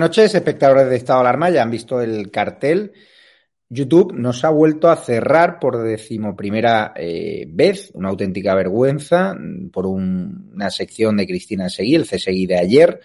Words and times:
Noches, 0.00 0.34
espectadores 0.34 0.88
de 0.88 0.96
Estado 0.96 1.20
de 1.20 1.28
Alarma. 1.28 1.50
Ya 1.50 1.62
han 1.62 1.70
visto 1.70 2.00
el 2.00 2.30
cartel. 2.30 2.92
YouTube 3.68 4.12
nos 4.14 4.44
ha 4.44 4.50
vuelto 4.50 4.90
a 4.90 4.96
cerrar 4.96 5.60
por 5.60 5.80
decimoprimera 5.80 6.92
eh, 6.96 7.46
vez, 7.48 7.92
una 7.94 8.08
auténtica 8.08 8.54
vergüenza, 8.54 9.36
por 9.72 9.86
una 9.86 10.70
sección 10.70 11.16
de 11.16 11.26
Cristina 11.26 11.68
Seguí, 11.68 11.94
el 11.94 12.08
CSI 12.08 12.46
de 12.46 12.58
ayer. 12.58 13.00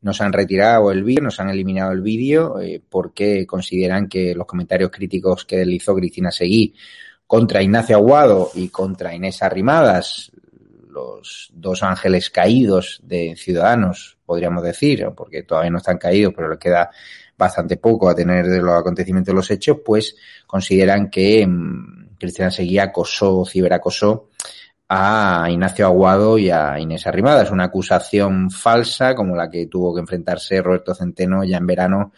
Nos 0.00 0.20
han 0.20 0.32
retirado 0.32 0.90
el 0.90 1.04
vídeo, 1.04 1.22
nos 1.22 1.38
han 1.38 1.50
eliminado 1.50 1.92
el 1.92 2.00
vídeo 2.00 2.58
eh, 2.58 2.82
porque 2.88 3.46
consideran 3.46 4.08
que 4.08 4.34
los 4.34 4.46
comentarios 4.46 4.90
críticos 4.90 5.44
que 5.44 5.58
deslizó 5.58 5.94
Cristina 5.94 6.32
Seguí 6.32 6.74
contra 7.26 7.62
Ignacio 7.62 7.96
Aguado 7.96 8.50
y 8.54 8.70
contra 8.70 9.14
Inés 9.14 9.42
Arrimadas, 9.42 10.32
los 10.90 11.50
dos 11.52 11.82
ángeles 11.82 12.30
caídos 12.30 13.00
de 13.02 13.34
Ciudadanos, 13.36 14.18
podríamos 14.24 14.62
decir, 14.62 15.06
porque 15.16 15.42
todavía 15.42 15.70
no 15.70 15.78
están 15.78 15.98
caídos, 15.98 16.32
pero 16.34 16.50
le 16.50 16.58
queda 16.58 16.90
bastante 17.36 17.76
poco 17.76 18.08
a 18.08 18.14
tener 18.14 18.46
de 18.46 18.60
los 18.60 18.78
acontecimientos 18.78 19.32
de 19.32 19.36
los 19.36 19.50
hechos, 19.50 19.78
pues 19.84 20.16
consideran 20.46 21.08
que 21.10 21.46
mm, 21.46 22.16
Cristina 22.18 22.50
Seguía 22.50 22.84
acosó, 22.84 23.44
ciberacosó 23.46 24.28
a 24.88 25.46
Ignacio 25.48 25.86
Aguado 25.86 26.36
y 26.36 26.50
a 26.50 26.78
Inés 26.78 27.06
Arrimada. 27.06 27.42
Es 27.42 27.50
una 27.50 27.64
acusación 27.64 28.50
falsa 28.50 29.14
como 29.14 29.36
la 29.36 29.48
que 29.48 29.66
tuvo 29.66 29.94
que 29.94 30.00
enfrentarse 30.00 30.60
Roberto 30.60 30.94
Centeno 30.94 31.44
ya 31.44 31.58
en 31.58 31.66
verano 31.66 32.12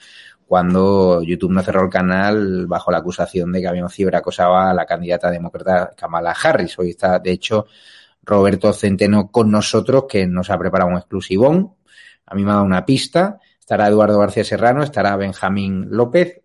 cuando 0.52 1.22
YouTube 1.22 1.52
no 1.52 1.62
cerró 1.62 1.84
el 1.84 1.88
canal 1.88 2.66
bajo 2.66 2.90
la 2.90 2.98
acusación 2.98 3.52
de 3.52 3.60
que 3.60 3.68
habíamos 3.68 3.94
ciberacosado 3.94 4.56
a 4.56 4.74
la 4.74 4.84
candidata 4.84 5.30
demócrata 5.30 5.92
Kamala 5.96 6.32
Harris. 6.32 6.78
Hoy 6.78 6.90
está, 6.90 7.18
de 7.18 7.30
hecho, 7.30 7.66
Roberto 8.22 8.72
Centeno 8.72 9.30
con 9.30 9.50
nosotros, 9.50 10.04
que 10.08 10.26
nos 10.26 10.50
ha 10.50 10.58
preparado 10.58 10.90
un 10.90 10.96
exclusivón. 10.96 11.74
A 12.26 12.34
mí 12.34 12.44
me 12.44 12.50
ha 12.50 12.54
dado 12.54 12.66
una 12.66 12.84
pista. 12.86 13.40
Estará 13.58 13.88
Eduardo 13.88 14.18
García 14.18 14.44
Serrano, 14.44 14.82
estará 14.82 15.16
Benjamín 15.16 15.86
López. 15.90 16.40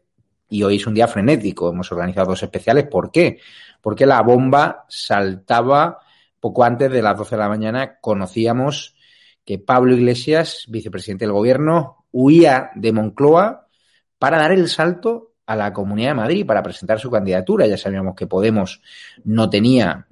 Y 0.50 0.64
hoy 0.64 0.78
es 0.78 0.88
un 0.88 0.94
día 0.94 1.08
frenético. 1.08 1.70
Hemos 1.70 1.92
organizado 1.92 2.30
dos 2.30 2.44
especiales. 2.44 2.86
¿Por 2.86 3.12
qué? 3.12 3.40
Porque 3.82 4.06
la 4.06 4.22
bomba 4.22 4.86
saltaba 4.88 6.00
poco 6.40 6.64
antes 6.64 6.92
de 6.92 7.02
las 7.02 7.18
12 7.18 7.36
de 7.36 7.42
la 7.42 7.50
mañana. 7.50 7.98
Conocíamos 8.00 8.96
que 9.44 9.60
Pablo 9.60 9.94
Iglesias, 9.96 10.66
vicepresidente 10.68 11.26
del 11.26 11.34
gobierno, 11.34 12.06
huía 12.12 12.72
de 12.76 12.92
Moncloa 12.92 13.68
para 14.20 14.40
dar 14.40 14.52
el 14.52 14.68
salto 14.68 15.34
a 15.46 15.56
la 15.56 15.74
Comunidad 15.74 16.10
de 16.10 16.16
Madrid 16.16 16.46
para 16.46 16.64
presentar 16.64 17.00
su 17.00 17.10
candidatura. 17.10 17.68
Ya 17.68 17.78
sabíamos 17.78 18.16
que 18.16 18.28
Podemos 18.28 18.82
no 19.24 19.50
tenía 19.50 20.08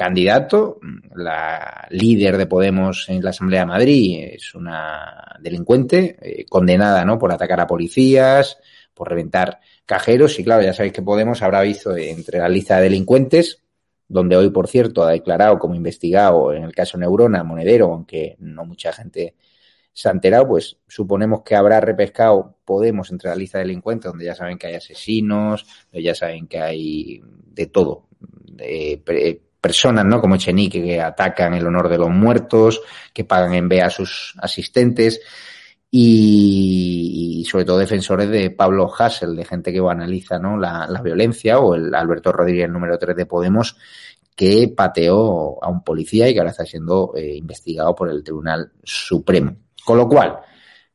candidato. 0.00 0.80
La 1.14 1.86
líder 1.90 2.38
de 2.38 2.46
Podemos 2.46 3.06
en 3.10 3.22
la 3.22 3.30
Asamblea 3.30 3.60
de 3.60 3.66
Madrid 3.66 4.28
es 4.32 4.54
una 4.54 5.36
delincuente 5.42 6.16
eh, 6.22 6.46
condenada 6.48 7.04
¿no? 7.04 7.18
por 7.18 7.30
atacar 7.30 7.60
a 7.60 7.66
policías, 7.66 8.56
por 8.94 9.10
reventar 9.10 9.60
cajeros. 9.84 10.38
Y 10.38 10.44
claro, 10.44 10.62
ya 10.62 10.72
sabéis 10.72 10.94
que 10.94 11.02
Podemos 11.02 11.42
habrá 11.42 11.60
visto 11.60 11.94
entre 11.94 12.38
la 12.38 12.48
lista 12.48 12.78
de 12.78 12.84
delincuentes, 12.84 13.62
donde 14.08 14.36
hoy, 14.36 14.48
por 14.48 14.68
cierto, 14.68 15.02
ha 15.02 15.10
declarado 15.10 15.58
como 15.58 15.74
investigado 15.74 16.54
en 16.54 16.62
el 16.64 16.74
caso 16.74 16.96
Neurona, 16.96 17.44
Monedero, 17.44 17.92
aunque 17.92 18.36
no 18.38 18.64
mucha 18.64 18.94
gente 18.94 19.34
se 19.92 20.08
ha 20.08 20.12
enterado, 20.12 20.48
pues 20.48 20.78
suponemos 20.88 21.42
que 21.42 21.56
habrá 21.56 21.78
repescado 21.78 22.56
Podemos 22.64 23.10
entre 23.10 23.28
la 23.28 23.36
lista 23.36 23.58
de 23.58 23.64
delincuentes, 23.64 24.10
donde 24.10 24.24
ya 24.24 24.34
saben 24.34 24.56
que 24.56 24.68
hay 24.68 24.76
asesinos, 24.76 25.66
ya 25.92 26.14
saben 26.14 26.46
que 26.46 26.58
hay 26.58 27.20
de 27.22 27.66
todo, 27.66 28.08
personas, 29.60 30.04
¿no? 30.04 30.20
Como 30.20 30.36
Echenique, 30.36 30.82
que 30.82 31.00
atacan 31.00 31.54
el 31.54 31.66
honor 31.66 31.88
de 31.88 31.98
los 31.98 32.10
muertos, 32.10 32.80
que 33.12 33.24
pagan 33.24 33.54
en 33.54 33.68
B 33.68 33.82
a 33.82 33.90
sus 33.90 34.34
asistentes 34.38 35.20
y, 35.90 37.44
sobre 37.50 37.64
todo 37.64 37.78
defensores 37.78 38.28
de 38.30 38.50
Pablo 38.50 38.90
Hassel, 38.96 39.34
de 39.34 39.44
gente 39.44 39.72
que 39.72 39.80
analiza 39.80 40.38
¿no? 40.38 40.56
la, 40.56 40.86
violencia, 41.02 41.58
o 41.58 41.74
el 41.74 41.94
Alberto 41.94 42.32
Rodríguez, 42.32 42.70
número 42.70 42.98
3 42.98 43.16
de 43.16 43.26
Podemos, 43.26 43.76
que 44.36 44.72
pateó 44.74 45.62
a 45.62 45.68
un 45.68 45.82
policía 45.82 46.28
y 46.28 46.32
que 46.32 46.38
ahora 46.38 46.52
está 46.52 46.64
siendo 46.64 47.12
eh, 47.16 47.36
investigado 47.36 47.94
por 47.94 48.08
el 48.08 48.22
Tribunal 48.22 48.72
Supremo. 48.82 49.56
Con 49.84 49.98
lo 49.98 50.08
cual, 50.08 50.38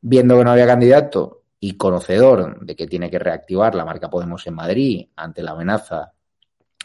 viendo 0.00 0.38
que 0.38 0.44
no 0.44 0.50
había 0.50 0.66
candidato 0.66 1.42
y 1.60 1.76
conocedor 1.76 2.64
de 2.64 2.74
que 2.74 2.86
tiene 2.86 3.10
que 3.10 3.18
reactivar 3.18 3.74
la 3.74 3.84
marca 3.84 4.10
Podemos 4.10 4.46
en 4.46 4.54
Madrid 4.54 5.08
ante 5.16 5.42
la 5.42 5.52
amenaza 5.52 6.12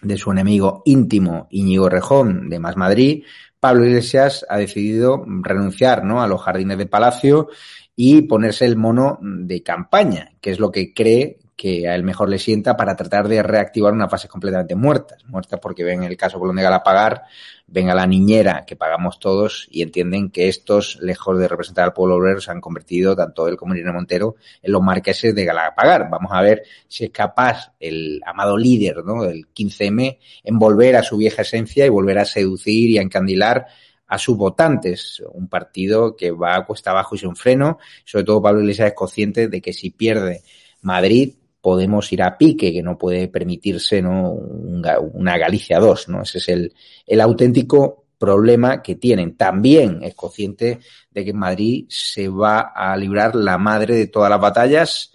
de 0.01 0.17
su 0.17 0.31
enemigo 0.31 0.81
íntimo 0.85 1.47
Íñigo 1.51 1.89
Rejón 1.89 2.49
de 2.49 2.59
Más 2.59 2.77
Madrid, 2.77 3.23
Pablo 3.59 3.85
Iglesias 3.85 4.45
ha 4.49 4.57
decidido 4.57 5.23
renunciar 5.43 6.03
¿no? 6.03 6.21
a 6.21 6.27
los 6.27 6.41
jardines 6.41 6.77
de 6.77 6.87
Palacio 6.87 7.49
y 7.95 8.23
ponerse 8.23 8.65
el 8.65 8.75
mono 8.75 9.19
de 9.21 9.61
campaña, 9.61 10.31
que 10.41 10.51
es 10.51 10.59
lo 10.59 10.71
que 10.71 10.93
cree 10.93 11.37
que 11.55 11.87
a 11.87 11.93
él 11.93 12.03
mejor 12.03 12.27
le 12.27 12.39
sienta 12.39 12.75
para 12.75 12.95
tratar 12.95 13.27
de 13.27 13.43
reactivar 13.43 13.93
una 13.93 14.09
fase 14.09 14.27
completamente 14.27 14.75
muertas. 14.75 15.23
Muertas 15.27 15.59
porque 15.59 15.83
ven 15.83 16.01
el 16.01 16.17
caso 16.17 16.39
Colón 16.39 16.55
de 16.55 16.63
Galapagar, 16.63 17.25
ven 17.71 17.89
a 17.89 17.95
la 17.95 18.05
niñera 18.05 18.65
que 18.67 18.75
pagamos 18.75 19.17
todos 19.17 19.67
y 19.71 19.81
entienden 19.81 20.29
que 20.29 20.49
estos, 20.49 20.99
lejos 21.01 21.39
de 21.39 21.47
representar 21.47 21.85
al 21.85 21.93
pueblo 21.93 22.17
obrero, 22.17 22.41
se 22.41 22.51
han 22.51 22.59
convertido, 22.59 23.15
tanto 23.15 23.47
él 23.47 23.55
como 23.55 23.73
Irene 23.73 23.93
Montero, 23.93 24.35
en 24.61 24.73
los 24.73 24.81
marqueses 24.81 25.33
de 25.33 25.45
Galapagar. 25.45 26.09
Vamos 26.09 26.31
a 26.33 26.41
ver 26.41 26.63
si 26.87 27.05
es 27.05 27.11
capaz 27.11 27.71
el 27.79 28.21
amado 28.25 28.57
líder 28.57 29.03
¿no? 29.05 29.23
del 29.23 29.47
15M 29.53 30.19
en 30.43 30.59
volver 30.59 30.97
a 30.97 31.03
su 31.03 31.15
vieja 31.15 31.43
esencia 31.43 31.85
y 31.85 31.89
volver 31.89 32.19
a 32.19 32.25
seducir 32.25 32.89
y 32.89 32.97
a 32.97 33.01
encandilar 33.01 33.65
a 34.05 34.17
sus 34.17 34.35
votantes. 34.35 35.23
Un 35.31 35.47
partido 35.47 36.17
que 36.17 36.31
va 36.31 36.57
a 36.57 36.65
cuesta 36.65 36.91
abajo 36.91 37.15
y 37.15 37.19
sin 37.19 37.37
freno. 37.37 37.79
Sobre 38.03 38.25
todo 38.25 38.41
Pablo 38.41 38.59
Iglesias 38.59 38.89
es 38.89 38.93
consciente 38.93 39.47
de 39.47 39.61
que 39.61 39.71
si 39.71 39.91
pierde 39.91 40.41
Madrid, 40.81 41.35
podemos 41.61 42.11
ir 42.11 42.23
a 42.23 42.37
pique, 42.37 42.73
que 42.73 42.83
no 42.83 42.97
puede 42.97 43.27
permitirse 43.27 44.01
¿no? 44.01 44.31
una 44.31 45.37
Galicia 45.37 45.79
2, 45.79 46.09
¿no? 46.09 46.23
Ese 46.23 46.39
es 46.39 46.49
el, 46.49 46.73
el 47.05 47.21
auténtico 47.21 48.05
problema 48.17 48.81
que 48.81 48.95
tienen. 48.95 49.35
También 49.35 49.99
es 50.03 50.15
consciente 50.15 50.79
de 51.09 51.23
que 51.23 51.31
en 51.31 51.37
Madrid 51.37 51.85
se 51.89 52.27
va 52.27 52.71
a 52.75 52.95
librar 52.95 53.35
la 53.35 53.57
madre 53.57 53.95
de 53.95 54.07
todas 54.07 54.29
las 54.29 54.39
batallas. 54.39 55.13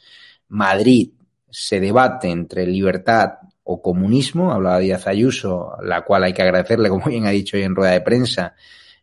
Madrid 0.49 1.11
se 1.51 1.81
debate 1.81 2.29
entre 2.29 2.67
libertad 2.67 3.35
o 3.63 3.81
comunismo, 3.83 4.53
hablaba 4.53 4.79
Díaz 4.79 5.07
Ayuso, 5.07 5.73
la 5.83 6.05
cual 6.05 6.25
hay 6.25 6.33
que 6.33 6.43
agradecerle, 6.43 6.89
como 6.89 7.07
bien 7.07 7.27
ha 7.27 7.31
dicho 7.31 7.57
hoy 7.57 7.65
en 7.65 7.75
rueda 7.75 7.93
de 7.93 8.01
prensa, 8.01 8.55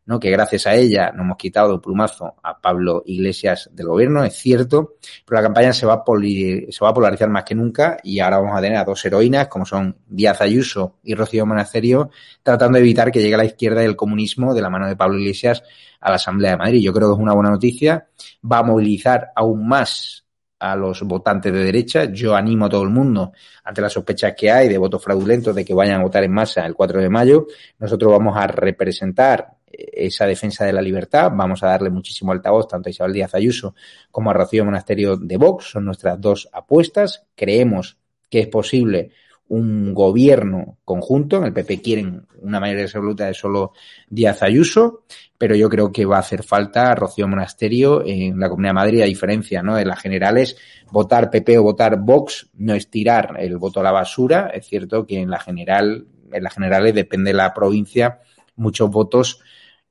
¿no? 0.06 0.20
que 0.20 0.30
gracias 0.30 0.68
a 0.68 0.76
ella 0.76 1.12
nos 1.12 1.26
hemos 1.26 1.38
quitado 1.38 1.74
el 1.74 1.82
plumazo 1.82 2.36
a 2.44 2.60
Pablo 2.60 3.04
Iglesias 3.06 3.70
del 3.74 3.88
gobierno, 3.88 4.24
es 4.24 4.36
cierto, 4.36 4.96
pero 5.26 5.42
la 5.42 5.48
campaña 5.48 5.74
se 5.74 5.86
va, 5.86 5.94
a 5.94 6.04
se 6.06 6.80
va 6.82 6.90
a 6.90 6.94
polarizar 6.94 7.30
más 7.30 7.44
que 7.44 7.56
nunca 7.56 7.98
y 8.04 8.20
ahora 8.20 8.38
vamos 8.40 8.58
a 8.58 8.62
tener 8.62 8.78
a 8.78 8.84
dos 8.84 9.04
heroínas 9.06 9.48
como 9.48 9.66
son 9.66 9.98
Díaz 10.08 10.42
Ayuso 10.42 10.98
y 11.04 11.16
Rocío 11.16 11.46
Monasterio 11.46 12.10
tratando 12.42 12.78
de 12.78 12.84
evitar 12.84 13.12
que 13.12 13.22
llegue 13.22 13.36
a 13.36 13.40
la 13.40 13.46
izquierda 13.46 13.82
del 13.82 13.96
comunismo 13.96 14.54
de 14.54 14.62
la 14.62 14.70
mano 14.70 14.88
de 14.88 14.96
Pablo 14.96 15.20
Iglesias 15.20 15.64
a 16.00 16.10
la 16.10 16.16
Asamblea 16.16 16.52
de 16.52 16.58
Madrid. 16.58 16.82
Yo 16.82 16.94
creo 16.94 17.10
que 17.10 17.14
es 17.16 17.22
una 17.22 17.34
buena 17.34 17.50
noticia, 17.50 18.08
va 18.50 18.60
a 18.60 18.64
movilizar 18.64 19.32
aún 19.36 19.68
más 19.68 20.24
a 20.64 20.78
los 20.78 21.02
votantes 21.02 21.52
de 21.52 21.64
derecha. 21.64 22.06
Yo 22.06 22.36
animo 22.36 22.66
a 22.66 22.70
todo 22.70 22.84
el 22.84 22.90
mundo, 22.90 23.34
ante 23.64 23.82
las 23.82 23.92
sospechas 23.92 24.34
que 24.36 24.50
hay 24.50 24.70
de 24.70 24.78
votos 24.78 25.04
fraudulentos, 25.04 25.54
de 25.54 25.66
que 25.66 25.74
vayan 25.74 26.00
a 26.00 26.04
votar 26.04 26.24
en 26.24 26.32
masa 26.32 26.66
el 26.66 26.74
4 26.74 27.02
de 27.02 27.10
mayo. 27.10 27.48
Nosotros 27.80 28.12
vamos 28.12 28.38
a 28.38 28.48
representar 28.48 29.53
esa 29.74 30.26
defensa 30.26 30.66
de 30.66 30.74
la 30.74 30.82
libertad. 30.82 31.32
Vamos 31.34 31.64
a 31.64 31.68
darle 31.68 31.90
muchísimo 31.90 32.32
altavoz 32.32 32.68
tanto 32.68 32.90
a 32.90 32.92
Isabel 32.92 33.14
Díaz 33.14 33.36
Ayuso 33.36 33.76
como 34.12 34.30
a 34.30 34.34
Rocío 34.34 34.64
Monasterio 34.66 35.18
de 35.18 35.38
Vox. 35.38 35.72
Son 35.72 35.86
nuestras 35.86 36.20
dos 36.22 36.50
apuestas. 36.54 37.26
Creemos 37.36 37.98
que 38.30 38.40
es 38.40 38.48
posible 38.48 39.12
un 39.50 39.94
gobierno 39.94 40.78
conjunto. 40.86 41.38
En 41.38 41.46
el 41.46 41.54
PP 41.54 41.82
quieren 41.82 42.26
una 42.42 42.60
mayoría 42.60 42.86
absoluta 42.86 43.28
de 43.28 43.34
solo 43.34 43.74
Díaz 44.10 44.42
Ayuso, 44.42 45.04
pero 45.38 45.56
yo 45.56 45.70
creo 45.70 45.92
que 45.92 46.06
va 46.06 46.18
a 46.18 46.22
hacer 46.22 46.44
falta 46.44 46.96
Rocío 46.96 47.28
Monasterio 47.28 48.04
en 48.06 48.40
la 48.40 48.50
Comunidad 48.50 48.72
de 48.72 48.74
Madrid, 48.74 49.02
a 49.02 49.06
diferencia 49.06 49.62
¿no? 49.62 49.76
de 49.76 49.86
las 49.86 50.00
generales. 50.00 50.58
Votar 50.92 51.30
PP 51.30 51.58
o 51.60 51.64
votar 51.64 52.00
Vox 52.00 52.50
no 52.56 52.74
es 52.74 52.90
tirar 52.90 53.36
el 53.40 53.58
voto 53.58 53.80
a 53.80 53.84
la 53.84 53.92
basura. 53.92 54.50
Es 54.54 54.68
cierto 54.68 55.06
que 55.06 55.20
en 55.20 55.30
la 55.30 55.40
general, 55.40 56.08
en 56.32 56.44
las 56.44 56.54
generales 56.54 56.96
depende 56.96 57.32
de 57.32 57.38
la 57.38 57.54
provincia, 57.54 58.22
muchos 58.56 58.90
votos 58.90 59.42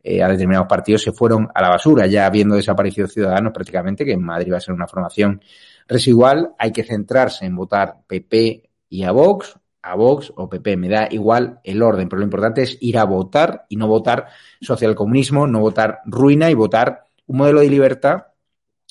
eh, 0.04 0.22
a 0.22 0.28
determinados 0.28 0.66
partidos 0.66 1.02
se 1.02 1.12
fueron 1.12 1.48
a 1.54 1.62
la 1.62 1.68
basura, 1.68 2.06
ya 2.06 2.26
habiendo 2.26 2.56
desaparecido 2.56 3.06
Ciudadanos 3.06 3.52
prácticamente, 3.52 4.04
que 4.04 4.12
en 4.12 4.22
Madrid 4.22 4.52
va 4.52 4.56
a 4.56 4.60
ser 4.60 4.74
una 4.74 4.88
formación 4.88 5.40
residual, 5.86 6.54
hay 6.58 6.72
que 6.72 6.82
centrarse 6.82 7.46
en 7.46 7.54
votar 7.54 7.98
PP 8.08 8.68
y 8.88 9.04
a 9.04 9.12
Vox, 9.12 9.56
a 9.80 9.94
Vox 9.94 10.32
o 10.34 10.48
PP, 10.48 10.76
me 10.76 10.88
da 10.88 11.06
igual 11.10 11.60
el 11.62 11.82
orden, 11.82 12.08
pero 12.08 12.18
lo 12.18 12.24
importante 12.24 12.62
es 12.62 12.78
ir 12.80 12.98
a 12.98 13.04
votar 13.04 13.66
y 13.68 13.76
no 13.76 13.86
votar 13.86 14.26
socialcomunismo, 14.60 15.46
no 15.46 15.60
votar 15.60 16.00
ruina 16.04 16.50
y 16.50 16.54
votar 16.54 17.04
un 17.26 17.38
modelo 17.38 17.60
de 17.60 17.70
libertad 17.70 18.24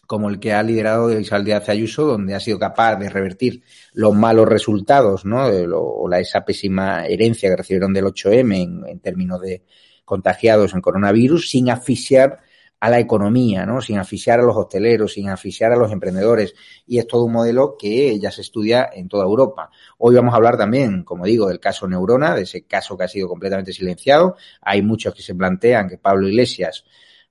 como 0.08 0.30
el 0.30 0.40
que 0.40 0.52
ha 0.54 0.64
liderado 0.64 1.18
Isabel 1.18 1.46
Díaz 1.46 1.70
Ayuso, 1.70 2.06
donde 2.06 2.36
ha 2.36 2.40
sido 2.42 2.60
capaz 2.60 2.98
de 2.98 3.10
revertir 3.10 3.64
los 3.94 4.14
malos 4.14 4.48
resultados, 4.48 5.24
¿no? 5.24 5.46
O 5.46 6.10
la, 6.10 6.20
esa 6.20 6.44
pésima 6.44 7.06
herencia 7.06 7.50
que 7.50 7.56
recibieron 7.56 7.94
del 7.94 8.06
8M 8.06 8.90
en 8.90 9.00
términos 9.00 9.40
de, 9.40 9.64
contagiados 10.06 10.74
en 10.74 10.82
coronavirus 10.82 11.50
sin 11.50 11.70
asfixiar 11.70 12.40
a 12.82 12.90
la 12.90 13.00
economía, 13.00 13.66
¿no? 13.66 13.80
Sin 13.80 14.00
asfixiar 14.00 14.40
a 14.40 14.44
los 14.44 14.58
hosteleros, 14.58 15.14
sin 15.14 15.30
asfixiar 15.30 15.72
a 15.72 15.76
los 15.76 15.92
emprendedores. 15.92 16.56
Y 16.88 16.98
es 16.98 17.06
todo 17.06 17.26
un 17.26 17.34
modelo 17.34 17.76
que 17.78 18.20
ya 18.20 18.32
se 18.32 18.42
estudia 18.42 18.90
en 18.92 19.08
toda 19.08 19.24
Europa. 19.24 19.70
Hoy 20.00 20.16
vamos 20.16 20.34
a 20.34 20.38
hablar 20.38 20.58
también, 20.58 21.04
como 21.04 21.26
digo, 21.26 21.48
del 21.48 21.60
caso 21.60 21.88
Neurona, 21.88 22.36
de 22.36 22.42
ese 22.42 22.64
caso 22.64 22.98
que 22.98 23.04
ha 23.04 23.08
sido 23.08 23.28
completamente 23.28 23.72
silenciado. 23.72 24.36
Hay 24.62 24.82
muchos 24.82 25.14
que 25.14 25.22
se 25.22 25.36
plantean 25.36 25.90
que 25.90 26.00
Pablo 26.00 26.28
Iglesias 26.28 26.84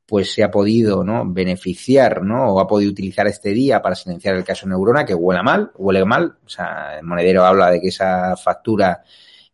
pues 0.06 0.32
se 0.32 0.44
ha 0.44 0.50
podido 0.50 1.04
¿no? 1.04 1.24
beneficiar 1.24 2.22
¿no? 2.22 2.52
o 2.52 2.60
ha 2.60 2.66
podido 2.66 2.90
utilizar 2.90 3.26
este 3.26 3.50
día 3.50 3.82
para 3.82 3.94
silenciar 3.96 4.36
el 4.36 4.44
caso 4.44 4.68
Neurona, 4.68 5.04
que 5.04 5.14
huele 5.14 5.42
mal, 5.42 5.72
huele 5.76 6.04
mal. 6.04 6.36
O 6.44 6.48
sea, 6.48 6.98
el 6.98 7.04
monedero 7.04 7.44
habla 7.44 7.70
de 7.70 7.80
que 7.80 7.88
esa 7.88 8.36
factura 8.36 9.02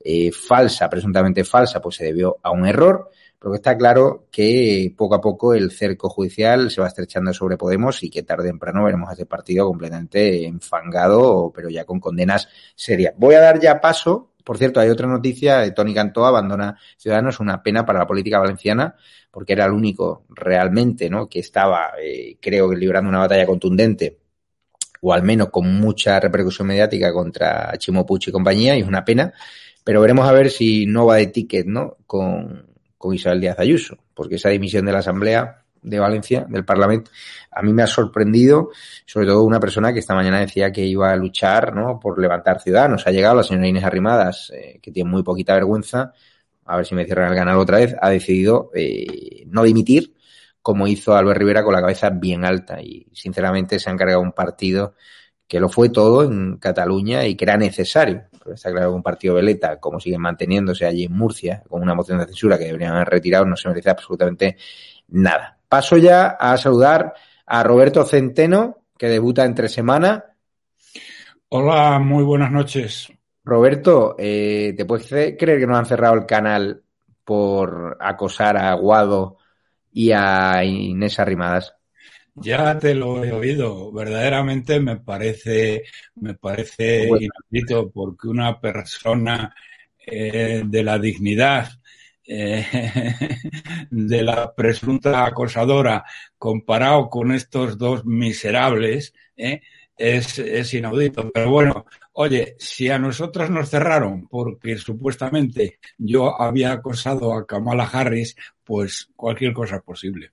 eh, 0.09 0.31
falsa, 0.31 0.89
presuntamente 0.89 1.43
falsa, 1.43 1.81
pues 1.81 1.97
se 1.97 2.05
debió 2.05 2.37
a 2.41 2.53
un 2.53 2.65
error, 2.65 3.11
pero 3.41 3.51
que 3.51 3.57
está 3.57 3.77
claro 3.77 4.29
que 4.31 4.95
poco 4.97 5.17
a 5.17 5.21
poco 5.21 5.53
el 5.53 5.73
cerco 5.73 6.09
judicial 6.09 6.71
se 6.71 6.81
va 6.81 6.87
estrechando 6.87 7.35
sobre 7.35 7.57
Podemos 7.57 8.05
y 8.05 8.11
que 8.11 8.23
tarde 8.23 8.45
o 8.45 8.47
temprano 8.53 8.85
veremos 8.85 9.09
a 9.09 9.13
este 9.15 9.27
partido 9.27 9.67
completamente 9.67 10.47
enfangado, 10.47 11.53
pero 11.53 11.69
ya 11.69 11.85
con 11.85 11.99
condenas 11.99 12.49
serias. 12.77 13.15
Voy 13.17 13.35
a 13.35 13.41
dar 13.41 13.59
ya 13.59 13.81
paso, 13.81 14.31
por 14.45 14.59
cierto, 14.59 14.79
hay 14.79 14.91
otra 14.91 15.09
noticia, 15.09 15.59
de 15.59 15.73
Tony 15.73 15.93
Cantó 15.93 16.25
abandona 16.25 16.79
Ciudadanos, 16.97 17.41
una 17.41 17.61
pena 17.65 17.85
para 17.85 17.99
la 17.99 18.07
política 18.07 18.39
valenciana, 18.39 18.95
porque 19.33 19.55
era 19.55 19.65
el 19.65 19.73
único 19.73 20.25
realmente, 20.29 21.11
¿no?, 21.11 21.29
que 21.29 21.41
estaba, 21.41 21.95
eh, 22.01 22.39
creo 22.41 22.71
que 22.71 22.77
librando 22.77 23.09
una 23.09 23.19
batalla 23.19 23.45
contundente 23.45 24.21
o 25.01 25.13
al 25.13 25.23
menos 25.25 25.51
con 25.51 25.73
mucha 25.75 26.21
repercusión 26.21 26.69
mediática 26.69 27.13
contra 27.13 27.73
Chimo 27.77 28.07
y 28.09 28.31
compañía, 28.31 28.77
y 28.77 28.81
es 28.81 28.89
una 28.89 29.05
pena, 29.05 29.33
pero 29.87 30.01
veremos 30.01 30.27
a 30.27 30.33
ver 30.33 30.51
si 30.51 30.85
no 30.85 31.07
va 31.07 31.15
de 31.15 31.29
ticket, 31.29 31.65
¿no? 31.65 31.97
Con, 32.09 32.67
con 32.99 33.15
Isabel 33.15 33.41
Díaz 33.41 33.61
Ayuso, 33.61 33.97
porque 34.15 34.35
esa 34.35 34.49
dimisión 34.49 34.85
de 34.85 34.91
la 34.91 34.99
Asamblea 34.99 35.63
de 35.81 36.01
Valencia, 36.01 36.45
del 36.49 36.65
Parlamento, 36.65 37.13
a 37.53 37.63
mí 37.63 37.73
me 37.73 37.85
ha 37.85 37.87
sorprendido, 37.87 38.71
sobre 39.05 39.29
todo 39.29 39.45
una 39.45 39.61
persona 39.61 39.93
que 39.93 40.01
esta 40.01 40.17
mañana 40.17 40.41
decía 40.41 40.73
que 40.73 40.85
iba 40.85 41.13
a 41.13 41.15
luchar, 41.15 41.73
¿no? 41.73 42.01
Por 42.01 42.19
levantar 42.19 42.61
ciudadanos. 42.61 43.07
Ha 43.07 43.13
llegado 43.13 43.37
la 43.37 43.45
señora 43.45 43.69
Inés 43.69 43.85
Arrimadas, 43.85 44.51
eh, 44.53 44.81
que 44.83 44.91
tiene 44.91 45.09
muy 45.09 45.23
poquita 45.23 45.55
vergüenza, 45.55 46.13
a 46.65 46.77
ver 46.77 46.85
si 46.85 46.97
me 46.97 47.05
cierran 47.05 47.31
el 47.31 47.39
canal 47.39 47.57
otra 47.57 47.79
vez, 47.79 47.95
ha 48.03 48.11
decidido 48.11 48.73
eh, 48.75 49.45
no 49.47 49.63
dimitir, 49.63 50.17
como 50.63 50.89
hizo 50.89 51.15
Albert 51.15 51.39
Rivera 51.39 51.63
con 51.63 51.73
la 51.73 51.81
cabeza 51.81 52.11
bien 52.11 52.45
alta 52.45 52.83
y 52.83 53.07
sinceramente 53.13 53.79
se 53.79 53.89
ha 53.89 53.93
encargado 53.93 54.21
un 54.21 54.33
partido 54.33 54.95
que 55.47 55.61
lo 55.61 55.69
fue 55.69 55.91
todo 55.91 56.25
en 56.25 56.57
Cataluña 56.57 57.25
y 57.27 57.37
que 57.37 57.45
era 57.45 57.57
necesario. 57.57 58.25
Pero 58.43 58.55
está 58.55 58.71
claro 58.71 58.91
que 58.91 58.97
un 58.97 59.03
partido 59.03 59.35
veleta, 59.35 59.79
como 59.79 60.01
sigue 60.01 60.19
manteniéndose 60.19 60.87
allí 60.87 61.05
en 61.05 61.13
Murcia, 61.13 61.63
con 61.69 61.83
una 61.83 61.95
moción 61.95 62.19
de 62.19 62.27
censura 62.27 62.59
que 62.59 62.65
deberían 62.65 62.95
haber 62.95 63.09
retirado, 63.09 63.45
no 63.45 63.57
se 63.57 63.69
merece 63.69 63.91
absolutamente 63.91 64.57
nada. 65.09 65.59
Paso 65.69 65.97
ya 65.97 66.29
a 66.29 66.57
saludar 66.57 67.15
a 67.47 67.63
Roberto 67.63 68.05
Centeno, 68.05 68.79
que 68.99 69.09
debuta 69.09 69.45
entre 69.45 69.69
semana. 69.69 70.25
Hola, 71.49 71.99
muy 71.99 72.25
buenas 72.25 72.51
noches. 72.51 73.09
Roberto, 73.45 74.17
eh, 74.19 74.75
¿te 74.77 74.85
puedes 74.85 75.07
creer 75.07 75.61
que 75.61 75.67
nos 75.67 75.79
han 75.79 75.87
cerrado 75.87 76.15
el 76.15 76.27
canal 76.27 76.83
por 77.25 77.97
acosar 78.01 78.57
a 78.57 78.73
Aguado 78.73 79.39
y 79.93 80.11
a 80.11 80.65
Inés 80.65 81.21
Arrimadas? 81.21 81.76
Ya 82.37 82.79
te 82.79 82.95
lo 82.95 83.25
he 83.25 83.33
oído. 83.33 83.91
Verdaderamente 83.93 84.79
me 84.81 84.97
parece, 84.97 85.85
me 86.17 86.35
parece 86.35 87.09
inaudito 87.09 87.91
porque 87.91 88.29
una 88.29 88.61
persona 88.61 89.55
eh, 89.99 90.63
de 90.65 90.83
la 90.83 90.99
dignidad 90.99 91.69
eh, 92.25 92.65
de 93.91 94.23
la 94.23 94.55
presunta 94.55 95.25
acosadora 95.27 96.05
comparado 96.39 97.09
con 97.09 97.33
estos 97.33 97.79
dos 97.79 98.05
miserables 98.05 99.15
eh, 99.37 99.61
es, 99.97 100.39
es 100.39 100.75
inaudito. 100.75 101.31
Pero 101.33 101.51
bueno, 101.51 101.87
oye, 102.13 102.57
si 102.59 102.91
a 102.91 102.99
nosotros 102.99 103.51
nos 103.51 103.71
cerraron 103.71 104.29
porque 104.29 104.77
supuestamente 104.77 105.79
yo 105.99 106.41
había 106.41 106.73
acosado 106.73 107.33
a 107.33 107.47
Kamala 107.47 107.85
Harris, 107.85 108.37
pues 108.65 109.11
cualquier 109.17 109.53
cosa 109.53 109.77
es 109.77 109.83
posible. 109.83 110.31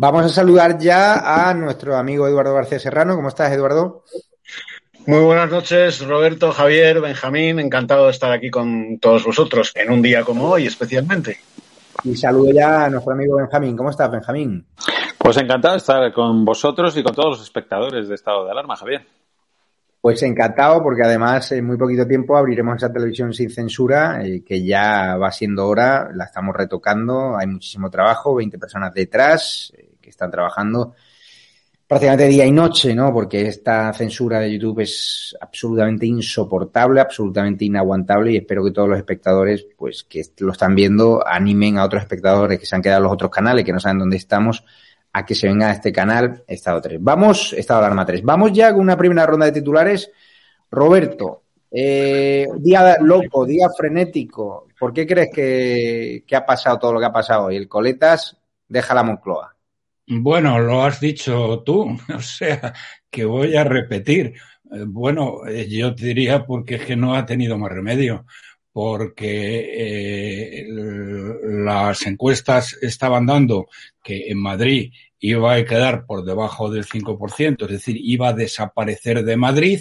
Vamos 0.00 0.24
a 0.26 0.28
saludar 0.28 0.78
ya 0.78 1.48
a 1.48 1.52
nuestro 1.54 1.96
amigo 1.96 2.28
Eduardo 2.28 2.54
García 2.54 2.78
Serrano. 2.78 3.16
¿Cómo 3.16 3.26
estás, 3.26 3.50
Eduardo? 3.50 4.04
Muy 5.06 5.18
buenas 5.24 5.50
noches, 5.50 6.06
Roberto, 6.06 6.52
Javier, 6.52 7.00
Benjamín. 7.00 7.58
Encantado 7.58 8.04
de 8.04 8.12
estar 8.12 8.30
aquí 8.30 8.48
con 8.48 9.00
todos 9.00 9.24
vosotros 9.24 9.72
en 9.74 9.90
un 9.90 10.00
día 10.00 10.22
como 10.22 10.50
hoy, 10.50 10.68
especialmente. 10.68 11.40
Y 12.04 12.14
saludo 12.14 12.52
ya 12.52 12.84
a 12.84 12.90
nuestro 12.90 13.12
amigo 13.12 13.38
Benjamín. 13.38 13.76
¿Cómo 13.76 13.90
estás, 13.90 14.08
Benjamín? 14.08 14.64
Pues 15.18 15.36
encantado 15.36 15.74
de 15.74 15.78
estar 15.78 16.12
con 16.12 16.44
vosotros 16.44 16.96
y 16.96 17.02
con 17.02 17.12
todos 17.12 17.30
los 17.30 17.42
espectadores 17.42 18.08
de 18.08 18.14
Estado 18.14 18.44
de 18.44 18.52
Alarma, 18.52 18.76
Javier. 18.76 19.04
Pues 20.00 20.22
encantado, 20.22 20.80
porque 20.80 21.02
además 21.02 21.50
en 21.50 21.66
muy 21.66 21.76
poquito 21.76 22.06
tiempo 22.06 22.36
abriremos 22.36 22.76
esa 22.76 22.92
televisión 22.92 23.34
sin 23.34 23.50
censura, 23.50 24.24
eh, 24.24 24.44
que 24.44 24.64
ya 24.64 25.16
va 25.16 25.32
siendo 25.32 25.66
hora, 25.66 26.08
la 26.14 26.24
estamos 26.24 26.54
retocando, 26.54 27.36
hay 27.36 27.48
muchísimo 27.48 27.90
trabajo, 27.90 28.36
20 28.36 28.58
personas 28.58 28.94
detrás 28.94 29.72
eh, 29.76 29.87
que 30.08 30.12
están 30.12 30.30
trabajando 30.30 30.94
prácticamente 31.86 32.28
día 32.28 32.44
y 32.44 32.52
noche, 32.52 32.94
¿no? 32.94 33.12
Porque 33.12 33.46
esta 33.46 33.92
censura 33.94 34.40
de 34.40 34.52
YouTube 34.52 34.80
es 34.80 35.34
absolutamente 35.40 36.06
insoportable, 36.06 37.00
absolutamente 37.00 37.64
inaguantable 37.64 38.32
y 38.32 38.36
espero 38.36 38.62
que 38.64 38.72
todos 38.72 38.88
los 38.88 38.98
espectadores, 38.98 39.66
pues 39.76 40.04
que 40.04 40.22
lo 40.38 40.52
están 40.52 40.74
viendo, 40.74 41.26
animen 41.26 41.78
a 41.78 41.84
otros 41.84 42.02
espectadores 42.02 42.58
que 42.58 42.66
se 42.66 42.76
han 42.76 42.82
quedado 42.82 42.98
en 42.98 43.04
los 43.04 43.12
otros 43.12 43.30
canales, 43.30 43.64
que 43.64 43.72
no 43.72 43.80
saben 43.80 43.98
dónde 43.98 44.18
estamos, 44.18 44.64
a 45.12 45.24
que 45.24 45.34
se 45.34 45.48
vengan 45.48 45.70
a 45.70 45.72
este 45.72 45.90
canal, 45.90 46.44
Estado 46.46 46.80
3. 46.82 46.98
Vamos, 47.00 47.54
Estado 47.54 47.80
Alarma 47.80 48.04
3. 48.04 48.22
Vamos 48.22 48.52
ya 48.52 48.72
con 48.72 48.80
una 48.80 48.96
primera 48.96 49.24
ronda 49.26 49.46
de 49.46 49.52
titulares. 49.52 50.10
Roberto, 50.70 51.44
eh, 51.70 52.46
día 52.58 52.98
loco, 53.00 53.46
día 53.46 53.68
frenético. 53.76 54.68
¿Por 54.78 54.92
qué 54.92 55.06
crees 55.06 55.30
que, 55.32 56.36
ha 56.36 56.44
pasado 56.44 56.78
todo 56.78 56.92
lo 56.92 57.00
que 57.00 57.06
ha 57.06 57.12
pasado? 57.12 57.50
Y 57.50 57.56
el 57.56 57.68
Coletas 57.68 58.36
deja 58.68 58.94
la 58.94 59.02
Moncloa. 59.02 59.54
Bueno, 60.10 60.58
lo 60.58 60.82
has 60.84 61.00
dicho 61.00 61.62
tú, 61.64 61.98
o 62.14 62.20
sea, 62.20 62.72
que 63.10 63.24
voy 63.26 63.56
a 63.56 63.64
repetir. 63.64 64.34
Eh, 64.72 64.84
bueno, 64.86 65.46
eh, 65.46 65.68
yo 65.68 65.90
diría 65.90 66.46
porque 66.46 66.76
es 66.76 66.84
que 66.86 66.96
no 66.96 67.14
ha 67.14 67.26
tenido 67.26 67.58
más 67.58 67.70
remedio, 67.70 68.24
porque 68.72 70.62
eh, 70.62 70.66
las 70.68 72.06
encuestas 72.06 72.78
estaban 72.80 73.26
dando 73.26 73.66
que 74.02 74.28
en 74.30 74.38
Madrid 74.38 74.92
iba 75.20 75.54
a 75.54 75.64
quedar 75.64 76.06
por 76.06 76.24
debajo 76.24 76.70
del 76.70 76.86
5%, 76.86 77.64
es 77.64 77.70
decir, 77.70 77.96
iba 78.00 78.28
a 78.28 78.32
desaparecer 78.32 79.24
de 79.24 79.36
Madrid 79.36 79.80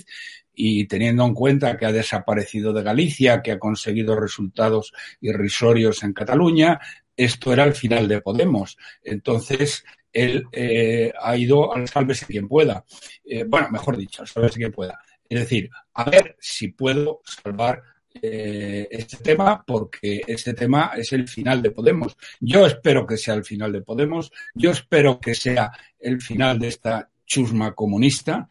y 0.53 0.87
teniendo 0.87 1.23
en 1.25 1.35
cuenta 1.35 1.77
que 1.77 1.85
ha 1.85 1.91
desaparecido 1.91 2.73
de 2.73 2.83
Galicia, 2.83 3.41
que 3.41 3.51
ha 3.51 3.59
conseguido 3.59 4.19
resultados 4.19 4.91
irrisorios 5.21 6.03
en 6.03 6.13
Cataluña, 6.13 6.79
esto 7.15 7.51
era 7.51 7.63
el 7.63 7.73
final 7.73 8.07
de 8.07 8.21
Podemos. 8.21 8.77
Entonces, 9.03 9.83
él 10.17 10.47
eh, 10.51 11.13
ha 11.21 11.37
ido 11.37 11.73
al 11.75 11.87
sálvese 11.87 12.25
quien 12.25 12.47
pueda. 12.47 12.83
Eh, 13.23 13.43
bueno, 13.47 13.69
mejor 13.69 13.95
dicho, 13.97 14.23
al 14.23 14.27
sálvese 14.27 14.57
quien 14.57 14.71
pueda. 14.71 14.99
Es 15.29 15.41
decir, 15.41 15.69
a 15.93 16.09
ver 16.09 16.35
si 16.39 16.69
puedo 16.69 17.21
salvar 17.23 17.83
eh, 18.19 18.87
este 18.89 19.17
tema, 19.17 19.63
porque 19.63 20.21
este 20.25 20.55
tema 20.55 20.93
es 20.97 21.13
el 21.13 21.27
final 21.27 21.61
de 21.61 21.69
Podemos. 21.69 22.17
Yo 22.39 22.65
espero 22.65 23.05
que 23.05 23.17
sea 23.17 23.35
el 23.35 23.45
final 23.45 23.71
de 23.71 23.81
Podemos, 23.81 24.31
yo 24.55 24.71
espero 24.71 25.19
que 25.19 25.35
sea 25.35 25.71
el 25.99 26.19
final 26.19 26.57
de 26.57 26.69
esta 26.69 27.09
chusma 27.23 27.75
comunista, 27.75 28.47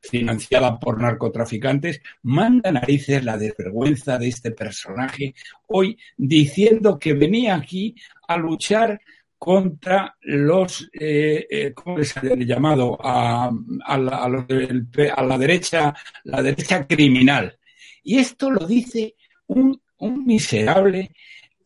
financiada 0.00 0.78
por 0.78 1.00
narcotraficantes, 1.00 2.02
manda 2.22 2.72
narices 2.72 3.24
la 3.24 3.38
desvergüenza 3.38 4.18
de 4.18 4.26
este 4.26 4.50
personaje 4.50 5.36
hoy 5.68 5.96
diciendo 6.16 6.98
que 6.98 7.14
venía 7.14 7.54
aquí 7.54 7.94
a 8.26 8.36
luchar 8.36 9.00
contra 9.42 10.16
los, 10.20 10.88
eh, 10.92 11.48
eh, 11.50 11.72
¿cómo 11.74 11.98
les 11.98 12.16
ha 12.16 12.22
llamado? 12.22 12.96
A, 13.02 13.50
a, 13.86 13.98
la, 13.98 14.18
a, 14.18 14.26
a, 14.26 15.22
la, 15.24 15.36
derecha, 15.36 15.92
la 16.22 16.42
derecha 16.42 16.86
criminal. 16.86 17.58
Y 18.04 18.20
esto 18.20 18.52
lo 18.52 18.64
dice 18.68 19.16
un, 19.48 19.82
un 19.98 20.24
miserable, 20.24 21.10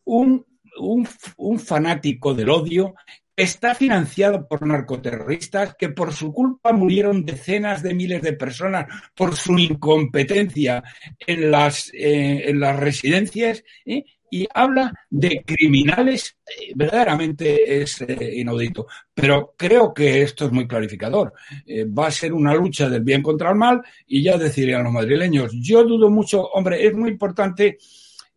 un, 0.05 0.43
un, 0.79 1.07
un 1.37 1.59
fanático 1.59 2.33
del 2.33 2.49
odio 2.49 2.95
está 3.35 3.75
financiado 3.75 4.47
por 4.47 4.65
narcoterroristas 4.65 5.75
que 5.75 5.89
por 5.89 6.13
su 6.13 6.33
culpa 6.33 6.73
murieron 6.73 7.25
decenas 7.25 7.83
de 7.83 7.93
miles 7.93 8.23
de 8.23 8.33
personas 8.33 8.87
por 9.13 9.35
su 9.35 9.59
incompetencia 9.59 10.83
en 11.19 11.51
las, 11.51 11.91
eh, 11.93 12.49
en 12.49 12.59
las 12.59 12.79
residencias 12.79 13.63
¿eh? 13.85 14.03
Y 14.29 14.47
habla 14.53 14.93
de 15.09 15.43
criminales, 15.45 16.37
eh, 16.45 16.73
verdaderamente 16.75 17.81
es 17.81 18.01
eh, 18.01 18.33
inaudito. 18.35 18.87
Pero 19.13 19.53
creo 19.57 19.93
que 19.93 20.21
esto 20.21 20.45
es 20.45 20.51
muy 20.51 20.67
clarificador. 20.67 21.33
Eh, 21.65 21.85
va 21.85 22.07
a 22.07 22.11
ser 22.11 22.33
una 22.33 22.53
lucha 22.53 22.89
del 22.89 23.03
bien 23.03 23.21
contra 23.21 23.49
el 23.49 23.55
mal 23.55 23.81
y 24.05 24.23
ya 24.23 24.37
decirían 24.37 24.83
los 24.83 24.93
madrileños. 24.93 25.51
Yo 25.53 25.83
dudo 25.83 26.09
mucho, 26.09 26.43
hombre, 26.49 26.85
es 26.85 26.93
muy 26.93 27.09
importante. 27.09 27.77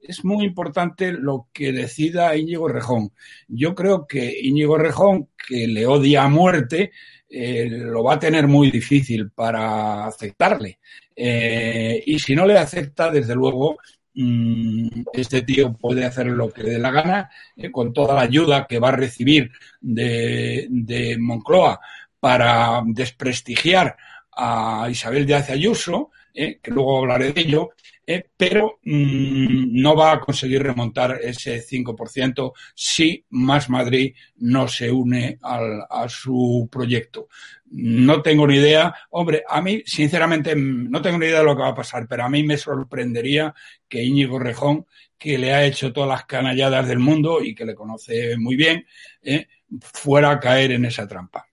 Es 0.02 0.24
muy 0.24 0.46
importante 0.46 1.12
lo 1.12 1.48
que 1.52 1.72
decida 1.72 2.34
Íñigo 2.34 2.68
Rejón. 2.68 3.12
Yo 3.48 3.74
creo 3.74 4.06
que 4.06 4.34
Íñigo 4.40 4.78
Rejón, 4.78 5.28
que 5.36 5.68
le 5.68 5.86
odia 5.86 6.24
a 6.24 6.28
muerte, 6.28 6.92
lo 7.28 8.02
va 8.02 8.14
a 8.14 8.18
tener 8.18 8.48
muy 8.48 8.70
difícil 8.70 9.30
para 9.30 10.06
aceptarle. 10.06 10.78
Y 11.14 12.18
si 12.18 12.34
no 12.34 12.46
le 12.46 12.56
acepta, 12.56 13.10
desde 13.10 13.34
luego, 13.34 13.76
este 14.14 15.42
tío 15.42 15.72
puede 15.72 16.04
hacer 16.04 16.26
lo 16.26 16.50
que 16.50 16.62
le 16.62 16.70
dé 16.72 16.78
la 16.78 16.90
gana 16.90 17.30
eh, 17.56 17.70
con 17.70 17.92
toda 17.92 18.14
la 18.14 18.22
ayuda 18.22 18.66
que 18.66 18.78
va 18.78 18.88
a 18.88 18.92
recibir 18.96 19.50
de, 19.80 20.66
de 20.68 21.16
Moncloa 21.18 21.80
para 22.18 22.82
desprestigiar 22.86 23.96
a 24.32 24.88
Isabel 24.90 25.26
Díaz 25.26 25.50
Ayuso, 25.50 26.10
eh, 26.34 26.58
que 26.62 26.70
luego 26.70 26.98
hablaré 26.98 27.32
de 27.32 27.40
ello, 27.40 27.70
eh, 28.12 28.28
pero 28.36 28.80
mmm, 28.82 29.80
no 29.80 29.94
va 29.94 30.10
a 30.10 30.20
conseguir 30.20 30.64
remontar 30.64 31.20
ese 31.22 31.62
5% 31.62 32.52
si 32.74 33.24
Más 33.30 33.70
Madrid 33.70 34.16
no 34.38 34.66
se 34.66 34.90
une 34.90 35.38
a 35.40 36.08
su 36.08 36.68
proyecto. 36.72 37.28
No 37.66 38.20
tengo 38.20 38.48
ni 38.48 38.56
idea. 38.56 38.92
Hombre, 39.10 39.44
a 39.48 39.62
mí, 39.62 39.84
sinceramente, 39.86 40.56
no 40.56 41.00
tengo 41.00 41.18
ni 41.18 41.26
idea 41.26 41.38
de 41.38 41.44
lo 41.44 41.54
que 41.54 41.62
va 41.62 41.68
a 41.68 41.74
pasar, 41.74 42.08
pero 42.08 42.24
a 42.24 42.28
mí 42.28 42.42
me 42.42 42.56
sorprendería 42.56 43.54
que 43.88 44.02
Íñigo 44.02 44.40
Rejón, 44.40 44.86
que 45.16 45.38
le 45.38 45.52
ha 45.52 45.64
hecho 45.64 45.92
todas 45.92 46.08
las 46.08 46.24
canalladas 46.24 46.88
del 46.88 46.98
mundo 46.98 47.40
y 47.40 47.54
que 47.54 47.64
le 47.64 47.76
conoce 47.76 48.36
muy 48.38 48.56
bien, 48.56 48.86
eh, 49.22 49.46
fuera 49.80 50.32
a 50.32 50.40
caer 50.40 50.72
en 50.72 50.84
esa 50.84 51.06
trampa. 51.06 51.46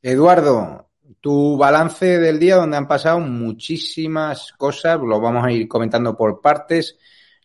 Eduardo, 0.00 0.89
tu 1.20 1.56
balance 1.56 2.18
del 2.18 2.38
día 2.38 2.56
donde 2.56 2.76
han 2.76 2.86
pasado 2.86 3.20
muchísimas 3.20 4.52
cosas, 4.52 5.00
lo 5.00 5.20
vamos 5.20 5.44
a 5.44 5.52
ir 5.52 5.66
comentando 5.66 6.16
por 6.16 6.40
partes. 6.40 6.98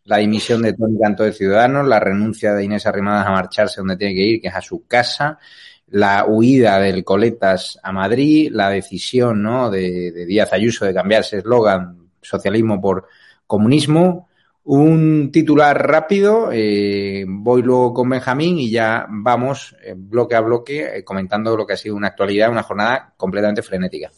La 0.04 0.18
dimisión 0.18 0.62
de 0.62 0.74
Tony 0.74 1.00
Canto 1.00 1.24
de 1.24 1.34
Ciudadanos, 1.34 1.88
la 1.88 2.00
renuncia 2.00 2.54
de 2.54 2.64
Inés 2.64 2.86
Arrimadas 2.86 3.26
a 3.26 3.32
marcharse 3.32 3.82
donde 3.82 3.98
tiene 3.98 4.14
que 4.14 4.22
ir, 4.22 4.42
que 4.42 4.50
es 4.50 4.56
a 4.56 4.62
su 4.62 4.86
casa, 4.86 5.40
la 5.88 6.26
huida 6.28 6.80
del 6.80 7.04
Coletas 7.04 7.80
a 7.82 7.92
Madrid, 7.92 8.52
la 8.52 8.70
decisión 8.70 9.42
¿no? 9.42 9.72
de, 9.72 10.12
de 10.12 10.26
Díaz 10.26 10.54
Ayuso 10.54 10.86
de 10.86 10.94
cambiarse 10.94 11.38
eslogan 11.38 12.10
socialismo 12.22 12.80
por 12.82 13.08
comunismo. 13.48 14.28
Un 14.68 15.30
titular 15.32 15.88
rápido, 15.88 16.50
eh, 16.52 17.24
voy 17.28 17.62
luego 17.62 17.94
con 17.94 18.10
Benjamín 18.10 18.58
y 18.58 18.72
ya 18.72 19.06
vamos 19.08 19.76
eh, 19.84 19.94
bloque 19.96 20.34
a 20.34 20.42
bloque 20.42 20.98
eh, 20.98 21.04
comentando 21.04 21.56
lo 21.56 21.68
que 21.68 21.74
ha 21.74 21.78
sido 21.78 21.96
una 21.96 22.08
actualidad, 22.08 22.50
una 22.50 22.64
jornada 22.64 23.14
completamente 23.16 23.62
frenética. 23.62 24.10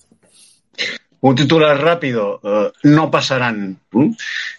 Un 1.20 1.36
titular 1.36 1.78
rápido, 1.82 2.40
no 2.84 3.12
pasarán. 3.12 3.80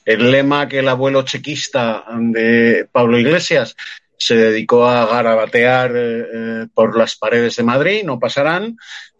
El 0.04 0.30
lema 0.30 0.68
que 0.68 0.80
el 0.80 0.88
abuelo 0.88 1.22
chequista 1.22 2.04
de 2.18 2.86
Pablo 2.92 3.18
Iglesias 3.18 3.74
se 4.18 4.36
dedicó 4.36 4.86
a 4.86 5.06
garabatear 5.06 5.92
por 6.74 6.98
las 6.98 7.16
paredes 7.16 7.56
de 7.56 7.62
Madrid, 7.62 8.02
no 8.04 8.18
pasarán, 8.18 8.76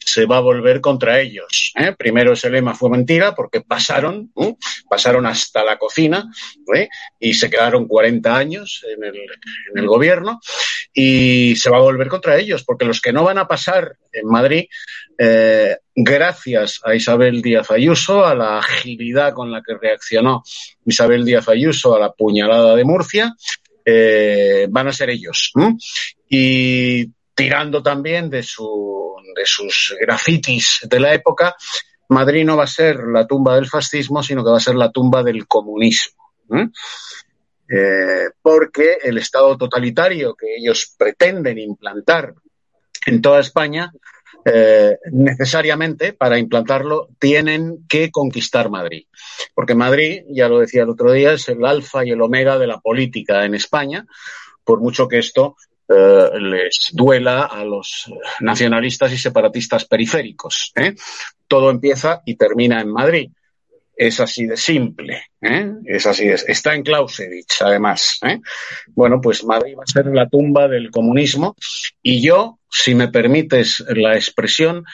se 0.08 0.24
va 0.24 0.38
a 0.38 0.40
volver 0.40 0.80
contra 0.80 1.20
ellos. 1.20 1.72
¿eh? 1.76 1.94
Primero 1.96 2.32
ese 2.32 2.50
lema 2.50 2.74
fue 2.74 2.90
mentira 2.90 3.34
porque 3.34 3.60
pasaron, 3.60 4.32
pasaron 4.88 5.26
hasta 5.26 5.62
la 5.64 5.76
cocina 5.76 6.24
y 7.20 7.34
se 7.34 7.50
quedaron 7.50 7.86
40 7.86 8.36
años 8.36 8.84
en 8.88 9.04
el, 9.04 9.16
en 9.16 9.78
el, 9.78 9.86
gobierno 9.86 10.40
y 10.94 11.56
se 11.56 11.70
va 11.70 11.76
a 11.76 11.82
volver 11.82 12.08
contra 12.08 12.38
ellos 12.38 12.64
porque 12.64 12.84
los 12.84 13.00
que 13.00 13.12
no 13.12 13.24
van 13.24 13.38
a 13.38 13.46
pasar 13.46 13.96
en 14.12 14.26
Madrid, 14.26 14.64
eh, 15.18 15.76
gracias 15.94 16.80
a 16.84 16.94
Isabel 16.94 17.42
Díaz 17.42 17.70
Ayuso, 17.70 18.24
a 18.24 18.34
la 18.34 18.58
agilidad 18.58 19.34
con 19.34 19.50
la 19.50 19.62
que 19.62 19.76
reaccionó 19.76 20.42
Isabel 20.86 21.24
Díaz 21.24 21.48
Ayuso 21.48 21.94
a 21.94 22.00
la 22.00 22.12
puñalada 22.12 22.74
de 22.74 22.84
Murcia, 22.84 23.34
eh, 23.84 24.66
van 24.70 24.88
a 24.88 24.92
ser 24.92 25.10
ellos. 25.10 25.52
Y 26.28 27.10
tirando 27.38 27.80
también 27.84 28.28
de, 28.28 28.42
su, 28.42 29.14
de 29.36 29.46
sus 29.46 29.94
grafitis 30.00 30.80
de 30.90 30.98
la 30.98 31.14
época, 31.14 31.54
Madrid 32.08 32.44
no 32.44 32.56
va 32.56 32.64
a 32.64 32.66
ser 32.66 32.98
la 33.04 33.28
tumba 33.28 33.54
del 33.54 33.68
fascismo, 33.68 34.24
sino 34.24 34.42
que 34.42 34.50
va 34.50 34.56
a 34.56 34.60
ser 34.60 34.74
la 34.74 34.90
tumba 34.90 35.22
del 35.22 35.46
comunismo. 35.46 36.32
Eh, 37.70 38.30
porque 38.42 38.98
el 39.04 39.18
Estado 39.18 39.56
totalitario 39.56 40.34
que 40.34 40.56
ellos 40.56 40.92
pretenden 40.98 41.58
implantar 41.58 42.34
en 43.06 43.22
toda 43.22 43.38
España, 43.38 43.92
eh, 44.44 44.98
necesariamente 45.12 46.14
para 46.14 46.38
implantarlo 46.38 47.08
tienen 47.20 47.86
que 47.88 48.10
conquistar 48.10 48.68
Madrid. 48.68 49.06
Porque 49.54 49.76
Madrid, 49.76 50.22
ya 50.28 50.48
lo 50.48 50.58
decía 50.58 50.82
el 50.82 50.90
otro 50.90 51.12
día, 51.12 51.34
es 51.34 51.48
el 51.48 51.64
alfa 51.64 52.04
y 52.04 52.10
el 52.10 52.20
omega 52.20 52.58
de 52.58 52.66
la 52.66 52.80
política 52.80 53.44
en 53.44 53.54
España, 53.54 54.06
por 54.64 54.80
mucho 54.80 55.06
que 55.06 55.18
esto 55.18 55.54
eh, 55.90 56.30
les 56.38 56.90
duela 56.92 57.44
a 57.44 57.64
los 57.64 58.12
nacionalistas 58.40 59.10
y 59.10 59.16
separatistas 59.16 59.86
periféricos. 59.86 60.72
¿eh? 60.76 60.94
Todo 61.46 61.70
empieza 61.70 62.20
y 62.26 62.36
termina 62.36 62.80
en 62.80 62.92
Madrid. 62.92 63.30
Es 63.96 64.20
así 64.20 64.46
de 64.46 64.56
simple, 64.56 65.22
¿eh? 65.40 65.72
es 65.86 66.06
así 66.06 66.28
Está 66.28 66.74
en 66.74 66.82
Clausewitz, 66.82 67.62
además. 67.62 68.20
Bueno, 68.88 69.20
pues 69.20 69.42
Madrid 69.44 69.76
va 69.76 69.82
a 69.82 69.92
ser 69.92 70.06
la 70.06 70.28
tumba 70.28 70.68
del 70.68 70.90
comunismo 70.90 71.56
y 72.02 72.20
yo, 72.20 72.58
si 72.70 72.94
me 72.94 73.08
permites 73.08 73.82
la 73.88 74.14
expresión, 74.14 74.84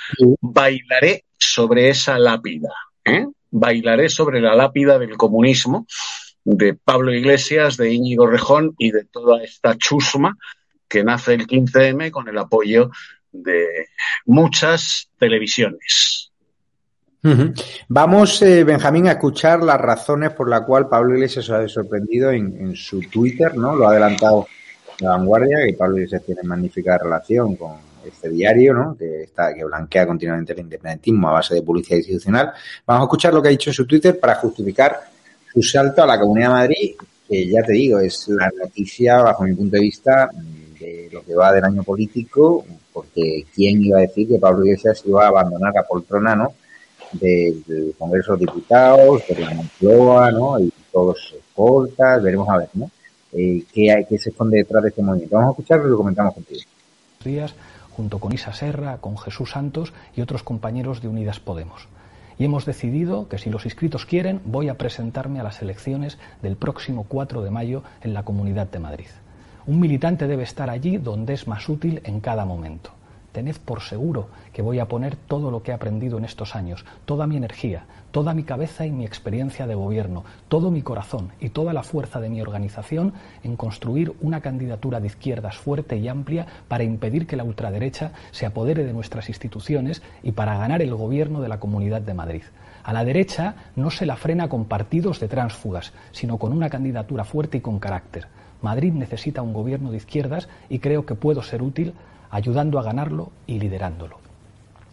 bailaré 0.41 1.25
sobre 1.37 1.91
esa 1.91 2.19
lápida. 2.19 2.71
Bailaré 3.51 4.09
sobre 4.09 4.41
la 4.41 4.55
lápida 4.55 4.99
del 4.99 5.17
comunismo 5.19 5.87
de 6.45 6.75
Pablo 6.75 7.13
Iglesias, 7.13 7.77
de 7.77 7.93
Íñigo 7.93 8.27
Rejón 8.27 8.75
y 8.79 8.91
de 8.91 9.05
toda 9.05 9.43
esta 9.43 9.77
chusma 9.77 10.39
que 10.89 11.05
nace 11.05 11.35
el 11.35 11.47
15M 11.47 12.11
con 12.11 12.29
el 12.29 12.39
apoyo 12.39 12.91
de 13.33 13.89
muchas 14.27 15.11
televisiones. 15.19 16.31
Vamos, 17.89 18.43
eh, 18.43 18.65
Benjamín, 18.65 19.09
a 19.09 19.13
escuchar 19.13 19.63
las 19.63 19.81
razones 19.81 20.33
por 20.33 20.49
las 20.49 20.61
cuales 20.61 20.89
Pablo 20.91 21.15
Iglesias 21.15 21.47
se 21.47 21.55
ha 21.55 21.67
sorprendido 21.69 22.31
en, 22.31 22.77
su 22.77 23.01
Twitter, 23.01 23.57
¿no? 23.57 23.75
Lo 23.75 23.89
ha 23.89 23.93
adelantado 23.93 24.47
la 25.01 25.11
vanguardia, 25.11 25.65
que 25.65 25.73
Pablo 25.73 25.97
Iglesias 25.97 26.23
tiene 26.27 26.43
magnífica 26.43 26.99
relación 26.99 27.57
con 27.57 27.77
este 28.05 28.29
diario, 28.29 28.75
¿no? 28.75 28.95
Que, 28.95 29.23
está, 29.23 29.55
que 29.55 29.65
blanquea 29.65 30.07
continuamente 30.07 30.53
el 30.53 30.61
independentismo 30.61 31.31
a 31.31 31.33
base 31.33 31.55
de 31.55 31.63
publicidad 31.63 31.97
institucional. 31.97 32.53
Vamos 32.87 33.01
a 33.01 33.05
escuchar 33.05 33.33
lo 33.33 33.41
que 33.41 33.49
ha 33.49 33.53
dicho 33.53 33.71
en 33.71 33.75
su 33.75 33.87
Twitter 33.87 34.21
para 34.21 34.35
justificar 34.35 35.01
su 35.51 35.63
salto 35.63 36.03
a 36.03 36.07
la 36.07 36.21
Comunidad 36.21 36.49
de 36.49 36.55
Madrid, 36.55 36.95
que 37.27 37.49
ya 37.49 37.63
te 37.63 37.73
digo, 37.73 38.01
es 38.01 38.29
la 38.29 38.53
noticia, 38.61 39.23
bajo 39.23 39.45
mi 39.45 39.55
punto 39.55 39.77
de 39.77 39.83
vista, 39.83 40.29
lo 41.13 41.25
que 41.25 41.35
va 41.35 41.53
del 41.53 41.65
año 41.65 41.83
político, 41.83 42.65
porque 42.93 43.47
quién 43.55 43.83
iba 43.83 43.99
a 43.99 44.03
decir 44.03 44.29
que 44.29 44.39
Pablo 44.39 44.65
Iglesias 44.65 45.03
iba 45.07 45.25
a 45.25 45.29
abandonar 45.29 45.73
la 45.75 45.83
poltrona, 45.83 46.35
¿no? 46.35 46.55
Del, 47.13 47.95
Congreso 47.99 48.35
de 48.35 48.41
Diputados, 48.41 49.23
de 49.29 49.41
la 49.41 49.55
Moncloa, 49.55 50.31
¿no? 50.33 50.59
Y 50.59 50.73
todos 50.93 51.35
escoltas, 51.39 52.23
veremos 52.23 52.49
a 52.49 52.59
ver, 52.59 52.69
¿no? 52.75 52.91
Eh, 53.33 53.65
¿qué, 53.73 53.91
hay, 53.91 54.05
¿Qué 54.05 54.19
se 54.19 54.31
esconde 54.31 54.59
detrás 54.59 54.83
de 54.83 54.89
este 54.91 55.03
movimiento? 55.03 55.37
Vamos 55.37 55.51
a 55.51 55.53
escucharlo 55.53 55.87
y 55.87 55.91
lo 55.91 55.97
comentamos 55.97 56.35
contigo. 56.35 56.61
Días, 57.25 57.55
junto 57.91 58.19
con 58.19 58.33
Isa 58.33 58.53
Serra, 58.53 58.99
con 58.99 59.17
Jesús 59.17 59.51
Santos 59.51 59.93
y 60.15 60.21
otros 60.21 60.43
compañeros 60.43 61.03
de 61.03 61.09
Unidas 61.09 61.41
Podemos. 61.41 61.89
Y 62.39 62.45
hemos 62.45 62.67
decidido 62.67 63.29
que 63.29 63.39
si 63.39 63.51
los 63.51 63.65
inscritos 63.65 64.07
quieren, 64.07 64.41
voy 64.45 64.69
a 64.69 64.77
presentarme 64.77 65.41
a 65.41 65.45
las 65.45 65.63
elecciones 65.63 66.19
del 66.43 66.57
próximo 66.57 67.07
4 67.09 67.43
de 67.43 67.51
mayo 67.51 67.83
en 68.03 68.13
la 68.13 68.25
Comunidad 68.25 68.69
de 68.69 68.81
Madrid. 68.81 69.07
Un 69.67 69.81
militante 69.81 70.27
debe 70.27 70.43
estar 70.43 70.69
allí 70.69 70.99
donde 70.99 71.33
es 71.33 71.49
más 71.49 71.67
útil 71.71 72.03
en 72.05 72.21
cada 72.21 72.45
momento. 72.45 72.91
Tened 73.33 73.57
por 73.65 73.81
seguro 73.81 74.29
que 74.53 74.61
voy 74.61 74.79
a 74.79 74.89
poner 74.89 75.17
todo 75.17 75.51
lo 75.51 75.63
que 75.63 75.71
he 75.71 75.75
aprendido 75.75 76.19
en 76.19 76.27
estos 76.27 76.55
años, 76.55 76.85
toda 77.07 77.27
mi 77.27 77.39
energía, 77.39 77.87
toda 78.11 78.35
mi 78.35 78.45
cabeza 78.45 78.85
y 78.85 78.91
mi 78.93 79.07
experiencia 79.07 79.67
de 79.67 79.75
gobierno, 79.75 80.23
todo 80.49 80.71
mi 80.71 80.83
corazón 80.83 81.33
y 81.41 81.49
toda 81.49 81.73
la 81.73 81.83
fuerza 81.83 82.21
de 82.21 82.29
mi 82.29 82.43
organización 82.43 83.15
en 83.43 83.57
construir 83.57 84.13
una 84.21 84.43
candidatura 84.43 85.01
de 85.01 85.07
izquierdas 85.07 85.57
fuerte 85.57 85.97
y 85.97 86.09
amplia 86.09 86.47
para 86.69 86.85
impedir 86.85 87.27
que 87.27 87.37
la 87.37 87.45
ultraderecha 87.45 88.13
se 88.33 88.45
apodere 88.45 88.85
de 88.85 88.93
nuestras 88.93 89.31
instituciones 89.31 90.03
y 90.23 90.33
para 90.33 90.59
ganar 90.59 90.83
el 90.83 90.95
gobierno 90.95 91.41
de 91.41 91.49
la 91.49 91.59
Comunidad 91.59 92.03
de 92.03 92.13
Madrid. 92.13 92.43
A 92.83 92.93
la 92.93 93.03
derecha 93.03 93.55
no 93.77 93.91
se 93.91 94.05
la 94.05 94.17
frena 94.17 94.51
con 94.51 94.67
partidos 94.67 95.21
de 95.21 95.29
tránsfugas, 95.29 95.95
sino 96.13 96.37
con 96.37 96.53
una 96.53 96.69
candidatura 96.69 97.25
fuerte 97.25 97.57
y 97.57 97.61
con 97.63 97.79
carácter. 97.79 98.29
Madrid 98.65 98.93
necesita 98.93 99.43
un 99.43 99.53
gobierno 99.53 99.93
de 99.93 99.99
izquierdas 99.99 100.49
y 100.69 100.81
creo 100.81 101.07
que 101.07 101.15
puedo 101.15 101.43
ser 101.43 101.63
útil 101.63 101.95
ayudando 102.31 102.81
a 102.81 102.83
ganarlo 102.83 103.31
y 103.47 103.61
liderándolo. 103.61 104.19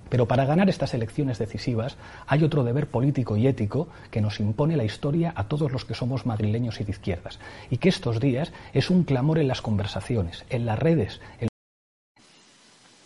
Pero 0.09 0.27
para 0.27 0.43
ganar 0.43 0.69
estas 0.69 0.93
elecciones 0.93 1.39
decisivas 1.39 1.95
hay 2.27 2.43
otro 2.43 2.65
deber 2.65 2.87
político 2.87 3.37
y 3.37 3.47
ético 3.47 3.87
que 4.11 4.19
nos 4.19 4.41
impone 4.41 4.75
la 4.75 4.83
historia 4.83 5.31
a 5.37 5.47
todos 5.47 5.71
los 5.71 5.85
que 5.85 5.93
somos 5.93 6.25
madrileños 6.25 6.81
y 6.81 6.83
de 6.83 6.91
izquierdas, 6.91 7.39
y 7.69 7.77
que 7.77 7.87
estos 7.87 8.19
días 8.19 8.51
es 8.73 8.89
un 8.89 9.05
clamor 9.05 9.39
en 9.39 9.47
las 9.47 9.61
conversaciones, 9.61 10.43
en 10.49 10.65
las 10.65 10.77
redes. 10.77 11.21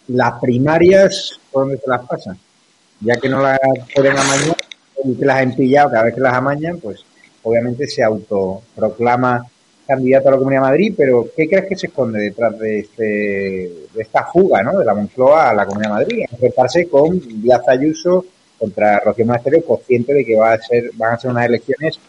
Las 0.08 0.39
primarias, 0.41 1.39
¿por 1.51 1.65
dónde 1.65 1.78
se 1.78 1.89
las 1.89 2.01
pasan? 2.08 2.39
Ya 3.01 3.15
que 3.17 3.30
no 3.30 3.39
las 3.39 3.60
pueden 3.93 4.17
amañar 4.17 4.58
y 5.04 5.15
que 5.15 5.25
las 5.25 5.41
han 5.41 5.56
pillado 5.56 5.91
cada 5.91 6.06
vez 6.06 6.15
que 6.15 6.21
las 6.21 6.34
amañan, 6.34 6.80
pues 6.80 7.06
obviamente 7.43 7.86
se 7.86 8.04
autoproclama 8.04 9.45
candidato 9.86 10.28
a 10.28 10.32
la 10.32 10.38
Comunidad 10.38 10.62
de 10.62 10.67
Madrid, 10.67 10.93
pero 10.98 11.28
¿qué 11.36 11.48
crees 11.48 11.65
que 11.65 11.76
se 11.76 11.88
esconde 11.88 12.19
detrás 12.19 12.58
de, 12.60 12.80
este, 12.80 13.04
de 13.04 14.02
esta 14.02 14.26
fuga 14.26 14.63
¿no? 14.63 14.78
de 14.80 14.86
la 14.86 14.93
Moncloa 14.93 15.50
a 15.50 15.54
la 15.54 15.65
Comunidad 15.65 15.89
de 15.89 16.04
Madrid? 16.04 16.26
Enfrentarse 16.32 16.88
con 16.88 17.19
Díaz 17.41 17.67
Ayuso 17.67 18.26
contra 18.58 19.00
Rocío 19.00 19.26
Monasterio, 19.26 19.65
consciente 19.65 20.13
de 20.13 20.26
que 20.26 20.36
va 20.36 20.54
a 20.54 20.58
ser, 20.58 20.91
van 20.95 21.13
a 21.13 21.17
ser 21.17 21.32
unas 21.32 21.45
elecciones 21.45 22.00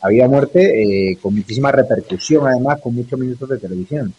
a 0.00 0.08
vida 0.08 0.26
o 0.26 0.28
muerte, 0.28 1.10
eh, 1.10 1.18
con 1.20 1.34
muchísima 1.34 1.72
repercusión, 1.72 2.46
además, 2.46 2.80
con 2.80 2.94
muchos 2.94 3.18
minutos 3.18 3.48
de 3.48 3.58
televisión. 3.58 4.14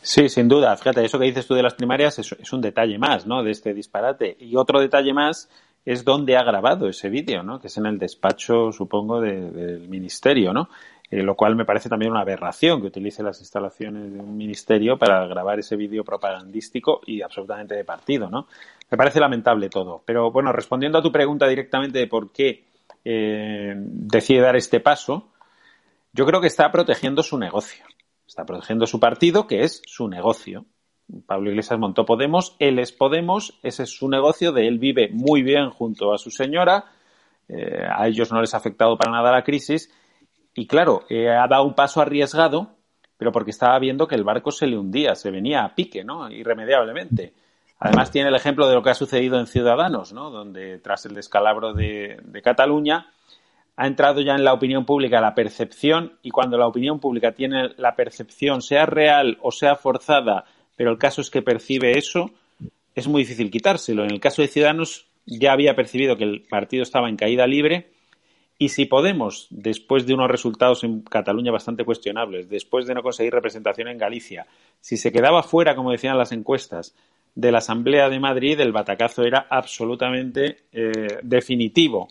Sí, 0.00 0.28
sin 0.28 0.48
duda. 0.48 0.76
Fíjate, 0.76 1.04
eso 1.04 1.18
que 1.18 1.26
dices 1.26 1.46
tú 1.46 1.54
de 1.54 1.62
las 1.62 1.74
primarias 1.74 2.18
es, 2.18 2.52
un 2.52 2.60
detalle 2.60 2.98
más, 2.98 3.26
¿no? 3.26 3.42
De 3.42 3.50
este 3.50 3.74
disparate. 3.74 4.36
Y 4.38 4.56
otro 4.56 4.80
detalle 4.80 5.12
más 5.12 5.48
es 5.84 6.04
dónde 6.04 6.36
ha 6.36 6.44
grabado 6.44 6.88
ese 6.88 7.08
vídeo, 7.08 7.42
¿no? 7.42 7.60
Que 7.60 7.66
es 7.66 7.76
en 7.76 7.86
el 7.86 7.98
despacho, 7.98 8.72
supongo, 8.72 9.20
del 9.20 9.88
ministerio, 9.88 10.52
¿no? 10.52 10.68
Eh, 11.10 11.22
lo 11.22 11.34
cual 11.36 11.56
me 11.56 11.64
parece 11.64 11.88
también 11.88 12.10
una 12.10 12.20
aberración 12.20 12.82
que 12.82 12.88
utilice 12.88 13.22
las 13.22 13.40
instalaciones 13.40 14.12
de 14.12 14.20
un 14.20 14.36
ministerio 14.36 14.98
para 14.98 15.26
grabar 15.26 15.58
ese 15.58 15.74
vídeo 15.74 16.04
propagandístico 16.04 17.00
y 17.06 17.22
absolutamente 17.22 17.74
de 17.74 17.84
partido, 17.84 18.28
¿no? 18.28 18.46
Me 18.90 18.98
parece 18.98 19.18
lamentable 19.18 19.70
todo. 19.70 20.02
Pero 20.04 20.30
bueno, 20.30 20.52
respondiendo 20.52 20.98
a 20.98 21.02
tu 21.02 21.10
pregunta 21.10 21.48
directamente 21.48 21.98
de 21.98 22.06
por 22.08 22.30
qué 22.30 22.64
eh, 23.04 23.74
decide 23.76 24.40
dar 24.40 24.56
este 24.56 24.80
paso, 24.80 25.30
yo 26.12 26.26
creo 26.26 26.42
que 26.42 26.46
está 26.46 26.70
protegiendo 26.70 27.22
su 27.22 27.38
negocio. 27.38 27.86
Está 28.26 28.44
protegiendo 28.44 28.86
su 28.86 29.00
partido, 29.00 29.46
que 29.46 29.62
es 29.62 29.80
su 29.86 30.08
negocio. 30.08 30.66
Pablo 31.26 31.50
Iglesias 31.50 31.78
montó 31.78 32.04
Podemos, 32.04 32.54
él 32.58 32.78
es 32.78 32.92
Podemos, 32.92 33.58
ese 33.62 33.84
es 33.84 33.90
su 33.90 34.10
negocio, 34.10 34.52
de 34.52 34.68
él 34.68 34.78
vive 34.78 35.08
muy 35.10 35.42
bien 35.42 35.70
junto 35.70 36.12
a 36.12 36.18
su 36.18 36.30
señora, 36.30 36.84
eh, 37.48 37.82
a 37.90 38.06
ellos 38.06 38.30
no 38.30 38.42
les 38.42 38.52
ha 38.52 38.58
afectado 38.58 38.98
para 38.98 39.12
nada 39.12 39.32
la 39.32 39.42
crisis 39.42 39.90
y 40.58 40.66
claro, 40.66 41.04
eh, 41.08 41.28
ha 41.28 41.46
dado 41.46 41.62
un 41.62 41.74
paso 41.74 42.00
arriesgado, 42.00 42.74
pero 43.16 43.30
porque 43.30 43.52
estaba 43.52 43.78
viendo 43.78 44.08
que 44.08 44.16
el 44.16 44.24
barco 44.24 44.50
se 44.50 44.66
le 44.66 44.76
hundía, 44.76 45.14
se 45.14 45.30
venía 45.30 45.62
a 45.62 45.72
pique, 45.72 46.02
¿no? 46.02 46.28
Irremediablemente. 46.28 47.32
Además 47.78 48.10
tiene 48.10 48.30
el 48.30 48.34
ejemplo 48.34 48.66
de 48.66 48.74
lo 48.74 48.82
que 48.82 48.90
ha 48.90 48.94
sucedido 48.94 49.38
en 49.38 49.46
Ciudadanos, 49.46 50.12
¿no? 50.12 50.30
Donde 50.30 50.80
tras 50.80 51.06
el 51.06 51.14
descalabro 51.14 51.74
de, 51.74 52.18
de 52.24 52.42
Cataluña 52.42 53.06
ha 53.76 53.86
entrado 53.86 54.20
ya 54.20 54.34
en 54.34 54.42
la 54.42 54.52
opinión 54.52 54.84
pública 54.84 55.20
la 55.20 55.36
percepción 55.36 56.18
y 56.22 56.30
cuando 56.30 56.58
la 56.58 56.66
opinión 56.66 56.98
pública 56.98 57.30
tiene 57.30 57.68
la 57.76 57.94
percepción, 57.94 58.60
sea 58.60 58.84
real 58.84 59.38
o 59.42 59.52
sea 59.52 59.76
forzada, 59.76 60.44
pero 60.74 60.90
el 60.90 60.98
caso 60.98 61.20
es 61.20 61.30
que 61.30 61.40
percibe 61.40 61.96
eso, 61.96 62.32
es 62.96 63.06
muy 63.06 63.22
difícil 63.22 63.52
quitárselo. 63.52 64.02
En 64.02 64.10
el 64.10 64.18
caso 64.18 64.42
de 64.42 64.48
Ciudadanos 64.48 65.06
ya 65.24 65.52
había 65.52 65.76
percibido 65.76 66.16
que 66.16 66.24
el 66.24 66.42
partido 66.50 66.82
estaba 66.82 67.08
en 67.08 67.16
caída 67.16 67.46
libre 67.46 67.92
y 68.58 68.70
si 68.70 68.86
Podemos, 68.86 69.46
después 69.50 70.04
de 70.04 70.14
unos 70.14 70.28
resultados 70.28 70.82
en 70.82 71.02
Cataluña 71.02 71.52
bastante 71.52 71.84
cuestionables, 71.84 72.48
después 72.48 72.86
de 72.86 72.94
no 72.94 73.02
conseguir 73.02 73.32
representación 73.32 73.86
en 73.86 73.98
Galicia, 73.98 74.46
si 74.80 74.96
se 74.96 75.12
quedaba 75.12 75.44
fuera, 75.44 75.76
como 75.76 75.92
decían 75.92 76.18
las 76.18 76.32
encuestas, 76.32 76.94
de 77.36 77.52
la 77.52 77.58
Asamblea 77.58 78.08
de 78.08 78.18
Madrid, 78.18 78.58
el 78.58 78.72
batacazo 78.72 79.22
era 79.22 79.46
absolutamente 79.48 80.64
eh, 80.72 81.20
definitivo. 81.22 82.08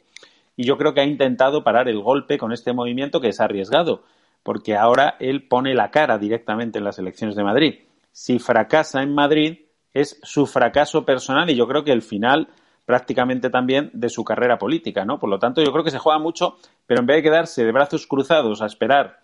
Y 0.55 0.63
yo 0.65 0.77
creo 0.77 0.93
que 0.93 1.01
ha 1.01 1.05
intentado 1.05 1.65
parar 1.65 1.89
el 1.89 1.99
golpe 1.99 2.37
con 2.37 2.53
este 2.53 2.71
movimiento 2.71 3.19
que 3.19 3.29
es 3.29 3.41
arriesgado, 3.41 4.03
porque 4.41 4.77
ahora 4.77 5.17
él 5.19 5.45
pone 5.49 5.75
la 5.75 5.91
cara 5.91 6.17
directamente 6.17 6.77
en 6.77 6.85
las 6.85 6.97
elecciones 6.97 7.35
de 7.35 7.43
Madrid. 7.43 7.75
Si 8.13 8.39
fracasa 8.39 9.03
en 9.03 9.13
Madrid, 9.13 9.57
es 9.93 10.17
su 10.23 10.45
fracaso 10.45 11.03
personal 11.03 11.49
y 11.49 11.55
yo 11.55 11.67
creo 11.67 11.83
que 11.83 11.91
el 11.91 12.01
final 12.01 12.47
prácticamente 12.87 13.49
también 13.49 13.91
de 13.91 14.07
su 14.07 14.23
carrera 14.23 14.57
política, 14.57 15.03
¿no? 15.03 15.19
Por 15.19 15.29
lo 15.29 15.39
tanto, 15.39 15.61
yo 15.61 15.73
creo 15.73 15.83
que 15.83 15.91
se 15.91 15.99
juega 15.99 16.19
mucho, 16.19 16.55
pero 16.85 17.01
en 17.01 17.05
vez 17.05 17.17
de 17.17 17.23
quedarse 17.23 17.65
de 17.65 17.73
brazos 17.73 18.07
cruzados 18.07 18.61
a 18.61 18.65
esperar 18.65 19.19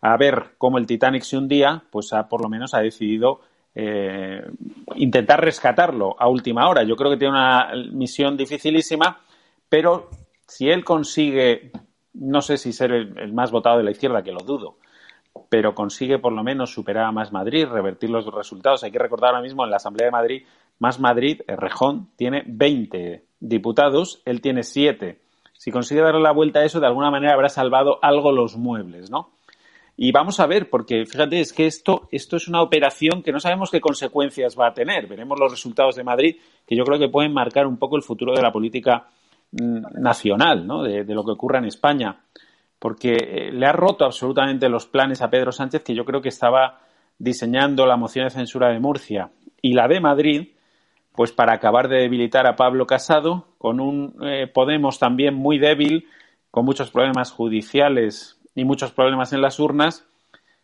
a 0.00 0.16
ver 0.16 0.52
cómo 0.56 0.78
el 0.78 0.86
Titanic 0.86 1.24
se 1.24 1.36
hundía, 1.36 1.82
pues 1.90 2.12
ha, 2.12 2.28
por 2.28 2.40
lo 2.40 2.48
menos 2.48 2.74
ha 2.74 2.78
decidido 2.78 3.40
eh, 3.74 4.40
intentar 4.94 5.40
rescatarlo 5.40 6.14
a 6.16 6.28
última 6.28 6.68
hora. 6.68 6.84
Yo 6.84 6.94
creo 6.94 7.10
que 7.10 7.16
tiene 7.16 7.34
una 7.34 7.72
misión 7.90 8.36
dificilísima, 8.36 9.18
pero 9.68 10.08
si 10.46 10.70
él 10.70 10.84
consigue, 10.84 11.72
no 12.14 12.40
sé 12.40 12.56
si 12.56 12.72
ser 12.72 12.92
el, 12.92 13.32
más 13.32 13.50
votado 13.50 13.78
de 13.78 13.82
la 13.82 13.90
izquierda, 13.90 14.22
que 14.22 14.30
lo 14.30 14.44
dudo, 14.44 14.76
pero 15.48 15.74
consigue 15.74 16.20
por 16.20 16.32
lo 16.32 16.44
menos 16.44 16.72
superar 16.72 17.06
a 17.06 17.12
Más 17.12 17.32
Madrid, 17.32 17.66
revertir 17.66 18.10
los 18.10 18.32
resultados. 18.32 18.84
Hay 18.84 18.92
que 18.92 19.00
recordar 19.00 19.30
ahora 19.30 19.42
mismo 19.42 19.64
en 19.64 19.70
la 19.70 19.78
Asamblea 19.78 20.06
de 20.06 20.12
Madrid 20.12 20.42
más 20.82 20.98
Madrid, 20.98 21.42
Rejón, 21.46 22.08
tiene 22.16 22.42
20 22.44 23.24
diputados, 23.38 24.20
él 24.24 24.40
tiene 24.40 24.64
7. 24.64 25.16
Si 25.52 25.70
consigue 25.70 26.00
darle 26.00 26.20
la 26.20 26.32
vuelta 26.32 26.58
a 26.58 26.64
eso, 26.64 26.80
de 26.80 26.88
alguna 26.88 27.08
manera 27.08 27.34
habrá 27.34 27.48
salvado 27.48 28.00
algo 28.02 28.32
los 28.32 28.56
muebles, 28.56 29.08
¿no? 29.08 29.30
Y 29.96 30.10
vamos 30.10 30.40
a 30.40 30.48
ver, 30.48 30.68
porque 30.68 31.06
fíjate, 31.06 31.38
es 31.38 31.52
que 31.52 31.66
esto, 31.66 32.08
esto 32.10 32.36
es 32.36 32.48
una 32.48 32.62
operación 32.62 33.22
que 33.22 33.30
no 33.30 33.38
sabemos 33.38 33.70
qué 33.70 33.80
consecuencias 33.80 34.58
va 34.58 34.66
a 34.66 34.74
tener. 34.74 35.06
Veremos 35.06 35.38
los 35.38 35.52
resultados 35.52 35.94
de 35.94 36.02
Madrid, 36.02 36.36
que 36.66 36.74
yo 36.74 36.82
creo 36.82 36.98
que 36.98 37.08
pueden 37.08 37.32
marcar 37.32 37.68
un 37.68 37.76
poco 37.76 37.94
el 37.94 38.02
futuro 38.02 38.34
de 38.34 38.42
la 38.42 38.50
política 38.50 39.06
mm, 39.52 40.00
nacional, 40.00 40.66
¿no? 40.66 40.82
de, 40.82 41.04
lo 41.04 41.24
que 41.24 41.30
ocurra 41.30 41.60
en 41.60 41.66
España. 41.66 42.24
Porque 42.80 43.12
eh, 43.12 43.52
le 43.52 43.66
ha 43.66 43.72
roto 43.72 44.04
absolutamente 44.04 44.68
los 44.68 44.86
planes 44.88 45.22
a 45.22 45.30
Pedro 45.30 45.52
Sánchez, 45.52 45.84
que 45.84 45.94
yo 45.94 46.04
creo 46.04 46.20
que 46.20 46.30
estaba 46.30 46.80
diseñando 47.20 47.86
la 47.86 47.96
moción 47.96 48.24
de 48.24 48.30
censura 48.30 48.70
de 48.72 48.80
Murcia 48.80 49.30
y 49.60 49.74
la 49.74 49.86
de 49.86 50.00
Madrid, 50.00 50.48
pues 51.14 51.32
para 51.32 51.52
acabar 51.54 51.88
de 51.88 51.98
debilitar 51.98 52.46
a 52.46 52.56
Pablo 52.56 52.86
Casado, 52.86 53.46
con 53.58 53.80
un 53.80 54.16
eh, 54.22 54.46
Podemos 54.46 54.98
también 54.98 55.34
muy 55.34 55.58
débil, 55.58 56.08
con 56.50 56.64
muchos 56.64 56.90
problemas 56.90 57.32
judiciales 57.32 58.40
y 58.54 58.64
muchos 58.64 58.92
problemas 58.92 59.32
en 59.32 59.42
las 59.42 59.60
urnas, 59.60 60.06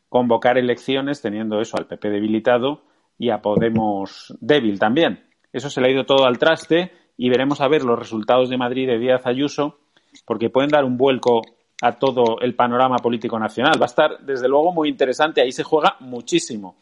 convocar 0.09 0.59
elecciones 0.59 1.21
teniendo 1.21 1.61
eso 1.61 1.77
al 1.77 1.87
PP 1.87 2.11
debilitado 2.11 2.83
y 3.19 3.31
a 3.31 3.43
Podemos 3.43 4.35
débil 4.41 4.79
también. 4.79 5.25
Eso 5.53 5.71
se 5.71 5.81
le 5.81 5.89
ha 5.89 5.93
ido 5.93 6.05
todo 6.05 6.25
al 6.25 6.39
traste 6.39 6.93
y 7.17 7.29
veremos 7.29 7.61
a 7.61 7.69
ver 7.69 7.85
los 7.85 7.99
resultados 7.99 8.49
de 8.49 8.57
Madrid 8.57 8.87
de 8.87 8.99
Díaz 8.99 9.27
Ayuso, 9.27 9.79
porque 10.25 10.51
pueden 10.51 10.71
dar 10.71 10.85
un 10.85 10.97
vuelco 10.97 11.43
a 11.83 11.93
todo 11.93 12.41
el 12.41 12.55
panorama 12.55 12.97
político 12.97 13.39
nacional. 13.39 13.81
Va 13.81 13.85
a 13.85 13.87
estar, 13.87 14.19
desde 14.21 14.49
luego, 14.49 14.73
muy 14.73 14.89
interesante. 14.89 15.41
Ahí 15.41 15.53
se 15.53 15.63
juega 15.63 15.97
muchísimo, 16.01 16.77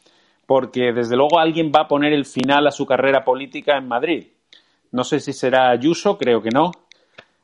porque 0.46 0.92
desde 0.92 1.16
luego 1.16 1.38
alguien 1.38 1.72
va 1.74 1.82
a 1.82 1.88
poner 1.88 2.12
el 2.12 2.24
final 2.24 2.66
a 2.66 2.70
su 2.70 2.87
carrera 2.87 3.24
política 3.24 3.76
en 3.76 3.88
Madrid. 3.88 4.28
No 4.92 5.04
sé 5.04 5.20
si 5.20 5.32
será 5.32 5.70
Ayuso, 5.70 6.16
creo 6.16 6.40
que 6.40 6.50
no, 6.50 6.70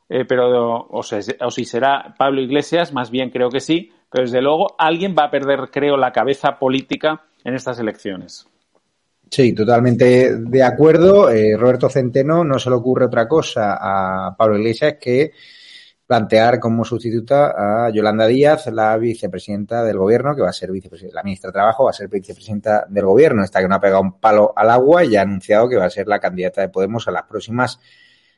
eh, 0.09 0.25
pero 0.25 0.87
o, 0.89 1.03
si 1.03 1.65
será 1.65 2.13
Pablo 2.17 2.41
Iglesias, 2.41 2.93
más 2.93 3.11
bien 3.11 3.29
creo 3.29 3.49
que 3.49 3.59
sí, 3.59 3.91
pero 4.09 4.25
desde 4.25 4.41
luego 4.41 4.75
alguien 4.77 5.15
va 5.17 5.25
a 5.25 5.31
perder, 5.31 5.69
creo, 5.71 5.97
la 5.97 6.11
cabeza 6.11 6.57
política 6.59 7.21
en 7.43 7.55
estas 7.55 7.79
elecciones. 7.79 8.47
Sí, 9.29 9.53
totalmente 9.53 10.37
de 10.37 10.63
acuerdo. 10.63 11.29
Eh, 11.29 11.57
Roberto 11.57 11.89
Centeno 11.89 12.43
no 12.43 12.59
se 12.59 12.69
le 12.69 12.75
ocurre 12.75 13.05
otra 13.05 13.27
cosa 13.27 13.77
a 13.79 14.35
Pablo 14.37 14.57
Iglesias 14.59 14.97
que 15.01 15.31
plantear 16.13 16.59
como 16.59 16.85
sustituta 16.85 17.85
a 17.85 17.89
Yolanda 17.89 18.27
Díaz, 18.27 18.67
la 18.67 18.95
vicepresidenta 18.97 19.83
del 19.83 19.97
gobierno, 19.97 20.35
que 20.35 20.43
va 20.43 20.49
a 20.49 20.53
ser 20.53 20.71
vicepresidenta, 20.71 21.15
la 21.15 21.23
ministra 21.23 21.47
de 21.47 21.53
Trabajo, 21.53 21.85
va 21.85 21.89
a 21.89 21.93
ser 21.93 22.07
vicepresidenta 22.07 22.85
del 22.87 23.05
gobierno. 23.05 23.43
Esta 23.43 23.59
que 23.59 23.67
no 23.67 23.73
ha 23.73 23.81
pegado 23.81 24.01
un 24.01 24.19
palo 24.19 24.53
al 24.55 24.69
agua 24.69 25.03
y 25.03 25.15
ha 25.15 25.23
anunciado 25.23 25.67
que 25.67 25.75
va 25.75 25.85
a 25.85 25.89
ser 25.89 26.07
la 26.07 26.19
candidata 26.19 26.61
de 26.61 26.69
Podemos 26.69 27.07
a 27.07 27.11
las 27.11 27.23
próximas 27.23 27.79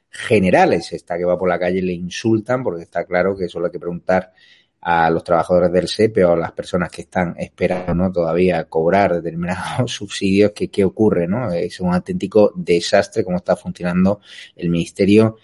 generales. 0.10 0.94
Esta 0.94 1.18
que 1.18 1.26
va 1.26 1.38
por 1.38 1.50
la 1.50 1.60
calle 1.60 1.82
le 1.82 1.92
insultan 1.92 2.64
porque 2.64 2.84
está 2.84 3.04
claro 3.04 3.36
que 3.36 3.44
eso 3.44 3.60
lo 3.60 3.66
hay 3.66 3.74
que 3.74 3.80
preguntar 3.80 4.32
a 4.80 5.10
los 5.10 5.26
trabajadores 5.26 5.74
del 5.74 5.90
SEPE 5.90 6.24
o 6.24 6.32
a 6.32 6.38
las 6.38 6.54
personas 6.54 6.90
que 6.90 7.02
están 7.02 7.36
esperando 7.38 7.94
¿no? 7.94 8.10
todavía 8.10 8.64
cobrar 8.70 9.16
determinados 9.16 9.92
subsidios, 9.94 10.52
que 10.52 10.70
qué 10.70 10.86
ocurre, 10.86 11.28
¿no? 11.28 11.52
Es 11.52 11.82
un 11.82 11.94
auténtico 11.94 12.54
desastre 12.56 13.26
cómo 13.26 13.36
está 13.36 13.58
funcionando 13.58 14.22
el 14.56 14.70
Ministerio 14.70 15.36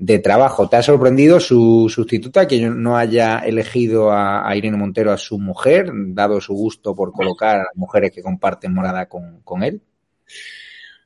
de 0.00 0.20
Trabajo. 0.20 0.68
¿Te 0.68 0.76
ha 0.76 0.82
sorprendido 0.82 1.40
su 1.40 1.88
sustituta 1.92 2.46
que 2.46 2.60
no 2.70 2.96
haya 2.96 3.40
elegido 3.40 4.12
a, 4.12 4.54
Irene 4.56 4.76
Montero 4.76 5.12
a 5.12 5.18
su 5.18 5.38
mujer, 5.38 5.90
dado 5.92 6.40
su 6.40 6.54
gusto 6.54 6.94
por 6.94 7.12
colocar 7.12 7.56
a 7.56 7.64
las 7.64 7.76
mujeres 7.76 8.12
que 8.12 8.22
comparten 8.22 8.72
morada 8.72 9.06
con, 9.06 9.40
con 9.42 9.64
él? 9.64 9.82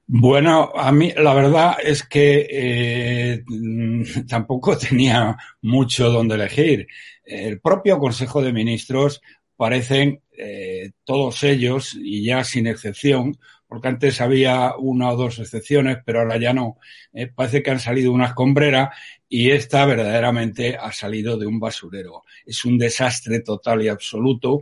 Bueno, 0.06 0.70
a 0.74 0.92
mí 0.92 1.10
la 1.16 1.32
verdad 1.32 1.76
es 1.82 2.02
que 2.02 2.46
eh, 2.50 3.44
tampoco 4.28 4.76
tenía 4.88 5.38
mucho 5.62 6.10
donde 6.10 6.34
elegir. 6.34 6.86
El 7.24 7.60
propio 7.60 7.98
Consejo 7.98 8.42
de 8.42 8.52
Ministros 8.52 9.22
parecen 9.56 10.20
eh, 10.36 10.90
todos 11.04 11.44
ellos, 11.44 11.96
y 11.98 12.24
ya 12.24 12.44
sin 12.44 12.66
excepción, 12.66 13.38
porque 13.72 13.88
antes 13.88 14.20
había 14.20 14.74
una 14.76 15.10
o 15.10 15.16
dos 15.16 15.38
excepciones, 15.38 15.96
pero 16.04 16.20
ahora 16.20 16.36
ya 16.36 16.52
no. 16.52 16.76
Eh, 17.14 17.28
parece 17.34 17.62
que 17.62 17.70
han 17.70 17.80
salido 17.80 18.12
una 18.12 18.26
escombrera 18.26 18.92
y 19.30 19.50
esta 19.50 19.86
verdaderamente 19.86 20.76
ha 20.76 20.92
salido 20.92 21.38
de 21.38 21.46
un 21.46 21.58
basurero. 21.58 22.22
Es 22.44 22.66
un 22.66 22.76
desastre 22.76 23.40
total 23.40 23.80
y 23.80 23.88
absoluto. 23.88 24.60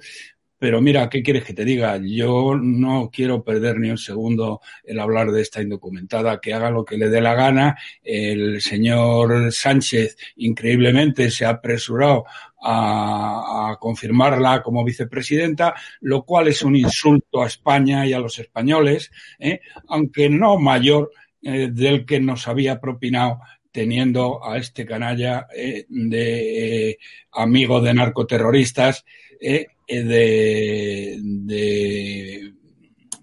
Pero 0.60 0.82
mira, 0.82 1.08
¿qué 1.08 1.22
quieres 1.22 1.42
que 1.44 1.54
te 1.54 1.64
diga? 1.64 1.98
Yo 2.04 2.54
no 2.54 3.08
quiero 3.10 3.42
perder 3.42 3.78
ni 3.78 3.88
un 3.88 3.96
segundo 3.96 4.60
el 4.84 5.00
hablar 5.00 5.32
de 5.32 5.40
esta 5.40 5.62
indocumentada, 5.62 6.38
que 6.38 6.52
haga 6.52 6.70
lo 6.70 6.84
que 6.84 6.98
le 6.98 7.08
dé 7.08 7.22
la 7.22 7.32
gana. 7.32 7.78
El 8.04 8.60
señor 8.60 9.50
Sánchez, 9.52 10.18
increíblemente, 10.36 11.30
se 11.30 11.46
ha 11.46 11.48
apresurado 11.48 12.26
a, 12.62 13.78
confirmarla 13.80 14.62
como 14.62 14.84
vicepresidenta, 14.84 15.74
lo 16.02 16.26
cual 16.26 16.48
es 16.48 16.60
un 16.60 16.76
insulto 16.76 17.42
a 17.42 17.46
España 17.46 18.06
y 18.06 18.12
a 18.12 18.18
los 18.18 18.38
españoles, 18.38 19.10
¿eh? 19.38 19.60
aunque 19.88 20.28
no 20.28 20.58
mayor 20.58 21.10
eh, 21.40 21.70
del 21.72 22.04
que 22.04 22.20
nos 22.20 22.46
había 22.48 22.78
propinado 22.78 23.40
teniendo 23.72 24.44
a 24.44 24.58
este 24.58 24.84
canalla 24.84 25.46
eh, 25.56 25.86
de 25.88 26.98
amigo 27.32 27.80
de 27.80 27.94
narcoterroristas 27.94 29.06
de, 29.40 29.68
de, 29.86 31.18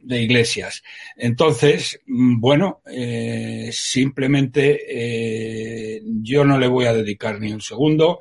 de, 0.01 0.21
iglesias. 0.21 0.83
Entonces, 1.15 2.01
bueno, 2.05 2.81
eh, 2.85 3.69
simplemente 3.71 4.79
eh, 4.89 6.01
yo 6.21 6.43
no 6.43 6.57
le 6.57 6.67
voy 6.67 6.85
a 6.85 6.93
dedicar 6.93 7.39
ni 7.39 7.53
un 7.53 7.61
segundo 7.61 8.19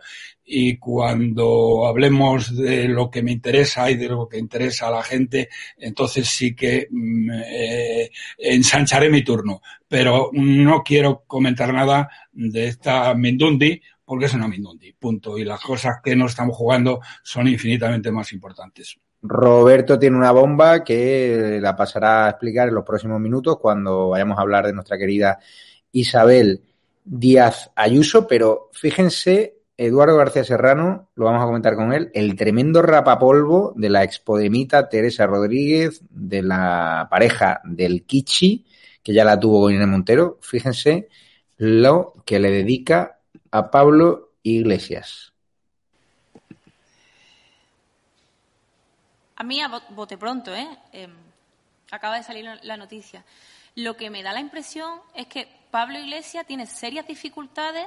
y 0.48 0.76
cuando 0.76 1.86
hablemos 1.86 2.56
de 2.56 2.86
lo 2.86 3.10
que 3.10 3.22
me 3.22 3.32
interesa 3.32 3.90
y 3.90 3.96
de 3.96 4.08
lo 4.08 4.28
que 4.28 4.38
interesa 4.38 4.86
a 4.86 4.92
la 4.92 5.02
gente, 5.02 5.48
entonces 5.76 6.28
sí 6.28 6.54
que 6.54 6.86
mm, 6.88 7.30
eh, 7.44 8.10
ensancharé 8.38 9.10
mi 9.10 9.24
turno. 9.24 9.60
Pero 9.88 10.30
no 10.32 10.82
quiero 10.84 11.24
comentar 11.26 11.72
nada 11.72 12.08
de 12.32 12.68
esta 12.68 13.12
Mindundi 13.14 13.80
porque 14.06 14.26
es 14.26 14.34
una 14.34 14.48
Mindundi, 14.48 14.92
punto. 14.92 15.36
Y 15.36 15.44
las 15.44 15.60
cosas 15.60 15.96
que 16.02 16.16
nos 16.16 16.30
estamos 16.30 16.56
jugando 16.56 17.00
son 17.22 17.48
infinitamente 17.48 18.10
más 18.10 18.32
importantes. 18.32 18.96
Roberto 19.20 19.98
tiene 19.98 20.16
una 20.16 20.30
bomba 20.30 20.84
que 20.84 21.58
la 21.60 21.74
pasará 21.74 22.26
a 22.26 22.30
explicar 22.30 22.68
en 22.68 22.74
los 22.74 22.84
próximos 22.84 23.20
minutos 23.20 23.58
cuando 23.58 24.10
vayamos 24.10 24.38
a 24.38 24.42
hablar 24.42 24.66
de 24.66 24.72
nuestra 24.72 24.96
querida 24.96 25.38
Isabel 25.90 26.62
Díaz 27.04 27.70
Ayuso, 27.74 28.26
pero 28.26 28.70
fíjense, 28.72 29.58
Eduardo 29.76 30.16
García 30.16 30.44
Serrano, 30.44 31.10
lo 31.14 31.24
vamos 31.24 31.42
a 31.42 31.46
comentar 31.46 31.74
con 31.74 31.92
él, 31.92 32.10
el 32.14 32.36
tremendo 32.36 32.82
rapapolvo 32.82 33.72
de 33.76 33.90
la 33.90 34.04
expodemita 34.04 34.88
Teresa 34.88 35.26
Rodríguez, 35.26 36.02
de 36.10 36.42
la 36.42 37.08
pareja 37.10 37.60
del 37.64 38.04
Kichi, 38.04 38.66
que 39.02 39.12
ya 39.12 39.24
la 39.24 39.38
tuvo 39.38 39.70
Inés 39.70 39.88
Montero, 39.88 40.38
fíjense 40.40 41.08
lo 41.58 42.12
que 42.24 42.38
le 42.38 42.50
dedica 42.50 43.15
a 43.56 43.70
Pablo 43.70 44.32
Iglesias. 44.42 45.32
A 49.36 49.42
mí, 49.42 49.62
a 49.62 49.68
bote 49.90 50.18
pronto, 50.18 50.54
¿eh? 50.54 50.68
Em, 50.92 51.14
acaba 51.90 52.16
de 52.16 52.22
salir 52.22 52.44
la 52.62 52.76
noticia. 52.76 53.24
Lo 53.74 53.96
que 53.96 54.10
me 54.10 54.22
da 54.22 54.34
la 54.34 54.40
impresión 54.40 55.00
es 55.14 55.26
que 55.26 55.48
Pablo 55.70 55.98
Iglesias 55.98 56.46
tiene 56.46 56.66
serias 56.66 57.06
dificultades 57.06 57.86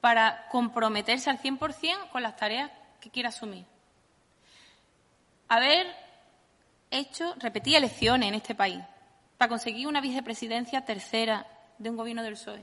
para 0.00 0.48
comprometerse 0.48 1.30
al 1.30 1.38
100% 1.38 2.10
con 2.10 2.22
las 2.22 2.36
tareas 2.36 2.70
que 3.00 3.10
quiere 3.10 3.28
asumir. 3.28 3.64
Haber 5.48 5.86
hecho, 6.90 7.36
repetir 7.38 7.76
elecciones 7.76 8.28
en 8.28 8.34
este 8.34 8.56
país 8.56 8.82
para 9.38 9.48
conseguir 9.48 9.86
una 9.86 10.00
vicepresidencia 10.00 10.84
tercera 10.84 11.46
de 11.78 11.90
un 11.90 11.96
gobierno 11.96 12.24
del 12.24 12.34
PSOE. 12.34 12.62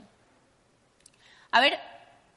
Haber 1.50 1.89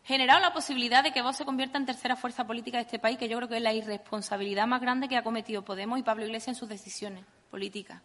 generado 0.04 0.40
la 0.42 0.54
posibilidad 0.54 1.04
de 1.04 1.12
que 1.12 1.22
Vox 1.22 1.38
se 1.38 1.46
convierta 1.46 1.78
en 1.78 1.86
tercera 1.86 2.16
fuerza 2.16 2.46
política 2.46 2.78
de 2.78 2.84
este 2.84 3.00
país, 3.00 3.18
que 3.18 3.30
yo 3.30 3.38
creo 3.38 3.50
que 3.50 3.58
es 3.58 3.62
la 3.62 3.74
irresponsabilidad 3.74 4.68
más 4.68 4.82
grande 4.82 5.08
que 5.08 5.18
ha 5.18 5.24
cometido 5.24 5.64
Podemos 5.64 5.98
y 5.98 6.04
Pablo 6.04 6.26
Iglesias 6.26 6.50
en 6.50 6.56
sus 6.56 6.70
decisiones 6.70 7.24
políticas. 7.50 8.02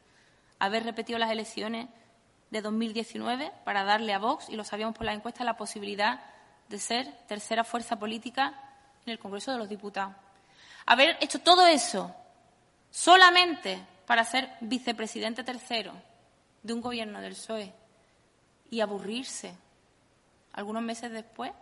Haber 0.61 0.85
repetido 0.85 1.19
las 1.19 1.31
elecciones 1.31 1.89
de 2.51 2.63
2019 2.63 3.53
para 3.65 3.85
darle 3.85 4.15
a 4.15 4.19
Vox, 4.19 4.49
y 4.49 4.57
lo 4.57 4.65
sabíamos 4.65 4.97
por 4.97 5.07
la 5.07 5.13
encuesta, 5.13 5.45
la 5.45 5.57
posibilidad 5.57 6.21
de 6.69 6.79
ser 6.79 7.13
tercera 7.27 7.65
fuerza 7.65 7.99
política 7.99 8.55
en 9.05 9.13
el 9.13 9.19
Congreso 9.19 9.51
de 9.51 9.59
los 9.59 9.69
Diputados. 9.69 10.15
Haber 10.87 11.17
hecho 11.21 11.41
todo 11.41 11.67
eso 11.67 12.15
solamente 12.91 13.79
para 14.07 14.25
ser 14.25 14.51
vicepresidente 14.61 15.45
tercero 15.45 15.93
de 16.63 16.73
un 16.73 16.81
gobierno 16.81 17.21
del 17.21 17.35
PSOE 17.35 17.73
y 18.71 18.81
aburrirse 18.81 19.55
algunos 20.53 20.83
meses 20.83 21.11
después 21.11 21.53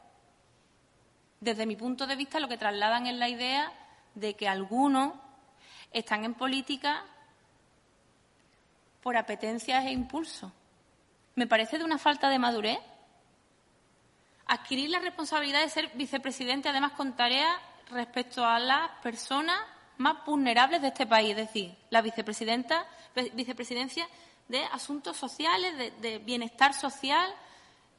desde 1.40 1.66
mi 1.66 1.76
punto 1.76 2.06
de 2.06 2.16
vista, 2.16 2.40
lo 2.40 2.48
que 2.48 2.56
trasladan 2.56 3.06
es 3.06 3.14
la 3.14 3.28
idea 3.28 3.72
de 4.14 4.34
que 4.34 4.48
algunos 4.48 5.14
están 5.92 6.24
en 6.24 6.34
política 6.34 7.04
por 9.02 9.16
apetencias 9.16 9.84
e 9.84 9.92
impulsos. 9.92 10.50
Me 11.34 11.46
parece 11.46 11.78
de 11.78 11.84
una 11.84 11.98
falta 11.98 12.28
de 12.28 12.38
madurez 12.38 12.78
adquirir 14.46 14.90
la 14.90 15.00
responsabilidad 15.00 15.62
de 15.62 15.68
ser 15.68 15.90
vicepresidente, 15.94 16.68
además 16.68 16.92
con 16.92 17.14
tareas 17.14 17.54
respecto 17.90 18.44
a 18.44 18.58
las 18.58 18.90
personas 19.02 19.58
más 19.98 20.24
vulnerables 20.24 20.82
de 20.82 20.88
este 20.88 21.06
país, 21.06 21.30
es 21.30 21.36
decir, 21.36 21.74
la 21.90 22.02
vicepresidenta, 22.02 22.86
vicepresidencia 23.34 24.08
de 24.48 24.64
Asuntos 24.64 25.16
Sociales, 25.16 25.92
de, 26.00 26.18
Bienestar 26.18 26.74
Social, 26.74 27.32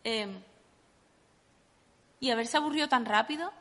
eh, 0.03 0.27
y 2.19 2.31
haberse 2.31 2.57
aburrido 2.57 2.87
tan 2.87 3.05
rápido 3.05 3.51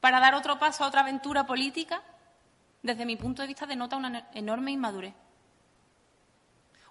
para 0.00 0.20
dar 0.20 0.34
otro 0.34 0.58
paso 0.58 0.84
a 0.84 0.88
otra 0.88 1.00
aventura 1.00 1.46
política, 1.46 2.02
desde 2.82 3.04
mi 3.04 3.16
punto 3.16 3.42
de 3.42 3.48
vista 3.48 3.66
denota 3.66 3.96
una 3.96 4.28
enorme 4.32 4.70
inmadurez. 4.70 5.14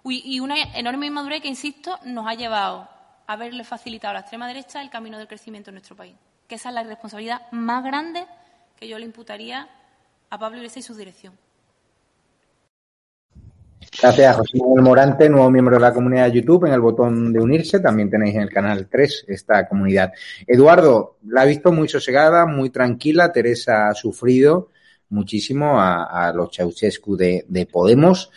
Y 0.04 0.40
una 0.40 0.56
enorme 0.74 1.06
inmadurez 1.06 1.42
que, 1.42 1.48
insisto, 1.48 1.98
nos 2.04 2.26
ha 2.26 2.34
llevado 2.34 2.88
a 3.26 3.32
haberle 3.32 3.64
facilitado 3.64 4.10
a 4.10 4.14
la 4.14 4.20
extrema 4.20 4.46
derecha 4.46 4.80
el 4.80 4.90
camino 4.90 5.18
del 5.18 5.28
crecimiento 5.28 5.70
en 5.70 5.74
nuestro 5.74 5.96
país. 5.96 6.14
Que 6.46 6.54
esa 6.54 6.70
es 6.70 6.74
la 6.74 6.82
responsabilidad 6.82 7.50
más 7.50 7.84
grande 7.84 8.26
que 8.76 8.88
yo 8.88 8.98
le 8.98 9.04
imputaría 9.04 9.68
a 10.30 10.38
Pablo 10.38 10.58
Iglesias 10.58 10.84
y 10.84 10.86
su 10.86 10.94
dirección. 10.94 11.38
Gracias, 14.00 14.36
José 14.36 14.58
Manuel 14.58 14.82
Morante, 14.84 15.28
nuevo 15.28 15.50
miembro 15.50 15.74
de 15.74 15.80
la 15.80 15.92
comunidad 15.92 16.26
de 16.26 16.40
YouTube, 16.40 16.66
en 16.66 16.72
el 16.72 16.80
botón 16.80 17.32
de 17.32 17.40
unirse. 17.40 17.80
También 17.80 18.08
tenéis 18.08 18.36
en 18.36 18.42
el 18.42 18.50
canal 18.50 18.86
3 18.88 19.24
esta 19.26 19.66
comunidad. 19.66 20.12
Eduardo, 20.46 21.16
la 21.26 21.42
ha 21.42 21.44
visto 21.44 21.72
muy 21.72 21.88
sosegada, 21.88 22.46
muy 22.46 22.70
tranquila. 22.70 23.32
Teresa 23.32 23.88
ha 23.88 23.94
sufrido 23.94 24.68
muchísimo 25.08 25.80
a, 25.80 26.32
los 26.32 26.54
Ceausescu 26.54 27.16
de, 27.16 27.68
Podemos. 27.72 28.30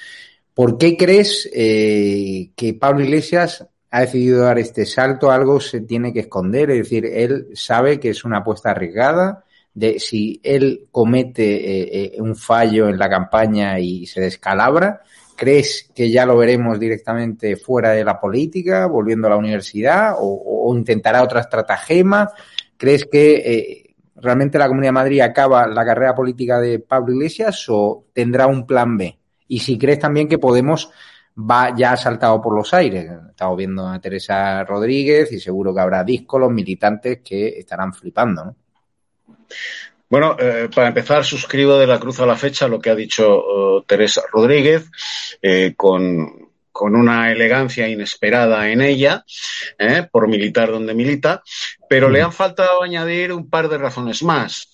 ¿Por 0.56 0.80
qué 0.80 0.98
crees 0.98 1.48
eh, 1.54 2.52
que 2.56 2.74
Pablo 2.74 3.04
Iglesias 3.04 3.66
ha 3.92 4.02
decidido 4.02 4.42
dar 4.42 4.58
este 4.58 4.88
salto? 4.88 5.30
Algo 5.30 5.60
se 5.60 5.82
tiene 5.82 6.12
que 6.12 6.22
esconder, 6.22 6.72
es 6.72 6.78
decir, 6.80 7.06
él 7.06 7.50
sabe 7.54 8.00
que 8.00 8.10
es 8.10 8.26
una 8.26 8.38
apuesta 8.38 8.72
arriesgada 8.72 9.46
de 9.74 10.00
si 10.00 10.40
él 10.44 10.88
comete 10.92 11.44
eh, 11.44 12.16
eh, 12.16 12.22
un 12.22 12.36
fallo 12.36 12.90
en 12.90 12.98
la 12.98 13.10
campaña 13.10 13.80
y 13.80 14.06
se 14.06 14.22
descalabra, 14.22 15.02
¿crees 15.42 15.90
que 15.96 16.12
ya 16.12 16.24
lo 16.24 16.38
veremos 16.38 16.80
directamente 16.80 17.56
fuera 17.56 17.90
de 17.94 18.04
la 18.04 18.20
política, 18.20 18.86
volviendo 18.86 19.26
a 19.26 19.32
la 19.32 19.38
universidad, 19.38 20.14
o, 20.20 20.72
intentará 20.78 21.24
otra 21.24 21.40
estratagema? 21.40 22.30
¿Crees 22.78 23.08
que 23.08 23.38
eh, 23.38 23.96
realmente 24.18 24.60
la 24.60 24.68
Comunidad 24.68 24.90
de 24.90 25.00
Madrid 25.00 25.22
acaba 25.22 25.66
la 25.66 25.84
carrera 25.84 26.14
política 26.14 26.60
de 26.60 26.78
Pablo 26.78 27.16
Iglesias 27.16 27.66
o 27.70 28.06
tendrá 28.14 28.46
un 28.46 28.68
plan 28.68 28.96
B? 28.96 29.18
Y 29.48 29.58
si 29.58 29.80
crees 29.80 29.98
también 29.98 30.28
que 30.28 30.38
Podemos 30.38 30.92
va 31.36 31.76
ya 31.76 31.98
saltado 31.98 32.40
por 32.40 32.56
los 32.56 32.72
aires. 32.76 33.12
Estamos 33.32 33.58
viendo 33.58 33.88
a 33.88 34.00
Teresa 34.00 34.64
Rodríguez 34.64 35.32
y 35.32 35.40
seguro 35.40 35.74
que 35.74 35.82
habrá 35.82 36.06
los 36.06 36.52
militantes 36.52 37.22
que 37.24 37.48
estarán 37.58 37.96
flipando, 37.96 38.46
¿no? 38.46 38.56
Bueno, 40.12 40.36
eh, 40.38 40.68
para 40.76 40.90
empezar, 40.90 41.24
suscribo 41.24 41.78
de 41.78 41.88
la 41.88 41.98
cruz 41.98 42.20
a 42.20 42.26
la 42.26 42.36
fecha 42.36 42.68
lo 42.68 42.82
que 42.82 42.90
ha 42.90 42.96
dicho 42.96 43.80
eh, 43.80 43.84
Teresa 43.88 44.22
Rodríguez, 44.30 44.92
eh, 45.42 45.74
con, 45.78 46.50
una 46.74 47.32
elegancia 47.32 47.88
inesperada 47.88 48.70
en 48.70 48.82
ella, 48.82 49.24
por 50.12 50.28
militar 50.28 50.72
donde 50.72 50.96
milita, 50.96 51.44
pero 51.88 52.10
le 52.10 52.22
mm. 52.22 52.26
han 52.26 52.34
faltado 52.34 52.84
añadir 52.84 53.32
un 53.32 53.50
par 53.50 53.70
de 53.70 53.78
razones 53.78 54.24
más. 54.24 54.68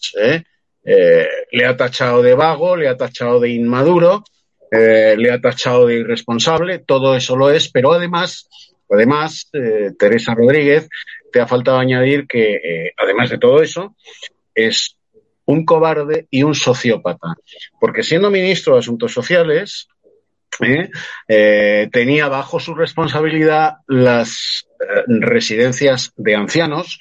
le 0.83 1.65
ha 1.65 1.77
tachado 1.77 2.23
de 2.23 2.33
vago, 2.33 2.77
le 2.77 2.87
ha 2.87 2.95
tachado 2.95 3.39
de 3.39 3.49
inmaduro, 3.49 4.23
le 4.71 5.31
ha 5.31 5.41
tachado 5.41 5.85
de 5.85 5.95
irresponsable, 5.95 6.79
todo 6.79 7.15
eso 7.15 7.35
lo 7.35 7.51
es, 7.51 7.69
pero 7.69 7.91
además, 7.93 8.47
además, 8.89 9.51
Teresa 9.99 10.33
Rodríguez, 10.33 10.87
te 11.31 11.41
ha 11.41 11.47
faltado 11.47 11.77
añadir 11.77 12.25
que, 12.25 12.93
además 12.95 13.29
de 13.29 13.37
todo 13.37 13.61
eso, 13.61 13.95
es 14.55 14.96
un 15.47 15.65
cobarde 15.65 16.27
y 16.29 16.43
un 16.43 16.55
sociópata. 16.55 17.35
Porque 17.79 18.03
siendo 18.03 18.29
ministro 18.29 18.73
de 18.73 18.79
Asuntos 18.79 19.11
Sociales, 19.11 19.87
¿eh? 20.61 20.89
Eh, 21.27 21.89
tenía 21.91 22.27
bajo 22.27 22.59
su 22.59 22.73
responsabilidad 22.73 23.77
las 23.87 24.67
eh, 24.79 25.03
residencias 25.07 26.11
de 26.15 26.35
ancianos 26.35 26.99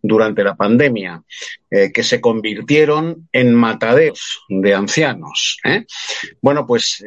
durante 0.00 0.44
la 0.44 0.54
pandemia, 0.54 1.24
que 1.68 2.02
se 2.04 2.20
convirtieron 2.20 3.28
en 3.32 3.52
mataderos 3.52 4.44
de 4.48 4.72
ancianos. 4.72 5.58
Bueno, 6.40 6.68
pues 6.68 7.02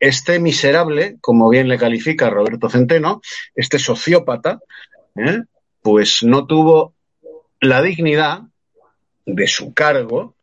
este 0.00 0.40
miserable, 0.40 1.18
como 1.20 1.48
bien 1.48 1.68
le 1.68 1.78
califica 1.78 2.28
Roberto 2.28 2.68
Centeno, 2.68 3.20
este 3.54 3.78
sociópata, 3.78 4.58
pues 5.80 6.24
no 6.24 6.44
tuvo 6.44 6.96
la 7.60 7.82
dignidad 7.82 8.47
de 9.28 9.46
su 9.46 9.72
cargo 9.74 10.34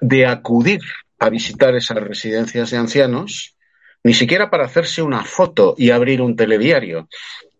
de 0.00 0.26
acudir 0.26 0.80
a 1.18 1.30
visitar 1.30 1.74
esas 1.74 1.98
residencias 1.98 2.70
de 2.70 2.78
ancianos, 2.78 3.54
ni 4.02 4.14
siquiera 4.14 4.50
para 4.50 4.64
hacerse 4.64 5.02
una 5.02 5.24
foto 5.24 5.74
y 5.76 5.90
abrir 5.90 6.20
un 6.20 6.36
telediario, 6.36 7.08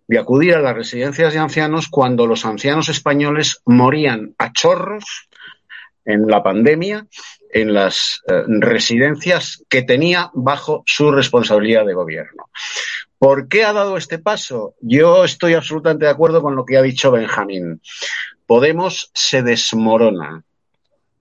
de 0.09 0.19
acudir 0.19 0.55
a 0.55 0.61
las 0.61 0.75
residencias 0.75 1.33
de 1.33 1.41
ancianos 1.41 1.89
cuando 1.89 2.27
los 2.27 2.45
ancianos 2.45 2.89
españoles 2.89 3.61
morían 3.65 4.35
a 4.39 4.53
chorros 4.53 5.29
en 6.05 6.27
la 6.27 6.43
pandemia 6.43 7.07
en 7.51 7.73
las 7.73 8.23
eh, 8.29 8.43
residencias 8.47 9.65
que 9.69 9.83
tenía 9.83 10.31
bajo 10.35 10.83
su 10.87 11.11
responsabilidad 11.11 11.87
de 11.87 11.95
gobierno. 11.95 12.51
¿Por 13.19 13.49
qué 13.49 13.65
ha 13.65 13.73
dado 13.73 13.97
este 13.97 14.19
paso? 14.19 14.75
Yo 14.81 15.25
estoy 15.25 15.55
absolutamente 15.55 16.05
de 16.05 16.11
acuerdo 16.11 16.43
con 16.43 16.55
lo 16.55 16.65
que 16.65 16.77
ha 16.77 16.83
dicho 16.83 17.11
Benjamín. 17.11 17.81
Podemos 18.47 19.11
se 19.15 19.43
desmorona. 19.43 20.45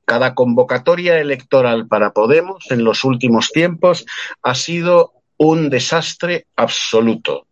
Cada 0.05 0.35
convocatoria 0.35 1.19
electoral 1.19 1.87
para 1.87 2.13
Podemos 2.13 2.65
en 2.69 2.83
los 2.83 3.03
últimos 3.03 3.51
tiempos 3.51 4.05
ha 4.43 4.53
sido 4.53 5.13
un 5.37 5.69
desastre 5.69 6.47
absoluto. 6.55 7.47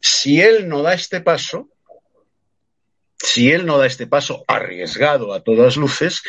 Si 0.00 0.40
él 0.40 0.68
no 0.68 0.82
da 0.82 0.94
este 0.94 1.20
paso, 1.20 1.68
si 3.18 3.50
él 3.50 3.64
no 3.66 3.78
da 3.78 3.86
este 3.86 4.06
paso 4.06 4.44
arriesgado 4.46 5.32
a 5.32 5.40
todas 5.40 5.76
luces, 5.76 6.22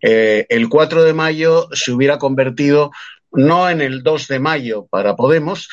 eh, 0.00 0.46
el 0.48 0.68
4 0.68 1.04
de 1.04 1.12
mayo 1.12 1.68
se 1.72 1.92
hubiera 1.92 2.18
convertido 2.18 2.90
no 3.32 3.70
en 3.70 3.80
el 3.80 4.02
2 4.02 4.28
de 4.28 4.40
mayo 4.40 4.86
para 4.86 5.16
Podemos, 5.16 5.68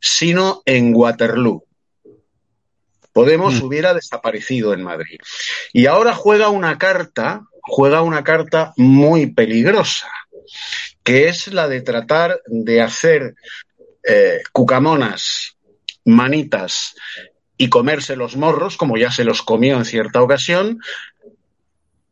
sino 0.00 0.62
en 0.66 0.94
Waterloo. 0.94 1.64
Podemos 3.12 3.60
mm. 3.60 3.64
hubiera 3.64 3.94
desaparecido 3.94 4.72
en 4.72 4.82
Madrid. 4.82 5.18
Y 5.72 5.86
ahora 5.86 6.14
juega 6.14 6.48
una 6.48 6.78
carta, 6.78 7.42
juega 7.62 8.02
una 8.02 8.24
carta 8.24 8.72
muy 8.76 9.26
peligrosa, 9.32 10.10
que 11.02 11.28
es 11.28 11.48
la 11.48 11.68
de 11.68 11.82
tratar 11.82 12.40
de 12.46 12.80
hacer 12.80 13.34
eh, 14.02 14.40
cucamonas, 14.52 15.56
manitas 16.04 16.94
y 17.56 17.68
comerse 17.68 18.16
los 18.16 18.36
morros, 18.36 18.76
como 18.76 18.96
ya 18.96 19.10
se 19.10 19.24
los 19.24 19.42
comió 19.42 19.76
en 19.76 19.84
cierta 19.84 20.22
ocasión, 20.22 20.80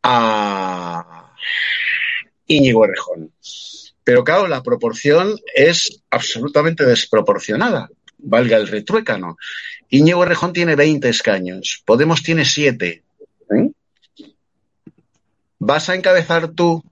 a 0.03 1.33
Íñigo 2.45 2.85
Errejón. 2.85 3.31
Pero 4.03 4.23
claro, 4.23 4.47
la 4.47 4.63
proporción 4.63 5.39
es 5.53 6.01
absolutamente 6.09 6.85
desproporcionada, 6.85 7.89
valga 8.19 8.57
el 8.57 8.67
retruécano. 8.67 9.37
Íñigo 9.89 10.23
Errejón 10.23 10.53
tiene 10.53 10.75
20 10.75 11.09
escaños, 11.09 11.81
Podemos 11.85 12.21
tiene 12.21 12.45
7. 12.45 13.03
¿eh? 13.51 13.71
¿Vas 15.57 15.89
a 15.89 15.95
encabezar 15.95 16.49
tú, 16.49 16.83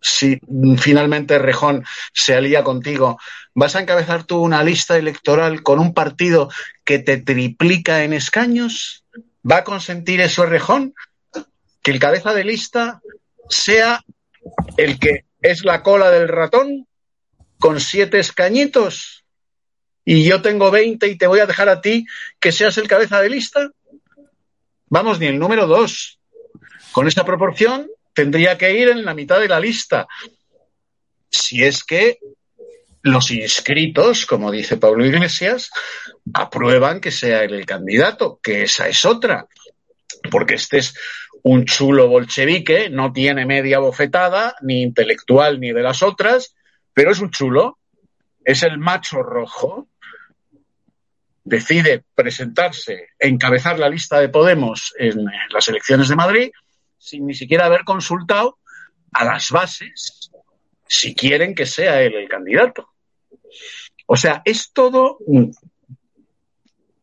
si 0.00 0.40
finalmente 0.78 1.34
Errejón 1.34 1.84
se 2.12 2.34
alía 2.34 2.64
contigo, 2.64 3.18
vas 3.54 3.76
a 3.76 3.80
encabezar 3.80 4.24
tú 4.24 4.40
una 4.40 4.64
lista 4.64 4.96
electoral 4.96 5.62
con 5.62 5.78
un 5.78 5.92
partido 5.92 6.50
que 6.84 6.98
te 6.98 7.18
triplica 7.18 8.02
en 8.02 8.12
escaños? 8.12 9.04
¿Va 9.48 9.58
a 9.58 9.64
consentir 9.64 10.20
eso 10.20 10.44
Errejón? 10.44 10.94
Que 11.82 11.92
el 11.92 12.00
cabeza 12.00 12.32
de 12.34 12.44
lista 12.44 13.00
sea 13.48 14.02
el 14.76 14.98
que 14.98 15.24
es 15.42 15.64
la 15.64 15.82
cola 15.82 16.10
del 16.10 16.28
ratón 16.28 16.86
con 17.58 17.80
siete 17.80 18.18
escañitos 18.18 19.19
y 20.04 20.24
yo 20.24 20.42
tengo 20.42 20.70
20 20.70 21.06
y 21.08 21.16
te 21.16 21.26
voy 21.26 21.40
a 21.40 21.46
dejar 21.46 21.68
a 21.68 21.80
ti 21.80 22.06
que 22.38 22.52
seas 22.52 22.78
el 22.78 22.88
cabeza 22.88 23.20
de 23.20 23.30
lista? 23.30 23.70
Vamos, 24.88 25.20
ni 25.20 25.26
el 25.26 25.38
número 25.38 25.66
dos. 25.66 26.18
Con 26.92 27.06
esta 27.06 27.24
proporción 27.24 27.88
tendría 28.12 28.58
que 28.58 28.74
ir 28.74 28.88
en 28.88 29.04
la 29.04 29.14
mitad 29.14 29.38
de 29.40 29.48
la 29.48 29.60
lista. 29.60 30.08
Si 31.30 31.62
es 31.62 31.84
que 31.84 32.18
los 33.02 33.30
inscritos, 33.30 34.26
como 34.26 34.50
dice 34.50 34.76
Pablo 34.76 35.06
Iglesias, 35.06 35.70
aprueban 36.34 37.00
que 37.00 37.10
sea 37.10 37.44
el 37.44 37.64
candidato, 37.64 38.40
que 38.42 38.62
esa 38.62 38.88
es 38.88 39.04
otra. 39.04 39.46
Porque 40.30 40.54
este 40.54 40.78
es 40.78 40.94
un 41.42 41.64
chulo 41.64 42.08
bolchevique, 42.08 42.90
no 42.90 43.12
tiene 43.12 43.46
media 43.46 43.78
bofetada, 43.78 44.56
ni 44.62 44.82
intelectual 44.82 45.60
ni 45.60 45.72
de 45.72 45.82
las 45.82 46.02
otras, 46.02 46.54
pero 46.92 47.12
es 47.12 47.20
un 47.20 47.30
chulo, 47.30 47.78
es 48.50 48.62
el 48.62 48.78
macho 48.78 49.22
rojo, 49.22 49.88
decide 51.44 52.04
presentarse, 52.14 53.08
encabezar 53.18 53.78
la 53.78 53.88
lista 53.88 54.20
de 54.20 54.28
Podemos 54.28 54.94
en 54.98 55.24
las 55.50 55.68
elecciones 55.68 56.08
de 56.08 56.16
Madrid, 56.16 56.50
sin 56.98 57.26
ni 57.26 57.34
siquiera 57.34 57.66
haber 57.66 57.84
consultado 57.84 58.58
a 59.12 59.24
las 59.24 59.50
bases 59.50 60.30
si 60.86 61.14
quieren 61.14 61.54
que 61.54 61.66
sea 61.66 62.02
él 62.02 62.14
el 62.14 62.28
candidato. 62.28 62.88
O 64.06 64.16
sea, 64.16 64.42
es 64.44 64.72
todo 64.72 65.18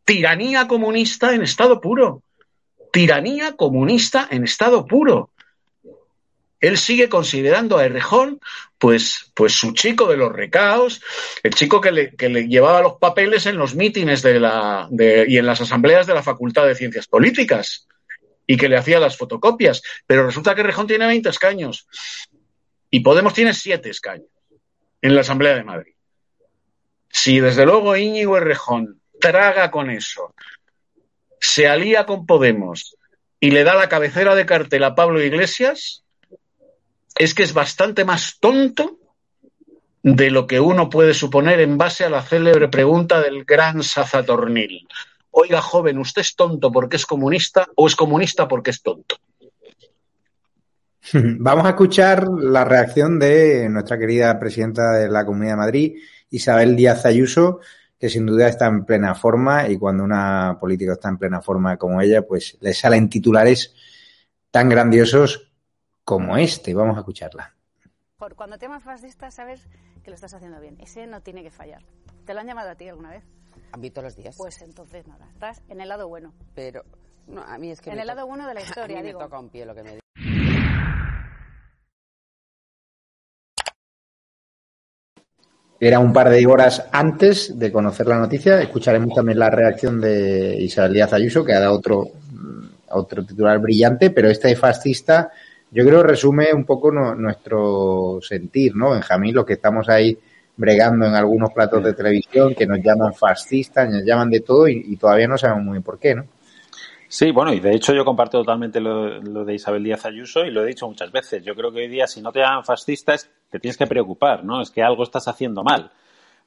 tiranía 0.04 0.68
comunista 0.68 1.34
en 1.34 1.42
estado 1.42 1.80
puro. 1.80 2.24
Tiranía 2.92 3.56
comunista 3.56 4.28
en 4.30 4.44
estado 4.44 4.86
puro. 4.86 5.32
Él 6.60 6.78
sigue 6.78 7.08
considerando 7.10 7.78
a 7.78 7.86
Errejón 7.86 8.40
pues, 8.78 9.32
pues 9.34 9.54
su 9.54 9.74
chico 9.74 10.08
de 10.08 10.18
los 10.18 10.32
recaos, 10.32 11.02
el 11.44 11.54
chico 11.54 11.82
que 11.82 11.92
le, 11.92 12.16
que 12.16 12.30
le 12.30 12.48
llevaba 12.48 12.82
los 12.82 12.94
papeles 12.94 13.46
en 13.46 13.58
los 13.58 13.76
mítines 13.76 14.22
de 14.22 14.40
la, 14.40 14.88
y 14.92 15.38
en 15.38 15.46
las 15.46 15.62
asambleas 15.62 16.08
de 16.08 16.14
la 16.14 16.24
Facultad 16.24 16.66
de 16.66 16.76
Ciencias 16.76 17.08
Políticas 17.08 17.88
y 18.46 18.58
que 18.58 18.70
le 18.70 18.78
hacía 18.78 19.00
las 19.00 19.18
fotocopias. 19.18 19.82
Pero 20.06 20.26
resulta 20.26 20.56
que 20.56 20.62
Errejón 20.62 20.88
tiene 20.88 21.08
20 21.08 21.30
escaños 21.30 21.88
y 22.90 23.02
Podemos 23.02 23.34
tiene 23.34 23.54
7 23.54 23.90
escaños 23.90 24.30
en 25.02 25.16
la 25.16 25.22
Asamblea 25.22 25.56
de 25.56 25.64
Madrid. 25.64 25.94
Si 27.10 27.40
desde 27.40 27.66
luego 27.66 27.96
Íñigo 27.96 28.38
Errejón 28.38 29.02
traga 29.20 29.72
con 29.72 29.90
eso, 29.90 30.34
se 31.40 31.68
alía 31.68 32.06
con 32.06 32.26
Podemos 32.26 32.96
y 33.40 33.52
le 33.52 33.64
da 33.64 33.76
la 33.76 33.90
cabecera 33.90 34.36
de 34.36 34.46
cartel 34.46 34.84
a 34.84 34.96
Pablo 34.96 35.22
Iglesias, 35.22 36.04
es 37.18 37.34
que 37.34 37.44
es 37.44 37.54
bastante 37.54 38.06
más 38.06 38.38
tonto 38.40 39.00
de 40.04 40.32
lo 40.32 40.48
que 40.48 40.60
uno 40.60 40.90
puede 40.90 41.14
suponer 41.14 41.60
en 41.60 41.78
base 41.78 42.06
a 42.06 42.10
la 42.10 42.22
célebre 42.22 42.68
pregunta 42.70 43.20
del 43.22 43.44
gran 43.44 43.84
Sazatornil. 43.84 44.88
Oiga, 45.32 45.62
joven, 45.62 45.98
¿usted 45.98 46.22
es 46.22 46.36
tonto 46.36 46.72
porque 46.72 46.96
es 46.96 47.06
comunista 47.06 47.68
o 47.76 47.88
es 47.88 47.96
comunista 47.96 48.48
porque 48.48 48.72
es 48.72 48.82
tonto? 48.82 49.18
Vamos 51.14 51.66
a 51.66 51.70
escuchar 51.70 52.28
la 52.28 52.64
reacción 52.64 53.20
de 53.20 53.68
nuestra 53.70 53.98
querida 53.98 54.40
presidenta 54.40 54.94
de 54.94 55.10
la 55.10 55.26
Comunidad 55.26 55.54
de 55.54 55.58
Madrid, 55.58 55.96
Isabel 56.30 56.76
Díaz 56.76 57.06
Ayuso, 57.06 57.60
que 58.00 58.10
sin 58.10 58.26
duda 58.26 58.48
está 58.48 58.68
en 58.68 58.86
plena 58.86 59.16
forma 59.16 59.68
y 59.68 59.78
cuando 59.78 60.04
una 60.04 60.58
política 60.60 60.94
está 60.94 61.10
en 61.10 61.18
plena 61.18 61.42
forma 61.42 61.78
como 61.78 62.02
ella, 62.02 62.22
pues 62.22 62.58
le 62.62 62.74
salen 62.74 63.10
titulares 63.10 63.74
tan 64.52 64.70
grandiosos 64.70 65.47
como 66.08 66.38
este. 66.38 66.74
Vamos 66.74 66.96
a 66.96 67.02
escucharla. 67.02 67.54
Cuando 68.38 68.58
te 68.58 68.66
llaman 68.66 68.80
fascista, 68.80 69.30
sabes 69.30 69.68
que 70.04 70.10
lo 70.10 70.16
estás 70.16 70.34
haciendo 70.34 70.58
bien. 70.62 70.78
Ese 70.80 71.06
no 71.06 71.22
tiene 71.22 71.44
que 71.44 71.52
fallar. 71.52 71.84
¿Te 72.26 72.34
lo 72.34 72.40
han 72.40 72.48
llamado 72.48 72.70
a 72.70 72.76
ti 72.76 72.88
alguna 72.88 73.10
vez? 73.10 73.26
A 73.74 73.78
mí 73.78 73.90
todos 73.90 74.06
los 74.06 74.16
días. 74.16 74.38
Pues 74.38 74.62
entonces 74.62 75.06
nada, 75.06 75.28
estás 75.34 75.62
en 75.68 75.82
el 75.82 75.90
lado 75.90 76.08
bueno. 76.08 76.32
Pero 76.56 76.86
no, 77.28 77.44
a 77.44 77.58
mí 77.58 77.72
es 77.72 77.82
que 77.82 77.90
en 77.90 78.00
el 78.00 78.08
lado 78.08 78.26
bueno 78.26 78.48
de 78.48 78.54
la 78.54 78.62
historia, 78.62 79.00
a 79.00 79.02
mí 79.02 79.08
digo. 79.08 79.20
me 79.20 79.26
toca 79.26 79.38
un 79.38 79.50
pie 79.50 79.66
lo 79.66 79.76
que 79.76 79.84
me 79.84 80.00
Era 85.82 86.00
un 86.00 86.14
par 86.14 86.30
de 86.30 86.48
horas 86.48 86.88
antes 86.94 87.60
de 87.60 87.70
conocer 87.70 88.08
la 88.08 88.18
noticia. 88.18 88.62
Escucharemos 88.62 89.14
también 89.14 89.40
la 89.40 89.50
reacción 89.50 90.00
de 90.00 90.56
Isabel 90.56 90.94
Díaz 90.94 91.12
Ayuso, 91.12 91.44
que 91.44 91.54
ha 91.54 91.60
dado 91.60 91.76
otro, 91.76 92.08
otro 92.92 93.26
titular 93.26 93.60
brillante, 93.60 94.10
pero 94.10 94.30
este 94.30 94.56
fascista 94.56 95.34
yo 95.72 95.86
creo 95.86 96.04
resume 96.04 96.54
un 96.54 96.66
poco 96.66 96.92
no, 96.92 97.16
nuestro 97.16 98.20
sentir, 98.22 98.76
¿no, 98.76 98.92
Benjamín? 98.92 99.36
Lo 99.36 99.46
que 99.46 99.54
estamos 99.54 99.90
ahí 99.90 100.18
bregando 100.56 101.06
en 101.06 101.14
algunos 101.14 101.52
platos 101.52 101.84
de 101.84 101.94
televisión 101.94 102.56
que 102.56 102.66
nos 102.66 102.80
llaman 102.80 103.14
fascistas, 103.14 103.90
nos 103.90 104.04
llaman 104.04 104.30
de 104.30 104.40
todo 104.42 104.68
y, 104.68 104.84
y 104.88 104.98
todavía 104.98 105.28
no 105.28 105.38
sabemos 105.38 105.64
muy 105.64 105.74
bien 105.74 105.84
por 105.84 106.00
qué, 106.00 106.16
¿no? 106.16 106.26
Sí, 107.10 107.32
bueno, 107.32 107.54
y 107.54 107.62
de 107.62 107.74
hecho 107.74 107.94
yo 107.94 108.04
comparto 108.04 108.40
totalmente 108.40 108.82
lo, 108.82 109.22
lo, 109.22 109.46
de 109.46 109.54
Isabel 109.54 109.84
Díaz 109.84 110.06
Ayuso 110.06 110.44
y 110.44 110.52
lo 110.52 110.64
he 110.64 110.68
dicho 110.68 110.88
muchas 110.88 111.10
veces. 111.12 111.44
Yo 111.44 111.56
creo 111.56 111.72
que 111.72 111.80
hoy 111.80 111.88
día 111.88 112.06
si 112.06 112.22
no 112.22 112.34
te 112.34 112.40
llaman 112.40 112.66
fascistas 112.66 113.30
te 113.50 113.60
tienes 113.60 113.78
que 113.78 113.88
preocupar, 113.88 114.44
¿no? 114.44 114.62
Es 114.62 114.72
que 114.72 114.84
algo 114.84 115.04
estás 115.04 115.28
haciendo 115.28 115.64
mal. 115.64 115.90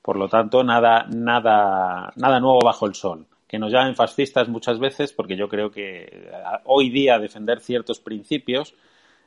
Por 0.03 0.17
lo 0.17 0.29
tanto, 0.29 0.63
nada, 0.63 1.07
nada, 1.09 2.13
nada 2.17 2.41
nuevo 2.41 2.61
bajo 2.63 2.87
el 2.87 2.95
sol. 2.95 3.27
Que 3.49 3.59
nos 3.59 3.73
llamen 3.73 3.97
fascistas 3.97 4.49
muchas 4.49 4.79
veces 4.79 5.13
porque 5.15 5.37
yo 5.37 5.49
creo 5.49 5.71
que 5.71 6.31
hoy 6.65 6.91
día 6.91 7.19
defender 7.19 7.61
ciertos 7.61 8.01
principios 8.01 8.75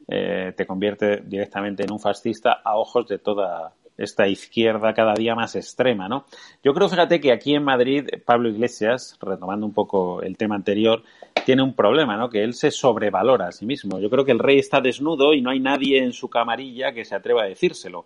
eh, 0.08 0.54
te 0.56 0.66
convierte 0.66 1.22
directamente 1.26 1.84
en 1.84 1.92
un 1.92 2.00
fascista 2.00 2.62
a 2.64 2.78
ojos 2.78 3.08
de 3.08 3.20
toda, 3.20 3.74
esta 3.98 4.28
izquierda 4.28 4.94
cada 4.94 5.14
día 5.14 5.36
más 5.36 5.56
extrema, 5.56 6.08
¿no? 6.08 6.26
Yo 6.64 6.74
creo, 6.74 6.90
fíjate, 6.90 7.20
que 7.20 7.32
aquí 7.32 7.54
en 7.56 7.64
Madrid, 7.64 8.08
Pablo 8.26 8.50
Iglesias, 8.50 9.18
retomando 9.22 9.66
un 9.66 9.74
poco 9.74 10.22
el 10.22 10.38
tema 10.38 10.56
anterior, 10.56 11.04
tiene 11.46 11.62
un 11.62 11.74
problema, 11.74 12.18
¿no? 12.18 12.30
Que 12.30 12.44
él 12.44 12.54
se 12.54 12.72
sobrevalora 12.72 13.48
a 13.48 13.52
sí 13.52 13.66
mismo. 13.66 14.00
Yo 14.00 14.10
creo 14.10 14.26
que 14.26 14.32
el 14.32 14.40
rey 14.40 14.60
está 14.60 14.82
desnudo 14.82 15.34
y 15.34 15.42
no 15.42 15.52
hay 15.52 15.60
nadie 15.60 16.04
en 16.04 16.14
su 16.14 16.30
camarilla 16.30 16.94
que 16.94 17.06
se 17.06 17.16
atreva 17.16 17.44
a 17.44 17.48
decírselo. 17.48 18.06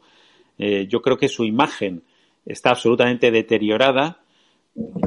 Eh, 0.57 0.87
yo 0.87 1.01
creo 1.01 1.17
que 1.17 1.29
su 1.29 1.45
imagen 1.45 2.03
está 2.45 2.71
absolutamente 2.71 3.31
deteriorada. 3.31 4.19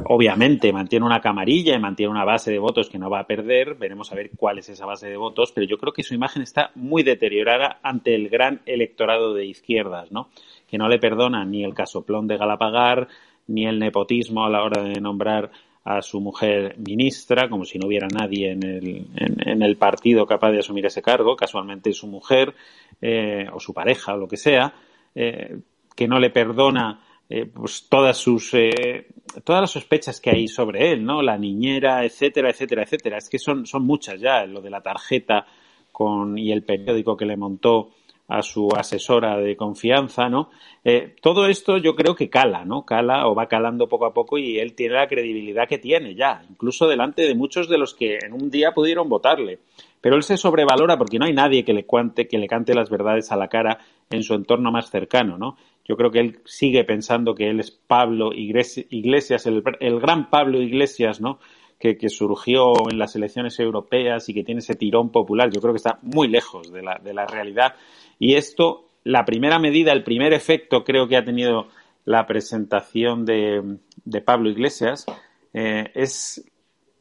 Obviamente 0.05 0.73
mantiene 0.73 1.05
una 1.05 1.21
camarilla 1.21 1.75
y 1.75 1.79
mantiene 1.79 2.11
una 2.11 2.25
base 2.25 2.51
de 2.51 2.59
votos 2.59 2.89
que 2.89 2.99
no 2.99 3.09
va 3.09 3.19
a 3.19 3.27
perder. 3.27 3.75
Veremos 3.75 4.11
a 4.11 4.15
ver 4.15 4.31
cuál 4.35 4.57
es 4.59 4.67
esa 4.67 4.85
base 4.85 5.07
de 5.07 5.15
votos, 5.15 5.53
pero 5.53 5.65
yo 5.65 5.77
creo 5.77 5.93
que 5.93 6.03
su 6.03 6.13
imagen 6.13 6.41
está 6.41 6.71
muy 6.75 7.03
deteriorada 7.03 7.79
ante 7.81 8.13
el 8.13 8.27
gran 8.27 8.61
electorado 8.65 9.33
de 9.33 9.45
izquierdas, 9.45 10.11
¿no? 10.11 10.29
Que 10.67 10.77
no 10.77 10.89
le 10.89 10.99
perdona 10.99 11.45
ni 11.45 11.63
el 11.63 11.73
casoplón 11.73 12.27
de 12.27 12.37
Galapagar, 12.37 13.07
ni 13.47 13.65
el 13.65 13.79
nepotismo 13.79 14.43
a 14.43 14.49
la 14.49 14.63
hora 14.63 14.83
de 14.83 14.99
nombrar 14.99 15.51
a 15.83 16.01
su 16.01 16.19
mujer 16.19 16.75
ministra, 16.77 17.49
como 17.49 17.63
si 17.63 17.79
no 17.79 17.87
hubiera 17.87 18.07
nadie 18.07 18.51
en 18.51 18.63
el, 18.63 19.07
en, 19.15 19.61
el 19.61 19.77
partido 19.77 20.27
capaz 20.27 20.51
de 20.51 20.59
asumir 20.59 20.85
ese 20.85 21.01
cargo, 21.01 21.35
casualmente 21.35 21.93
su 21.93 22.07
mujer 22.07 22.53
eh, 23.01 23.47
o 23.51 23.59
su 23.59 23.73
pareja 23.73 24.13
o 24.13 24.17
lo 24.17 24.27
que 24.27 24.37
sea, 24.37 24.73
eh, 25.15 25.57
que 25.95 26.07
no 26.07 26.19
le 26.19 26.29
perdona 26.29 26.99
eh, 27.33 27.45
pues 27.45 27.87
todas 27.87 28.17
sus 28.17 28.53
eh, 28.55 29.07
todas 29.45 29.61
las 29.61 29.71
sospechas 29.71 30.19
que 30.19 30.31
hay 30.31 30.49
sobre 30.49 30.91
él, 30.91 31.05
¿no? 31.05 31.21
La 31.21 31.37
niñera, 31.37 32.03
etcétera, 32.03 32.49
etcétera, 32.49 32.83
etcétera. 32.83 33.17
Es 33.19 33.29
que 33.29 33.39
son, 33.39 33.65
son 33.65 33.85
muchas 33.85 34.19
ya, 34.19 34.45
lo 34.45 34.59
de 34.59 34.69
la 34.69 34.81
tarjeta 34.81 35.45
con 35.93 36.37
y 36.37 36.51
el 36.51 36.63
periódico 36.63 37.15
que 37.15 37.25
le 37.25 37.37
montó 37.37 37.91
a 38.27 38.41
su 38.41 38.67
asesora 38.75 39.37
de 39.37 39.55
confianza, 39.55 40.27
¿no? 40.27 40.49
Eh, 40.83 41.15
todo 41.21 41.47
esto 41.47 41.77
yo 41.77 41.95
creo 41.95 42.15
que 42.15 42.29
cala, 42.29 42.65
¿no? 42.65 42.85
Cala 42.85 43.27
o 43.27 43.35
va 43.35 43.47
calando 43.47 43.87
poco 43.87 44.05
a 44.05 44.13
poco 44.13 44.37
y 44.37 44.59
él 44.59 44.73
tiene 44.73 44.95
la 44.95 45.07
credibilidad 45.07 45.69
que 45.69 45.77
tiene 45.77 46.15
ya, 46.15 46.43
incluso 46.49 46.87
delante 46.87 47.23
de 47.23 47.35
muchos 47.35 47.69
de 47.69 47.77
los 47.77 47.93
que 47.93 48.19
en 48.25 48.33
un 48.33 48.49
día 48.49 48.73
pudieron 48.73 49.07
votarle. 49.07 49.59
Pero 50.01 50.15
él 50.15 50.23
se 50.23 50.35
sobrevalora 50.35 50.97
porque 50.97 51.19
no 51.19 51.25
hay 51.25 51.33
nadie 51.33 51.63
que 51.63 51.73
le, 51.73 51.85
cuente, 51.85 52.27
que 52.27 52.37
le 52.37 52.47
cante 52.47 52.73
las 52.73 52.89
verdades 52.89 53.31
a 53.31 53.37
la 53.37 53.47
cara 53.47 53.79
en 54.09 54.23
su 54.23 54.33
entorno 54.33 54.71
más 54.71 54.89
cercano, 54.89 55.37
¿no? 55.37 55.57
Yo 55.85 55.97
creo 55.97 56.11
que 56.11 56.19
él 56.19 56.39
sigue 56.45 56.83
pensando 56.83 57.35
que 57.35 57.49
él 57.49 57.59
es 57.59 57.71
Pablo 57.71 58.31
Iglesias, 58.33 59.45
el, 59.45 59.61
gran 59.99 60.29
Pablo 60.29 60.61
Iglesias, 60.61 61.21
¿no? 61.21 61.39
Que, 61.79 61.97
surgió 62.09 62.73
en 62.91 62.99
las 62.99 63.15
elecciones 63.15 63.59
europeas 63.59 64.29
y 64.29 64.33
que 64.33 64.43
tiene 64.43 64.59
ese 64.59 64.75
tirón 64.75 65.11
popular. 65.11 65.49
Yo 65.49 65.59
creo 65.61 65.73
que 65.73 65.77
está 65.77 65.97
muy 66.03 66.27
lejos 66.27 66.71
de 66.71 66.83
la, 66.83 66.99
de 67.03 67.13
la 67.13 67.25
realidad. 67.25 67.73
Y 68.19 68.35
esto, 68.35 68.85
la 69.03 69.25
primera 69.25 69.57
medida, 69.57 69.91
el 69.91 70.03
primer 70.03 70.31
efecto 70.31 70.83
creo 70.83 71.07
que 71.07 71.17
ha 71.17 71.25
tenido 71.25 71.69
la 72.05 72.27
presentación 72.27 73.25
de, 73.25 73.79
de 74.05 74.21
Pablo 74.21 74.49
Iglesias 74.49 75.05
eh, 75.53 75.91
es 75.95 76.43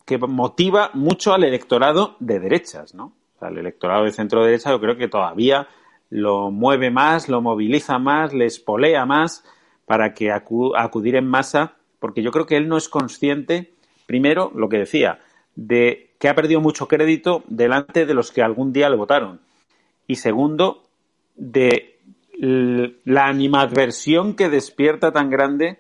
que 0.05 0.19
motiva 0.19 0.91
mucho 0.95 1.33
al 1.33 1.45
electorado 1.45 2.17
de 2.19 2.41
derechas, 2.41 2.95
¿no? 2.95 3.15
O 3.39 3.47
el 3.47 3.59
electorado 3.59 4.05
de 4.05 4.13
centro 4.13 4.45
derecha 4.45 4.71
yo 4.71 4.81
creo 4.81 4.97
que 4.97 5.09
todavía 5.09 5.69
lo 6.11 6.51
mueve 6.51 6.91
más, 6.91 7.29
lo 7.29 7.41
moviliza 7.41 7.99
más, 7.99 8.35
le 8.35 8.45
espolea 8.47 9.07
más 9.07 9.45
para 9.87 10.13
que 10.13 10.31
acu 10.31 10.77
acudir 10.77 11.17
en 11.17 11.27
masa, 11.27 11.77
porque 11.99 12.23
yo 12.23 12.33
creo 12.33 12.47
que 12.47 12.57
él 12.57 12.69
no 12.69 12.77
es 12.77 12.89
consciente, 12.89 13.73
primero, 14.07 14.53
lo 14.55 14.69
que 14.69 14.79
decía, 14.79 15.21
de 15.55 16.11
que 16.19 16.29
ha 16.29 16.35
perdido 16.35 16.61
mucho 16.61 16.89
crédito 16.89 17.45
delante 17.49 18.07
de 18.07 18.15
los 18.15 18.31
que 18.31 18.43
algún 18.43 18.73
día 18.73 18.91
le 18.91 18.97
votaron. 18.97 19.41
Y 20.07 20.17
segundo, 20.17 20.83
de 21.37 21.99
la 22.41 23.27
animadversión 23.27 24.35
que 24.35 24.49
despierta 24.49 25.13
tan 25.13 25.31
grande 25.31 25.79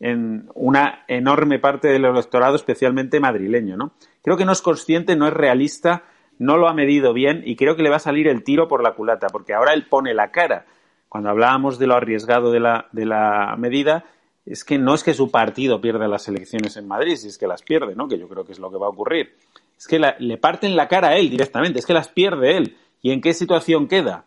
en 0.00 0.48
una 0.54 1.04
enorme 1.08 1.58
parte 1.58 1.88
del 1.88 2.04
electorado, 2.04 2.56
especialmente 2.56 3.20
madrileño, 3.20 3.76
¿no? 3.76 3.92
Creo 4.22 4.36
que 4.36 4.44
no 4.44 4.52
es 4.52 4.62
consciente, 4.62 5.16
no 5.16 5.26
es 5.26 5.32
realista, 5.32 6.04
no 6.38 6.56
lo 6.56 6.68
ha 6.68 6.74
medido 6.74 7.12
bien 7.12 7.42
y 7.44 7.56
creo 7.56 7.76
que 7.76 7.82
le 7.82 7.90
va 7.90 7.96
a 7.96 8.00
salir 8.00 8.28
el 8.28 8.44
tiro 8.44 8.68
por 8.68 8.82
la 8.82 8.94
culata, 8.94 9.28
porque 9.28 9.54
ahora 9.54 9.74
él 9.74 9.86
pone 9.86 10.14
la 10.14 10.30
cara. 10.30 10.66
Cuando 11.08 11.30
hablábamos 11.30 11.78
de 11.78 11.86
lo 11.86 11.94
arriesgado 11.94 12.50
de 12.50 12.60
la, 12.60 12.88
de 12.92 13.06
la 13.06 13.54
medida, 13.58 14.04
es 14.44 14.64
que 14.64 14.78
no 14.78 14.94
es 14.94 15.02
que 15.02 15.14
su 15.14 15.30
partido 15.30 15.80
pierda 15.80 16.08
las 16.08 16.28
elecciones 16.28 16.76
en 16.76 16.86
Madrid, 16.86 17.16
si 17.16 17.28
es 17.28 17.38
que 17.38 17.46
las 17.46 17.62
pierde, 17.62 17.94
¿no? 17.94 18.08
Que 18.08 18.18
yo 18.18 18.28
creo 18.28 18.44
que 18.44 18.52
es 18.52 18.58
lo 18.58 18.70
que 18.70 18.78
va 18.78 18.86
a 18.86 18.90
ocurrir. 18.90 19.34
Es 19.76 19.86
que 19.86 19.98
le 19.98 20.38
parten 20.38 20.76
la 20.76 20.88
cara 20.88 21.08
a 21.08 21.16
él 21.16 21.30
directamente, 21.30 21.78
es 21.78 21.86
que 21.86 21.92
las 21.92 22.08
pierde 22.08 22.56
él. 22.56 22.76
¿Y 23.02 23.12
en 23.12 23.20
qué 23.20 23.34
situación 23.34 23.88
queda? 23.88 24.24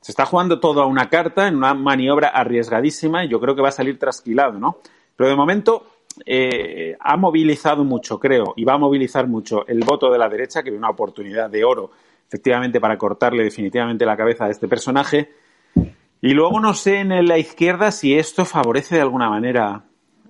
Se 0.00 0.12
está 0.12 0.26
jugando 0.26 0.58
todo 0.58 0.82
a 0.82 0.86
una 0.86 1.08
carta, 1.08 1.46
en 1.46 1.56
una 1.56 1.74
maniobra 1.74 2.28
arriesgadísima, 2.28 3.24
y 3.24 3.28
yo 3.28 3.40
creo 3.40 3.54
que 3.54 3.62
va 3.62 3.68
a 3.68 3.72
salir 3.72 3.98
trasquilado, 3.98 4.58
¿no? 4.58 4.78
Pero 5.16 5.30
de 5.30 5.36
momento 5.36 5.86
eh, 6.26 6.96
ha 6.98 7.16
movilizado 7.16 7.84
mucho, 7.84 8.18
creo, 8.18 8.54
y 8.56 8.64
va 8.64 8.74
a 8.74 8.78
movilizar 8.78 9.26
mucho 9.26 9.66
el 9.66 9.80
voto 9.80 10.10
de 10.10 10.18
la 10.18 10.28
derecha, 10.28 10.62
que 10.62 10.70
ve 10.70 10.76
una 10.76 10.90
oportunidad 10.90 11.50
de 11.50 11.64
oro 11.64 11.90
efectivamente 12.28 12.80
para 12.80 12.96
cortarle 12.96 13.44
definitivamente 13.44 14.06
la 14.06 14.16
cabeza 14.16 14.46
a 14.46 14.50
este 14.50 14.66
personaje. 14.66 15.30
Y 16.20 16.34
luego 16.34 16.60
no 16.60 16.72
sé 16.72 17.00
en 17.00 17.26
la 17.26 17.36
izquierda 17.36 17.90
si 17.90 18.14
esto 18.16 18.44
favorece 18.44 18.94
de 18.94 19.02
alguna 19.02 19.28
manera 19.28 19.84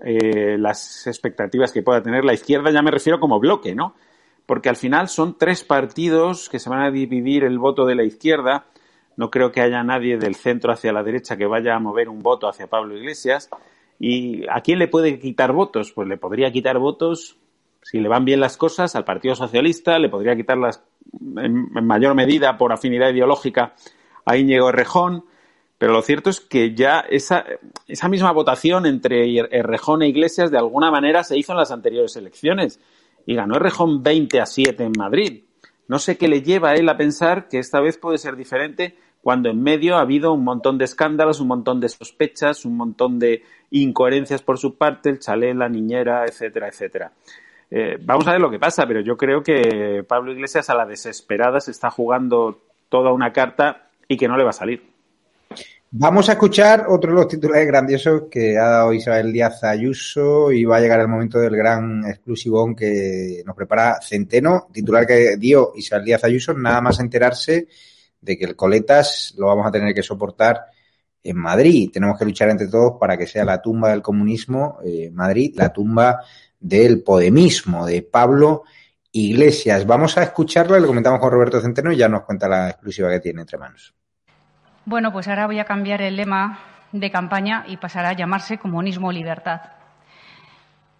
eh, 0.05 0.57
las 0.59 1.07
expectativas 1.07 1.71
que 1.71 1.83
pueda 1.83 2.03
tener 2.03 2.25
la 2.25 2.33
izquierda, 2.33 2.73
ya 2.73 2.83
me 2.83 2.91
refiero 2.91 3.21
como 3.21 3.39
bloque, 3.39 3.75
¿no? 3.75 3.95
Porque 4.47 4.69
al 4.69 4.77
final 4.77 5.09
son 5.09 5.39
tres 5.39 5.63
partidos 5.63 6.49
que 6.49 6.59
se 6.59 6.69
van 6.69 6.81
a 6.81 6.91
dividir 6.91 7.45
el 7.45 7.59
voto 7.59 7.87
de 7.87 7.95
la 7.95 8.03
izquierda. 8.03 8.65
No 9.17 9.31
creo 9.31 9.53
que 9.53 9.61
haya 9.61 9.85
nadie 9.85 10.19
del 10.19 10.35
centro 10.35 10.73
hacia 10.73 10.93
la 10.93 11.05
derecha 11.05 11.37
que 11.37 11.47
vaya 11.47 11.77
a 11.77 11.79
mover 11.79 12.09
un 12.09 12.21
voto 12.21 12.49
hacia 12.49 12.67
Pablo 12.67 12.97
Iglesias. 12.97 13.49
¿Y 14.05 14.43
a 14.49 14.63
quién 14.63 14.81
le 14.81 14.89
puede 14.89 15.21
quitar 15.21 15.53
votos? 15.53 15.93
Pues 15.93 16.09
le 16.09 16.17
podría 16.17 16.51
quitar 16.51 16.77
votos, 16.77 17.37
si 17.83 18.01
le 18.01 18.09
van 18.09 18.25
bien 18.25 18.41
las 18.41 18.57
cosas, 18.57 18.97
al 18.97 19.05
Partido 19.05 19.37
Socialista, 19.37 19.97
le 20.01 20.09
podría 20.09 20.35
quitar 20.35 20.59
las, 20.59 20.83
en, 21.37 21.71
mayor 21.73 22.17
medida 22.17 22.59
por 22.59 22.73
afinidad 22.73 23.11
ideológica 23.11 23.77
a 24.25 24.37
Íñigo 24.37 24.73
Rejón, 24.73 25.25
pero 25.79 25.93
lo 25.93 26.03
cierto 26.03 26.31
es 26.31 26.41
que 26.41 26.75
ya 26.75 26.99
esa, 26.99 27.45
esa 27.87 28.09
misma 28.09 28.33
votación 28.33 28.87
entre 28.87 29.39
Errejón 29.39 30.03
e 30.03 30.09
Iglesias 30.09 30.51
de 30.51 30.59
alguna 30.59 30.91
manera 30.91 31.23
se 31.23 31.39
hizo 31.39 31.53
en 31.53 31.59
las 31.59 31.71
anteriores 31.71 32.17
elecciones 32.17 32.81
y 33.25 33.37
ganó 33.37 33.55
Errejón 33.55 34.03
20 34.03 34.41
a 34.41 34.47
7 34.47 34.83
en 34.83 34.93
Madrid. 34.99 35.45
No 35.87 36.01
sé 36.01 36.19
qué 36.19 36.27
le 36.27 36.43
lleva 36.43 36.71
a 36.71 36.75
él 36.75 36.89
a 36.89 36.97
pensar 36.97 37.47
que 37.47 37.61
esta 37.61 37.81
vez 37.81 37.99
puede 37.99 38.19
ser 38.19 38.35
diferente 38.35 38.97
cuando 39.23 39.49
en 39.49 39.63
medio 39.63 39.97
ha 39.97 40.01
habido 40.01 40.33
un 40.33 40.43
montón 40.43 40.79
de 40.79 40.85
escándalos, 40.85 41.41
un 41.41 41.49
montón 41.49 41.81
de 41.81 41.89
sospechas, 41.89 42.65
un 42.65 42.77
montón 42.77 43.19
de 43.19 43.43
incoherencias 43.71 44.43
por 44.43 44.59
su 44.59 44.77
parte, 44.77 45.11
el 45.11 45.21
chalé, 45.21 45.55
la 45.55 45.69
niñera, 45.69 46.25
etcétera, 46.27 46.69
etcétera. 46.69 47.13
Eh, 47.71 47.99
vamos 48.03 48.27
a 48.27 48.33
ver 48.33 48.41
lo 48.41 48.51
que 48.51 48.59
pasa, 48.59 48.85
pero 48.87 49.01
yo 49.01 49.17
creo 49.17 49.43
que 49.43 50.05
Pablo 50.07 50.33
Iglesias 50.33 50.69
a 50.69 50.75
la 50.75 50.85
desesperada 50.85 51.61
se 51.61 51.71
está 51.71 51.91
jugando 51.91 52.61
toda 52.89 53.13
una 53.13 53.33
carta 53.33 53.89
y 54.09 54.17
que 54.17 54.29
no 54.29 54.37
le 54.37 54.45
va 54.45 54.51
a 54.51 54.55
salir. 54.55 54.93
Vamos 55.95 56.29
a 56.29 56.33
escuchar 56.33 56.87
otro 56.89 57.11
de 57.11 57.17
los 57.17 57.29
titulares 57.29 57.67
grandiosos 57.67 58.23
que 58.31 58.59
ha 58.59 58.65
dado 58.65 58.93
Isabel 58.93 59.33
Díaz 59.33 59.63
Ayuso 59.63 60.51
y 60.51 60.65
va 60.65 60.79
a 60.79 60.81
llegar 60.81 61.01
el 61.01 61.09
momento 61.09 61.39
del 61.39 61.55
gran 61.55 62.05
exclusivón 62.07 62.75
que 62.75 63.43
nos 63.47 63.55
prepara 63.55 64.01
Centeno, 64.01 64.69
titular 64.73 65.07
que 65.07 65.37
dio 65.37 65.73
Isabel 65.77 66.07
Díaz 66.07 66.25
Ayuso, 66.25 66.55
nada 66.55 66.81
más 66.81 66.99
enterarse 66.99 67.69
de 68.23 68.39
que 68.39 68.47
el 68.47 68.57
Coletas 68.57 69.35
lo 69.37 69.49
vamos 69.49 69.67
a 69.67 69.71
tener 69.71 69.93
que 69.95 70.03
soportar 70.03 70.67
en 71.23 71.37
Madrid. 71.37 71.91
Tenemos 71.93 72.19
que 72.19 72.25
luchar 72.25 72.49
entre 72.49 72.69
todos 72.69 72.95
para 72.99 73.19
que 73.19 73.27
sea 73.27 73.45
la 73.45 73.61
tumba 73.61 73.91
del 73.91 74.01
comunismo, 74.01 74.79
eh, 74.85 75.11
Madrid, 75.13 75.53
la 75.57 75.73
tumba 75.73 76.21
del 76.59 77.03
podemismo, 77.03 77.85
de 77.85 78.03
Pablo 78.03 78.63
Iglesias. 79.11 79.87
Vamos 79.87 80.17
a 80.17 80.23
escucharlo, 80.23 80.79
lo 80.79 80.87
comentamos 80.87 81.21
con 81.21 81.31
Roberto 81.31 81.61
Centeno 81.61 81.93
y 81.93 81.97
ya 81.97 82.09
nos 82.09 82.23
cuenta 82.23 82.49
la 82.49 82.71
exclusiva 82.71 83.11
que 83.11 83.21
tiene 83.21 83.43
entre 83.43 83.59
manos. 83.59 83.93
Bueno, 84.85 85.13
pues 85.13 85.29
ahora 85.29 85.47
voy 85.47 85.59
a 85.59 85.65
cambiar 85.65 86.01
el 86.03 86.17
lema 86.17 86.59
de 86.93 87.11
campaña 87.11 87.65
y 87.69 87.77
pasará 87.77 88.11
a 88.11 88.17
llamarse 88.17 88.59
Comunismo 88.59 89.13
Libertad. 89.13 89.61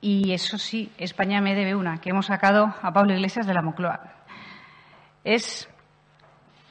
Y 0.01 0.33
eso 0.33 0.59
sí, 0.59 0.91
España 0.99 1.41
me 1.41 1.55
debe 1.55 1.77
una, 1.77 2.01
que 2.01 2.11
hemos 2.11 2.27
sacado 2.27 2.75
a 2.83 2.93
Pablo 2.93 3.15
Iglesias 3.15 3.47
de 3.47 3.55
la 3.55 3.63
Moncloa. 3.63 4.01
Es 5.23 5.69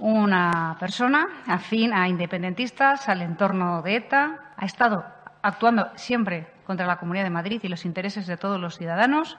una 0.01 0.75
persona 0.79 1.27
afín 1.47 1.93
a 1.93 2.09
independentistas, 2.09 3.07
al 3.07 3.21
entorno 3.21 3.83
de 3.83 3.97
ETA, 3.97 4.39
ha 4.57 4.65
estado 4.65 5.05
actuando 5.43 5.89
siempre 5.95 6.47
contra 6.65 6.87
la 6.87 6.97
Comunidad 6.97 7.23
de 7.23 7.29
Madrid 7.29 7.61
y 7.63 7.67
los 7.67 7.85
intereses 7.85 8.25
de 8.25 8.35
todos 8.35 8.59
los 8.59 8.77
ciudadanos, 8.77 9.37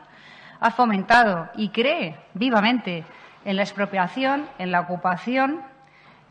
ha 0.60 0.70
fomentado 0.70 1.48
y 1.56 1.70
cree 1.70 2.16
vivamente 2.34 3.04
en 3.44 3.56
la 3.56 3.62
expropiación, 3.62 4.46
en 4.58 4.70
la 4.70 4.80
ocupación, 4.80 5.62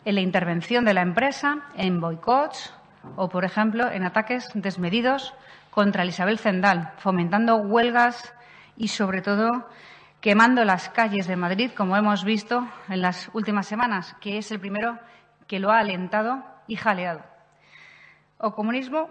en 0.05 0.15
la 0.15 0.21
intervención 0.21 0.85
de 0.85 0.93
la 0.93 1.01
empresa, 1.01 1.57
en 1.75 1.99
boicots 1.99 2.73
o, 3.17 3.27
por 3.27 3.43
ejemplo, 3.43 3.91
en 3.91 4.03
ataques 4.03 4.49
desmedidos 4.53 5.33
contra 5.71 6.05
Isabel 6.05 6.39
Zendal, 6.39 6.93
fomentando 6.97 7.57
huelgas 7.57 8.33
y, 8.77 8.87
sobre 8.87 9.21
todo, 9.21 9.67
quemando 10.21 10.63
las 10.63 10.87
calles 10.89 11.27
de 11.27 11.35
Madrid, 11.35 11.71
como 11.75 11.97
hemos 11.97 12.23
visto 12.23 12.65
en 12.87 13.01
las 13.01 13.29
últimas 13.33 13.67
semanas, 13.67 14.15
que 14.21 14.37
es 14.37 14.51
el 14.51 14.59
primero 14.59 14.99
que 15.47 15.59
lo 15.59 15.71
ha 15.71 15.79
alentado 15.79 16.45
y 16.67 16.75
jaleado. 16.75 17.21
O 18.37 18.53
comunismo 18.53 19.09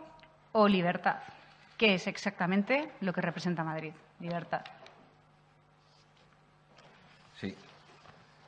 o 0.52 0.68
libertad. 0.68 1.16
¿Qué 1.76 1.94
es 1.94 2.06
exactamente 2.06 2.92
lo 3.00 3.12
que 3.12 3.20
representa 3.20 3.64
Madrid? 3.64 3.92
Libertad. 4.20 4.62
Sí. 7.34 7.56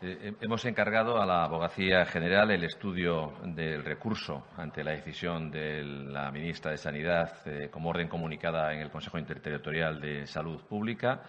Eh, 0.01 0.35
hemos 0.41 0.65
encargado 0.65 1.21
a 1.21 1.27
la 1.27 1.45
Abogacía 1.45 2.05
General 2.05 2.51
el 2.51 2.65
estudio 2.65 3.35
del 3.45 3.85
recurso 3.85 4.47
ante 4.57 4.85
la 4.85 4.93
decisión 4.93 5.51
de 5.51 5.83
la 5.83 6.31
ministra 6.31 6.73
de 6.73 6.77
Sanidad 6.77 7.39
eh, 7.47 7.69
como 7.71 7.91
orden 7.91 8.09
comunicada 8.09 8.73
en 8.73 8.81
el 8.81 8.91
Consejo 8.91 9.19
Interterritorial 9.19 10.01
de 10.01 10.27
Salud 10.27 10.61
Pública 10.63 11.23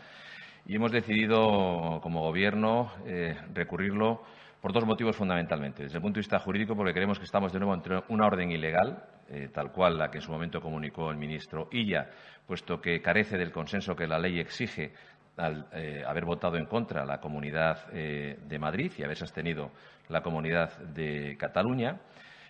y 0.65 0.75
hemos 0.75 0.91
decidido 0.91 1.99
como 2.01 2.21
Gobierno 2.21 2.91
eh, 3.05 3.35
recurrirlo 3.53 4.23
por 4.61 4.71
dos 4.71 4.85
motivos 4.85 5.15
fundamentalmente. 5.15 5.83
Desde 5.83 5.97
el 5.97 6.01
punto 6.01 6.15
de 6.15 6.21
vista 6.21 6.39
jurídico, 6.39 6.75
porque 6.75 6.93
creemos 6.93 7.19
que 7.19 7.25
estamos 7.25 7.51
de 7.51 7.59
nuevo 7.59 7.73
entre 7.73 8.01
una 8.07 8.25
orden 8.27 8.49
ilegal, 8.49 9.03
eh, 9.29 9.49
tal 9.53 9.71
cual 9.71 9.97
la 9.97 10.09
que 10.09 10.19
en 10.19 10.21
su 10.21 10.31
momento 10.31 10.61
comunicó 10.61 11.11
el 11.11 11.17
ministro 11.17 11.67
Illa, 11.71 12.09
puesto 12.47 12.79
que 12.79 13.01
carece 13.01 13.37
del 13.37 13.51
consenso 13.51 13.95
que 13.95 14.07
la 14.07 14.17
ley 14.17 14.39
exige 14.39 14.93
al 15.35 15.67
eh, 15.73 16.03
haber 16.07 16.23
votado 16.23 16.55
en 16.55 16.65
contra 16.65 17.05
la 17.05 17.19
Comunidad 17.19 17.87
de 17.91 18.59
Madrid 18.59 18.91
y 18.97 19.03
haberse 19.03 19.25
abstenido 19.25 19.71
la 20.07 20.21
Comunidad 20.21 20.77
de 20.77 21.35
Cataluña. 21.37 21.99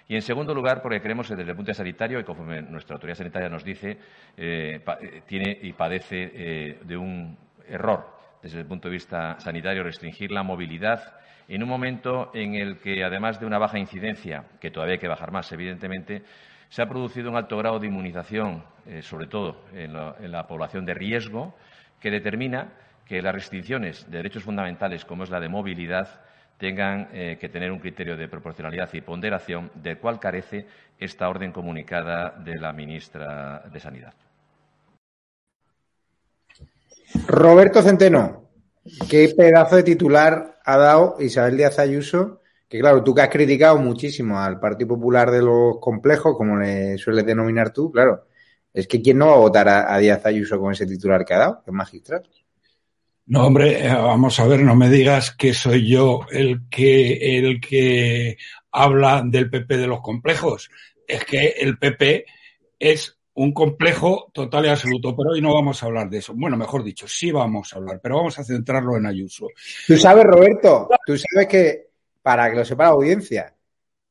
Y, 0.08 0.16
en 0.16 0.22
segundo 0.22 0.54
lugar, 0.54 0.82
porque 0.82 1.00
creemos 1.00 1.30
que 1.30 1.36
desde 1.36 1.52
el 1.52 1.56
punto 1.56 1.68
de 1.68 1.72
vista 1.72 1.84
sanitario, 1.84 2.20
y 2.20 2.26
conforme 2.26 2.62
nuestra 2.62 2.96
autoridad 2.96 3.18
sanitaria 3.18 3.48
nos 3.48 3.64
dice, 3.64 3.98
tiene 4.36 5.58
y 5.62 5.72
padece 5.72 6.78
de 6.84 6.98
un 6.98 7.38
error 7.68 8.14
desde 8.42 8.60
el 8.60 8.66
punto 8.66 8.90
de 8.90 8.94
vista 8.94 9.40
sanitario 9.40 9.84
restringir 9.84 10.32
la 10.32 10.44
movilidad 10.44 11.14
en 11.48 11.64
un 11.64 11.70
momento 11.70 12.32
en 12.34 12.56
el 12.56 12.78
que, 12.78 13.04
además 13.04 13.40
de 13.40 13.46
una 13.46 13.58
baja 13.58 13.80
incidencia, 13.80 14.46
que 14.60 14.72
todavía 14.72 14.94
hay 14.94 15.00
que 15.00 15.08
bajar 15.08 15.32
más, 15.32 15.52
evidentemente, 15.52 16.24
se 16.70 16.82
ha 16.82 16.90
producido 16.90 17.30
un 17.30 17.36
alto 17.36 17.58
grado 17.58 17.80
de 17.80 17.88
inmunización, 17.88 18.64
eh, 18.86 19.02
sobre 19.02 19.28
todo 19.28 19.62
en 19.74 19.94
la, 19.94 20.48
población 20.48 20.86
de 20.86 20.94
riesgo, 20.94 21.56
que 22.00 22.12
determina 22.12 22.74
que 23.06 23.22
las 23.22 23.34
restricciones 23.34 24.10
de 24.10 24.18
derechos 24.18 24.44
fundamentales, 24.44 25.06
como 25.06 25.24
es 25.24 25.30
la 25.30 25.40
de 25.40 25.50
movilidad, 25.50 26.22
tengan 26.58 27.10
eh, 27.12 27.38
que 27.40 27.50
tener 27.50 27.72
un 27.72 27.80
criterio 27.80 28.16
de 28.16 28.28
proporcionalidad 28.28 28.90
y 28.94 29.02
ponderación, 29.02 29.72
del 29.76 30.00
cual 30.00 30.20
carece 30.20 30.66
esta 30.98 31.30
orden 31.30 31.52
comunicada 31.52 32.32
de 32.40 32.58
la 32.58 32.72
ministra 32.72 33.60
de 33.72 33.80
Sanidad. 33.80 34.14
Roberto 37.28 37.82
Centeno, 37.82 38.50
qué 39.10 39.34
pedazo 39.36 39.78
de 39.78 39.84
titular 39.84 40.60
ha 40.64 40.78
dado 40.78 41.16
Isabel 41.20 41.58
Díaz 41.58 41.80
Ayuso, 41.80 42.42
que 42.68 42.80
claro, 42.80 43.04
tú 43.04 43.14
que 43.14 43.22
has 43.22 43.30
criticado 43.30 43.78
muchísimo 43.78 44.40
al 44.40 44.60
Partido 44.60 44.90
Popular 44.90 45.32
de 45.32 45.42
los 45.42 45.78
complejos, 45.80 46.36
como 46.36 46.58
le 46.58 46.98
sueles 46.98 47.26
denominar 47.26 47.72
tú, 47.72 47.92
claro, 47.92 48.26
es 48.74 48.88
que 48.88 49.02
¿quién 49.02 49.20
no 49.20 49.28
va 49.28 49.34
a 49.36 49.38
votar 49.38 49.70
a, 49.70 49.98
Díaz 50.00 50.26
Ayuso 50.26 50.60
con 50.60 50.74
ese 50.74 50.86
titular 50.86 51.24
que 51.24 51.34
ha 51.34 51.40
dado, 51.40 51.62
que 51.64 51.72
es 51.72 51.76
magistral? 51.76 52.28
No, 53.26 53.46
hombre, 53.46 53.86
eh, 53.86 53.94
vamos 53.94 54.40
a 54.40 54.48
ver, 54.48 54.62
no 54.62 54.76
me 54.76 54.90
digas 54.90 55.32
que 55.32 55.54
soy 55.54 55.88
yo 55.88 56.22
el 56.30 56.68
que, 56.70 57.38
el 57.38 57.62
que 57.62 58.38
habla 58.72 59.24
del 59.26 59.50
PP 59.50 59.78
de 59.78 59.88
los 59.88 60.02
complejos. 60.02 60.70
Es 61.08 61.24
que 61.24 61.56
el 61.60 61.78
PP 61.78 62.26
es 62.80 63.18
un 63.36 63.52
complejo 63.52 64.30
total 64.34 64.66
y 64.66 64.70
absoluto, 64.70 65.16
pero 65.16 65.32
hoy 65.32 65.42
no 65.42 65.54
vamos 65.54 65.82
a 65.82 65.88
hablar 65.88 66.10
de 66.10 66.20
eso. 66.20 66.34
Bueno, 66.36 66.56
mejor 66.56 66.84
dicho, 66.84 67.08
sí 67.08 67.32
vamos 67.32 67.74
a 67.74 67.78
hablar, 67.78 68.00
pero 68.02 68.18
vamos 68.18 68.38
a 68.38 68.44
centrarlo 68.44 68.96
en 68.96 69.06
Ayuso. 69.06 69.48
Tú 69.88 69.98
sabes, 69.98 70.24
Roberto, 70.26 70.90
tú 71.06 71.18
sabes 71.18 71.48
que, 71.48 71.88
para 72.22 72.50
que 72.50 72.58
lo 72.58 72.66
sepa 72.66 72.84
la 72.84 72.90
audiencia, 72.90 73.56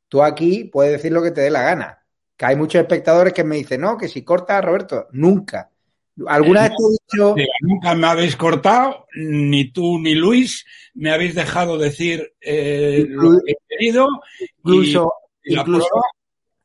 tú 0.09 0.23
aquí 0.23 0.65
puedes 0.65 0.93
decir 0.93 1.13
lo 1.13 1.23
que 1.23 1.31
te 1.31 1.43
dé 1.43 1.51
la 1.51 1.63
gana. 1.63 1.99
Que 2.37 2.47
hay 2.47 2.57
muchos 2.57 2.81
espectadores 2.81 3.33
que 3.33 3.45
me 3.45 3.57
dicen, 3.57 3.83
no, 3.83 3.97
que 3.97 4.09
si 4.09 4.23
corta 4.23 4.61
Roberto, 4.61 5.07
nunca. 5.13 5.71
¿Alguna 6.27 6.63
vez 6.63 6.71
te 6.71 6.83
he 6.83 7.17
dicho.? 7.17 7.35
Nunca 7.61 7.95
me 7.95 8.07
habéis 8.07 8.37
cortado, 8.37 9.07
ni 9.15 9.71
tú 9.71 9.99
ni 9.99 10.15
Luis 10.15 10.67
me 10.95 11.11
habéis 11.11 11.35
dejado 11.35 11.79
decir 11.79 12.35
eh, 12.41 13.07
lo 13.09 13.41
que 13.41 13.53
he 13.53 13.57
querido. 13.69 14.09
Incluso, 14.59 15.13
incluso 15.45 15.89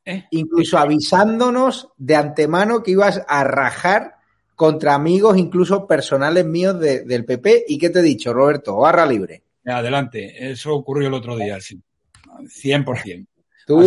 ¿Eh? 0.09 0.23
incluso 0.31 0.77
avisándonos 0.77 1.89
de 1.97 2.15
antemano 2.15 2.81
que 2.81 2.91
ibas 2.91 3.21
a 3.27 3.43
rajar 3.43 4.15
contra 4.55 4.95
amigos, 4.95 5.37
incluso 5.37 5.85
personales 5.85 6.45
míos 6.45 6.79
del 6.79 7.25
PP. 7.25 7.65
¿Y 7.67 7.77
qué 7.77 7.89
te 7.89 7.99
he 7.99 8.03
dicho, 8.03 8.31
Roberto? 8.31 8.77
Barra 8.77 9.05
libre. 9.05 9.43
Adelante, 9.65 10.49
eso 10.49 10.73
ocurrió 10.73 11.09
el 11.09 11.13
otro 11.13 11.35
día, 11.35 11.59
sí. 11.59 11.77
100%. 12.23 13.27
Tú 13.67 13.81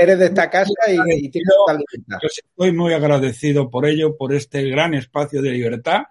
eres 0.00 0.18
de 0.18 0.26
esta 0.26 0.50
casa 0.50 0.72
y, 0.88 1.30
tienes 1.30 1.54
total 1.56 1.78
libertad. 1.78 2.18
Yo 2.20 2.28
estoy 2.28 2.72
muy 2.72 2.92
agradecido 2.92 3.70
por 3.70 3.86
ello, 3.86 4.16
por 4.16 4.34
este 4.34 4.68
gran 4.68 4.94
espacio 4.94 5.40
de 5.40 5.52
libertad, 5.52 6.02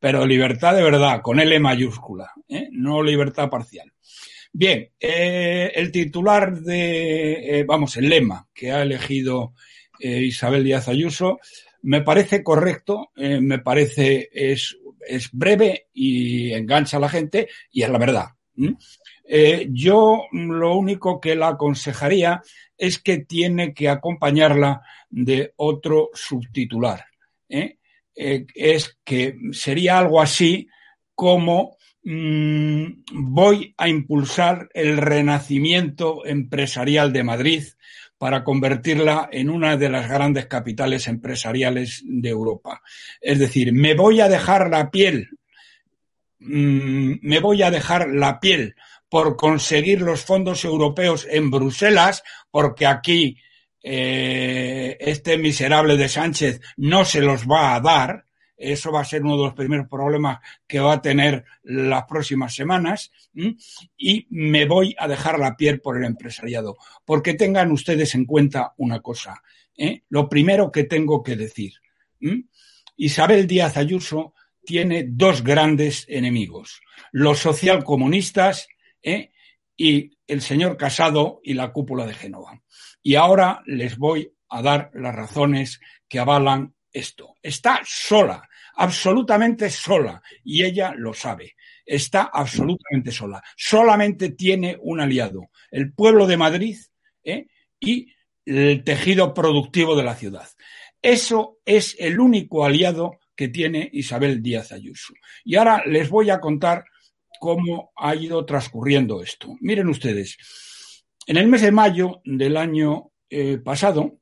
pero 0.00 0.24
libertad 0.24 0.74
de 0.74 0.82
verdad, 0.82 1.20
con 1.20 1.38
L 1.38 1.60
mayúscula, 1.60 2.32
¿eh? 2.48 2.70
no 2.72 3.02
libertad 3.02 3.50
parcial. 3.50 3.92
Bien, 4.58 4.90
eh, 4.98 5.70
el 5.74 5.92
titular 5.92 6.58
de, 6.58 7.60
eh, 7.60 7.64
vamos, 7.64 7.94
el 7.98 8.08
lema 8.08 8.48
que 8.54 8.72
ha 8.72 8.80
elegido 8.80 9.52
eh, 10.00 10.22
Isabel 10.22 10.64
Díaz 10.64 10.88
Ayuso 10.88 11.40
me 11.82 12.00
parece 12.00 12.42
correcto, 12.42 13.10
me 13.16 13.58
parece 13.58 14.30
es, 14.32 14.78
es 15.06 15.28
breve 15.30 15.88
y 15.92 16.54
engancha 16.54 16.96
a 16.96 17.00
la 17.00 17.10
gente 17.10 17.48
y 17.70 17.82
es 17.82 17.90
la 17.90 17.98
verdad. 17.98 18.28
yo 19.68 20.22
lo 20.32 20.74
único 20.74 21.20
que 21.20 21.36
la 21.36 21.48
aconsejaría 21.48 22.40
es 22.78 22.98
que 22.98 23.18
tiene 23.18 23.74
que 23.74 23.90
acompañarla 23.90 24.80
de 25.10 25.52
otro 25.56 26.08
subtitular. 26.14 27.04
es 28.16 28.98
que 29.04 29.36
sería 29.52 29.98
algo 29.98 30.20
así 30.20 30.66
como 31.14 31.75
mm, 32.06 32.86
voy 33.12 33.74
a 33.76 33.88
impulsar 33.88 34.68
el 34.72 34.96
renacimiento 34.96 36.24
empresarial 36.24 37.12
de 37.12 37.24
Madrid 37.24 37.64
para 38.18 38.44
convertirla 38.44 39.28
en 39.30 39.50
una 39.50 39.76
de 39.76 39.90
las 39.90 40.08
grandes 40.08 40.46
capitales 40.46 41.06
empresariales 41.08 42.02
de 42.04 42.28
Europa. 42.28 42.80
Es 43.20 43.38
decir, 43.38 43.72
me 43.72 43.94
voy 43.94 44.20
a 44.20 44.28
dejar 44.28 44.70
la 44.70 44.90
piel, 44.90 45.28
mm, 46.38 47.14
me 47.22 47.40
voy 47.40 47.62
a 47.62 47.70
dejar 47.70 48.08
la 48.08 48.40
piel 48.40 48.74
por 49.08 49.36
conseguir 49.36 50.00
los 50.00 50.22
fondos 50.22 50.64
europeos 50.64 51.26
en 51.30 51.50
Bruselas, 51.50 52.22
porque 52.50 52.86
aquí 52.86 53.38
eh, 53.82 54.96
este 55.00 55.38
miserable 55.38 55.96
de 55.96 56.08
Sánchez 56.08 56.60
no 56.76 57.04
se 57.04 57.20
los 57.20 57.46
va 57.46 57.74
a 57.74 57.80
dar. 57.80 58.25
Eso 58.56 58.90
va 58.90 59.02
a 59.02 59.04
ser 59.04 59.22
uno 59.22 59.36
de 59.36 59.44
los 59.44 59.54
primeros 59.54 59.88
problemas 59.88 60.38
que 60.66 60.80
va 60.80 60.94
a 60.94 61.02
tener 61.02 61.44
las 61.62 62.04
próximas 62.04 62.54
semanas. 62.54 63.12
Y 63.96 64.26
me 64.30 64.66
voy 64.66 64.94
a 64.98 65.06
dejar 65.08 65.38
la 65.38 65.56
piel 65.56 65.80
por 65.80 65.96
el 65.98 66.04
empresariado. 66.04 66.76
Porque 67.04 67.34
tengan 67.34 67.70
ustedes 67.70 68.14
en 68.14 68.24
cuenta 68.24 68.72
una 68.78 69.00
cosa. 69.00 69.42
¿eh? 69.76 70.02
Lo 70.08 70.28
primero 70.28 70.72
que 70.72 70.84
tengo 70.84 71.22
que 71.22 71.36
decir. 71.36 71.74
Isabel 72.96 73.46
Díaz 73.46 73.76
Ayuso 73.76 74.34
tiene 74.64 75.04
dos 75.08 75.42
grandes 75.42 76.06
enemigos. 76.08 76.80
Los 77.12 77.38
socialcomunistas 77.38 78.68
¿eh? 79.02 79.32
y 79.76 80.18
el 80.26 80.40
señor 80.40 80.76
Casado 80.76 81.40
y 81.44 81.54
la 81.54 81.72
cúpula 81.72 82.06
de 82.06 82.14
Génova. 82.14 82.62
Y 83.02 83.14
ahora 83.14 83.62
les 83.66 83.98
voy 83.98 84.32
a 84.48 84.62
dar 84.62 84.90
las 84.94 85.14
razones 85.14 85.80
que 86.08 86.18
avalan 86.18 86.74
esto. 86.96 87.36
Está 87.42 87.80
sola, 87.84 88.48
absolutamente 88.76 89.70
sola, 89.70 90.22
y 90.42 90.64
ella 90.64 90.94
lo 90.96 91.12
sabe. 91.12 91.54
Está 91.84 92.30
absolutamente 92.32 93.12
sola. 93.12 93.42
Solamente 93.56 94.30
tiene 94.30 94.76
un 94.80 95.00
aliado, 95.00 95.50
el 95.70 95.92
pueblo 95.92 96.26
de 96.26 96.36
Madrid 96.36 96.76
¿eh? 97.22 97.46
y 97.78 98.12
el 98.44 98.82
tejido 98.82 99.34
productivo 99.34 99.94
de 99.94 100.04
la 100.04 100.14
ciudad. 100.14 100.48
Eso 101.02 101.58
es 101.64 101.94
el 101.98 102.18
único 102.18 102.64
aliado 102.64 103.20
que 103.36 103.48
tiene 103.48 103.88
Isabel 103.92 104.42
Díaz 104.42 104.72
Ayuso. 104.72 105.12
Y 105.44 105.56
ahora 105.56 105.84
les 105.86 106.08
voy 106.08 106.30
a 106.30 106.40
contar 106.40 106.84
cómo 107.38 107.92
ha 107.96 108.14
ido 108.14 108.44
transcurriendo 108.46 109.22
esto. 109.22 109.54
Miren 109.60 109.88
ustedes, 109.88 110.38
en 111.26 111.36
el 111.36 111.48
mes 111.48 111.60
de 111.60 111.72
mayo 111.72 112.22
del 112.24 112.56
año 112.56 113.12
eh, 113.28 113.58
pasado. 113.58 114.18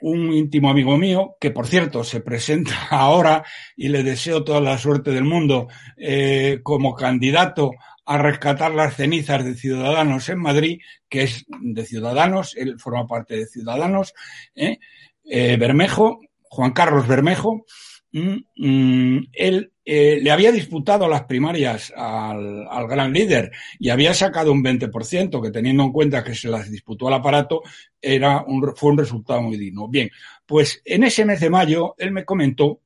Un 0.00 0.32
íntimo 0.32 0.70
amigo 0.70 0.96
mío, 0.96 1.36
que 1.40 1.50
por 1.50 1.66
cierto 1.66 2.04
se 2.04 2.20
presenta 2.20 2.72
ahora 2.90 3.44
y 3.76 3.88
le 3.88 4.02
deseo 4.02 4.44
toda 4.44 4.60
la 4.60 4.78
suerte 4.78 5.10
del 5.10 5.24
mundo 5.24 5.68
eh, 5.96 6.60
como 6.62 6.94
candidato 6.94 7.72
a 8.04 8.16
rescatar 8.16 8.72
las 8.72 8.96
cenizas 8.96 9.44
de 9.44 9.54
Ciudadanos 9.54 10.28
en 10.30 10.38
Madrid, 10.38 10.80
que 11.10 11.24
es 11.24 11.44
de 11.60 11.84
Ciudadanos, 11.84 12.56
él 12.56 12.78
forma 12.78 13.06
parte 13.06 13.36
de 13.36 13.46
Ciudadanos, 13.46 14.14
¿eh? 14.54 14.78
Eh, 15.24 15.58
Bermejo, 15.58 16.20
Juan 16.44 16.72
Carlos 16.72 17.06
Bermejo, 17.06 17.66
mm, 18.12 19.18
él 19.34 19.72
eh, 19.90 20.20
le 20.20 20.30
había 20.30 20.52
disputado 20.52 21.08
las 21.08 21.24
primarias 21.24 21.90
al, 21.96 22.68
al, 22.68 22.86
gran 22.86 23.10
líder 23.10 23.50
y 23.78 23.88
había 23.88 24.12
sacado 24.12 24.52
un 24.52 24.62
20%, 24.62 25.42
que 25.42 25.50
teniendo 25.50 25.82
en 25.82 25.92
cuenta 25.92 26.22
que 26.22 26.34
se 26.34 26.50
las 26.50 26.70
disputó 26.70 27.08
al 27.08 27.14
aparato, 27.14 27.62
era 27.98 28.44
un, 28.46 28.76
fue 28.76 28.90
un 28.90 28.98
resultado 28.98 29.40
muy 29.40 29.56
digno. 29.56 29.88
Bien, 29.88 30.10
pues 30.44 30.82
en 30.84 31.04
ese 31.04 31.24
mes 31.24 31.40
de 31.40 31.48
mayo 31.48 31.94
él 31.96 32.10
me 32.10 32.26
comentó, 32.26 32.82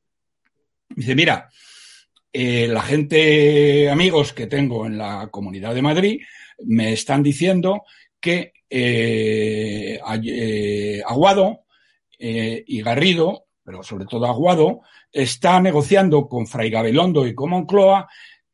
dice, 0.91 1.17
mira, 1.17 1.49
eh, 2.33 2.69
la 2.69 2.83
gente, 2.83 3.91
amigos 3.91 4.33
que 4.33 4.47
tengo 4.47 4.87
en 4.87 4.97
la 4.97 5.27
Comunidad 5.29 5.75
de 5.75 5.83
Madrid, 5.83 6.21
me 6.67 6.93
están 6.93 7.25
diciendo 7.25 7.83
que 8.21 8.53
eh, 8.71 9.99
Aguado 11.05 11.65
y 12.17 12.81
Garrido, 12.81 13.47
pero 13.65 13.83
sobre 13.83 14.07
todo 14.07 14.27
Aguado, 14.27 14.81
está 15.11 15.61
negociando 15.61 16.29
con 16.29 16.47
Fray 16.47 16.71
Gabelondo 16.71 17.27
y 17.27 17.35
con 17.35 17.51
Moncloa 17.51 18.09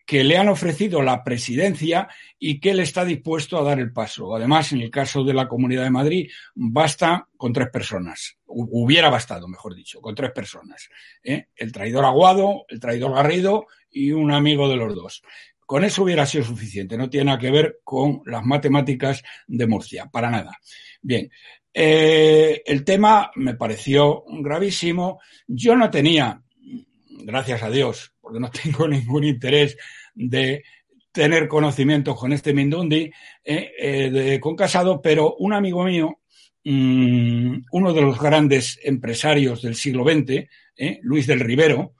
que 0.09 0.25
le 0.25 0.39
han 0.39 0.49
ofrecido 0.49 1.03
la 1.03 1.23
presidencia 1.23 2.09
y 2.39 2.61
que 2.61 2.71
él 2.71 2.81
está 2.81 3.05
dispuesto 3.05 3.59
a 3.59 3.63
dar 3.63 3.79
el 3.79 3.93
paso. 3.93 4.35
Además, 4.35 4.73
en 4.73 4.81
el 4.81 4.91
caso 4.91 5.23
de 5.23 5.35
la 5.35 5.47
Comunidad 5.47 5.83
de 5.83 5.91
Madrid, 5.91 6.31
basta 6.55 7.29
con 7.37 7.53
tres 7.53 7.69
personas. 7.69 8.39
Hubiera 8.47 9.11
bastado, 9.11 9.47
mejor 9.49 9.75
dicho, 9.75 10.01
con 10.01 10.15
tres 10.15 10.31
personas. 10.31 10.89
¿eh? 11.23 11.49
El 11.55 11.73
traidor 11.73 12.07
Aguado, 12.07 12.65
el 12.71 12.81
traidor 12.81 13.17
Garrido 13.17 13.67
y 13.91 14.13
un 14.13 14.33
amigo 14.33 14.67
de 14.71 14.77
los 14.77 14.95
dos. 14.95 15.23
Con 15.67 15.85
eso 15.85 16.05
hubiera 16.05 16.25
sido 16.25 16.45
suficiente. 16.45 16.97
No 16.97 17.11
tiene 17.11 17.27
nada 17.27 17.39
que 17.39 17.51
ver 17.51 17.81
con 17.85 18.23
las 18.25 18.43
matemáticas 18.43 19.23
de 19.47 19.67
Murcia, 19.67 20.07
para 20.07 20.31
nada. 20.31 20.59
Bien, 21.03 21.31
eh, 21.81 22.61
el 22.67 22.85
tema 22.85 23.31
me 23.37 23.55
pareció 23.55 24.25
gravísimo. 24.27 25.21
Yo 25.47 25.77
no 25.77 25.89
tenía, 25.89 26.43
gracias 27.23 27.63
a 27.63 27.71
Dios, 27.71 28.13
porque 28.21 28.41
no 28.41 28.51
tengo 28.63 28.89
ningún 28.89 29.23
interés 29.23 29.77
de 30.13 30.65
tener 31.13 31.47
conocimiento 31.47 32.17
con 32.17 32.33
este 32.33 32.53
Mindundi, 32.53 33.13
eh, 33.45 33.71
eh, 33.79 34.11
de, 34.11 34.41
con 34.41 34.57
Casado, 34.57 35.01
pero 35.01 35.37
un 35.37 35.53
amigo 35.53 35.85
mío, 35.85 36.19
mmm, 36.65 37.59
uno 37.71 37.93
de 37.93 38.03
los 38.03 38.19
grandes 38.19 38.81
empresarios 38.83 39.63
del 39.63 39.77
siglo 39.77 40.03
XX, 40.03 40.49
Luis 41.03 41.29
del 41.29 41.39
Rivero, 41.39 41.95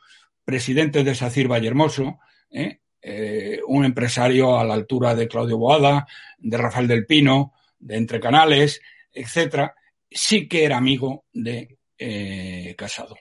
presidente 0.45 1.05
de 1.05 1.15
Sacir 1.15 1.47
Vallehermoso, 1.47 2.19
eh, 2.51 3.61
un 3.69 3.85
empresario 3.85 4.59
a 4.59 4.65
la 4.65 4.75
altura 4.75 5.15
de 5.15 5.29
Claudio 5.29 5.57
Boada, 5.57 6.05
de 6.37 6.59
Rafael 6.59 6.89
del 6.89 7.07
Pino, 7.07 7.53
de 7.79 7.97
Entre 7.97 8.19
Canales, 8.19 8.81
etcétera, 9.21 9.75
sí 10.11 10.49
que 10.49 10.65
era 10.65 10.77
amigo 10.77 11.25
de 11.33 11.79
eh, 11.99 12.75
Casado. 12.77 13.17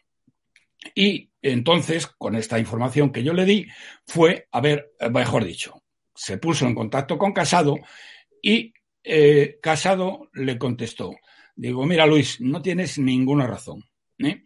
Y 0.96 1.30
entonces, 1.42 2.08
con 2.08 2.36
esta 2.36 2.60
información 2.60 3.12
que 3.12 3.24
yo 3.24 3.34
le 3.34 3.46
di, 3.46 3.68
fue, 4.06 4.48
a 4.52 4.62
ver, 4.62 4.92
mejor 5.12 5.46
dicho, 5.46 5.82
se 6.16 6.38
puso 6.38 6.66
en 6.66 6.76
contacto 6.76 7.18
con 7.18 7.34
Casado 7.34 7.78
y 8.42 8.74
eh, 9.04 9.58
Casado 9.62 10.30
le 10.34 10.58
contestó. 10.58 11.16
Digo, 11.56 11.86
mira 11.86 12.06
Luis, 12.06 12.40
no 12.42 12.62
tienes 12.62 12.98
ninguna 12.98 13.48
razón. 13.48 13.84
¿eh? 14.20 14.44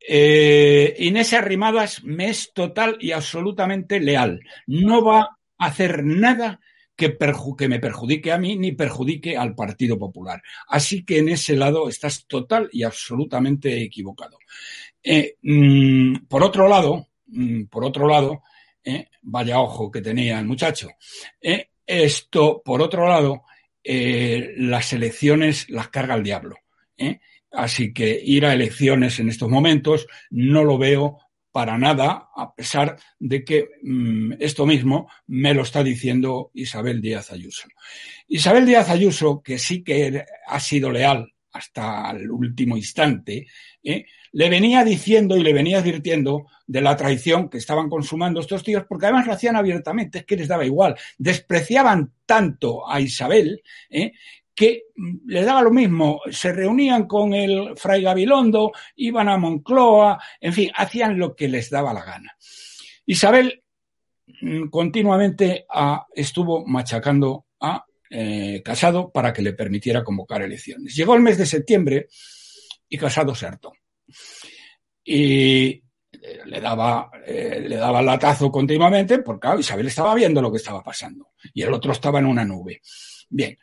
Eh, 0.00 0.94
Inés 0.98 1.32
Arrimadas 1.32 2.02
me 2.04 2.28
es 2.28 2.52
total 2.52 2.96
y 3.00 3.12
absolutamente 3.12 4.00
leal. 4.00 4.40
No 4.66 5.04
va 5.04 5.20
a 5.58 5.66
hacer 5.66 6.04
nada 6.04 6.60
que, 6.96 7.16
que, 7.58 7.68
me 7.68 7.80
perjudique 7.80 8.32
a 8.32 8.38
mí 8.38 8.56
ni 8.56 8.72
perjudique 8.72 9.36
al 9.36 9.54
Partido 9.54 9.98
Popular. 9.98 10.42
Así 10.68 11.04
que 11.04 11.18
en 11.18 11.28
ese 11.30 11.56
lado 11.56 11.88
estás 11.88 12.26
total 12.26 12.68
y 12.72 12.82
absolutamente 12.82 13.82
equivocado. 13.82 14.38
Eh, 15.02 15.36
mmm, 15.42 16.26
por 16.28 16.42
otro 16.42 16.68
lado, 16.68 17.08
mmm, 17.26 17.64
por 17.64 17.84
otro 17.84 18.08
lado, 18.08 18.42
eh, 18.84 19.08
vaya 19.22 19.60
ojo 19.60 19.90
que 19.90 20.00
tenía 20.00 20.38
el 20.38 20.46
muchacho. 20.46 20.88
Eh, 21.40 21.70
esto, 21.86 22.62
por 22.64 22.82
otro 22.82 23.06
lado, 23.08 23.44
las 23.84 24.92
elecciones 24.92 25.68
las 25.68 25.88
carga 25.88 26.14
el 26.14 26.22
diablo. 26.22 26.56
Así 27.50 27.92
que 27.92 28.18
ir 28.24 28.46
a 28.46 28.54
elecciones 28.54 29.18
en 29.18 29.28
estos 29.28 29.48
momentos 29.48 30.06
no 30.30 30.64
lo 30.64 30.78
veo 30.78 31.18
para 31.52 31.78
nada, 31.78 32.30
a 32.34 32.54
pesar 32.54 32.96
de 33.18 33.44
que 33.44 33.68
mmm, 33.82 34.32
esto 34.40 34.66
mismo 34.66 35.08
me 35.26 35.54
lo 35.54 35.62
está 35.62 35.84
diciendo 35.84 36.50
Isabel 36.54 37.00
Díaz 37.00 37.30
Ayuso. 37.30 37.68
Isabel 38.26 38.66
Díaz 38.66 38.88
Ayuso, 38.88 39.42
que 39.42 39.58
sí 39.58 39.84
que 39.84 40.24
ha 40.46 40.60
sido 40.60 40.90
leal 40.90 41.32
hasta 41.52 42.10
el 42.12 42.30
último 42.30 42.76
instante, 42.76 43.46
¿eh? 43.82 44.06
le 44.32 44.48
venía 44.48 44.82
diciendo 44.82 45.36
y 45.36 45.42
le 45.42 45.52
venía 45.52 45.78
advirtiendo 45.78 46.46
de 46.66 46.80
la 46.80 46.96
traición 46.96 47.50
que 47.50 47.58
estaban 47.58 47.90
consumando 47.90 48.40
estos 48.40 48.64
tíos, 48.64 48.84
porque 48.88 49.06
además 49.06 49.26
lo 49.26 49.34
hacían 49.34 49.56
abiertamente, 49.56 50.20
es 50.20 50.24
que 50.24 50.36
les 50.36 50.48
daba 50.48 50.64
igual. 50.64 50.96
Despreciaban 51.18 52.12
tanto 52.24 52.88
a 52.88 52.98
Isabel 53.00 53.62
¿eh? 53.90 54.12
Que 54.54 54.84
le 55.26 55.42
daba 55.44 55.62
lo 55.62 55.70
mismo, 55.70 56.20
se 56.30 56.52
reunían 56.52 57.06
con 57.06 57.32
el 57.34 57.76
fray 57.76 58.02
Gabilondo, 58.02 58.72
iban 58.96 59.28
a 59.28 59.38
Moncloa, 59.38 60.22
en 60.40 60.52
fin, 60.52 60.70
hacían 60.74 61.18
lo 61.18 61.34
que 61.34 61.48
les 61.48 61.70
daba 61.70 61.92
la 61.94 62.04
gana. 62.04 62.36
Isabel 63.06 63.62
mm, 64.40 64.68
continuamente 64.68 65.64
a- 65.68 66.06
estuvo 66.14 66.64
machacando 66.66 67.46
a 67.60 67.84
eh, 68.10 68.60
Casado 68.62 69.10
para 69.10 69.32
que 69.32 69.40
le 69.40 69.54
permitiera 69.54 70.04
convocar 70.04 70.42
elecciones. 70.42 70.94
Llegó 70.94 71.14
el 71.14 71.22
mes 71.22 71.38
de 71.38 71.46
septiembre 71.46 72.08
y 72.88 72.98
Casado 72.98 73.34
se 73.34 73.46
hartó. 73.46 73.72
Y 75.04 75.68
eh, 75.68 75.82
le 76.44 76.60
daba, 76.60 77.10
eh, 77.26 77.64
le 77.66 77.76
daba 77.76 78.02
latazo 78.02 78.50
continuamente 78.50 79.18
porque 79.20 79.48
Isabel 79.58 79.86
estaba 79.86 80.14
viendo 80.14 80.40
lo 80.42 80.50
que 80.52 80.58
estaba 80.58 80.82
pasando 80.82 81.30
y 81.54 81.62
el 81.62 81.72
otro 81.72 81.92
estaba 81.92 82.18
en 82.18 82.26
una 82.26 82.44
nube. 82.44 82.80
Bien, 83.30 83.56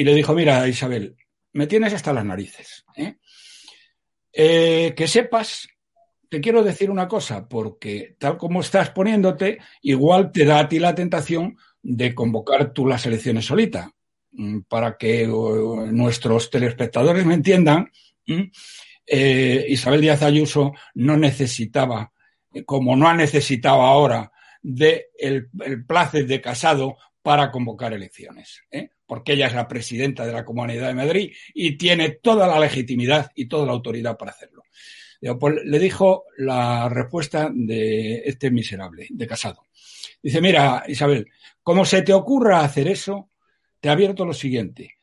y 0.00 0.04
le 0.04 0.14
dijo, 0.14 0.32
mira 0.32 0.66
Isabel, 0.66 1.14
me 1.52 1.66
tienes 1.66 1.92
hasta 1.92 2.14
las 2.14 2.24
narices. 2.24 2.86
¿eh? 2.96 3.16
Eh, 4.32 4.94
que 4.96 5.06
sepas, 5.06 5.68
te 6.30 6.40
quiero 6.40 6.62
decir 6.62 6.90
una 6.90 7.06
cosa, 7.06 7.46
porque 7.46 8.16
tal 8.18 8.38
como 8.38 8.62
estás 8.62 8.88
poniéndote, 8.92 9.58
igual 9.82 10.32
te 10.32 10.46
da 10.46 10.60
a 10.60 10.68
ti 10.70 10.78
la 10.78 10.94
tentación 10.94 11.58
de 11.82 12.14
convocar 12.14 12.72
tú 12.72 12.86
las 12.86 13.04
elecciones 13.04 13.44
solita. 13.44 13.92
Mm, 14.32 14.60
Para 14.60 14.96
que 14.96 15.28
uh, 15.28 15.92
nuestros 15.92 16.48
telespectadores 16.48 17.26
me 17.26 17.34
entiendan, 17.34 17.90
¿m? 18.24 18.50
eh, 19.06 19.66
Isabel 19.68 20.00
Díaz 20.00 20.22
Ayuso 20.22 20.72
no 20.94 21.18
necesitaba, 21.18 22.10
eh, 22.54 22.64
como 22.64 22.96
no 22.96 23.06
ha 23.06 23.14
necesitado 23.14 23.82
ahora, 23.82 24.32
de 24.62 25.08
el 25.18 25.50
placer 25.86 26.26
de 26.26 26.40
Casado 26.40 26.96
para 27.22 27.50
convocar 27.50 27.92
elecciones, 27.92 28.62
¿eh? 28.70 28.90
porque 29.06 29.32
ella 29.32 29.46
es 29.46 29.54
la 29.54 29.68
presidenta 29.68 30.26
de 30.26 30.32
la 30.32 30.44
Comunidad 30.44 30.88
de 30.88 30.94
Madrid 30.94 31.32
y 31.54 31.76
tiene 31.76 32.10
toda 32.10 32.46
la 32.46 32.58
legitimidad 32.58 33.30
y 33.34 33.46
toda 33.46 33.66
la 33.66 33.72
autoridad 33.72 34.16
para 34.16 34.32
hacerlo. 34.32 34.62
Pues, 35.38 35.56
le 35.64 35.78
dijo 35.78 36.24
la 36.38 36.88
respuesta 36.88 37.50
de 37.52 38.22
este 38.24 38.50
miserable, 38.50 39.06
de 39.10 39.26
Casado. 39.26 39.66
Dice, 40.22 40.40
mira, 40.40 40.84
Isabel, 40.88 41.28
como 41.62 41.84
se 41.84 42.02
te 42.02 42.14
ocurra 42.14 42.60
hacer 42.60 42.88
eso, 42.88 43.30
te 43.80 43.90
abierto 43.90 44.24
lo 44.24 44.32
siguiente. 44.32 44.96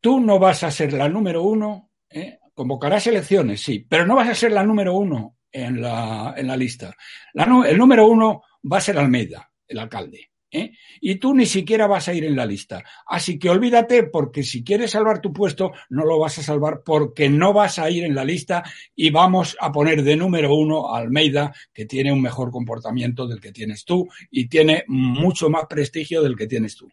Tú 0.00 0.20
no 0.20 0.38
vas 0.38 0.62
a 0.64 0.70
ser 0.70 0.92
la 0.92 1.08
número 1.08 1.42
uno, 1.42 1.90
¿eh? 2.10 2.38
convocarás 2.54 3.06
elecciones, 3.06 3.62
sí, 3.62 3.86
pero 3.88 4.06
no 4.06 4.14
vas 4.14 4.28
a 4.28 4.34
ser 4.34 4.52
la 4.52 4.62
número 4.62 4.94
uno 4.94 5.38
en 5.50 5.80
la, 5.80 6.34
en 6.36 6.48
la 6.48 6.56
lista. 6.56 6.94
La 7.32 7.44
el 7.66 7.78
número 7.78 8.06
uno 8.06 8.42
va 8.70 8.78
a 8.78 8.82
ser 8.82 8.98
Almeida, 8.98 9.50
el 9.66 9.78
alcalde. 9.78 10.31
¿Eh? 10.52 10.72
Y 11.00 11.16
tú 11.16 11.34
ni 11.34 11.46
siquiera 11.46 11.86
vas 11.86 12.08
a 12.08 12.14
ir 12.14 12.24
en 12.24 12.36
la 12.36 12.46
lista. 12.46 12.84
Así 13.06 13.38
que 13.38 13.50
olvídate, 13.50 14.04
porque 14.04 14.42
si 14.42 14.62
quieres 14.62 14.92
salvar 14.92 15.20
tu 15.20 15.32
puesto, 15.32 15.72
no 15.88 16.04
lo 16.04 16.18
vas 16.18 16.38
a 16.38 16.42
salvar 16.42 16.82
porque 16.84 17.28
no 17.28 17.52
vas 17.52 17.78
a 17.78 17.90
ir 17.90 18.04
en 18.04 18.14
la 18.14 18.24
lista 18.24 18.62
y 18.94 19.10
vamos 19.10 19.56
a 19.58 19.72
poner 19.72 20.02
de 20.02 20.16
número 20.16 20.54
uno 20.54 20.94
a 20.94 20.98
Almeida, 20.98 21.52
que 21.72 21.86
tiene 21.86 22.12
un 22.12 22.22
mejor 22.22 22.50
comportamiento 22.50 23.26
del 23.26 23.40
que 23.40 23.52
tienes 23.52 23.84
tú 23.84 24.08
y 24.30 24.46
tiene 24.48 24.84
mucho 24.86 25.48
más 25.48 25.64
prestigio 25.66 26.22
del 26.22 26.36
que 26.36 26.46
tienes 26.46 26.76
tú. 26.76 26.88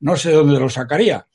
No 0.00 0.16
sé 0.16 0.32
dónde 0.32 0.58
lo 0.58 0.68
sacaría. 0.68 1.26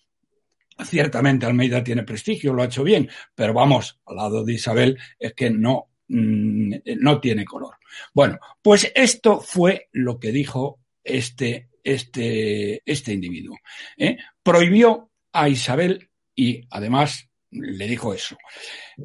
Ciertamente 0.84 1.46
Almeida 1.46 1.84
tiene 1.84 2.04
prestigio, 2.04 2.54
lo 2.54 2.62
ha 2.62 2.66
hecho 2.66 2.84
bien, 2.84 3.10
pero 3.36 3.54
vamos, 3.54 4.00
al 4.06 4.16
lado 4.16 4.46
de 4.46 4.54
Isabel 4.54 4.98
es 5.18 5.34
que 5.34 5.50
no, 5.50 5.90
mm, 6.08 6.74
no 7.00 7.20
tiene 7.20 7.44
color. 7.44 7.76
Bueno, 8.14 8.40
pues 8.62 8.92
esto 8.96 9.42
fue 9.42 9.90
lo 9.92 10.20
que 10.20 10.32
dijo 10.32 10.80
este, 11.04 11.69
este, 11.94 12.82
este 12.86 13.14
individuo. 13.14 13.58
¿eh? 13.98 14.18
Prohibió 14.44 15.10
a 15.32 15.50
Isabel 15.50 16.10
y 16.36 16.62
además 16.70 17.28
le 17.52 17.88
dijo 17.88 18.14
eso. 18.14 18.38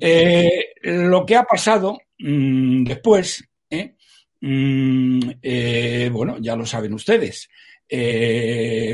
Eh, 0.01 0.75
lo 0.83 1.25
que 1.25 1.37
ha 1.37 1.45
pasado 1.45 1.99
mm, 2.19 2.85
después, 2.85 3.45
¿eh? 3.71 3.95
Mm, 4.41 5.21
bueno, 6.13 6.37
ya 6.39 6.55
lo 6.55 6.67
saben 6.67 6.93
ustedes. 6.95 7.49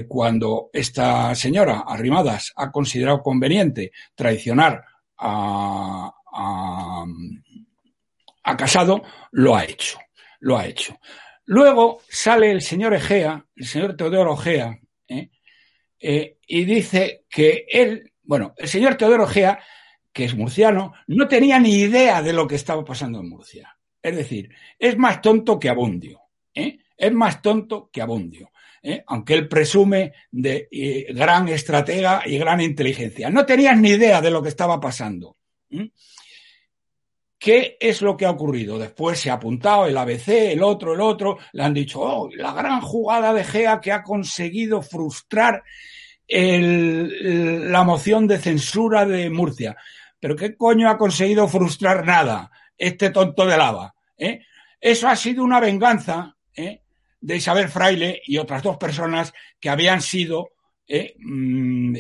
Cuando 0.09 0.71
esta 0.73 1.35
señora 1.35 1.85
Arrimadas 1.87 2.53
ha 2.55 2.71
considerado 2.71 3.23
conveniente 3.23 3.93
traicionar 4.15 4.85
a, 5.19 6.13
a, 6.33 7.05
a 8.45 8.57
Casado, 8.57 9.03
lo 9.33 9.57
ha 9.57 9.65
hecho. 9.65 9.99
Lo 10.41 10.57
ha 10.59 10.67
hecho. 10.67 10.99
Luego 11.51 12.01
sale 12.09 12.53
el 12.53 12.63
señor 12.63 12.95
Egea, 12.95 13.45
el 13.57 13.67
señor 13.67 13.97
Teodoro 13.97 14.39
Egea, 14.39 14.79
¿eh? 15.09 15.31
Eh, 15.99 16.37
y 16.47 16.65
dice 16.65 17.25
que 17.29 17.67
él, 17.69 18.13
bueno, 18.23 18.55
el 18.57 18.69
señor 18.69 18.95
Teodoro 18.95 19.29
Egea, 19.29 19.59
que 20.13 20.27
es 20.27 20.37
murciano, 20.37 20.93
no 21.09 21.27
tenía 21.27 21.59
ni 21.59 21.75
idea 21.75 22.23
de 22.23 22.33
lo 22.33 22.47
que 22.47 22.55
estaba 22.55 22.85
pasando 22.85 23.19
en 23.19 23.31
Murcia. 23.31 23.77
Es 24.01 24.15
decir, 24.15 24.49
es 24.79 24.97
más 24.97 25.21
tonto 25.21 25.59
que 25.59 25.69
Abundio. 25.69 26.21
¿eh? 26.55 26.79
Es 26.97 27.13
más 27.13 27.43
tonto 27.43 27.91
que 27.93 28.01
Abundio. 28.01 28.53
¿eh? 28.81 29.03
Aunque 29.09 29.35
él 29.35 29.49
presume 29.49 30.13
de 30.31 30.69
eh, 30.71 31.13
gran 31.13 31.49
estratega 31.49 32.23
y 32.27 32.39
gran 32.39 32.61
inteligencia. 32.61 33.29
No 33.29 33.45
tenías 33.45 33.77
ni 33.77 33.89
idea 33.89 34.21
de 34.21 34.31
lo 34.31 34.41
que 34.41 34.51
estaba 34.51 34.79
pasando. 34.79 35.37
¿Qué 37.41 37.79
es 37.81 38.03
lo 38.03 38.19
que 38.19 38.27
ha 38.27 38.31
ocurrido? 38.31 38.79
Después 38.79 39.19
se 39.19 39.31
ha 39.31 39.35
apuntado 39.35 39.87
el 39.87 39.97
ABC, 39.97 40.29
el 40.53 40.63
otro, 40.63 40.93
el 40.93 41.01
otro, 41.01 41.39
le 41.53 41.63
han 41.63 41.73
dicho, 41.73 41.99
oh, 42.03 42.29
la 42.35 42.53
gran 42.53 42.83
jugada 42.83 43.33
de 43.33 43.45
Gea 43.45 43.81
que 43.81 43.93
ha 43.93 44.03
conseguido 44.03 44.83
frustrar 44.83 45.65
la 46.29 47.83
moción 47.83 48.27
de 48.27 48.39
censura 48.39 49.07
de 49.07 49.31
Murcia. 49.31 49.75
Pero 50.21 50.37
¿qué 50.37 50.55
coño 50.55 50.91
ha 50.91 50.99
conseguido 50.99 51.49
frustrar 51.49 52.05
nada? 52.05 52.51
Este 52.77 53.09
tonto 53.09 53.47
de 53.47 53.57
lava. 53.57 53.95
¿eh? 54.19 54.43
Eso 54.79 55.09
ha 55.09 55.17
sido 55.17 55.43
una 55.43 55.61
venganza 55.61 56.37
¿eh? 56.55 56.83
de 57.23 57.37
Isabel 57.37 57.71
Fraile 57.71 58.21
y 58.27 58.37
otras 58.37 58.63
dos 58.63 58.77
personas 58.77 59.33
que 59.59 59.71
habían 59.71 60.03
sido 60.03 60.51
¿eh? 60.87 61.15
mm, 61.19 61.97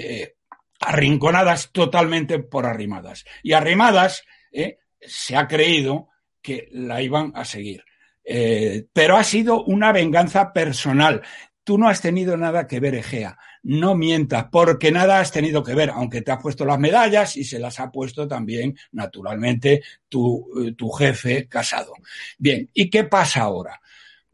arrinconadas 0.80 1.72
totalmente 1.72 2.40
por 2.40 2.66
arrimadas. 2.66 3.24
Y 3.42 3.54
arrimadas 3.54 4.22
¿eh? 4.52 4.76
Se 5.00 5.36
ha 5.36 5.46
creído 5.46 6.08
que 6.42 6.68
la 6.72 7.02
iban 7.02 7.32
a 7.34 7.44
seguir. 7.44 7.84
Eh, 8.24 8.86
pero 8.92 9.16
ha 9.16 9.24
sido 9.24 9.64
una 9.64 9.92
venganza 9.92 10.52
personal. 10.52 11.22
Tú 11.64 11.78
no 11.78 11.88
has 11.88 12.00
tenido 12.00 12.36
nada 12.36 12.66
que 12.66 12.80
ver, 12.80 12.94
Egea. 12.94 13.38
No 13.62 13.94
mientas, 13.94 14.46
porque 14.50 14.90
nada 14.90 15.20
has 15.20 15.30
tenido 15.30 15.62
que 15.62 15.74
ver, 15.74 15.90
aunque 15.90 16.22
te 16.22 16.32
has 16.32 16.42
puesto 16.42 16.64
las 16.64 16.78
medallas 16.78 17.36
y 17.36 17.44
se 17.44 17.58
las 17.58 17.78
ha 17.80 17.90
puesto 17.90 18.26
también, 18.26 18.76
naturalmente, 18.92 19.82
tu, 20.08 20.46
eh, 20.64 20.72
tu 20.72 20.90
jefe 20.90 21.46
casado. 21.48 21.92
Bien, 22.38 22.68
¿y 22.72 22.88
qué 22.88 23.04
pasa 23.04 23.42
ahora? 23.42 23.80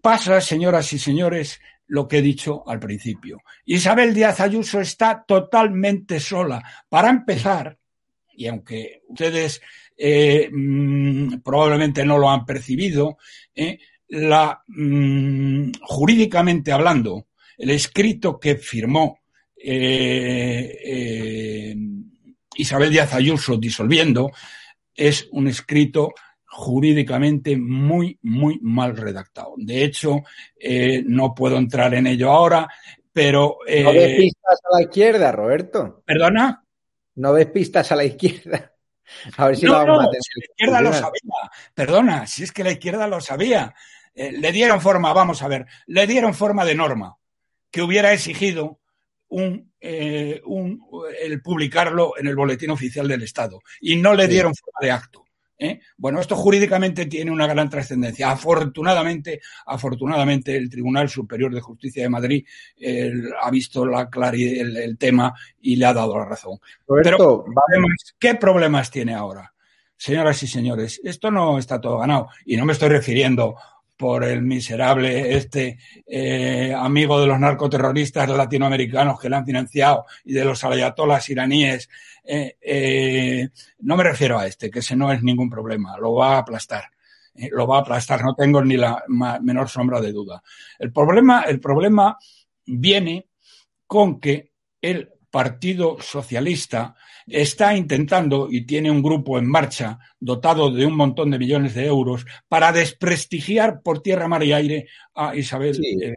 Pasa, 0.00 0.40
señoras 0.40 0.92
y 0.92 0.98
señores, 0.98 1.60
lo 1.88 2.06
que 2.06 2.18
he 2.18 2.22
dicho 2.22 2.68
al 2.68 2.78
principio. 2.78 3.42
Isabel 3.64 4.14
Díaz 4.14 4.40
Ayuso 4.40 4.80
está 4.80 5.24
totalmente 5.26 6.20
sola. 6.20 6.62
Para 6.88 7.10
empezar, 7.10 7.78
y 8.34 8.46
aunque 8.46 9.02
ustedes 9.08 9.62
eh, 9.96 10.50
mm, 10.52 11.38
probablemente 11.42 12.04
no 12.04 12.18
lo 12.18 12.28
han 12.30 12.44
percibido, 12.44 13.16
eh, 13.54 13.78
la, 14.08 14.62
mm, 14.66 15.70
jurídicamente 15.80 16.70
hablando, 16.70 17.28
el 17.56 17.70
escrito 17.70 18.38
que 18.38 18.56
firmó 18.56 19.20
eh, 19.56 20.74
Isabel 22.56 22.90
Díaz 22.90 23.14
Ayuso 23.14 23.56
disolviendo 23.56 24.30
es 24.94 25.26
un 25.32 25.48
escrito 25.48 26.12
jurídicamente 26.44 27.56
muy, 27.56 28.18
muy 28.22 28.58
mal 28.62 28.96
redactado. 28.96 29.54
De 29.56 29.82
hecho, 29.82 30.22
no 31.06 31.34
puedo 31.34 31.56
entrar 31.56 31.94
en 31.94 32.06
ello 32.06 32.30
ahora, 32.30 32.68
pero... 33.12 33.58
No 33.82 33.92
des 33.92 34.16
pistas 34.16 34.58
a 34.64 34.76
la 34.76 34.82
izquierda, 34.82 35.32
Roberto. 35.32 36.02
¿Perdona? 36.06 36.64
No 37.16 37.32
des 37.32 37.46
pistas 37.46 37.90
a 37.92 37.96
la 37.96 38.04
izquierda. 38.04 38.75
A 39.36 39.46
ver 39.48 39.56
si 39.56 39.66
no, 39.66 39.76
a 39.76 40.08
si 40.20 40.40
la 40.40 40.46
izquierda 40.50 40.80
lo 40.80 40.92
sabía. 40.92 41.50
Perdona, 41.74 42.26
si 42.26 42.42
es 42.44 42.52
que 42.52 42.64
la 42.64 42.72
izquierda 42.72 43.06
lo 43.06 43.20
sabía. 43.20 43.74
Eh, 44.14 44.32
le 44.32 44.50
dieron 44.52 44.80
forma, 44.80 45.12
vamos 45.12 45.42
a 45.42 45.48
ver, 45.48 45.66
le 45.86 46.06
dieron 46.06 46.32
forma 46.34 46.64
de 46.64 46.74
norma 46.74 47.16
que 47.70 47.82
hubiera 47.82 48.12
exigido 48.12 48.80
un, 49.28 49.72
eh, 49.80 50.40
un, 50.46 50.80
el 51.20 51.42
publicarlo 51.42 52.14
en 52.16 52.26
el 52.28 52.36
boletín 52.36 52.70
oficial 52.70 53.06
del 53.08 53.22
Estado 53.22 53.60
y 53.80 53.96
no 53.96 54.14
le 54.14 54.24
Sí. 54.24 54.30
dieron 54.30 54.54
forma 54.54 54.78
de 54.80 54.90
acto. 54.92 55.25
¿Eh? 55.58 55.80
Bueno, 55.96 56.20
esto 56.20 56.36
jurídicamente 56.36 57.06
tiene 57.06 57.30
una 57.30 57.46
gran 57.46 57.68
trascendencia. 57.70 58.30
Afortunadamente, 58.30 59.40
afortunadamente, 59.66 60.56
el 60.56 60.70
Tribunal 60.70 61.08
Superior 61.08 61.54
de 61.54 61.60
Justicia 61.60 62.02
de 62.02 62.08
Madrid 62.08 62.46
eh, 62.78 63.12
ha 63.42 63.50
visto 63.50 63.86
la 63.86 64.10
clari- 64.10 64.60
el, 64.60 64.76
el 64.76 64.98
tema 64.98 65.34
y 65.60 65.76
le 65.76 65.86
ha 65.86 65.94
dado 65.94 66.18
la 66.18 66.24
razón. 66.24 66.58
Roberto, 66.86 67.44
Pero, 67.48 67.84
¿qué 68.18 68.34
problemas 68.34 68.90
tiene 68.90 69.14
ahora? 69.14 69.52
Señoras 69.96 70.42
y 70.42 70.46
señores, 70.46 71.00
esto 71.04 71.30
no 71.30 71.58
está 71.58 71.80
todo 71.80 71.98
ganado. 71.98 72.28
Y 72.44 72.56
no 72.56 72.66
me 72.66 72.74
estoy 72.74 72.90
refiriendo 72.90 73.56
por 73.96 74.24
el 74.24 74.42
miserable 74.42 75.36
este 75.36 75.78
eh, 76.06 76.74
amigo 76.76 77.20
de 77.20 77.26
los 77.26 77.40
narcoterroristas 77.40 78.28
latinoamericanos 78.28 79.18
que 79.18 79.28
le 79.28 79.36
han 79.36 79.46
financiado 79.46 80.06
y 80.24 80.34
de 80.34 80.44
los 80.44 80.62
ayatolas 80.64 81.28
iraníes. 81.28 81.88
Eh, 82.24 82.56
eh, 82.60 83.48
no 83.80 83.96
me 83.96 84.04
refiero 84.04 84.38
a 84.38 84.46
este, 84.46 84.70
que 84.70 84.80
ese 84.80 84.96
no 84.96 85.10
es 85.12 85.22
ningún 85.22 85.48
problema, 85.48 85.96
lo 85.98 86.14
va 86.14 86.34
a 86.34 86.38
aplastar. 86.38 86.84
lo 87.52 87.66
va 87.66 87.78
a 87.78 87.80
aplastar, 87.80 88.24
no 88.24 88.34
tengo 88.34 88.62
ni 88.64 88.76
la 88.76 89.02
menor 89.40 89.68
sombra 89.68 90.00
de 90.00 90.12
duda. 90.12 90.42
El 90.78 90.92
problema, 90.92 91.42
el 91.42 91.60
problema 91.60 92.16
viene 92.64 93.28
con 93.86 94.20
que 94.20 94.52
el 94.80 95.10
Partido 95.30 95.98
Socialista 96.00 96.96
está 97.26 97.76
intentando 97.76 98.48
y 98.50 98.62
tiene 98.64 98.90
un 98.90 99.02
grupo 99.02 99.38
en 99.38 99.48
marcha 99.48 99.98
dotado 100.20 100.70
de 100.70 100.86
un 100.86 100.96
montón 100.96 101.30
de 101.30 101.38
millones 101.38 101.74
de 101.74 101.86
euros 101.86 102.24
para 102.48 102.72
desprestigiar 102.72 103.82
por 103.82 104.02
tierra, 104.02 104.28
mar 104.28 104.44
y 104.44 104.52
aire 104.52 104.88
a 105.14 105.34
Isabel 105.34 105.76
eh, 106.02 106.14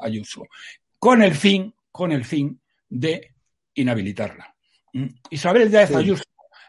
Ayuso, 0.00 0.46
con 0.98 1.22
el 1.22 1.34
fin, 1.34 1.72
con 1.92 2.12
el 2.12 2.24
fin 2.24 2.60
de 2.88 3.34
inhabilitarla. 3.74 4.54
Mm. 4.92 5.06
Isabel 5.30 5.70
Díaz 5.70 5.94
Ayuso 5.94 6.24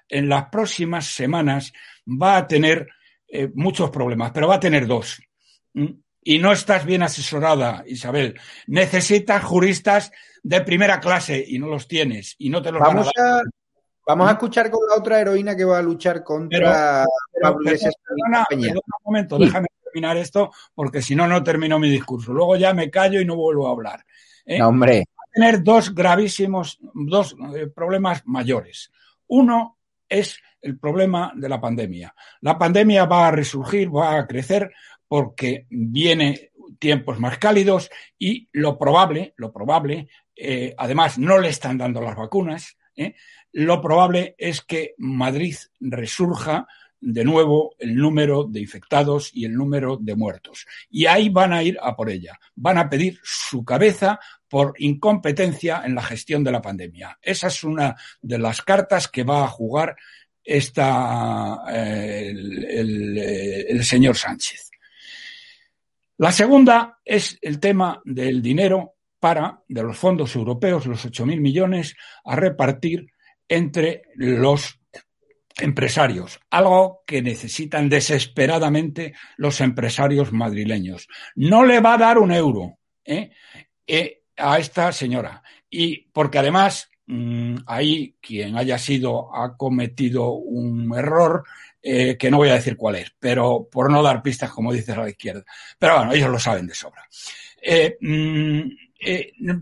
en 0.07 0.29
las 0.29 0.45
próximas 0.49 1.07
semanas 1.07 1.73
va 2.05 2.37
a 2.37 2.47
tener 2.47 2.87
eh, 3.27 3.49
muchos 3.53 3.89
problemas, 3.89 4.31
pero 4.31 4.47
va 4.47 4.55
a 4.55 4.59
tener 4.59 4.85
dos. 4.85 5.21
Mm. 5.73 5.93
Y 6.21 6.37
no 6.37 6.51
estás 6.51 6.85
bien 6.85 7.01
asesorada, 7.01 7.83
Isabel. 7.87 8.39
Necesitas 8.67 9.43
juristas 9.43 10.11
de 10.43 10.61
primera 10.61 10.99
clase 10.99 11.43
y 11.47 11.57
no 11.57 11.67
los 11.67 11.87
tienes 11.87 12.35
y 12.37 12.49
no 12.49 12.61
te 12.61 12.71
los 12.71 12.81
vamos 12.81 13.07
a, 13.17 13.41
Vamos 14.09 14.27
a 14.27 14.31
escuchar 14.31 14.71
con 14.71 14.79
la 14.89 14.95
otra 14.95 15.21
heroína 15.21 15.55
que 15.55 15.63
va 15.63 15.77
a 15.77 15.83
luchar 15.83 16.23
contra 16.23 17.05
Pablo 17.39 17.61
Iglesias. 17.61 17.93
un 18.09 18.81
momento, 19.05 19.37
déjame 19.37 19.67
terminar 19.83 20.17
esto 20.17 20.49
porque 20.73 21.03
si 21.03 21.15
no, 21.15 21.27
no 21.27 21.43
termino 21.43 21.77
mi 21.77 21.91
discurso. 21.91 22.33
Luego 22.33 22.55
ya 22.55 22.73
me 22.73 22.89
callo 22.89 23.21
y 23.21 23.25
no 23.25 23.35
vuelvo 23.35 23.67
a 23.67 23.71
hablar. 23.71 24.03
¿eh? 24.47 24.63
hombre. 24.63 25.05
Va 25.15 25.23
a 25.27 25.31
tener 25.31 25.63
dos 25.63 25.93
gravísimos, 25.93 26.79
dos 26.81 27.35
eh, 27.55 27.67
problemas 27.67 28.23
mayores. 28.25 28.91
Uno 29.27 29.77
es 30.09 30.39
el 30.59 30.79
problema 30.79 31.31
de 31.35 31.47
la 31.47 31.61
pandemia. 31.61 32.15
La 32.41 32.57
pandemia 32.57 33.05
va 33.05 33.27
a 33.27 33.31
resurgir, 33.31 33.95
va 33.95 34.17
a 34.17 34.25
crecer 34.25 34.71
porque 35.07 35.67
viene 35.69 36.49
tiempos 36.79 37.19
más 37.19 37.37
cálidos 37.37 37.91
y 38.17 38.49
lo 38.53 38.75
probable, 38.75 39.35
lo 39.37 39.53
probable, 39.53 40.07
eh, 40.35 40.73
además 40.75 41.19
no 41.19 41.37
le 41.37 41.49
están 41.49 41.77
dando 41.77 42.01
las 42.01 42.15
vacunas, 42.15 42.75
¿eh? 42.95 43.15
Lo 43.51 43.81
probable 43.81 44.35
es 44.37 44.61
que 44.61 44.95
Madrid 44.97 45.55
resurja 45.79 46.67
de 47.01 47.23
nuevo 47.23 47.75
el 47.79 47.95
número 47.95 48.43
de 48.43 48.59
infectados 48.59 49.31
y 49.33 49.45
el 49.45 49.53
número 49.53 49.97
de 49.97 50.15
muertos. 50.15 50.65
Y 50.89 51.05
ahí 51.05 51.29
van 51.29 51.53
a 51.53 51.63
ir 51.63 51.77
a 51.81 51.95
por 51.95 52.09
ella. 52.09 52.37
Van 52.55 52.77
a 52.77 52.89
pedir 52.89 53.19
su 53.23 53.63
cabeza 53.63 54.19
por 54.49 54.73
incompetencia 54.79 55.83
en 55.85 55.95
la 55.95 56.03
gestión 56.03 56.43
de 56.43 56.51
la 56.51 56.61
pandemia. 56.61 57.17
Esa 57.21 57.47
es 57.47 57.63
una 57.63 57.95
de 58.21 58.37
las 58.37 58.61
cartas 58.61 59.07
que 59.07 59.23
va 59.23 59.45
a 59.45 59.47
jugar 59.47 59.95
esta, 60.43 61.63
eh, 61.69 62.33
el 63.69 63.83
señor 63.83 64.17
Sánchez. 64.17 64.69
La 66.17 66.33
segunda 66.33 66.99
es 67.05 67.37
el 67.41 67.61
tema 67.61 68.01
del 68.03 68.41
dinero 68.41 68.95
para, 69.19 69.61
de 69.67 69.83
los 69.83 69.97
fondos 69.97 70.35
europeos, 70.35 70.85
los 70.85 71.05
8.000 71.05 71.39
millones, 71.39 71.95
a 72.25 72.35
repartir 72.35 73.07
entre 73.49 74.03
los 74.15 74.79
empresarios, 75.57 76.39
algo 76.49 77.03
que 77.05 77.21
necesitan 77.21 77.89
desesperadamente 77.89 79.13
los 79.37 79.59
empresarios 79.61 80.31
madrileños. 80.31 81.07
No 81.35 81.65
le 81.65 81.79
va 81.79 81.95
a 81.95 81.97
dar 81.97 82.17
un 82.17 82.31
euro 82.31 82.77
¿eh? 83.03 83.31
Eh, 83.85 84.23
a 84.37 84.57
esta 84.59 84.91
señora. 84.91 85.43
Y 85.69 86.09
porque 86.11 86.39
además 86.39 86.89
mm, 87.07 87.55
ahí 87.65 88.15
quien 88.21 88.57
haya 88.57 88.77
sido 88.77 89.35
ha 89.35 89.57
cometido 89.57 90.31
un 90.31 90.97
error 90.97 91.43
eh, 91.81 92.17
que 92.17 92.29
no 92.29 92.37
voy 92.37 92.49
a 92.49 92.55
decir 92.55 92.75
cuál 92.75 92.95
es, 92.95 93.13
pero 93.19 93.67
por 93.71 93.91
no 93.91 94.03
dar 94.03 94.21
pistas, 94.21 94.51
como 94.51 94.73
dices 94.73 94.97
a 94.97 95.03
la 95.03 95.09
izquierda. 95.09 95.43
Pero 95.77 95.97
bueno, 95.97 96.13
ellos 96.13 96.29
lo 96.29 96.39
saben 96.39 96.67
de 96.67 96.75
sobra. 96.75 97.07
Eh, 97.61 97.97
mm, 97.99 98.61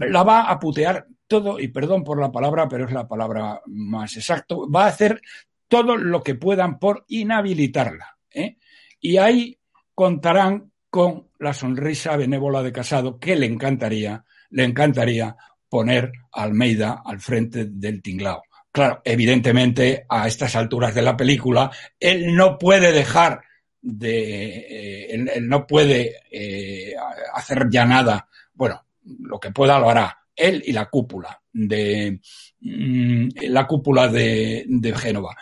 la 0.10 0.24
va 0.24 0.50
a 0.50 0.60
putear 0.60 1.08
todo, 1.28 1.60
y 1.60 1.68
perdón 1.68 2.04
por 2.04 2.20
la 2.20 2.32
palabra, 2.32 2.68
pero 2.68 2.86
es 2.86 2.92
la 2.92 3.08
palabra 3.08 3.62
más 3.68 4.16
exacto, 4.18 4.70
va 4.70 4.86
a 4.86 4.90
hacer 4.90 5.22
todo 5.68 5.98
lo 5.98 6.24
que 6.24 6.36
puedan 6.36 6.80
por 6.80 7.06
inhabilitarla. 7.08 8.18
Y 9.00 9.18
ahí 9.18 9.60
contarán 9.94 10.72
con 10.90 11.30
la 11.40 11.54
sonrisa 11.54 12.16
benévola 12.18 12.64
de 12.64 12.72
Casado, 12.72 13.20
que 13.20 13.36
le 13.36 13.46
encantaría, 13.46 14.24
le 14.52 14.64
encantaría 14.64 15.36
poner 15.70 16.12
a 16.32 16.44
Almeida 16.44 17.02
al 17.06 17.20
frente 17.20 17.66
del 17.66 18.02
tinglao. 18.02 18.44
Claro, 18.72 19.02
evidentemente, 19.04 20.06
a 20.08 20.28
estas 20.28 20.56
alturas 20.56 20.94
de 20.94 21.02
la 21.02 21.18
película, 21.18 21.72
él 22.00 22.36
no 22.36 22.58
puede 22.58 22.92
dejar 22.92 23.42
de. 23.82 24.58
Eh, 24.60 25.16
él, 25.16 25.48
no 25.48 25.66
puede 25.66 26.18
eh, 26.30 26.94
hacer 27.34 27.68
ya 27.70 27.86
nada. 27.86 28.28
Bueno, 28.54 28.86
lo 29.04 29.40
que 29.40 29.52
pueda 29.52 29.80
lo 29.80 29.90
hará. 29.90 30.18
Él 30.38 30.64
y 30.66 30.72
la 30.72 30.86
cúpula 30.86 31.42
de. 31.52 32.22
Mm, 32.62 33.30
la 33.50 33.68
cúpula 33.68 34.08
de, 34.08 34.64
de 34.68 34.96
Génova. 34.96 35.36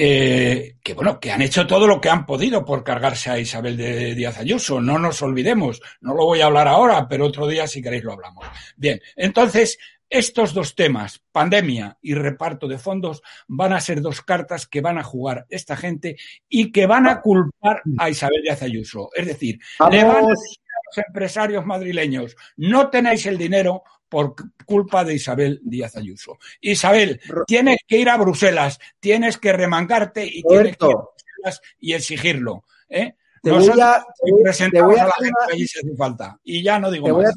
Eh, 0.00 0.76
que 0.80 0.94
bueno, 0.94 1.18
que 1.18 1.32
han 1.32 1.42
hecho 1.42 1.66
todo 1.66 1.88
lo 1.88 2.00
que 2.00 2.08
han 2.08 2.24
podido 2.24 2.64
por 2.64 2.84
cargarse 2.84 3.30
a 3.30 3.38
Isabel 3.40 3.76
de 3.76 4.14
Díaz 4.14 4.38
Ayuso. 4.38 4.80
No 4.80 4.98
nos 4.98 5.22
olvidemos. 5.22 5.80
No 6.00 6.14
lo 6.14 6.24
voy 6.24 6.40
a 6.40 6.46
hablar 6.46 6.68
ahora, 6.68 7.08
pero 7.08 7.26
otro 7.26 7.48
día, 7.48 7.66
si 7.66 7.82
queréis, 7.82 8.04
lo 8.04 8.12
hablamos. 8.12 8.46
Bien, 8.76 9.00
entonces, 9.16 9.76
estos 10.10 10.54
dos 10.54 10.74
temas, 10.74 11.22
pandemia 11.32 11.98
y 12.00 12.14
reparto 12.14 12.68
de 12.68 12.78
fondos, 12.78 13.22
van 13.48 13.72
a 13.72 13.80
ser 13.80 14.00
dos 14.00 14.22
cartas 14.22 14.66
que 14.66 14.80
van 14.80 14.98
a 14.98 15.02
jugar 15.02 15.46
esta 15.50 15.76
gente 15.76 16.16
y 16.48 16.70
que 16.70 16.86
van 16.86 17.08
a 17.08 17.20
culpar 17.20 17.82
a 17.98 18.08
Isabel 18.08 18.42
Díaz 18.42 18.62
Ayuso. 18.62 19.10
Es 19.14 19.26
decir, 19.26 19.58
le 19.90 20.04
van 20.04 20.24
a 20.24 20.28
decir 20.28 20.58
a 20.60 20.80
los 20.86 21.06
empresarios 21.08 21.66
madrileños, 21.66 22.36
no 22.56 22.88
tenéis 22.88 23.26
el 23.26 23.36
dinero 23.36 23.82
por 24.08 24.34
culpa 24.64 25.04
de 25.04 25.14
Isabel 25.14 25.60
Díaz 25.62 25.96
Ayuso. 25.96 26.38
Isabel, 26.60 27.20
tienes 27.46 27.78
que 27.86 27.98
ir 27.98 28.08
a 28.08 28.16
Bruselas, 28.16 28.78
tienes 29.00 29.38
que 29.38 29.52
remangarte 29.52 30.24
y 30.26 30.42
tienes 30.42 30.76
que 30.76 30.86
ir 30.86 30.92
a 30.92 30.96
Bruselas 30.96 31.62
y 31.78 31.92
exigirlo. 31.92 32.64
¿eh? 32.88 33.14
Te 33.42 33.50
voy 33.50 33.80
a, 33.80 34.04
presentamos 34.42 34.98
a, 34.98 35.06
la 35.06 35.12
gente 35.12 35.38
allí 35.52 35.66
se 35.66 35.80
hace 35.80 35.96
falta. 35.96 36.38
Y 36.44 36.62
ya 36.62 36.78
no 36.78 36.90
digo 36.90 37.08
más. 37.18 37.34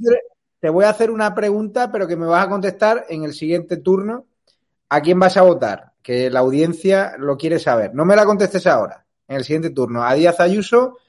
Te 0.59 0.69
voy 0.69 0.85
a 0.85 0.89
hacer 0.89 1.09
una 1.09 1.33
pregunta, 1.33 1.91
pero 1.91 2.07
que 2.07 2.15
me 2.15 2.27
vas 2.27 2.45
a 2.45 2.49
contestar 2.49 3.05
en 3.09 3.23
el 3.23 3.33
siguiente 3.33 3.77
turno. 3.77 4.25
¿A 4.89 5.01
quién 5.01 5.19
vas 5.19 5.35
a 5.37 5.41
votar? 5.41 5.93
Que 6.03 6.29
la 6.29 6.41
audiencia 6.41 7.15
lo 7.17 7.37
quiere 7.37 7.57
saber. 7.57 7.95
No 7.95 8.05
me 8.05 8.15
la 8.15 8.25
contestes 8.25 8.67
ahora, 8.67 9.05
en 9.27 9.37
el 9.37 9.43
siguiente 9.43 9.71
turno. 9.71 10.03
¿A 10.03 10.13
Díaz 10.13 10.39
Ayuso, 10.39 10.99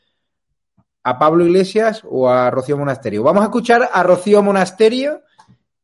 a 1.03 1.19
Pablo 1.19 1.45
Iglesias 1.45 2.03
o 2.09 2.31
a 2.31 2.51
Rocío 2.51 2.79
Monasterio? 2.79 3.23
Vamos 3.23 3.43
a 3.43 3.47
escuchar 3.47 3.91
a 3.93 4.03
Rocío 4.03 4.43
Monasterio 4.43 5.21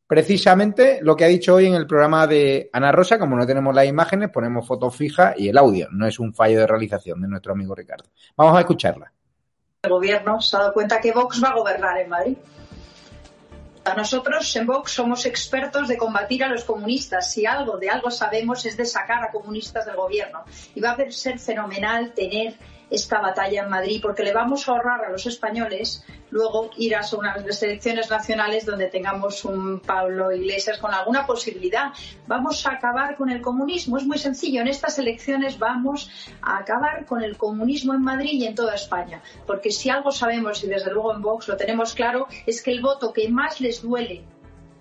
precisamente 0.09 1.01
lo 1.03 1.15
que 1.15 1.23
ha 1.23 1.27
dicho 1.27 1.53
hoy 1.53 1.67
en 1.67 1.75
el 1.75 1.85
programa 1.85 2.25
de 2.25 2.67
Ana 2.73 2.91
Rosa. 2.91 3.19
Como 3.19 3.37
no 3.37 3.45
tenemos 3.45 3.75
las 3.75 3.85
imágenes, 3.85 4.31
ponemos 4.31 4.65
foto 4.65 4.89
fija 4.89 5.35
y 5.37 5.49
el 5.49 5.57
audio. 5.59 5.87
No 5.91 6.07
es 6.07 6.17
un 6.17 6.33
fallo 6.33 6.61
de 6.61 6.65
realización 6.65 7.21
de 7.21 7.27
nuestro 7.27 7.53
amigo 7.53 7.75
Ricardo. 7.75 8.05
Vamos 8.35 8.57
a 8.57 8.61
escucharla. 8.61 9.13
El 9.83 9.91
gobierno 9.91 10.41
se 10.41 10.55
ha 10.55 10.61
dado 10.61 10.73
cuenta 10.73 10.99
que 10.99 11.11
Vox 11.11 11.43
va 11.43 11.49
a 11.49 11.53
gobernar 11.53 11.99
en 11.99 12.09
Madrid. 12.09 12.37
Nosotros 13.95 14.55
en 14.55 14.65
Vox 14.65 14.91
somos 14.93 15.27
expertos 15.27 15.87
de 15.87 15.97
combatir 15.97 16.43
a 16.43 16.47
los 16.47 16.63
comunistas. 16.63 17.31
Si 17.31 17.45
algo 17.45 17.77
de 17.77 17.91
algo 17.91 18.09
sabemos 18.09 18.65
es 18.65 18.77
de 18.77 18.85
sacar 18.85 19.23
a 19.23 19.29
comunistas 19.29 19.85
del 19.85 19.95
gobierno. 19.95 20.43
Y 20.73 20.81
va 20.81 20.93
a 20.93 21.11
ser 21.11 21.37
fenomenal 21.37 22.13
tener 22.15 22.55
esta 22.89 23.19
batalla 23.19 23.63
en 23.63 23.69
Madrid, 23.69 23.99
porque 24.01 24.23
le 24.23 24.33
vamos 24.33 24.67
a 24.67 24.71
ahorrar 24.71 25.05
a 25.05 25.11
los 25.11 25.25
españoles 25.25 26.03
luego 26.31 26.69
ir 26.77 26.95
a 26.95 27.01
unas 27.17 27.63
elecciones 27.63 28.09
nacionales 28.09 28.65
donde 28.65 28.87
tengamos 28.87 29.45
un 29.45 29.79
Pablo 29.79 30.31
Iglesias 30.31 30.77
con 30.77 30.93
alguna 30.93 31.25
posibilidad. 31.25 31.91
Vamos 32.27 32.65
a 32.65 32.73
acabar 32.73 33.15
con 33.15 33.29
el 33.29 33.41
comunismo. 33.41 33.97
Es 33.97 34.05
muy 34.05 34.17
sencillo. 34.17 34.61
En 34.61 34.67
estas 34.67 34.99
elecciones 34.99 35.57
vamos 35.57 36.09
a 36.41 36.57
acabar 36.57 37.05
con 37.05 37.23
el 37.23 37.37
comunismo 37.37 37.93
en 37.93 38.01
Madrid 38.01 38.33
y 38.33 38.45
en 38.45 38.55
toda 38.55 38.75
España. 38.75 39.21
Porque 39.45 39.71
si 39.71 39.89
algo 39.89 40.11
sabemos, 40.11 40.63
y 40.63 40.67
desde 40.67 40.91
luego 40.91 41.13
en 41.13 41.21
Vox 41.21 41.47
lo 41.47 41.57
tenemos 41.57 41.93
claro, 41.93 42.27
es 42.45 42.61
que 42.61 42.71
el 42.71 42.81
voto 42.81 43.13
que 43.13 43.29
más 43.29 43.59
les 43.59 43.81
duele 43.81 44.23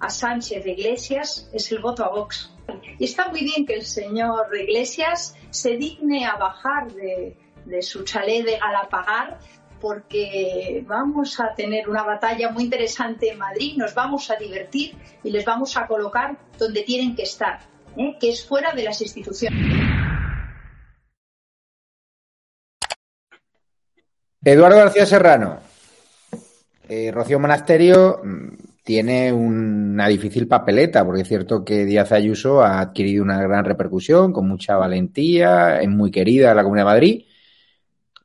a 0.01 0.11
Sánchez 0.11 0.65
de 0.65 0.73
Iglesias 0.73 1.51
es 1.53 1.73
el 1.73 1.81
voto 1.81 2.05
a 2.05 2.09
Vox. 2.09 2.53
Y 2.99 3.05
está 3.05 3.29
muy 3.29 3.41
bien 3.41 3.65
que 3.65 3.75
el 3.75 3.85
señor 3.85 4.47
Iglesias 4.55 5.35
se 5.51 5.77
digne 5.77 6.27
a 6.27 6.37
bajar 6.37 6.93
de, 6.93 7.37
de 7.69 7.83
su 7.83 8.03
chalet 8.05 8.45
de 8.45 8.59
Galapagar 8.59 9.39
porque 9.81 10.85
vamos 10.87 11.39
a 11.41 11.55
tener 11.55 11.89
una 11.89 12.03
batalla 12.03 12.51
muy 12.51 12.65
interesante 12.65 13.31
en 13.31 13.39
Madrid, 13.39 13.77
nos 13.77 13.95
vamos 13.95 14.31
a 14.31 14.37
divertir 14.37 14.97
y 15.23 15.31
les 15.31 15.45
vamos 15.45 15.77
a 15.77 15.87
colocar 15.87 16.37
donde 16.59 16.83
tienen 16.83 17.15
que 17.15 17.23
estar, 17.23 17.61
¿eh? 17.97 18.17
que 18.19 18.31
es 18.31 18.45
fuera 18.45 18.73
de 18.73 18.85
las 18.85 19.01
instituciones. 19.01 19.59
Eduardo 24.45 24.77
García 24.79 25.05
Serrano. 25.05 25.59
Eh, 26.89 27.11
Rocío 27.13 27.39
Monasterio 27.39 28.21
mm, 28.25 28.49
tiene 28.83 29.31
una 29.31 30.09
difícil 30.09 30.49
papeleta, 30.49 31.05
porque 31.05 31.21
es 31.21 31.29
cierto 31.29 31.63
que 31.65 31.85
Díaz 31.85 32.13
Ayuso 32.13 32.63
ha 32.63 32.81
adquirido 32.81 33.23
una 33.23 33.43
gran 33.43 33.65
repercusión, 33.65 34.33
con 34.33 34.49
mucha 34.49 34.77
valentía, 34.77 35.81
es 35.81 35.89
muy 35.89 36.11
querida 36.11 36.51
en 36.51 36.57
la 36.57 36.63
Comunidad 36.63 36.87
de 36.87 36.91
Madrid 36.91 37.25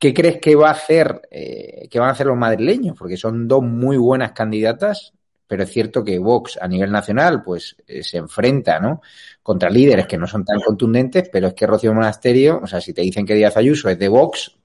¿qué 0.03 0.13
crees 0.13 0.37
que 0.41 0.53
va 0.53 0.67
a 0.67 0.71
hacer, 0.71 1.21
eh, 1.31 1.87
que 1.89 1.97
van 1.97 2.09
a 2.09 2.11
hacer 2.11 2.25
los 2.25 2.35
madrileños? 2.35 2.93
Porque 2.99 3.15
son 3.15 3.47
dos 3.47 3.63
muy 3.63 3.95
buenas 3.95 4.33
candidatas, 4.33 5.13
pero 5.47 5.63
es 5.63 5.71
cierto 5.71 6.03
que 6.03 6.19
Vox 6.19 6.59
a 6.61 6.67
nivel 6.67 6.91
nacional, 6.91 7.41
pues 7.41 7.77
eh, 7.87 8.03
se 8.03 8.17
enfrenta, 8.17 8.81
¿no? 8.81 8.99
Contra 9.41 9.69
líderes 9.69 10.05
que 10.05 10.17
no 10.17 10.27
son 10.27 10.43
tan 10.43 10.59
contundentes, 10.59 11.29
pero 11.31 11.47
es 11.47 11.53
que 11.53 11.65
Rocío 11.65 11.93
Monasterio, 11.93 12.59
o 12.61 12.67
sea, 12.67 12.81
si 12.81 12.91
te 12.91 13.01
dicen 13.01 13.25
que 13.25 13.33
Díaz 13.33 13.55
Ayuso 13.55 13.87
es 13.87 13.97
de 13.97 14.09
Vox, 14.09 14.57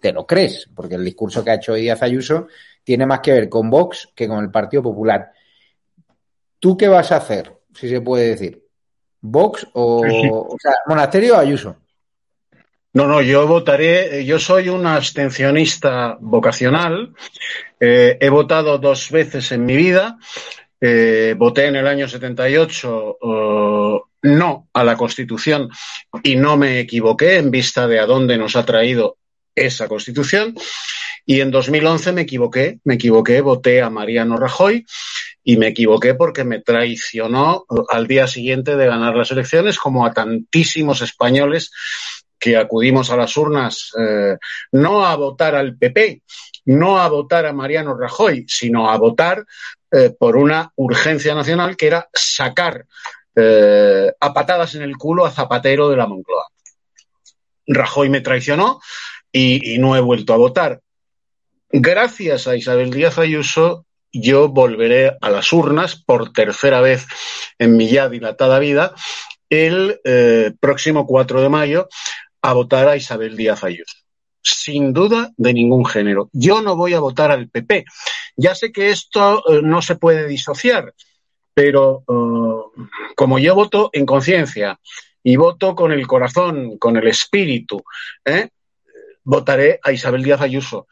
te 0.00 0.12
lo 0.12 0.26
crees, 0.26 0.68
porque 0.74 0.96
el 0.96 1.04
discurso 1.04 1.44
que 1.44 1.52
ha 1.52 1.54
hecho 1.54 1.74
Díaz 1.74 2.02
Ayuso 2.02 2.48
tiene 2.82 3.06
más 3.06 3.20
que 3.20 3.30
ver 3.30 3.48
con 3.48 3.70
Vox 3.70 4.08
que 4.12 4.26
con 4.26 4.42
el 4.42 4.50
Partido 4.50 4.82
Popular. 4.82 5.30
¿Tú 6.58 6.76
qué 6.76 6.88
vas 6.88 7.12
a 7.12 7.18
hacer, 7.18 7.60
si 7.72 7.88
se 7.88 8.00
puede 8.00 8.30
decir? 8.30 8.66
¿Vox 9.20 9.68
o, 9.72 10.00
o 10.00 10.56
sea, 10.60 10.72
Monasterio 10.88 11.36
o 11.36 11.38
Ayuso? 11.38 11.76
No, 12.92 13.06
no, 13.06 13.22
yo 13.22 13.46
votaré, 13.46 14.24
yo 14.24 14.40
soy 14.40 14.68
un 14.68 14.84
abstencionista 14.84 16.16
vocacional, 16.20 17.14
eh, 17.78 18.18
he 18.20 18.28
votado 18.28 18.78
dos 18.78 19.10
veces 19.10 19.52
en 19.52 19.64
mi 19.64 19.76
vida, 19.76 20.18
eh, 20.80 21.34
voté 21.38 21.66
en 21.66 21.76
el 21.76 21.86
año 21.86 22.08
78 22.08 23.18
uh, 23.20 24.00
no 24.22 24.68
a 24.72 24.82
la 24.82 24.96
Constitución 24.96 25.68
y 26.22 26.34
no 26.34 26.56
me 26.56 26.80
equivoqué 26.80 27.36
en 27.36 27.52
vista 27.52 27.86
de 27.86 28.00
a 28.00 28.06
dónde 28.06 28.36
nos 28.36 28.56
ha 28.56 28.64
traído 28.64 29.18
esa 29.54 29.86
Constitución. 29.86 30.54
Y 31.24 31.40
en 31.42 31.52
2011 31.52 32.12
me 32.12 32.22
equivoqué, 32.22 32.80
me 32.84 32.94
equivoqué, 32.94 33.40
voté 33.40 33.82
a 33.82 33.90
Mariano 33.90 34.36
Rajoy 34.36 34.84
y 35.44 35.56
me 35.56 35.68
equivoqué 35.68 36.14
porque 36.14 36.44
me 36.44 36.60
traicionó 36.60 37.66
al 37.88 38.06
día 38.06 38.26
siguiente 38.26 38.76
de 38.76 38.86
ganar 38.86 39.14
las 39.14 39.30
elecciones, 39.30 39.78
como 39.78 40.04
a 40.04 40.12
tantísimos 40.12 41.02
españoles 41.02 41.70
que 42.40 42.56
acudimos 42.56 43.10
a 43.10 43.16
las 43.16 43.36
urnas 43.36 43.92
eh, 43.98 44.36
no 44.72 45.04
a 45.04 45.14
votar 45.14 45.54
al 45.54 45.76
PP, 45.76 46.22
no 46.64 46.98
a 46.98 47.08
votar 47.08 47.44
a 47.44 47.52
Mariano 47.52 47.94
Rajoy, 47.94 48.46
sino 48.48 48.90
a 48.90 48.96
votar 48.96 49.44
eh, 49.92 50.10
por 50.18 50.36
una 50.36 50.72
urgencia 50.76 51.34
nacional 51.34 51.76
que 51.76 51.86
era 51.86 52.08
sacar 52.12 52.86
eh, 53.36 54.10
a 54.18 54.32
patadas 54.32 54.74
en 54.74 54.82
el 54.82 54.96
culo 54.96 55.26
a 55.26 55.30
Zapatero 55.30 55.90
de 55.90 55.96
la 55.98 56.06
Moncloa. 56.06 56.46
Rajoy 57.66 58.08
me 58.08 58.22
traicionó 58.22 58.80
y, 59.30 59.78
no 59.78 59.94
he 59.94 60.00
vuelto 60.00 60.32
a 60.32 60.38
votar. 60.38 60.80
Gracias 61.68 62.48
a 62.48 62.56
Isabel 62.56 62.90
Díaz 62.90 63.18
Ayuso, 63.18 63.84
yo 64.12 64.48
volveré 64.48 65.16
a 65.20 65.30
las 65.30 65.52
urnas 65.52 65.94
por 65.94 66.32
tercera 66.32 66.80
vez 66.80 67.06
en 67.58 67.76
mi 67.76 67.88
ya 67.88 68.08
dilatada 68.08 68.58
vida 68.58 68.94
el 69.50 70.00
próximo 70.60 71.06
4 71.06 71.42
de 71.42 71.48
mayo 71.48 71.88
a 72.42 72.52
votar 72.52 72.88
a 72.88 72.96
Isabel 72.96 73.36
Díaz 73.36 73.64
Ayuso. 73.64 73.96
Sin 74.42 74.92
duda 74.92 75.30
de 75.36 75.52
ningún 75.52 75.84
género. 75.84 76.30
Yo 76.32 76.62
no 76.62 76.76
voy 76.76 76.94
a 76.94 77.00
votar 77.00 77.30
al 77.30 77.48
PP. 77.48 77.84
Ya 78.36 78.54
sé 78.54 78.72
que 78.72 78.90
esto 78.90 79.44
eh, 79.48 79.60
no 79.62 79.82
se 79.82 79.96
puede 79.96 80.26
disociar, 80.26 80.94
pero 81.52 82.04
eh, 82.08 82.86
como 83.16 83.38
yo 83.38 83.54
voto 83.54 83.90
en 83.92 84.06
conciencia 84.06 84.80
y 85.22 85.36
voto 85.36 85.74
con 85.74 85.92
el 85.92 86.06
corazón, 86.06 86.78
con 86.78 86.96
el 86.96 87.06
espíritu, 87.06 87.82
¿eh? 88.24 88.48
votaré 89.24 89.78
a 89.82 89.92
Isabel 89.92 90.22
Díaz 90.22 90.40
Ayuso, 90.40 90.86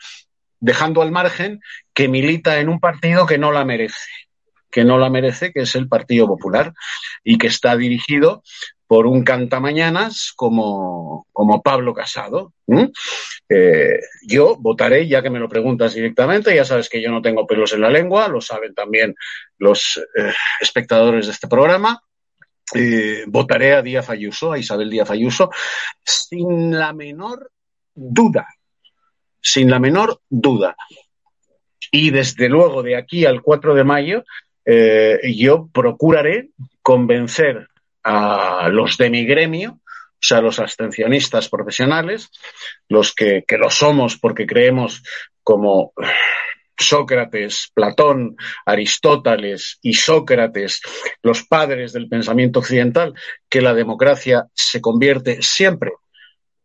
dejando 0.60 1.00
al 1.00 1.10
margen 1.10 1.60
que 1.94 2.08
milita 2.08 2.60
en 2.60 2.68
un 2.68 2.80
partido 2.80 3.26
que 3.26 3.38
no 3.38 3.52
la 3.52 3.64
merece, 3.64 4.10
que 4.70 4.84
no 4.84 4.98
la 4.98 5.08
merece, 5.08 5.52
que 5.52 5.62
es 5.62 5.74
el 5.74 5.88
Partido 5.88 6.26
Popular, 6.26 6.74
y 7.24 7.38
que 7.38 7.46
está 7.46 7.76
dirigido 7.76 8.42
por 8.88 9.06
un 9.06 9.22
cantamañanas 9.22 10.32
como, 10.34 11.26
como 11.32 11.62
Pablo 11.62 11.92
Casado. 11.92 12.54
Eh, 13.48 14.00
yo 14.26 14.56
votaré, 14.56 15.06
ya 15.06 15.22
que 15.22 15.28
me 15.28 15.38
lo 15.38 15.48
preguntas 15.48 15.92
directamente, 15.92 16.54
ya 16.54 16.64
sabes 16.64 16.88
que 16.88 17.02
yo 17.02 17.10
no 17.10 17.20
tengo 17.20 17.46
pelos 17.46 17.74
en 17.74 17.82
la 17.82 17.90
lengua, 17.90 18.28
lo 18.28 18.40
saben 18.40 18.74
también 18.74 19.14
los 19.58 19.98
eh, 20.16 20.32
espectadores 20.60 21.26
de 21.26 21.32
este 21.32 21.48
programa. 21.48 22.02
Eh, 22.74 23.24
votaré 23.26 23.74
a 23.74 23.82
Díaz 23.82 24.08
Ayuso, 24.08 24.52
a 24.52 24.58
Isabel 24.58 24.88
Díaz 24.88 25.10
Ayuso, 25.10 25.50
sin 26.02 26.76
la 26.76 26.94
menor 26.94 27.50
duda, 27.94 28.48
sin 29.38 29.70
la 29.70 29.80
menor 29.80 30.22
duda. 30.30 30.76
Y 31.90 32.10
desde 32.10 32.48
luego 32.48 32.82
de 32.82 32.96
aquí 32.96 33.26
al 33.26 33.42
4 33.42 33.74
de 33.74 33.84
mayo, 33.84 34.24
yo 35.22 35.70
procuraré 35.72 36.50
convencer 36.82 37.68
a 38.10 38.68
los 38.70 38.96
de 38.96 39.10
mi 39.10 39.26
gremio, 39.26 39.80
o 39.82 40.20
sea, 40.20 40.40
los 40.40 40.58
abstencionistas 40.58 41.48
profesionales, 41.48 42.30
los 42.88 43.14
que, 43.14 43.44
que 43.46 43.58
lo 43.58 43.70
somos 43.70 44.16
porque 44.16 44.46
creemos 44.46 45.02
como 45.42 45.92
Sócrates, 46.78 47.70
Platón, 47.74 48.36
Aristóteles 48.64 49.78
y 49.82 49.92
Sócrates, 49.92 50.80
los 51.22 51.44
padres 51.44 51.92
del 51.92 52.08
pensamiento 52.08 52.60
occidental, 52.60 53.12
que 53.48 53.60
la 53.60 53.74
democracia 53.74 54.46
se 54.54 54.80
convierte 54.80 55.42
siempre 55.42 55.92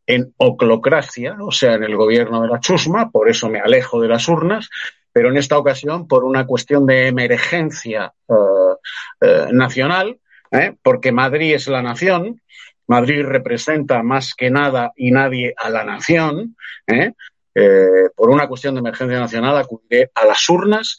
en 0.07 0.33
oclocracia, 0.37 1.35
o 1.41 1.51
sea, 1.51 1.73
en 1.73 1.83
el 1.83 1.97
gobierno 1.97 2.41
de 2.41 2.47
la 2.47 2.59
chusma, 2.59 3.11
por 3.11 3.29
eso 3.29 3.49
me 3.49 3.59
alejo 3.59 4.01
de 4.01 4.07
las 4.07 4.29
urnas, 4.29 4.69
pero 5.11 5.29
en 5.29 5.37
esta 5.37 5.57
ocasión 5.57 6.07
por 6.07 6.23
una 6.23 6.45
cuestión 6.45 6.85
de 6.85 7.07
emergencia 7.07 8.13
uh, 8.27 8.35
uh, 8.35 9.51
nacional, 9.51 10.19
¿eh? 10.54 10.76
porque 10.82 11.12
Madrid 11.12 11.54
es 11.56 11.68
la 11.68 11.82
nación, 11.82 12.41
Madrid 12.88 13.24
representa 13.26 14.04
más 14.04 14.34
que 14.36 14.49
nada 14.49 14.91
y 14.95 15.12
nadie 15.12 15.54
a 15.58 15.70
la 15.70 15.84
nación, 15.84 16.56
¿eh? 16.88 17.12
Eh, 17.56 18.10
por 18.16 18.32
una 18.32 18.47
cuestión 18.47 18.74
de 18.74 18.80
emergencia 18.80 19.20
nacional 19.20 19.56
acudiré 19.58 20.10
a 20.16 20.26
las 20.26 20.49
urnas 20.49 20.97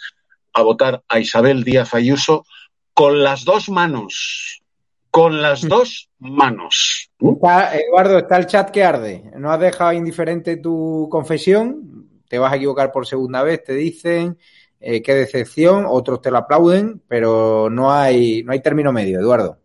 a 0.52 0.62
votar 0.62 1.02
a 1.08 1.18
Isabel 1.18 1.64
Díaz 1.64 1.94
Ayuso 1.94 2.46
con 2.94 3.24
las 3.24 3.44
dos 3.44 3.68
manos, 3.68 4.62
con 5.10 5.42
las 5.42 5.62
dos 5.62 6.10
manos. 6.20 7.10
Está, 7.18 7.76
Eduardo, 7.76 8.18
está 8.18 8.36
el 8.36 8.46
chat 8.46 8.70
que 8.70 8.84
arde. 8.84 9.24
No 9.36 9.50
has 9.50 9.58
dejado 9.58 9.92
indiferente 9.92 10.56
tu 10.56 11.08
confesión. 11.10 12.08
Te 12.28 12.38
vas 12.38 12.52
a 12.52 12.56
equivocar 12.56 12.92
por 12.92 13.06
segunda 13.06 13.42
vez, 13.42 13.64
te 13.64 13.74
dicen. 13.74 14.38
Eh, 14.86 15.00
qué 15.00 15.14
decepción, 15.14 15.86
otros 15.88 16.20
te 16.20 16.30
lo 16.30 16.36
aplauden, 16.36 17.00
pero 17.08 17.70
no 17.70 17.90
hay, 17.90 18.42
no 18.42 18.52
hay 18.52 18.60
término 18.60 18.92
medio, 18.92 19.18
Eduardo. 19.18 19.58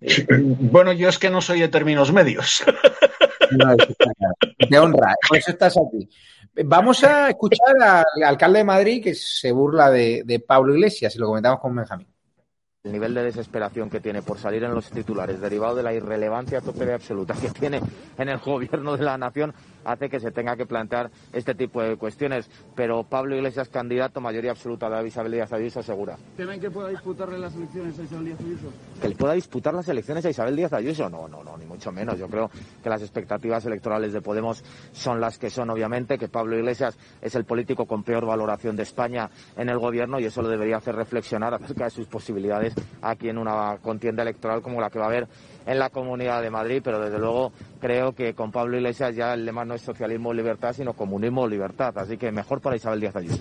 Bueno, 0.60 0.92
yo 0.92 1.08
es 1.08 1.18
que 1.18 1.28
no 1.28 1.40
soy 1.40 1.60
de 1.60 1.68
términos 1.68 2.12
medios. 2.12 2.62
No, 3.52 3.74
te 3.76 4.78
honra, 4.78 5.16
por 5.28 5.38
eso 5.38 5.50
estás 5.50 5.76
aquí. 5.76 6.08
Vamos 6.64 7.02
a 7.02 7.30
escuchar 7.30 7.74
al 7.82 8.22
alcalde 8.22 8.58
de 8.58 8.64
Madrid 8.64 9.02
que 9.02 9.12
se 9.12 9.50
burla 9.50 9.90
de, 9.90 10.22
de 10.24 10.38
Pablo 10.38 10.72
Iglesias 10.72 11.16
y 11.16 11.18
lo 11.18 11.26
comentamos 11.26 11.58
con 11.58 11.74
Benjamín. 11.74 12.06
El 12.84 12.92
nivel 12.92 13.12
de 13.12 13.24
desesperación 13.24 13.90
que 13.90 13.98
tiene 13.98 14.22
por 14.22 14.38
salir 14.38 14.62
en 14.62 14.72
los 14.72 14.88
titulares, 14.88 15.40
derivado 15.40 15.74
de 15.74 15.82
la 15.82 15.92
irrelevancia 15.92 16.60
tope 16.60 16.86
de 16.86 16.94
absoluta 16.94 17.34
que 17.34 17.50
tiene 17.50 17.80
en 18.16 18.28
el 18.28 18.38
gobierno 18.38 18.96
de 18.96 19.02
la 19.02 19.18
nación, 19.18 19.52
hace 19.84 20.08
que 20.08 20.20
se 20.20 20.30
tenga 20.30 20.56
que 20.56 20.66
plantear 20.66 21.10
este 21.32 21.54
tipo 21.54 21.82
de 21.82 21.96
cuestiones. 21.96 22.50
Pero 22.74 23.04
Pablo 23.04 23.36
Iglesias, 23.36 23.68
candidato, 23.68 24.20
mayoría 24.20 24.52
absoluta 24.52 24.88
de 24.88 25.08
Isabel 25.08 25.32
Díaz 25.32 25.52
Ayuso, 25.52 25.82
segura. 25.82 26.16
¿Temen 26.36 26.60
que 26.60 26.70
pueda 26.70 26.88
disputarle 26.88 27.38
las 27.38 27.54
elecciones 27.54 27.98
a 27.98 28.02
Isabel 28.02 28.24
Díaz 28.26 28.40
Ayuso? 28.40 28.72
¿Que 29.00 29.08
le 29.08 29.16
pueda 29.16 29.32
disputar 29.34 29.74
las 29.74 29.88
elecciones 29.88 30.24
a 30.24 30.30
Isabel 30.30 30.56
Díaz 30.56 30.72
Ayuso? 30.72 31.08
No, 31.08 31.28
no, 31.28 31.42
no, 31.42 31.56
ni 31.56 31.64
mucho 31.64 31.92
menos. 31.92 32.18
Yo 32.18 32.28
creo 32.28 32.50
que 32.82 32.88
las 32.88 33.02
expectativas 33.02 33.64
electorales 33.66 34.12
de 34.12 34.20
Podemos 34.20 34.62
son 34.92 35.20
las 35.20 35.38
que 35.38 35.50
son, 35.50 35.70
obviamente, 35.70 36.18
que 36.18 36.28
Pablo 36.28 36.56
Iglesias 36.56 36.98
es 37.20 37.34
el 37.34 37.44
político 37.44 37.86
con 37.86 38.02
peor 38.02 38.26
valoración 38.26 38.76
de 38.76 38.82
España 38.82 39.30
en 39.56 39.68
el 39.68 39.78
gobierno 39.78 40.20
y 40.20 40.24
eso 40.24 40.42
lo 40.42 40.48
debería 40.48 40.76
hacer 40.76 40.94
reflexionar 40.94 41.54
acerca 41.54 41.84
de 41.84 41.90
sus 41.90 42.06
posibilidades 42.06 42.74
aquí 43.02 43.28
en 43.28 43.38
una 43.38 43.78
contienda 43.82 44.22
electoral 44.22 44.62
como 44.62 44.80
la 44.80 44.90
que 44.90 44.98
va 44.98 45.06
a 45.06 45.08
haber 45.08 45.28
en 45.66 45.78
la 45.78 45.90
Comunidad 45.90 46.42
de 46.42 46.50
Madrid, 46.50 46.80
pero 46.82 47.00
desde 47.00 47.18
luego 47.18 47.52
creo 47.80 48.14
que 48.14 48.34
con 48.34 48.50
Pablo 48.52 48.76
Iglesias 48.76 49.14
ya 49.14 49.34
el 49.34 49.44
lema 49.44 49.64
no 49.64 49.74
es 49.74 49.82
socialismo 49.82 50.30
o 50.30 50.34
libertad, 50.34 50.72
sino 50.72 50.92
comunismo 50.92 51.42
o 51.42 51.48
libertad. 51.48 51.96
Así 51.98 52.16
que 52.16 52.32
mejor 52.32 52.60
para 52.60 52.76
Isabel 52.76 53.00
Díaz 53.00 53.16
Ayuso. 53.16 53.38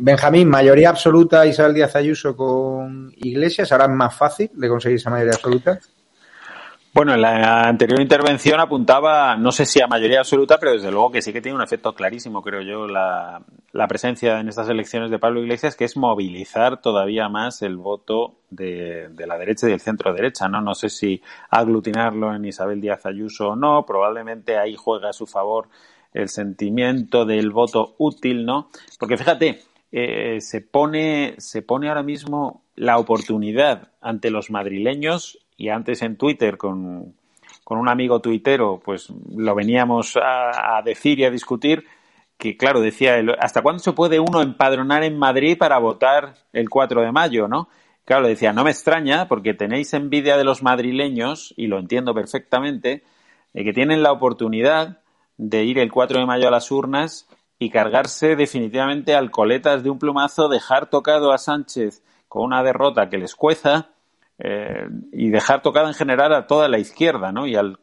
Benjamín, 0.00 0.48
mayoría 0.48 0.90
absoluta 0.90 1.46
Isabel 1.46 1.74
Díaz 1.74 1.94
Ayuso 1.94 2.36
con 2.36 3.12
Iglesias, 3.16 3.70
ahora 3.70 3.84
es 3.84 3.92
más 3.92 4.14
fácil 4.16 4.50
de 4.52 4.68
conseguir 4.68 4.96
esa 4.96 5.10
mayoría 5.10 5.34
absoluta. 5.34 5.78
Bueno, 6.94 7.12
en 7.12 7.22
la 7.22 7.62
anterior 7.62 8.00
intervención 8.00 8.60
apuntaba, 8.60 9.36
no 9.36 9.50
sé 9.50 9.66
si 9.66 9.82
a 9.82 9.88
mayoría 9.88 10.20
absoluta, 10.20 10.58
pero 10.60 10.74
desde 10.74 10.92
luego 10.92 11.10
que 11.10 11.22
sí 11.22 11.32
que 11.32 11.40
tiene 11.40 11.56
un 11.56 11.62
efecto 11.62 11.92
clarísimo, 11.92 12.40
creo 12.40 12.62
yo, 12.62 12.86
la, 12.86 13.42
presencia 13.88 14.38
en 14.38 14.48
estas 14.48 14.68
elecciones 14.68 15.10
de 15.10 15.18
Pablo 15.18 15.42
Iglesias, 15.42 15.74
que 15.74 15.86
es 15.86 15.96
movilizar 15.96 16.80
todavía 16.80 17.28
más 17.28 17.62
el 17.62 17.78
voto 17.78 18.36
de, 18.48 19.08
de 19.08 19.26
la 19.26 19.36
derecha 19.36 19.66
y 19.66 19.70
del 19.70 19.80
centro 19.80 20.14
derecha, 20.14 20.46
¿no? 20.46 20.60
No 20.60 20.76
sé 20.76 20.88
si 20.88 21.20
aglutinarlo 21.50 22.32
en 22.32 22.44
Isabel 22.44 22.80
Díaz 22.80 23.04
Ayuso 23.06 23.48
o 23.48 23.56
no, 23.56 23.84
probablemente 23.84 24.56
ahí 24.56 24.76
juega 24.76 25.08
a 25.08 25.12
su 25.12 25.26
favor 25.26 25.66
el 26.12 26.28
sentimiento 26.28 27.24
del 27.24 27.50
voto 27.50 27.96
útil, 27.98 28.46
¿no? 28.46 28.68
Porque 29.00 29.16
fíjate, 29.16 29.62
eh, 29.90 30.40
se 30.40 30.60
pone, 30.60 31.34
se 31.38 31.62
pone 31.62 31.88
ahora 31.88 32.04
mismo 32.04 32.62
la 32.76 32.98
oportunidad 32.98 33.88
ante 34.00 34.30
los 34.30 34.50
madrileños 34.50 35.43
y 35.56 35.68
antes 35.68 36.02
en 36.02 36.16
Twitter 36.16 36.56
con, 36.56 37.14
con 37.64 37.78
un 37.78 37.88
amigo 37.88 38.20
tuitero, 38.20 38.80
pues 38.84 39.08
lo 39.34 39.54
veníamos 39.54 40.18
a, 40.22 40.80
decir 40.84 41.18
y 41.18 41.24
a 41.24 41.30
discutir, 41.30 41.84
que 42.36 42.56
claro, 42.56 42.80
decía, 42.80 43.16
¿hasta 43.40 43.62
cuándo 43.62 43.78
se 43.78 43.92
puede 43.92 44.20
uno 44.20 44.42
empadronar 44.42 45.02
en 45.02 45.18
Madrid 45.18 45.56
para 45.56 45.78
votar 45.78 46.34
el 46.52 46.68
4 46.68 47.02
de 47.02 47.12
mayo, 47.12 47.48
no? 47.48 47.68
Claro, 48.04 48.26
decía, 48.26 48.52
no 48.52 48.64
me 48.64 48.70
extraña 48.70 49.28
porque 49.28 49.54
tenéis 49.54 49.94
envidia 49.94 50.36
de 50.36 50.44
los 50.44 50.62
madrileños, 50.62 51.54
y 51.56 51.68
lo 51.68 51.78
entiendo 51.78 52.12
perfectamente, 52.12 53.02
de 53.54 53.64
que 53.64 53.72
tienen 53.72 54.02
la 54.02 54.12
oportunidad 54.12 54.98
de 55.38 55.64
ir 55.64 55.78
el 55.78 55.90
4 55.90 56.20
de 56.20 56.26
mayo 56.26 56.48
a 56.48 56.50
las 56.50 56.70
urnas 56.70 57.28
y 57.58 57.70
cargarse 57.70 58.36
definitivamente 58.36 59.14
al 59.14 59.30
coletas 59.30 59.82
de 59.82 59.90
un 59.90 59.98
plumazo, 59.98 60.48
dejar 60.48 60.90
tocado 60.90 61.32
a 61.32 61.38
Sánchez 61.38 62.02
con 62.28 62.42
una 62.42 62.62
derrota 62.62 63.08
que 63.08 63.16
les 63.16 63.34
cueza 63.34 63.93
eh, 64.38 64.88
y 65.12 65.30
dejar 65.30 65.62
tocado 65.62 65.88
en 65.88 65.94
general 65.94 66.32
a 66.34 66.46
toda 66.46 66.68
la 66.68 66.78
izquierda, 66.78 67.32
¿no? 67.32 67.46
Y 67.46 67.56
al 67.56 67.78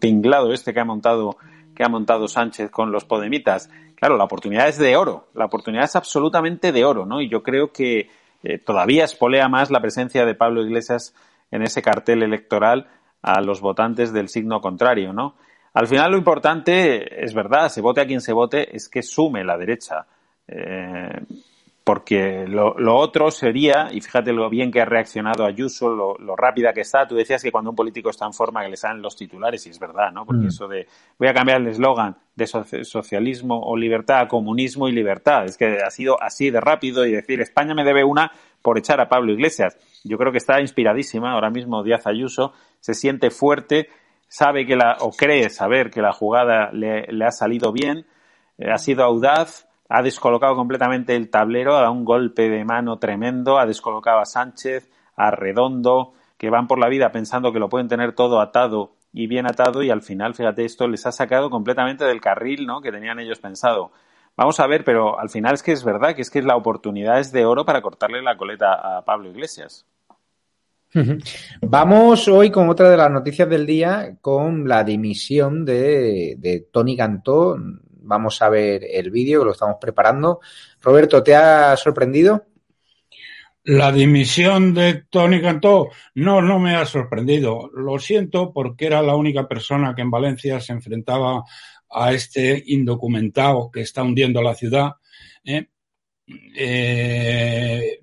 tinglado 0.00 0.52
este 0.52 0.74
que 0.74 0.80
ha 0.80 0.84
montado 0.84 1.36
que 1.74 1.84
ha 1.84 1.88
montado 1.88 2.26
Sánchez 2.26 2.70
con 2.70 2.90
los 2.90 3.04
podemitas. 3.04 3.70
Claro, 3.94 4.16
la 4.16 4.24
oportunidad 4.24 4.66
es 4.66 4.78
de 4.78 4.96
oro, 4.96 5.28
la 5.34 5.44
oportunidad 5.44 5.84
es 5.84 5.94
absolutamente 5.94 6.72
de 6.72 6.84
oro, 6.84 7.06
¿no? 7.06 7.20
Y 7.20 7.28
yo 7.28 7.44
creo 7.44 7.72
que 7.72 8.10
eh, 8.42 8.58
todavía 8.58 9.04
espolea 9.04 9.48
más 9.48 9.70
la 9.70 9.80
presencia 9.80 10.26
de 10.26 10.34
Pablo 10.34 10.62
Iglesias 10.62 11.14
en 11.52 11.62
ese 11.62 11.80
cartel 11.80 12.24
electoral 12.24 12.88
a 13.22 13.40
los 13.40 13.60
votantes 13.60 14.12
del 14.12 14.28
signo 14.28 14.60
contrario, 14.60 15.12
¿no? 15.12 15.36
Al 15.72 15.86
final 15.86 16.10
lo 16.10 16.18
importante, 16.18 17.24
es 17.24 17.32
verdad, 17.32 17.68
se 17.68 17.80
vote 17.80 18.00
a 18.00 18.06
quien 18.06 18.20
se 18.20 18.32
vote, 18.32 18.74
es 18.74 18.88
que 18.88 19.02
sume 19.02 19.44
la 19.44 19.56
derecha. 19.56 20.06
Eh, 20.48 21.20
porque 21.88 22.44
lo, 22.46 22.74
lo, 22.78 22.96
otro 22.96 23.30
sería, 23.30 23.88
y 23.90 24.02
fíjate 24.02 24.30
lo 24.30 24.50
bien 24.50 24.70
que 24.70 24.82
ha 24.82 24.84
reaccionado 24.84 25.46
Ayuso, 25.46 25.88
lo, 25.88 26.18
lo, 26.18 26.36
rápida 26.36 26.74
que 26.74 26.82
está, 26.82 27.08
tú 27.08 27.14
decías 27.14 27.42
que 27.42 27.50
cuando 27.50 27.70
un 27.70 27.76
político 27.76 28.10
está 28.10 28.26
en 28.26 28.34
forma 28.34 28.62
que 28.62 28.68
le 28.68 28.76
salen 28.76 29.00
los 29.00 29.16
titulares, 29.16 29.66
y 29.66 29.70
es 29.70 29.78
verdad, 29.78 30.12
¿no? 30.12 30.26
Porque 30.26 30.44
mm. 30.44 30.48
eso 30.48 30.68
de, 30.68 30.86
voy 31.18 31.28
a 31.28 31.32
cambiar 31.32 31.62
el 31.62 31.68
eslogan 31.68 32.14
de 32.36 32.46
socialismo 32.46 33.58
o 33.58 33.74
libertad 33.74 34.20
a 34.20 34.28
comunismo 34.28 34.86
y 34.86 34.92
libertad, 34.92 35.46
es 35.46 35.56
que 35.56 35.78
ha 35.82 35.88
sido 35.88 36.22
así 36.22 36.50
de 36.50 36.60
rápido 36.60 37.06
y 37.06 37.12
decir, 37.12 37.40
España 37.40 37.72
me 37.74 37.84
debe 37.84 38.04
una 38.04 38.32
por 38.60 38.76
echar 38.76 39.00
a 39.00 39.08
Pablo 39.08 39.32
Iglesias. 39.32 39.78
Yo 40.04 40.18
creo 40.18 40.30
que 40.30 40.36
está 40.36 40.60
inspiradísima 40.60 41.32
ahora 41.32 41.48
mismo 41.48 41.82
Díaz 41.82 42.06
Ayuso, 42.06 42.52
se 42.80 42.92
siente 42.92 43.30
fuerte, 43.30 43.88
sabe 44.28 44.66
que 44.66 44.76
la, 44.76 44.98
o 45.00 45.10
cree 45.10 45.48
saber 45.48 45.90
que 45.90 46.02
la 46.02 46.12
jugada 46.12 46.70
le, 46.70 47.06
le 47.06 47.24
ha 47.24 47.32
salido 47.32 47.72
bien, 47.72 48.04
eh, 48.58 48.70
ha 48.70 48.76
sido 48.76 49.04
audaz, 49.04 49.67
ha 49.88 50.02
descolocado 50.02 50.54
completamente 50.54 51.16
el 51.16 51.30
tablero, 51.30 51.76
ha 51.76 51.80
dado 51.80 51.92
un 51.92 52.04
golpe 52.04 52.48
de 52.48 52.64
mano 52.64 52.98
tremendo, 52.98 53.58
ha 53.58 53.66
descolocado 53.66 54.18
a 54.20 54.26
Sánchez, 54.26 54.90
a 55.16 55.30
Redondo, 55.30 56.12
que 56.36 56.50
van 56.50 56.66
por 56.66 56.78
la 56.78 56.88
vida 56.88 57.10
pensando 57.10 57.52
que 57.52 57.58
lo 57.58 57.68
pueden 57.68 57.88
tener 57.88 58.12
todo 58.12 58.40
atado 58.40 58.92
y 59.12 59.26
bien 59.26 59.46
atado 59.46 59.82
y 59.82 59.90
al 59.90 60.02
final, 60.02 60.34
fíjate, 60.34 60.64
esto 60.64 60.86
les 60.86 61.06
ha 61.06 61.12
sacado 61.12 61.50
completamente 61.50 62.04
del 62.04 62.20
carril 62.20 62.66
¿no? 62.66 62.80
que 62.80 62.92
tenían 62.92 63.18
ellos 63.18 63.40
pensado. 63.40 63.90
Vamos 64.36 64.60
a 64.60 64.66
ver, 64.68 64.84
pero 64.84 65.18
al 65.18 65.30
final 65.30 65.54
es 65.54 65.62
que 65.64 65.72
es 65.72 65.82
verdad, 65.82 66.14
que 66.14 66.22
es 66.22 66.30
que 66.30 66.42
la 66.42 66.54
oportunidad 66.54 67.18
es 67.18 67.32
de 67.32 67.44
oro 67.44 67.64
para 67.64 67.82
cortarle 67.82 68.22
la 68.22 68.36
coleta 68.36 68.98
a 68.98 69.04
Pablo 69.04 69.30
Iglesias. 69.30 69.84
Vamos 71.60 72.28
hoy 72.28 72.50
con 72.50 72.68
otra 72.68 72.88
de 72.88 72.96
las 72.96 73.10
noticias 73.10 73.48
del 73.48 73.66
día, 73.66 74.16
con 74.20 74.68
la 74.68 74.84
dimisión 74.84 75.64
de, 75.64 76.68
Tony 76.72 76.96
Cantó, 76.96 77.56
Vamos 78.08 78.40
a 78.40 78.48
ver 78.48 78.86
el 78.90 79.10
vídeo, 79.10 79.44
lo 79.44 79.52
estamos 79.52 79.76
preparando. 79.78 80.40
Roberto, 80.80 81.22
¿te 81.22 81.36
ha 81.36 81.76
sorprendido? 81.76 82.46
La 83.64 83.92
dimisión 83.92 84.72
de 84.72 85.04
Tony 85.10 85.42
Cantó, 85.42 85.90
no, 86.14 86.40
no 86.40 86.58
me 86.58 86.74
ha 86.74 86.86
sorprendido. 86.86 87.70
Lo 87.74 87.98
siento 87.98 88.50
porque 88.50 88.86
era 88.86 89.02
la 89.02 89.14
única 89.14 89.46
persona 89.46 89.94
que 89.94 90.00
en 90.00 90.10
Valencia 90.10 90.58
se 90.58 90.72
enfrentaba 90.72 91.44
a 91.90 92.12
este 92.12 92.62
indocumentado 92.68 93.70
que 93.70 93.82
está 93.82 94.02
hundiendo 94.02 94.40
la 94.40 94.54
ciudad. 94.54 94.92
¿eh? 95.44 95.66
Eh, 96.56 98.00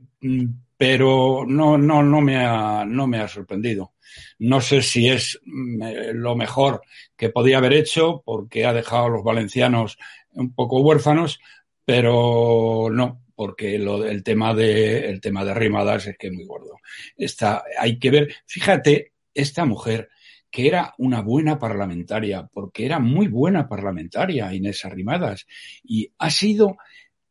pero 0.77 1.45
no, 1.47 1.79
no, 1.79 2.03
no 2.03 2.21
me 2.21 2.45
ha, 2.45 2.85
no 2.85 3.07
me 3.07 3.19
ha 3.19 3.27
sorprendido. 3.27 3.94
No 4.39 4.61
sé 4.61 4.81
si 4.81 5.09
es 5.09 5.39
mm, 5.45 5.81
eh, 5.83 6.13
lo 6.13 6.35
mejor 6.35 6.81
que 7.15 7.29
podía 7.29 7.57
haber 7.57 7.73
hecho 7.73 8.21
porque 8.25 8.65
ha 8.65 8.73
dejado 8.73 9.05
a 9.05 9.09
los 9.09 9.23
valencianos 9.23 9.97
un 10.31 10.53
poco 10.53 10.81
huérfanos, 10.81 11.39
pero 11.85 12.89
no, 12.91 13.23
porque 13.35 13.77
lo, 13.77 14.05
el 14.05 14.23
tema 14.23 14.53
de 14.53 15.09
el 15.09 15.21
tema 15.21 15.45
de 15.45 15.53
Rimadas 15.53 16.07
es 16.07 16.17
que 16.17 16.27
es 16.27 16.33
muy 16.33 16.45
gordo. 16.45 16.79
Está, 17.15 17.63
hay 17.79 17.99
que 17.99 18.11
ver, 18.11 18.35
fíjate, 18.45 19.13
esta 19.33 19.65
mujer 19.65 20.09
que 20.49 20.67
era 20.67 20.93
una 20.99 21.21
buena 21.21 21.59
parlamentaria, 21.59 22.47
porque 22.51 22.85
era 22.85 22.99
muy 22.99 23.27
buena 23.27 23.67
parlamentaria, 23.67 24.53
Inés 24.53 24.85
Arrimadas, 24.85 25.45
y 25.83 26.09
ha 26.17 26.29
sido 26.29 26.77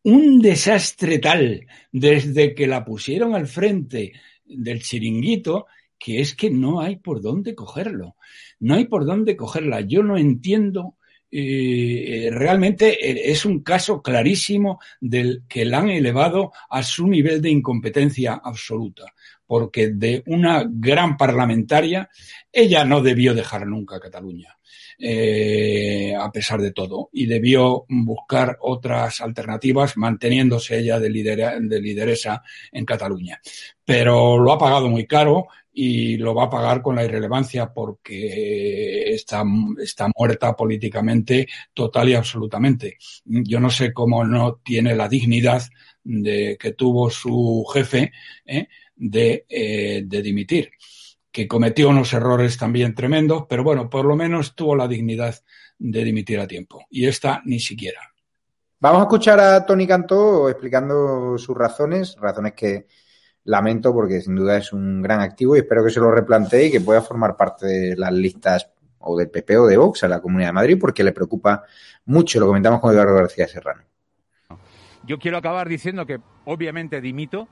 un 0.03 0.43
desastre 0.43 1.19
tal 1.19 1.67
desde 1.91 2.55
que 2.55 2.67
la 2.67 2.85
pusieron 2.85 3.35
al 3.35 3.47
frente 3.47 4.13
del 4.45 4.83
chiringuito 4.83 5.67
que 6.05 6.21
es 6.21 6.35
que 6.35 6.51
no 6.51 6.83
hay 6.83 6.97
por 6.97 7.23
dónde 7.23 7.55
cogerlo. 7.55 8.17
No 8.61 8.75
hay 8.75 8.85
por 8.85 9.07
dónde 9.07 9.39
cogerla. 9.39 9.81
Yo 9.81 10.03
no 10.03 10.19
entiendo. 10.19 10.97
Eh, 11.31 12.29
realmente 12.31 13.31
es 13.31 13.47
un 13.47 13.63
caso 13.63 14.03
clarísimo 14.03 14.81
del 15.01 15.45
que 15.49 15.65
la 15.65 15.79
han 15.79 15.89
elevado 15.89 16.53
a 16.69 16.83
su 16.83 17.07
nivel 17.09 17.41
de 17.41 17.49
incompetencia 17.49 18.35
absoluta, 18.35 19.15
porque 19.47 19.89
de 19.89 20.23
una 20.27 20.65
gran 20.69 21.17
parlamentaria 21.17 22.09
ella 22.53 22.85
no 22.85 23.03
debió 23.03 23.35
dejar 23.35 23.67
nunca 23.67 24.01
Cataluña 24.01 24.57
eh, 24.99 26.15
a 26.17 26.31
pesar 26.31 26.61
de 26.61 26.73
todo, 26.73 27.11
y 27.13 27.27
debió 27.27 27.85
buscar 27.89 28.59
otras 28.61 29.21
alternativas 29.21 29.97
manteniéndose 29.97 30.79
ella 30.79 31.01
de, 31.01 31.09
de 31.09 31.81
lideresa 31.81 32.43
en 32.71 32.85
Cataluña. 32.85 33.41
Pero 33.85 34.39
lo 34.39 34.53
ha 34.53 34.59
pagado 34.59 34.89
muy 34.89 35.07
caro 35.07 35.49
y 35.73 36.17
lo 36.17 36.35
va 36.35 36.45
a 36.45 36.51
pagar 36.51 36.81
con 36.81 36.95
la 36.95 37.05
irrelevancia 37.05 37.73
porque 37.73 39.13
está, 39.13 39.43
está 39.83 40.09
muerta 40.17 40.55
políticamente 40.55 41.49
total 41.73 42.11
y 42.11 42.15
absolutamente. 42.15 42.97
Yo 43.25 43.59
no 43.59 43.71
sé 43.71 43.93
cómo 43.93 44.25
no 44.25 44.61
tiene 44.65 44.95
la 44.95 45.09
dignidad 45.09 45.63
de 46.05 46.57
que 46.61 46.73
tuvo 46.73 47.11
su 47.11 47.65
jefe 47.73 48.13
¿eh? 48.47 48.69
De, 48.97 49.47
eh, 49.49 50.03
de 50.05 50.23
dimitir 50.23 50.71
que 51.35 51.49
cometió 51.49 51.89
unos 51.89 52.13
errores 52.13 52.57
también 52.57 52.95
tremendos, 52.95 53.47
pero 53.49 53.65
bueno, 53.65 53.91
por 53.91 54.05
lo 54.05 54.15
menos 54.15 54.55
tuvo 54.55 54.77
la 54.77 54.87
dignidad 54.87 55.35
de 55.81 56.05
dimitir 56.05 56.39
a 56.39 56.47
tiempo. 56.47 56.87
Y 56.91 57.07
esta 57.07 57.43
ni 57.45 57.59
siquiera. 57.59 58.01
Vamos 58.79 59.01
a 59.01 59.03
escuchar 59.03 59.41
a 59.41 59.67
Tony 59.67 59.85
Cantó 59.85 60.49
explicando 60.49 61.37
sus 61.37 61.57
razones, 61.57 62.17
razones 62.21 62.53
que 62.53 62.87
lamento 63.43 63.93
porque 63.93 64.21
sin 64.21 64.37
duda 64.37 64.59
es 64.59 64.73
un 64.73 65.03
gran 65.03 65.23
activo 65.23 65.57
y 65.57 65.59
espero 65.59 65.85
que 65.85 65.91
se 65.91 65.99
lo 65.99 66.13
replantee 66.13 66.67
y 66.67 66.71
que 66.71 66.81
pueda 66.81 67.03
formar 67.03 67.37
parte 67.37 67.67
de 67.67 67.97
las 67.97 68.13
listas 68.13 68.71
o 68.99 69.19
del 69.19 69.29
PP 69.29 69.59
o 69.59 69.67
de 69.67 69.77
Vox 69.77 70.05
a 70.05 70.09
la 70.09 70.21
Comunidad 70.21 70.51
de 70.51 70.53
Madrid 70.53 70.79
porque 70.81 71.03
le 71.03 71.11
preocupa 71.11 71.65
mucho. 72.05 72.39
Lo 72.39 72.47
comentamos 72.47 72.79
con 72.79 72.93
Eduardo 72.93 73.17
García 73.17 73.49
Serrano. 73.49 73.83
Yo 75.05 75.19
quiero 75.19 75.37
acabar 75.37 75.69
diciendo 75.69 76.07
que 76.07 76.21
obviamente 76.45 77.01
dimito 77.01 77.49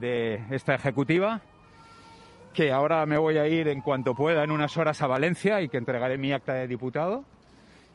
de 0.00 0.42
esta 0.50 0.74
ejecutiva 0.74 1.40
que 2.52 2.72
ahora 2.72 3.06
me 3.06 3.16
voy 3.16 3.38
a 3.38 3.46
ir 3.46 3.68
en 3.68 3.80
cuanto 3.80 4.14
pueda 4.14 4.42
en 4.42 4.50
unas 4.50 4.76
horas 4.76 5.02
a 5.02 5.06
Valencia 5.06 5.60
y 5.60 5.68
que 5.68 5.76
entregaré 5.76 6.18
mi 6.18 6.32
acta 6.32 6.54
de 6.54 6.66
diputado. 6.66 7.24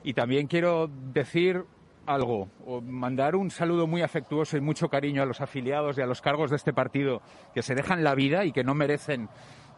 Y 0.04 0.14
también 0.14 0.48
quiero 0.48 0.88
decir 0.88 1.66
algo, 2.06 2.50
o 2.66 2.82
mandar 2.82 3.36
un 3.36 3.50
saludo 3.50 3.88
muy 3.88 4.02
afectuoso 4.02 4.58
y 4.58 4.62
mucho 4.62 4.90
cariño 4.90 5.24
a 5.24 5.26
los 5.26 5.42
afiliados 5.42 5.98
y 5.98 6.02
a 6.02 6.06
los 6.06 6.22
cargos 6.22 6.52
de 6.52 6.56
este 6.56 6.74
partido 6.74 7.22
que 7.54 7.64
se 7.64 7.76
dejan 7.76 8.04
la 8.04 8.16
vida 8.16 8.46
y 8.46 8.52
que 8.52 8.64
no 8.64 8.76
merecen 8.76 9.28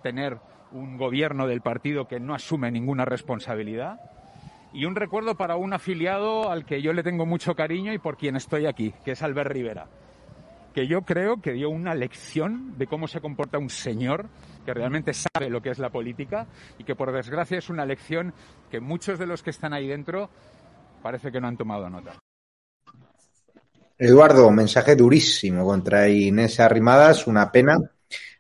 tener 0.04 0.38
un 0.72 0.98
gobierno 0.98 1.48
del 1.48 1.62
partido 1.62 2.08
que 2.08 2.20
no 2.20 2.36
asume 2.36 2.70
ninguna 2.70 3.06
responsabilidad. 3.06 4.00
Y 4.74 4.86
un 4.86 4.96
recuerdo 4.96 5.36
para 5.36 5.56
un 5.56 5.74
afiliado 5.74 6.52
al 6.52 6.66
que 6.66 6.82
yo 6.82 6.92
le 6.92 7.04
tengo 7.04 7.26
mucho 7.26 7.56
cariño 7.56 7.94
y 7.94 7.98
por 7.98 8.18
quien 8.18 8.36
estoy 8.36 8.66
aquí, 8.66 8.94
que 9.06 9.12
es 9.12 9.24
Albert 9.24 9.52
Rivera, 9.52 9.88
que 10.78 10.86
yo 10.86 11.02
creo 11.02 11.42
que 11.42 11.54
dio 11.54 11.72
una 11.72 11.96
lección 11.96 12.78
de 12.78 12.86
cómo 12.86 13.08
se 13.08 13.20
comporta 13.20 13.58
un 13.58 13.72
señor 13.72 14.28
que 14.64 14.76
realmente 14.76 15.12
sabe 15.12 15.50
lo 15.50 15.60
que 15.60 15.72
es 15.72 15.80
la 15.80 15.90
política 15.90 16.46
y 16.78 16.84
que 16.84 16.94
por 16.94 17.12
desgracia 17.12 17.58
es 17.58 17.72
una 17.72 17.84
lección 17.84 18.32
que 18.70 18.80
muchos 18.80 19.18
de 19.18 19.26
los 19.26 19.42
que 19.42 19.50
están 19.50 19.74
ahí 19.74 19.88
dentro 19.88 20.30
parece 21.02 21.32
que 21.32 21.42
no 21.42 21.48
han 21.48 21.58
tomado 21.58 21.90
nota. 21.90 22.20
Eduardo, 23.98 24.52
mensaje 24.52 24.96
durísimo 24.96 25.66
contra 25.66 26.10
Inés 26.10 26.60
Arrimadas, 26.60 27.26
una 27.26 27.52
pena 27.52 27.80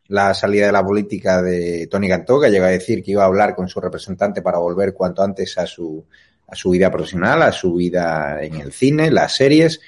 la 0.10 0.36
salida 0.36 0.68
de 0.68 0.74
la 0.74 0.86
política 0.86 1.42
de 1.42 1.88
Tony 1.88 2.08
Cantó, 2.08 2.40
que 2.40 2.52
llega 2.52 2.68
a 2.68 2.70
decir 2.70 3.02
que 3.02 3.14
iba 3.14 3.24
a 3.24 3.26
hablar 3.26 3.56
con 3.56 3.68
su 3.68 3.82
representante 3.82 4.44
para 4.44 4.60
volver 4.60 4.94
cuanto 4.94 5.24
antes 5.24 5.58
a 5.58 5.66
su, 5.66 6.06
a 6.48 6.56
su 6.56 6.70
vida 6.70 6.92
profesional, 6.92 7.42
a 7.42 7.52
su 7.52 7.74
vida 7.74 8.44
en 8.44 8.58
el 8.62 8.72
cine, 8.72 9.10
las 9.10 9.36
series. 9.36 9.82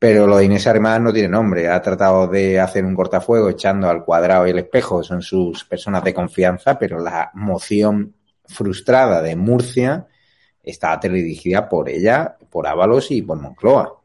Pero 0.00 0.26
lo 0.26 0.38
de 0.38 0.46
Inés 0.46 0.66
Arrimadas 0.66 1.02
no 1.02 1.12
tiene 1.12 1.28
nombre. 1.28 1.68
Ha 1.68 1.82
tratado 1.82 2.26
de 2.26 2.58
hacer 2.58 2.86
un 2.86 2.94
cortafuego 2.94 3.50
echando 3.50 3.86
al 3.86 4.02
cuadrado 4.02 4.46
y 4.46 4.50
el 4.50 4.58
espejo. 4.58 5.04
Son 5.04 5.20
sus 5.20 5.62
personas 5.64 6.02
de 6.02 6.14
confianza, 6.14 6.78
pero 6.78 6.98
la 6.98 7.30
moción 7.34 8.14
frustrada 8.46 9.20
de 9.20 9.36
Murcia 9.36 10.06
estaba 10.62 10.96
dirigida 10.96 11.68
por 11.68 11.90
ella, 11.90 12.34
por 12.50 12.66
Ábalos 12.66 13.10
y 13.10 13.20
por 13.20 13.38
Moncloa. 13.38 14.00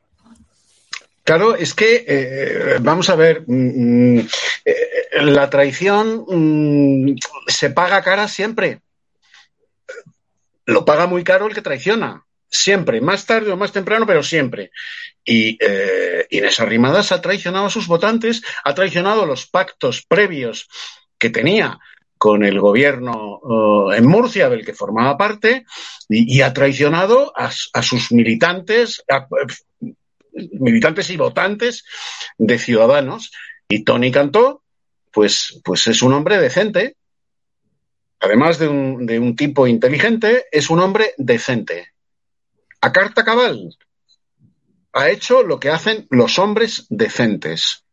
Claro, 1.23 1.55
es 1.55 1.73
que, 1.73 2.03
eh, 2.05 2.77
vamos 2.81 3.09
a 3.09 3.15
ver, 3.15 3.45
mm, 3.47 4.17
mm, 4.17 4.27
eh, 4.65 4.75
la 5.21 5.49
traición 5.49 6.25
mm, 6.27 7.15
se 7.47 7.69
paga 7.69 8.03
cara 8.03 8.27
siempre. 8.27 8.81
Lo 10.65 10.83
paga 10.83 11.07
muy 11.07 11.23
caro 11.23 11.47
el 11.47 11.55
que 11.55 11.61
traiciona. 11.61 12.25
Siempre, 12.49 12.99
más 12.99 13.25
tarde 13.25 13.51
o 13.51 13.57
más 13.57 13.71
temprano, 13.71 14.05
pero 14.05 14.23
siempre. 14.23 14.71
Y 15.25 15.57
eh, 15.59 16.27
Inés 16.29 16.59
Arrimadas 16.59 17.11
ha 17.11 17.21
traicionado 17.21 17.65
a 17.65 17.71
sus 17.71 17.87
votantes, 17.87 18.43
ha 18.63 18.75
traicionado 18.75 19.25
los 19.25 19.47
pactos 19.47 20.05
previos 20.07 20.69
que 21.17 21.31
tenía 21.31 21.79
con 22.17 22.43
el 22.43 22.59
gobierno 22.59 23.91
en 23.93 24.05
Murcia, 24.07 24.49
del 24.49 24.65
que 24.65 24.73
formaba 24.73 25.17
parte, 25.17 25.65
y, 26.09 26.41
ha 26.41 26.53
traicionado 26.53 27.33
a, 27.35 27.51
sus 27.51 28.11
militantes, 28.11 29.03
militantes 30.31 31.09
y 31.09 31.17
votantes 31.17 31.85
de 32.37 32.57
Ciudadanos. 32.57 33.31
Y 33.67 33.83
Tony 33.83 34.11
Cantó, 34.11 34.63
pues, 35.11 35.61
pues 35.63 35.87
es 35.87 36.01
un 36.01 36.13
hombre 36.13 36.39
decente. 36.39 36.95
Además 38.19 38.59
de 38.59 38.69
un, 38.69 39.05
de 39.05 39.19
un 39.19 39.35
tipo 39.35 39.67
inteligente, 39.67 40.45
es 40.51 40.69
un 40.69 40.79
hombre 40.79 41.13
decente. 41.17 41.93
A 42.81 42.91
carta 42.91 43.23
cabal, 43.23 43.75
ha 44.95 45.09
hecho 45.09 45.43
lo 45.43 45.59
que 45.59 45.69
hacen 45.69 46.07
los 46.09 46.39
hombres 46.39 46.87
decentes. 46.89 47.83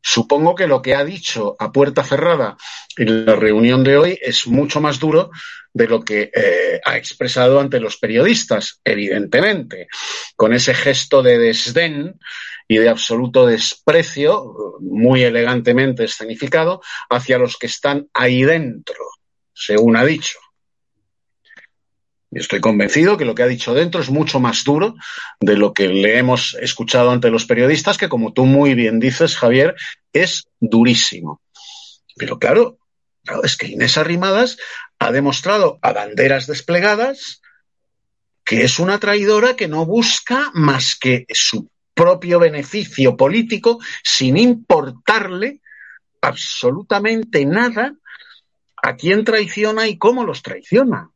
Supongo 0.00 0.54
que 0.54 0.66
lo 0.66 0.80
que 0.80 0.94
ha 0.94 1.04
dicho 1.04 1.54
a 1.58 1.70
puerta 1.70 2.02
cerrada 2.02 2.56
en 2.96 3.26
la 3.26 3.36
reunión 3.36 3.84
de 3.84 3.98
hoy 3.98 4.18
es 4.20 4.46
mucho 4.46 4.80
más 4.80 4.98
duro 4.98 5.30
de 5.74 5.86
lo 5.86 6.00
que 6.00 6.30
eh, 6.34 6.80
ha 6.84 6.96
expresado 6.96 7.60
ante 7.60 7.78
los 7.80 7.98
periodistas, 7.98 8.80
evidentemente, 8.82 9.88
con 10.34 10.54
ese 10.54 10.74
gesto 10.74 11.22
de 11.22 11.38
desdén 11.38 12.18
y 12.66 12.78
de 12.78 12.88
absoluto 12.88 13.46
desprecio, 13.46 14.78
muy 14.80 15.22
elegantemente 15.22 16.04
escenificado, 16.04 16.80
hacia 17.10 17.38
los 17.38 17.58
que 17.58 17.66
están 17.66 18.08
ahí 18.14 18.42
dentro, 18.42 19.04
según 19.52 19.96
ha 19.96 20.04
dicho. 20.04 20.38
Estoy 22.32 22.60
convencido 22.60 23.18
que 23.18 23.26
lo 23.26 23.34
que 23.34 23.42
ha 23.42 23.46
dicho 23.46 23.74
dentro 23.74 24.00
es 24.00 24.08
mucho 24.08 24.40
más 24.40 24.64
duro 24.64 24.94
de 25.40 25.56
lo 25.56 25.74
que 25.74 25.88
le 25.88 26.18
hemos 26.18 26.54
escuchado 26.54 27.10
ante 27.10 27.30
los 27.30 27.44
periodistas, 27.44 27.98
que 27.98 28.08
como 28.08 28.32
tú 28.32 28.46
muy 28.46 28.74
bien 28.74 28.98
dices, 29.00 29.36
Javier, 29.36 29.74
es 30.14 30.44
durísimo. 30.58 31.42
Pero 32.16 32.38
claro, 32.38 32.78
claro 33.22 33.44
es 33.44 33.56
que 33.56 33.66
Inés 33.66 33.98
Arrimadas 33.98 34.56
ha 34.98 35.12
demostrado 35.12 35.78
a 35.82 35.92
banderas 35.92 36.46
desplegadas 36.46 37.42
que 38.44 38.64
es 38.64 38.78
una 38.78 38.98
traidora 38.98 39.54
que 39.54 39.68
no 39.68 39.86
busca 39.86 40.50
más 40.54 40.96
que 40.98 41.26
su 41.28 41.70
propio 41.94 42.38
beneficio 42.38 43.16
político 43.16 43.78
sin 44.02 44.36
importarle 44.36 45.60
absolutamente 46.20 47.44
nada 47.44 47.94
a 48.82 48.96
quién 48.96 49.24
traiciona 49.24 49.86
y 49.86 49.98
cómo 49.98 50.24
los 50.24 50.42
traiciona. 50.42 51.11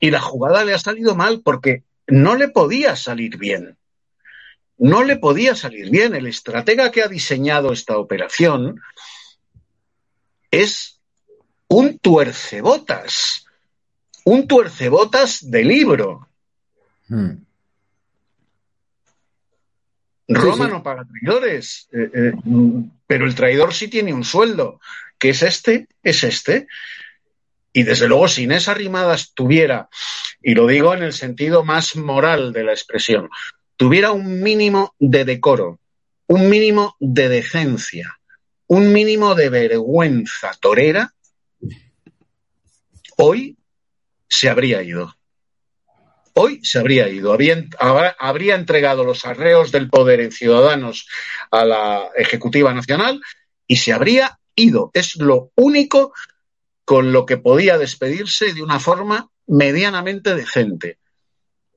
Y 0.00 0.10
la 0.10 0.20
jugada 0.20 0.64
le 0.64 0.74
ha 0.74 0.78
salido 0.78 1.14
mal 1.14 1.42
porque 1.44 1.84
no 2.06 2.34
le 2.34 2.48
podía 2.48 2.96
salir 2.96 3.36
bien. 3.36 3.76
No 4.78 5.04
le 5.04 5.16
podía 5.16 5.54
salir 5.54 5.90
bien. 5.90 6.14
El 6.14 6.26
estratega 6.26 6.90
que 6.90 7.02
ha 7.02 7.08
diseñado 7.08 7.72
esta 7.72 7.98
operación 7.98 8.80
es 10.50 10.98
un 11.68 11.98
tuercebotas. 11.98 13.46
Un 14.24 14.48
tuercebotas 14.48 15.50
de 15.50 15.64
libro. 15.64 16.28
Hmm. 17.08 17.44
Roma 20.30 20.56
sí, 20.56 20.62
sí. 20.62 20.70
no 20.70 20.82
paga 20.82 21.04
traidores, 21.04 21.88
eh, 21.92 22.10
eh, 22.14 22.32
pero 23.06 23.26
el 23.26 23.34
traidor 23.34 23.74
sí 23.74 23.88
tiene 23.88 24.14
un 24.14 24.24
sueldo, 24.24 24.80
que 25.18 25.30
es 25.30 25.42
este, 25.42 25.88
es 26.04 26.22
este. 26.22 26.68
Y 27.72 27.84
desde 27.84 28.08
luego, 28.08 28.28
si 28.28 28.44
Inés 28.44 28.68
Arrimadas 28.68 29.32
tuviera, 29.34 29.88
y 30.42 30.54
lo 30.54 30.66
digo 30.66 30.94
en 30.94 31.02
el 31.02 31.12
sentido 31.12 31.64
más 31.64 31.96
moral 31.96 32.52
de 32.52 32.64
la 32.64 32.72
expresión, 32.72 33.28
tuviera 33.76 34.12
un 34.12 34.42
mínimo 34.42 34.94
de 34.98 35.24
decoro, 35.24 35.78
un 36.26 36.48
mínimo 36.48 36.96
de 36.98 37.28
decencia, 37.28 38.18
un 38.66 38.92
mínimo 38.92 39.34
de 39.34 39.48
vergüenza 39.50 40.52
torera, 40.60 41.14
hoy 43.16 43.56
se 44.28 44.48
habría 44.48 44.82
ido. 44.82 45.14
Hoy 46.34 46.60
se 46.62 46.78
habría 46.78 47.08
ido, 47.08 47.32
habría, 47.32 47.66
habría 48.18 48.54
entregado 48.54 49.04
los 49.04 49.24
arreos 49.24 49.72
del 49.72 49.90
poder 49.90 50.20
en 50.20 50.30
Ciudadanos 50.30 51.08
a 51.50 51.64
la 51.64 52.08
Ejecutiva 52.16 52.72
Nacional 52.72 53.20
y 53.66 53.76
se 53.76 53.92
habría 53.92 54.38
ido. 54.54 54.90
Es 54.94 55.16
lo 55.16 55.50
único 55.56 56.12
con 56.84 57.12
lo 57.12 57.26
que 57.26 57.36
podía 57.36 57.78
despedirse 57.78 58.52
de 58.52 58.62
una 58.62 58.80
forma 58.80 59.28
medianamente 59.46 60.34
decente. 60.34 60.98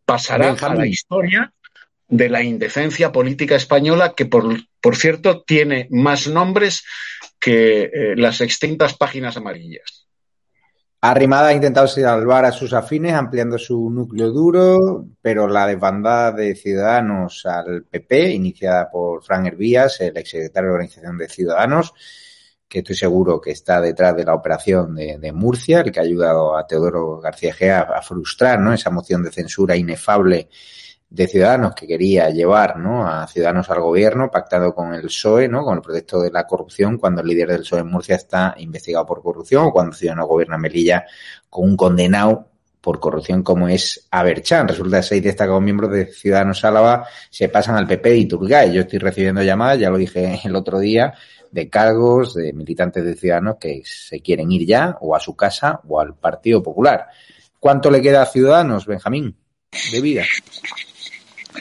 Pasará 0.05 0.51
a 0.51 0.75
la 0.75 0.87
historia 0.87 1.53
de 2.07 2.29
la 2.29 2.43
indecencia 2.43 3.11
política 3.11 3.55
española, 3.55 4.13
que 4.15 4.25
por, 4.25 4.45
por 4.81 4.95
cierto 4.95 5.41
tiene 5.41 5.87
más 5.89 6.27
nombres 6.27 6.83
que 7.39 7.83
eh, 7.83 8.15
las 8.15 8.41
extintas 8.41 8.95
páginas 8.95 9.37
amarillas. 9.37 10.07
Arrimada 11.05 11.49
ha 11.49 11.53
intentado 11.53 11.85
salvar 11.85 12.45
a 12.45 12.53
sus 12.53 12.71
afines 12.71 13.13
ampliando 13.13 13.57
su 13.57 13.89
núcleo 13.89 14.29
duro, 14.31 15.05
pero 15.21 15.49
la 15.49 15.67
desbandada 15.67 16.31
de 16.31 16.55
Ciudadanos 16.55 17.45
al 17.45 17.83
PP, 17.83 18.29
iniciada 18.29 18.89
por 18.89 19.21
Fran 19.21 19.45
Hervías, 19.45 19.99
el 19.99 20.15
exsecretario 20.15 20.69
de 20.69 20.75
Organización 20.75 21.17
de 21.17 21.27
Ciudadanos, 21.27 21.93
que 22.73 22.79
estoy 22.79 22.95
seguro 22.95 23.39
que 23.39 23.51
está 23.51 23.79
detrás 23.79 24.15
de 24.15 24.25
la 24.25 24.33
operación 24.33 24.95
de, 24.95 25.31
Murcia, 25.31 25.81
el 25.81 25.91
que 25.91 25.99
ha 25.99 26.03
ayudado 26.03 26.57
a 26.57 26.65
Teodoro 26.65 27.19
García 27.19 27.53
Gea 27.53 27.81
a, 27.81 27.99
a 27.99 28.01
frustrar 28.01 28.59
¿no? 28.59 28.73
esa 28.73 28.89
moción 28.89 29.21
de 29.21 29.31
censura 29.31 29.75
inefable 29.75 30.49
de 31.07 31.27
Ciudadanos 31.27 31.75
que 31.75 31.85
quería 31.85 32.31
llevar 32.31 32.79
¿no? 32.79 33.07
a 33.07 33.27
Ciudadanos 33.27 33.69
al 33.69 33.79
gobierno, 33.79 34.31
pactado 34.31 34.73
con 34.73 34.91
el 34.95 35.03
PSOE, 35.03 35.47
¿no? 35.47 35.63
con 35.63 35.75
el 35.75 35.83
proyecto 35.83 36.19
de 36.19 36.31
la 36.31 36.47
corrupción, 36.47 36.97
cuando 36.97 37.21
el 37.21 37.27
líder 37.27 37.49
del 37.49 37.59
PSOE 37.59 37.81
en 37.81 37.91
Murcia 37.91 38.15
está 38.15 38.55
investigado 38.57 39.05
por 39.05 39.21
corrupción, 39.21 39.65
o 39.65 39.71
cuando 39.71 39.95
Ciudadanos 39.95 40.27
gobierna 40.27 40.57
Melilla 40.57 41.05
con 41.51 41.65
un 41.65 41.77
condenado 41.77 42.47
por 42.81 42.99
corrupción 42.99 43.43
como 43.43 43.67
es 43.69 44.07
Aberchan. 44.09 44.67
Resulta 44.67 44.97
que 44.97 45.03
seis 45.03 45.21
destacados 45.23 45.61
miembros 45.61 45.91
de 45.91 46.07
Ciudadanos 46.07 46.65
Álava 46.65 47.05
se 47.29 47.49
pasan 47.49 47.75
al 47.75 47.85
PP 47.85 48.09
de 48.09 48.17
Iturgay. 48.17 48.73
Yo 48.73 48.81
estoy 48.81 48.97
recibiendo 48.97 49.43
llamadas, 49.43 49.77
ya 49.77 49.91
lo 49.91 49.97
dije 49.97 50.41
el 50.43 50.55
otro 50.55 50.79
día, 50.79 51.13
de 51.53 51.69
cargos 51.69 52.33
de 52.33 52.51
militantes 52.51 53.05
de 53.05 53.13
Ciudadanos 53.13 53.57
que 53.59 53.83
se 53.85 54.21
quieren 54.21 54.51
ir 54.51 54.65
ya 54.65 54.97
o 55.01 55.15
a 55.15 55.19
su 55.19 55.35
casa 55.35 55.79
o 55.87 55.99
al 55.99 56.15
Partido 56.15 56.63
Popular. 56.63 57.07
¿Cuánto 57.59 57.91
le 57.91 58.01
queda 58.01 58.23
a 58.23 58.25
Ciudadanos, 58.25 58.87
Benjamín, 58.87 59.35
de 59.91 60.01
vida? 60.01 60.23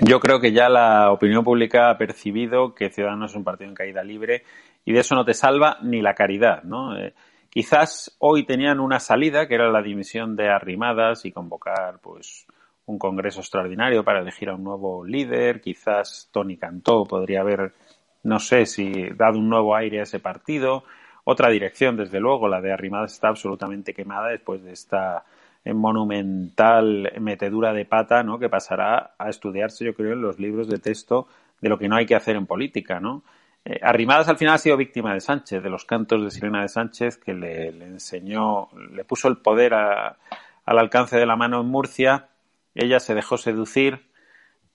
Yo 0.00 0.18
creo 0.18 0.40
que 0.40 0.52
ya 0.52 0.70
la 0.70 1.12
opinión 1.12 1.44
pública 1.44 1.90
ha 1.90 1.98
percibido 1.98 2.74
que 2.74 2.88
Ciudadanos 2.88 3.32
es 3.32 3.36
un 3.36 3.44
partido 3.44 3.68
en 3.68 3.74
caída 3.74 4.02
libre 4.02 4.44
y 4.86 4.94
de 4.94 5.00
eso 5.00 5.14
no 5.14 5.26
te 5.26 5.34
salva 5.34 5.76
ni 5.82 6.00
la 6.00 6.14
caridad, 6.14 6.62
¿no? 6.62 6.98
Eh, 6.98 7.12
quizás 7.50 8.16
hoy 8.18 8.46
tenían 8.46 8.80
una 8.80 8.98
salida, 8.98 9.46
que 9.46 9.56
era 9.56 9.70
la 9.70 9.82
dimisión 9.82 10.36
de 10.36 10.48
Arrimadas 10.48 11.26
y 11.26 11.32
convocar, 11.32 11.98
pues, 12.00 12.46
un 12.86 12.98
congreso 12.98 13.40
extraordinario 13.40 14.04
para 14.04 14.20
elegir 14.20 14.48
a 14.48 14.54
un 14.54 14.64
nuevo 14.64 15.04
líder. 15.04 15.60
Quizás 15.60 16.30
Tony 16.32 16.56
Cantó 16.56 17.04
podría 17.04 17.42
haber, 17.42 17.74
no 18.22 18.38
sé 18.38 18.66
si 18.66 19.10
dado 19.10 19.38
un 19.38 19.48
nuevo 19.48 19.74
aire 19.74 20.00
a 20.00 20.04
ese 20.04 20.20
partido. 20.20 20.84
Otra 21.24 21.50
dirección, 21.50 21.96
desde 21.96 22.20
luego, 22.20 22.48
la 22.48 22.60
de 22.60 22.72
Arrimadas 22.72 23.12
está 23.12 23.28
absolutamente 23.28 23.94
quemada 23.94 24.28
después 24.28 24.62
de 24.62 24.72
esta 24.72 25.24
monumental 25.64 27.12
metedura 27.20 27.72
de 27.72 27.84
pata, 27.84 28.24
¿no? 28.24 28.38
Que 28.38 28.48
pasará 28.48 29.14
a 29.16 29.28
estudiarse, 29.28 29.84
yo 29.84 29.94
creo, 29.94 30.14
en 30.14 30.22
los 30.22 30.40
libros 30.40 30.68
de 30.68 30.78
texto 30.78 31.28
de 31.60 31.68
lo 31.68 31.78
que 31.78 31.88
no 31.88 31.94
hay 31.94 32.06
que 32.06 32.16
hacer 32.16 32.34
en 32.34 32.46
política, 32.46 32.98
¿no? 32.98 33.22
Eh, 33.64 33.78
Arrimadas 33.80 34.28
al 34.28 34.36
final 34.36 34.54
ha 34.54 34.58
sido 34.58 34.76
víctima 34.76 35.14
de 35.14 35.20
Sánchez, 35.20 35.62
de 35.62 35.70
los 35.70 35.84
cantos 35.84 36.24
de 36.24 36.32
Sirena 36.32 36.62
de 36.62 36.68
Sánchez, 36.68 37.16
que 37.16 37.32
le, 37.32 37.70
le 37.70 37.84
enseñó, 37.84 38.70
le 38.90 39.04
puso 39.04 39.28
el 39.28 39.36
poder 39.36 39.74
a, 39.74 40.16
al 40.64 40.78
alcance 40.80 41.16
de 41.16 41.26
la 41.26 41.36
mano 41.36 41.60
en 41.60 41.68
Murcia. 41.68 42.26
Ella 42.74 42.98
se 42.98 43.14
dejó 43.14 43.36
seducir, 43.36 44.00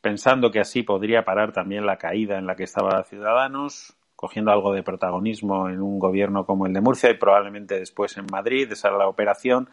pensando 0.02 0.52
que 0.52 0.60
así 0.60 0.84
podría 0.84 1.26
parar 1.26 1.52
también 1.52 1.86
la 1.86 1.98
caída 1.98 2.38
en 2.38 2.46
la 2.46 2.56
que 2.56 2.64
estaba 2.64 3.04
Ciudadanos, 3.04 3.98
cogiendo 4.16 4.52
algo 4.52 4.74
de 4.74 4.84
protagonismo 4.84 5.70
en 5.70 5.82
un 5.82 6.00
gobierno 6.00 6.46
como 6.46 6.66
el 6.66 6.74
de 6.74 6.82
Murcia 6.82 7.10
y 7.10 7.18
probablemente 7.18 7.80
después 7.80 8.18
en 8.18 8.26
Madrid, 8.32 8.72
esa 8.72 8.90
era 8.90 8.98
la 8.98 9.08
operación 9.08 9.70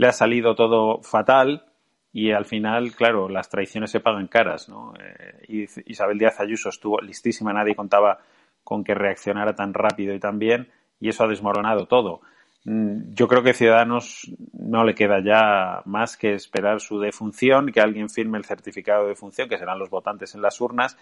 le 0.00 0.08
ha 0.08 0.12
salido 0.12 0.54
todo 0.54 1.02
fatal 1.02 1.66
y 2.10 2.32
al 2.32 2.46
final, 2.46 2.92
claro, 2.92 3.28
las 3.28 3.50
traiciones 3.50 3.90
se 3.90 4.00
pagan 4.00 4.28
caras, 4.28 4.66
¿no? 4.66 4.94
Eh, 4.98 5.66
Isabel 5.84 6.16
Díaz 6.16 6.40
Ayuso 6.40 6.70
estuvo 6.70 7.02
listísima, 7.02 7.52
nadie 7.52 7.74
contaba 7.74 8.18
con 8.64 8.82
que 8.82 8.94
reaccionara 8.94 9.54
tan 9.54 9.74
rápido 9.74 10.14
y 10.14 10.18
tan 10.18 10.38
bien 10.38 10.70
y 11.00 11.10
eso 11.10 11.24
ha 11.24 11.28
desmoronado 11.28 11.84
todo. 11.84 12.22
Mm, 12.64 13.14
yo 13.14 13.26
creo 13.28 13.42
que 13.42 13.54
Ciudadanos 13.54 14.30
no 14.52 14.84
le 14.84 14.94
queda 14.94 15.22
ya 15.22 15.82
más 15.86 16.16
que 16.16 16.34
esperar 16.34 16.80
su 16.80 17.00
defunción, 17.00 17.72
que 17.72 17.80
alguien 17.80 18.10
firme 18.10 18.38
el 18.38 18.44
certificado 18.44 19.04
de 19.04 19.10
defunción, 19.10 19.48
que 19.48 19.58
serán 19.58 19.78
los 19.78 19.90
votantes 19.90 20.34
en 20.34 20.42
las 20.42 20.60
urnas, 20.60 20.96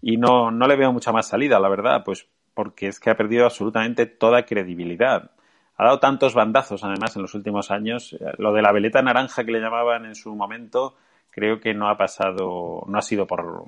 y 0.00 0.16
no, 0.16 0.50
no 0.50 0.66
le 0.66 0.76
veo 0.76 0.92
mucha 0.92 1.12
más 1.12 1.28
salida, 1.28 1.60
la 1.60 1.68
verdad, 1.68 2.02
pues 2.04 2.26
porque 2.54 2.88
es 2.88 3.00
que 3.00 3.10
ha 3.10 3.16
perdido 3.16 3.44
absolutamente 3.44 4.06
toda 4.06 4.44
credibilidad. 4.44 5.30
Ha 5.76 5.84
dado 5.84 5.98
tantos 5.98 6.34
bandazos, 6.34 6.84
además, 6.84 7.16
en 7.16 7.22
los 7.22 7.34
últimos 7.34 7.70
años. 7.72 8.16
Lo 8.38 8.52
de 8.52 8.62
la 8.62 8.72
veleta 8.72 9.02
naranja 9.02 9.44
que 9.44 9.50
le 9.50 9.60
llamaban 9.60 10.06
en 10.06 10.14
su 10.14 10.34
momento, 10.34 10.94
creo 11.30 11.58
que 11.58 11.74
no 11.74 11.88
ha 11.88 11.96
pasado, 11.96 12.84
no 12.86 12.98
ha 12.98 13.02
sido 13.02 13.26
por 13.26 13.64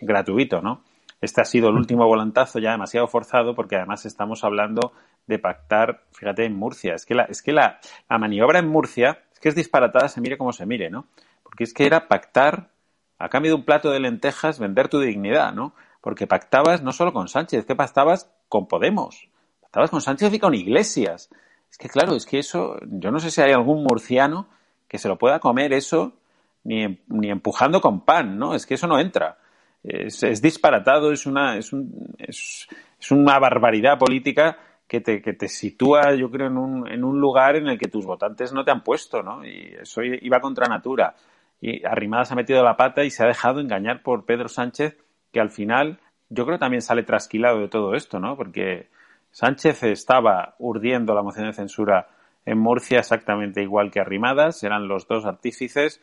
gratuito, 0.00 0.62
¿no? 0.62 0.82
Este 1.20 1.40
ha 1.40 1.44
sido 1.44 1.68
el 1.68 1.76
último 1.76 2.06
volantazo 2.06 2.58
ya 2.58 2.72
demasiado 2.72 3.06
forzado 3.06 3.54
porque 3.54 3.76
además 3.76 4.06
estamos 4.06 4.42
hablando 4.42 4.92
de 5.26 5.38
pactar, 5.38 6.04
fíjate, 6.12 6.44
en 6.44 6.54
Murcia. 6.54 6.94
Es 6.94 7.06
que 7.06 7.14
la, 7.14 7.24
es 7.24 7.42
que 7.42 7.52
la, 7.52 7.80
la 8.08 8.18
maniobra 8.18 8.58
en 8.58 8.68
Murcia, 8.68 9.22
es 9.32 9.40
que 9.40 9.48
es 9.48 9.54
disparatada, 9.54 10.08
se 10.08 10.20
mire 10.20 10.38
como 10.38 10.52
se 10.52 10.66
mire, 10.66 10.90
¿no? 10.90 11.06
Porque 11.42 11.64
es 11.64 11.72
que 11.74 11.86
era 11.86 12.08
pactar 12.08 12.68
a 13.18 13.28
cambio 13.28 13.52
de 13.52 13.56
un 13.56 13.64
plato 13.64 13.90
de 13.90 14.00
lentejas, 14.00 14.58
vender 14.58 14.88
tu 14.88 15.00
dignidad, 15.00 15.52
¿no? 15.52 15.74
Porque 16.00 16.26
pactabas 16.26 16.82
no 16.82 16.92
solo 16.92 17.12
con 17.12 17.28
Sánchez, 17.28 17.60
es 17.60 17.66
que 17.66 17.76
pactabas 17.76 18.30
con 18.48 18.66
Podemos. 18.66 19.28
Pactabas 19.60 19.90
con 19.90 20.00
Sánchez 20.00 20.32
y 20.34 20.38
con 20.38 20.54
Iglesias. 20.54 21.30
Es 21.70 21.78
que 21.78 21.88
claro, 21.88 22.16
es 22.16 22.26
que 22.26 22.38
eso, 22.38 22.76
yo 22.82 23.10
no 23.10 23.18
sé 23.20 23.30
si 23.30 23.40
hay 23.40 23.52
algún 23.52 23.84
murciano 23.84 24.48
que 24.88 24.98
se 24.98 25.08
lo 25.08 25.16
pueda 25.16 25.38
comer 25.38 25.72
eso 25.72 26.12
ni, 26.64 27.00
ni 27.08 27.30
empujando 27.30 27.80
con 27.80 28.04
pan, 28.04 28.38
¿no? 28.38 28.54
Es 28.54 28.66
que 28.66 28.74
eso 28.74 28.86
no 28.86 28.98
entra 28.98 29.38
es, 29.82 30.42
disparatado, 30.42 31.12
es 31.12 31.26
una, 31.26 31.56
es, 31.56 31.72
un, 31.72 32.14
es, 32.18 32.68
una 33.10 33.38
barbaridad 33.38 33.98
política 33.98 34.58
que 34.92 35.00
te, 35.00 35.22
que 35.22 35.32
te 35.32 35.48
sitúa, 35.48 36.14
yo 36.14 36.30
creo, 36.30 36.48
en 36.48 36.58
un, 36.58 36.86
en 36.86 37.02
un 37.02 37.18
lugar 37.18 37.56
en 37.56 37.66
el 37.66 37.78
que 37.78 37.88
tus 37.88 38.04
votantes 38.04 38.52
no 38.52 38.62
te 38.62 38.72
han 38.72 38.82
puesto, 38.82 39.22
¿no? 39.22 39.42
Y 39.42 39.74
eso 39.80 40.02
iba 40.02 40.38
contra 40.38 40.66
natura. 40.66 41.14
Y 41.62 41.82
Arrimadas 41.86 42.30
ha 42.30 42.34
metido 42.34 42.62
la 42.62 42.76
pata 42.76 43.02
y 43.02 43.10
se 43.10 43.24
ha 43.24 43.26
dejado 43.26 43.60
engañar 43.60 44.02
por 44.02 44.26
Pedro 44.26 44.50
Sánchez, 44.50 44.98
que 45.32 45.40
al 45.40 45.48
final 45.48 45.98
yo 46.28 46.44
creo 46.44 46.58
también 46.58 46.82
sale 46.82 47.04
trasquilado 47.04 47.60
de 47.60 47.68
todo 47.68 47.94
esto, 47.94 48.20
¿no? 48.20 48.36
Porque 48.36 48.90
Sánchez 49.30 49.82
estaba 49.84 50.56
urdiendo 50.58 51.14
la 51.14 51.22
moción 51.22 51.46
de 51.46 51.54
censura 51.54 52.08
en 52.44 52.58
Murcia 52.58 52.98
exactamente 52.98 53.62
igual 53.62 53.90
que 53.90 54.00
Arrimadas, 54.00 54.62
eran 54.62 54.88
los 54.88 55.08
dos 55.08 55.24
artífices 55.24 56.02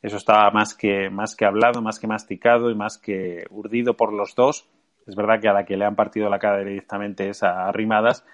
eso 0.00 0.16
estaba 0.16 0.50
más 0.50 0.74
que, 0.74 1.10
más 1.10 1.34
que 1.34 1.44
hablado, 1.44 1.82
más 1.82 1.98
que 1.98 2.06
masticado 2.06 2.70
y 2.70 2.74
más 2.74 2.98
que 2.98 3.46
urdido 3.50 3.96
por 3.96 4.12
los 4.12 4.34
dos. 4.34 4.68
Es 5.08 5.16
verdad 5.16 5.40
que 5.40 5.48
a 5.48 5.54
la 5.54 5.64
que 5.64 5.76
le 5.76 5.86
han 5.86 5.96
partido 5.96 6.28
la 6.28 6.38
cara 6.38 6.58
directamente 6.58 7.30
es 7.30 7.42
a 7.42 7.66
Arrimadas, 7.66 8.24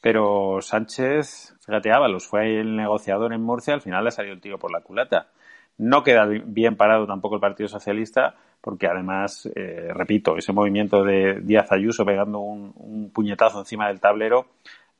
pero 0.00 0.62
Sánchez, 0.62 1.56
fíjate, 1.66 1.92
Ábalos 1.92 2.26
fue 2.26 2.60
el 2.60 2.76
negociador 2.76 3.32
en 3.32 3.42
Murcia, 3.42 3.74
al 3.74 3.82
final 3.82 4.04
le 4.04 4.12
salió 4.12 4.32
el 4.32 4.40
tiro 4.40 4.58
por 4.58 4.70
la 4.70 4.80
culata. 4.80 5.28
No 5.76 6.02
queda 6.04 6.26
bien 6.26 6.76
parado 6.76 7.06
tampoco 7.06 7.34
el 7.34 7.40
Partido 7.40 7.68
Socialista, 7.68 8.36
porque 8.60 8.86
además, 8.86 9.50
eh, 9.56 9.88
repito, 9.92 10.36
ese 10.36 10.52
movimiento 10.52 11.02
de 11.02 11.40
Díaz 11.40 11.72
Ayuso 11.72 12.04
pegando 12.04 12.38
un, 12.38 13.10
puñetazo 13.12 13.58
encima 13.58 13.88
del 13.88 14.00
tablero 14.00 14.46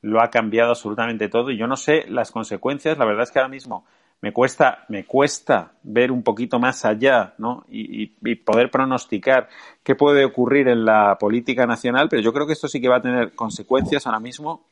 lo 0.01 0.21
ha 0.21 0.31
cambiado 0.31 0.71
absolutamente 0.71 1.29
todo 1.29 1.51
y 1.51 1.57
yo 1.57 1.67
no 1.67 1.77
sé 1.77 2.05
las 2.09 2.31
consecuencias. 2.31 2.97
La 2.97 3.05
verdad 3.05 3.23
es 3.23 3.31
que 3.31 3.37
ahora 3.37 3.49
mismo 3.49 3.85
me 4.21 4.31
cuesta, 4.31 4.85
me 4.87 5.05
cuesta 5.05 5.73
ver 5.81 6.11
un 6.11 6.21
poquito 6.21 6.59
más 6.59 6.85
allá, 6.85 7.33
¿no? 7.39 7.65
Y, 7.69 8.07
poder 8.45 8.69
pronosticar 8.69 9.49
qué 9.83 9.95
puede 9.95 10.25
ocurrir 10.25 10.67
en 10.67 10.85
la 10.85 11.17
política 11.19 11.65
nacional, 11.65 12.07
pero 12.09 12.21
yo 12.21 12.31
creo 12.31 12.45
que 12.45 12.53
esto 12.53 12.67
sí 12.67 12.79
que 12.79 12.89
va 12.89 12.97
a 12.97 13.01
tener 13.01 13.33
consecuencias 13.33 14.05
ahora 14.05 14.19
mismo 14.19 14.65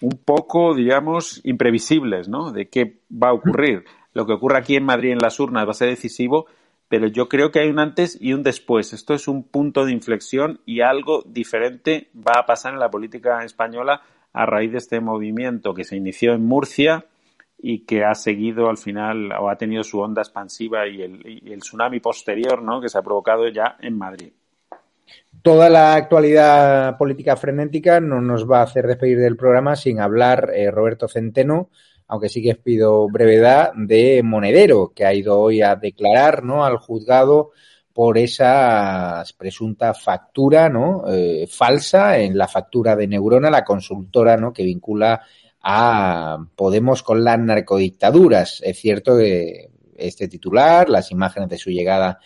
un 0.00 0.18
poco, 0.24 0.74
digamos, 0.74 1.40
imprevisibles, 1.44 2.28
¿no? 2.28 2.52
De 2.52 2.68
qué 2.68 3.00
va 3.10 3.28
a 3.28 3.32
ocurrir. 3.32 3.84
Lo 4.12 4.26
que 4.26 4.34
ocurre 4.34 4.58
aquí 4.58 4.76
en 4.76 4.84
Madrid 4.84 5.12
en 5.12 5.18
las 5.18 5.40
urnas 5.40 5.66
va 5.66 5.70
a 5.70 5.74
ser 5.74 5.88
decisivo, 5.88 6.46
pero 6.88 7.08
yo 7.08 7.28
creo 7.28 7.50
que 7.50 7.60
hay 7.60 7.68
un 7.68 7.80
antes 7.80 8.16
y 8.20 8.34
un 8.34 8.42
después. 8.42 8.92
Esto 8.92 9.14
es 9.14 9.26
un 9.26 9.42
punto 9.42 9.84
de 9.84 9.92
inflexión 9.92 10.60
y 10.64 10.80
algo 10.80 11.22
diferente 11.26 12.10
va 12.16 12.40
a 12.40 12.46
pasar 12.46 12.74
en 12.74 12.80
la 12.80 12.90
política 12.90 13.42
española 13.42 14.02
a 14.32 14.46
raíz 14.46 14.70
de 14.72 14.78
este 14.78 15.00
movimiento 15.00 15.74
que 15.74 15.84
se 15.84 15.96
inició 15.96 16.34
en 16.34 16.44
Murcia, 16.44 17.06
y 17.58 17.84
que 17.84 18.04
ha 18.04 18.14
seguido 18.14 18.68
al 18.68 18.76
final 18.76 19.32
o 19.32 19.48
ha 19.48 19.56
tenido 19.56 19.82
su 19.82 19.98
onda 19.98 20.22
expansiva 20.22 20.86
y 20.86 21.02
el, 21.02 21.60
tsunami 21.60 22.00
posterior 22.00 22.62
¿no? 22.62 22.80
que 22.80 22.88
se 22.88 22.98
ha 22.98 23.02
provocado 23.02 23.48
ya 23.48 23.76
en 23.80 23.96
Madrid. 23.96 24.32
Toda 25.42 25.68
la 25.68 25.94
actualidad 25.94 26.96
política 26.98 27.36
frenética 27.36 28.00
no 28.00 28.20
nos 28.20 28.50
va 28.50 28.60
a 28.60 28.64
hacer 28.64 28.86
despedir 28.86 29.18
del 29.18 29.36
programa 29.36 29.76
sin 29.76 30.00
hablar 30.00 30.50
eh, 30.54 30.70
Roberto 30.70 31.08
Centeno, 31.08 31.70
aunque 32.08 32.28
sí 32.28 32.42
que 32.42 32.56
pido 32.56 33.08
brevedad, 33.08 33.72
de 33.74 34.22
Monedero, 34.22 34.92
que 34.94 35.04
ha 35.04 35.14
ido 35.14 35.38
hoy 35.38 35.62
a 35.62 35.76
declarar 35.76 36.42
¿no? 36.42 36.64
al 36.64 36.78
juzgado 36.78 37.52
por 37.92 38.18
esa 38.18 39.24
presunta 39.38 39.94
factura 39.94 40.68
¿no? 40.68 41.04
Eh, 41.08 41.46
falsa 41.48 42.18
en 42.18 42.36
la 42.36 42.46
factura 42.46 42.94
de 42.94 43.06
Neurona, 43.06 43.48
la 43.48 43.64
consultora 43.64 44.36
¿no? 44.36 44.52
que 44.52 44.64
vincula 44.64 45.22
a 45.68 46.38
Podemos 46.54 47.02
con 47.02 47.24
las 47.24 47.40
narcodictaduras. 47.40 48.62
Es 48.64 48.78
cierto 48.78 49.18
que 49.18 49.68
este 49.96 50.28
titular, 50.28 50.88
las 50.88 51.10
imágenes 51.10 51.48
de 51.48 51.58
su 51.58 51.70
llegada 51.70 52.20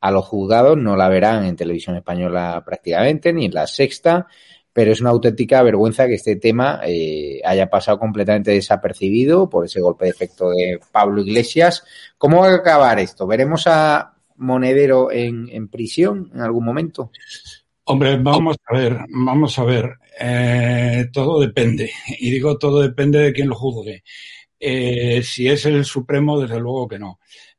a 0.00 0.10
los 0.12 0.24
juzgados 0.26 0.78
no 0.78 0.94
la 0.94 1.08
verán 1.08 1.44
en 1.44 1.56
televisión 1.56 1.96
española 1.96 2.62
prácticamente, 2.64 3.32
ni 3.32 3.46
en 3.46 3.54
la 3.54 3.66
sexta, 3.66 4.28
pero 4.72 4.92
es 4.92 5.00
una 5.00 5.10
auténtica 5.10 5.60
vergüenza 5.62 6.06
que 6.06 6.14
este 6.14 6.36
tema 6.36 6.82
eh, 6.86 7.40
haya 7.44 7.68
pasado 7.68 7.98
completamente 7.98 8.52
desapercibido 8.52 9.50
por 9.50 9.64
ese 9.64 9.80
golpe 9.80 10.04
de 10.04 10.12
efecto 10.12 10.50
de 10.50 10.78
Pablo 10.92 11.20
Iglesias. 11.22 11.82
¿Cómo 12.16 12.42
va 12.42 12.50
a 12.50 12.54
acabar 12.54 13.00
esto? 13.00 13.26
¿Veremos 13.26 13.66
a 13.66 14.14
Monedero 14.36 15.10
en, 15.10 15.48
en 15.50 15.66
prisión 15.66 16.30
en 16.32 16.42
algún 16.42 16.64
momento? 16.64 17.10
Hombre, 17.86 18.16
vamos 18.18 18.56
a 18.68 18.76
ver, 18.76 19.00
vamos 19.08 19.58
a 19.58 19.64
ver. 19.64 19.98
Eh, 20.18 21.08
todo 21.12 21.40
depende. 21.40 21.90
Y 22.18 22.30
digo 22.30 22.58
todo 22.58 22.80
depende 22.80 23.18
de 23.18 23.32
quién 23.32 23.48
lo 23.48 23.54
juzgue. 23.54 24.02
Eh, 24.58 25.22
si 25.22 25.48
es 25.48 25.66
el 25.66 25.84
Supremo, 25.84 26.40
desde 26.40 26.60
luego 26.60 26.88
que 26.88 26.98
no. 26.98 27.18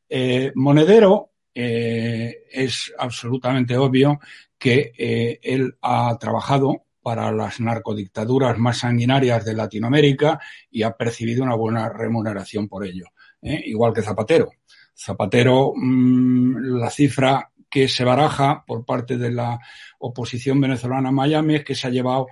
Eh, 0.09 0.51
Monedero 0.55 1.31
es 1.53 2.93
absolutamente 2.97 3.77
obvio 3.77 4.19
que 4.57 5.39
él 5.41 5.77
ha 5.81 6.17
trabajado 6.19 6.83
para 7.01 7.31
las 7.31 7.61
narcodictaduras 7.61 8.57
más 8.57 8.79
sanguinarias 8.79 9.45
de 9.45 9.53
Latinoamérica 9.53 10.37
y 10.69 10.83
ha 10.83 10.97
percibido 10.97 11.43
una 11.43 11.55
buena 11.55 11.87
remuneración 11.87 12.67
por 12.67 12.85
ello. 12.85 13.05
Igual 13.41 13.93
que 13.93 14.01
Zapatero. 14.01 14.51
Zapatero, 14.93 15.71
mm, 15.75 16.77
la 16.77 16.89
cifra 16.89 17.51
que 17.69 17.87
se 17.87 18.05
baraja 18.05 18.63
por 18.65 18.85
parte 18.85 19.17
de 19.17 19.31
la 19.31 19.59
oposición 20.07 20.61
venezolana 20.61 21.09
a 21.09 21.11
Miami 21.11 21.55
es 21.55 21.63
que 21.63 21.75
se 21.75 21.87
ha 21.87 21.91
llevado 21.91 22.27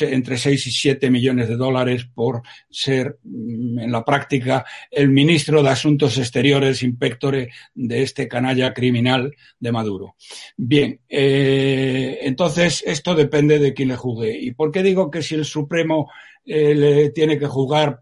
entre 0.00 0.36
6 0.36 0.66
y 0.66 0.70
7 0.70 1.10
millones 1.10 1.48
de 1.48 1.56
dólares 1.56 2.06
por 2.14 2.42
ser 2.70 3.18
mm, 3.22 3.78
en 3.80 3.92
la 3.92 4.04
práctica 4.04 4.64
el 4.90 5.08
ministro 5.08 5.62
de 5.62 5.70
Asuntos 5.70 6.18
Exteriores, 6.18 6.82
inspectore 6.82 7.50
de 7.74 8.02
este 8.02 8.28
canalla 8.28 8.72
criminal 8.74 9.34
de 9.58 9.72
Maduro. 9.72 10.16
Bien, 10.56 11.00
eh, 11.08 12.18
entonces 12.22 12.82
esto 12.86 13.14
depende 13.14 13.58
de 13.58 13.72
quién 13.72 13.88
le 13.88 13.96
juzgue. 13.96 14.38
¿Y 14.38 14.52
por 14.52 14.70
qué 14.70 14.82
digo 14.82 15.10
que 15.10 15.22
si 15.22 15.34
el 15.34 15.44
Supremo 15.44 16.10
le 16.44 17.10
tiene 17.10 17.38
que 17.38 17.46
jugar. 17.46 18.00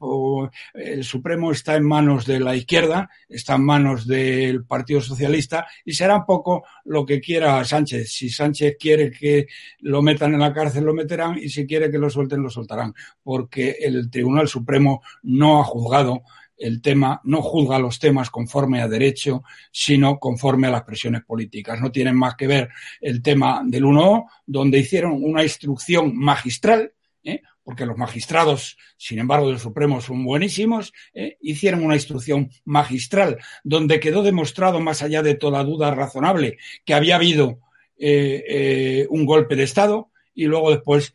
El 0.74 1.04
Supremo 1.04 1.52
está 1.52 1.76
en 1.76 1.84
manos 1.84 2.26
de 2.26 2.40
la 2.40 2.56
izquierda, 2.56 3.10
está 3.28 3.56
en 3.56 3.64
manos 3.64 4.06
del 4.06 4.64
Partido 4.64 5.00
Socialista 5.00 5.66
y 5.84 5.92
será 5.92 6.16
un 6.16 6.24
poco 6.24 6.64
lo 6.84 7.04
que 7.04 7.20
quiera 7.20 7.64
Sánchez. 7.64 8.10
Si 8.10 8.30
Sánchez 8.30 8.76
quiere 8.78 8.99
que 9.08 9.46
lo 9.78 10.02
metan 10.02 10.34
en 10.34 10.40
la 10.40 10.52
cárcel, 10.52 10.84
lo 10.84 10.92
meterán 10.92 11.38
y 11.38 11.48
si 11.48 11.64
quiere 11.64 11.90
que 11.90 11.98
lo 11.98 12.10
suelten, 12.10 12.42
lo 12.42 12.50
soltarán. 12.50 12.92
Porque 13.22 13.76
el 13.80 14.10
Tribunal 14.10 14.48
Supremo 14.48 15.00
no 15.22 15.60
ha 15.60 15.64
juzgado 15.64 16.22
el 16.60 16.82
tema, 16.82 17.20
no 17.24 17.42
juzga 17.42 17.78
los 17.78 17.98
temas 17.98 18.30
conforme 18.30 18.80
a 18.82 18.88
derecho, 18.88 19.42
sino 19.72 20.18
conforme 20.18 20.68
a 20.68 20.70
las 20.70 20.82
presiones 20.82 21.24
políticas. 21.24 21.80
No 21.80 21.90
tienen 21.90 22.16
más 22.16 22.36
que 22.36 22.46
ver 22.46 22.68
el 23.00 23.22
tema 23.22 23.62
del 23.64 23.84
1O, 23.84 24.26
donde 24.46 24.78
hicieron 24.78 25.24
una 25.24 25.42
instrucción 25.42 26.16
magistral, 26.16 26.92
¿eh? 27.24 27.40
porque 27.64 27.86
los 27.86 27.96
magistrados, 27.96 28.76
sin 28.96 29.18
embargo, 29.18 29.48
del 29.48 29.58
Supremo 29.58 30.00
son 30.00 30.24
buenísimos, 30.24 30.92
eh, 31.14 31.38
hicieron 31.40 31.82
una 31.84 31.94
instrucción 31.94 32.50
magistral 32.64 33.38
donde 33.64 34.00
quedó 34.00 34.22
demostrado, 34.22 34.80
más 34.80 35.02
allá 35.02 35.22
de 35.22 35.34
toda 35.34 35.64
duda 35.64 35.94
razonable, 35.94 36.58
que 36.84 36.94
había 36.94 37.16
habido 37.16 37.60
eh, 38.00 38.44
eh, 38.48 39.06
un 39.10 39.26
golpe 39.26 39.54
de 39.54 39.64
Estado 39.64 40.10
y 40.34 40.46
luego 40.46 40.70
después, 40.70 41.12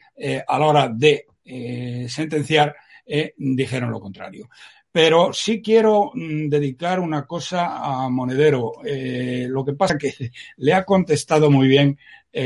a 0.48 0.60
la 0.60 0.66
hora 0.66 0.90
de 0.90 1.26
sentenciar, 2.08 2.76
dijeron 3.38 3.90
lo 3.90 4.00
contrario. 4.00 4.50
Pero 4.92 5.34
sí 5.34 5.62
quiero 5.62 6.12
mm, 6.14 6.48
dedicar 6.48 7.00
una 7.00 7.26
cosa 7.26 7.78
a 7.78 8.08
Monedero. 8.10 8.74
lo 8.84 9.66
que 9.66 9.74
pasa 9.74 9.98
que 9.98 10.14
le 10.58 10.74
ha 10.74 10.84
contestado 10.84 11.50
muy 11.50 11.68
bien 11.68 11.98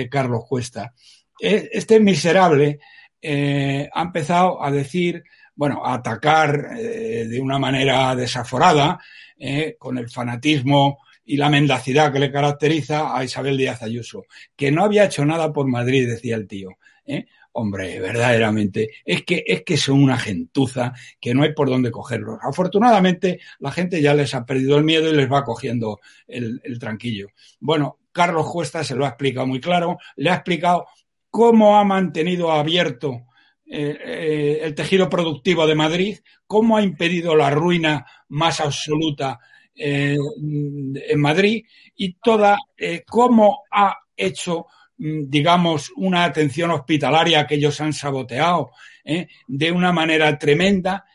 Carlos 0.10 0.46
Cuesta. 0.48 0.94
Este 1.40 2.00
miserable 2.00 2.80
eh, 3.22 3.90
ha 3.92 4.02
empezado 4.02 4.64
a 4.64 4.72
decir, 4.72 5.24
bueno, 5.56 5.86
a 5.86 5.96
atacar 5.96 6.70
eh, 6.78 7.26
de 7.28 7.42
una 7.42 7.60
manera 7.60 8.16
desaforada, 8.16 9.00
eh, 9.38 9.76
con 9.78 9.98
el 9.98 10.10
fanatismo 10.10 11.00
y 11.30 11.38
la 11.38 11.52
mendacidad 11.52 12.12
que 12.12 12.18
le 12.18 12.32
caracteriza 12.32 13.16
a 13.16 13.24
Isabel 13.24 13.56
Díaz 13.56 13.84
Ayuso, 13.84 14.26
que 14.56 14.72
no 14.72 14.84
había 14.84 15.06
hecho 15.06 15.24
nada 15.24 15.54
por 15.54 15.68
Madrid, 15.68 16.10
decía 16.10 16.36
el 16.36 16.48
tío. 16.48 16.80
¿eh? 17.06 17.28
Hombre, 17.52 18.00
verdaderamente, 18.00 18.90
es 19.06 19.24
que, 19.26 19.44
es 19.46 19.62
que 19.62 19.78
son 19.78 20.02
una 20.02 20.18
gentuza 20.18 20.92
que 21.22 21.36
no 21.36 21.44
hay 21.44 21.54
por 21.54 21.70
dónde 21.70 21.92
cogerlos. 21.92 22.40
Afortunadamente, 22.42 23.42
la 23.60 23.70
gente 23.70 24.02
ya 24.02 24.16
les 24.16 24.34
ha 24.34 24.44
perdido 24.44 24.76
el 24.80 24.84
miedo 24.84 25.08
y 25.08 25.16
les 25.16 25.32
va 25.32 25.44
cogiendo 25.44 26.00
el, 26.28 26.80
tranquillo. 26.80 27.28
Bueno, 27.60 28.00
Carlos 28.12 28.50
Cuesta 28.52 28.84
se 28.84 28.96
lo 28.96 29.06
ha 29.06 29.10
explicado 29.10 29.46
muy 29.46 29.62
claro, 29.62 30.00
le 30.16 30.32
ha 30.32 30.36
explicado 30.36 30.88
cómo 31.30 31.78
ha 31.78 31.84
mantenido 31.84 32.52
abierto 32.52 33.28
eh, 33.68 33.96
eh, 34.04 34.60
el 34.64 34.74
tejido 34.74 35.08
productivo 35.08 35.68
de 35.68 35.76
Madrid, 35.76 36.18
cómo 36.48 36.78
ha 36.78 36.82
impedido 36.82 37.36
la 37.36 37.52
ruina 37.52 38.08
más 38.30 38.62
absoluta 38.62 39.40
eh, 39.82 40.18
en 40.18 41.22
Madrid 41.22 41.64
y 41.96 42.14
toda 42.16 42.58
eh, 42.78 43.04
cómo 43.08 43.64
ha 43.72 43.98
hecho 44.18 44.66
mm, 44.98 45.30
digamos, 45.30 45.94
una 45.96 46.26
atención 46.26 46.72
hospitalaria 46.72 47.48
que 47.48 47.56
ellos 47.56 47.80
han 47.80 47.94
saboteado 47.94 48.72
¿eh? 49.06 49.28
de 49.48 49.72
una 49.72 49.94
manera 49.94 50.38
tremenda 50.38 51.06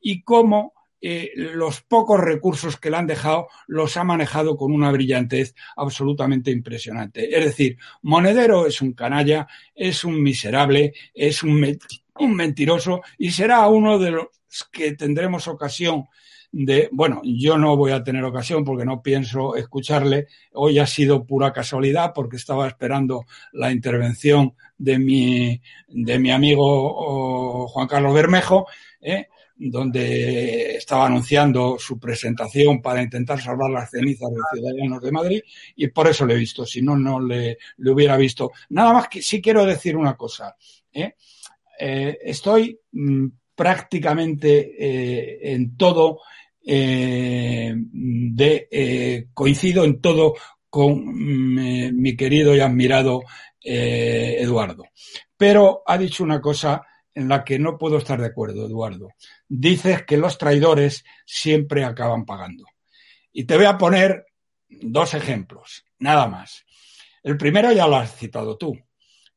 y 0.00 0.22
cómo 0.22 0.74
los 1.34 1.82
pocos 1.82 2.20
recursos 2.20 2.76
que 2.78 2.88
le 2.88 2.96
han 2.96 3.06
dejado 3.08 3.48
los 3.66 3.96
ha 3.96 4.04
manejado 4.04 4.56
con 4.56 4.72
una 4.72 4.92
brillantez 4.92 5.54
absolutamente 5.76 6.52
impresionante. 6.52 7.36
Es 7.36 7.44
decir, 7.44 7.76
Monedero 8.02 8.66
es 8.66 8.80
un 8.80 8.92
canalla, 8.92 9.48
es 9.74 10.04
un 10.04 10.22
miserable, 10.22 10.94
es 11.12 11.42
un, 11.42 11.78
un 12.18 12.34
mentiroso 12.34 13.02
y 13.18 13.32
será 13.32 13.66
uno 13.66 13.98
de 13.98 14.12
los 14.12 14.28
que 14.70 14.92
tendremos 14.92 15.48
ocasión 15.48 16.06
de, 16.52 16.88
bueno, 16.92 17.20
yo 17.24 17.58
no 17.58 17.76
voy 17.76 17.92
a 17.92 18.02
tener 18.02 18.24
ocasión 18.24 18.64
porque 18.64 18.84
no 18.84 19.02
pienso 19.02 19.56
escucharle. 19.56 20.26
Hoy 20.52 20.78
ha 20.78 20.86
sido 20.86 21.24
pura 21.24 21.52
casualidad 21.52 22.12
porque 22.14 22.36
estaba 22.36 22.68
esperando 22.68 23.26
la 23.52 23.72
intervención 23.72 24.54
de 24.78 24.98
mi, 24.98 25.60
de 25.88 26.18
mi 26.18 26.30
amigo 26.30 27.68
Juan 27.68 27.88
Carlos 27.88 28.14
Bermejo, 28.14 28.66
¿eh? 29.00 29.28
donde 29.58 30.76
estaba 30.76 31.06
anunciando 31.06 31.78
su 31.78 31.98
presentación 31.98 32.82
para 32.82 33.02
intentar 33.02 33.40
salvar 33.40 33.70
las 33.70 33.90
cenizas 33.90 34.28
de 34.30 34.40
Ciudadanos 34.52 35.02
de 35.02 35.12
Madrid 35.12 35.40
y 35.76 35.88
por 35.88 36.08
eso 36.08 36.26
le 36.26 36.34
he 36.34 36.38
visto, 36.38 36.66
si 36.66 36.82
no, 36.82 36.96
no 36.96 37.20
le, 37.20 37.58
le 37.78 37.90
hubiera 37.90 38.16
visto. 38.16 38.52
Nada 38.70 38.92
más 38.92 39.08
que 39.08 39.22
sí 39.22 39.40
quiero 39.40 39.64
decir 39.64 39.96
una 39.96 40.14
cosa. 40.14 40.56
¿eh? 40.92 41.14
Eh, 41.78 42.18
estoy 42.22 42.78
mm, 42.92 43.26
prácticamente 43.56 44.76
eh, 44.78 45.54
en 45.54 45.76
todo, 45.76 46.20
eh, 46.64 47.74
de, 47.74 48.68
eh, 48.70 49.26
coincido 49.32 49.84
en 49.84 50.00
todo 50.00 50.34
con 50.68 51.04
mm, 51.04 51.58
eh, 51.58 51.92
mi 51.92 52.14
querido 52.14 52.54
y 52.54 52.60
admirado 52.60 53.22
eh, 53.64 54.36
Eduardo. 54.40 54.84
Pero 55.36 55.82
ha 55.86 55.96
dicho 55.96 56.22
una 56.22 56.40
cosa 56.40 56.82
en 57.14 57.28
la 57.28 57.42
que 57.44 57.58
no 57.58 57.78
puedo 57.78 57.96
estar 57.96 58.20
de 58.20 58.26
acuerdo, 58.26 58.66
Eduardo. 58.66 59.08
Dices 59.48 60.04
que 60.04 60.18
los 60.18 60.36
traidores 60.36 61.02
siempre 61.24 61.82
acaban 61.82 62.26
pagando. 62.26 62.64
Y 63.32 63.44
te 63.44 63.56
voy 63.56 63.64
a 63.64 63.78
poner 63.78 64.26
dos 64.68 65.14
ejemplos, 65.14 65.84
nada 65.98 66.28
más. 66.28 66.64
El 67.22 67.38
primero 67.38 67.72
ya 67.72 67.88
lo 67.88 67.96
has 67.96 68.14
citado 68.14 68.58
tú. 68.58 68.78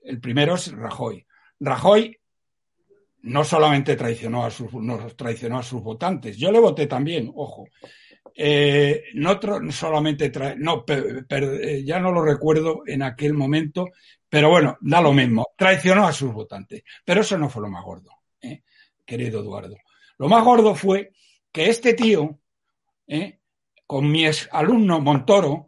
El 0.02 0.20
primero 0.20 0.56
es 0.56 0.72
Rajoy. 0.74 1.26
Rajoy 1.60 2.19
no 3.24 3.44
solamente 3.44 3.96
traicionó 3.96 4.46
a 4.46 4.52
sus, 4.52 4.74
nos 4.74 5.16
traicionó 5.16 5.60
a 5.60 5.64
sus 5.64 5.82
votantes, 5.82 6.38
yo 6.38 6.52
le 6.52 6.60
voté 6.60 6.88
también, 6.88 7.32
ojo. 7.36 7.66
Eh, 8.42 9.04
no 9.16 9.38
solamente 9.72 10.32
no, 10.58 10.86
per- 10.86 11.26
per- 11.28 11.60
eh, 11.62 11.84
ya 11.84 12.00
no 12.00 12.12
lo 12.12 12.22
recuerdo 12.22 12.84
en 12.86 13.02
aquel 13.04 13.34
momento, 13.34 13.88
pero 14.30 14.50
bueno, 14.50 14.78
da 14.82 15.02
lo 15.02 15.12
mismo. 15.12 15.48
Traicionó 15.58 16.08
a 16.08 16.14
sus 16.14 16.32
votantes. 16.32 16.84
Pero 17.04 17.22
eso 17.22 17.38
no 17.38 17.50
fue 17.50 17.64
lo 17.64 17.70
más 17.70 17.84
gordo, 17.84 18.12
¿eh? 18.42 18.62
querido 19.06 19.42
Eduardo. 19.42 19.76
Lo 20.18 20.30
más 20.30 20.44
gordo 20.44 20.74
fue 20.76 21.12
que 21.52 21.68
este 21.70 21.94
tío, 21.94 22.40
con 23.86 24.10
mi 24.10 24.26
ex 24.26 24.48
alumno 24.52 25.02
Montoro, 25.02 25.68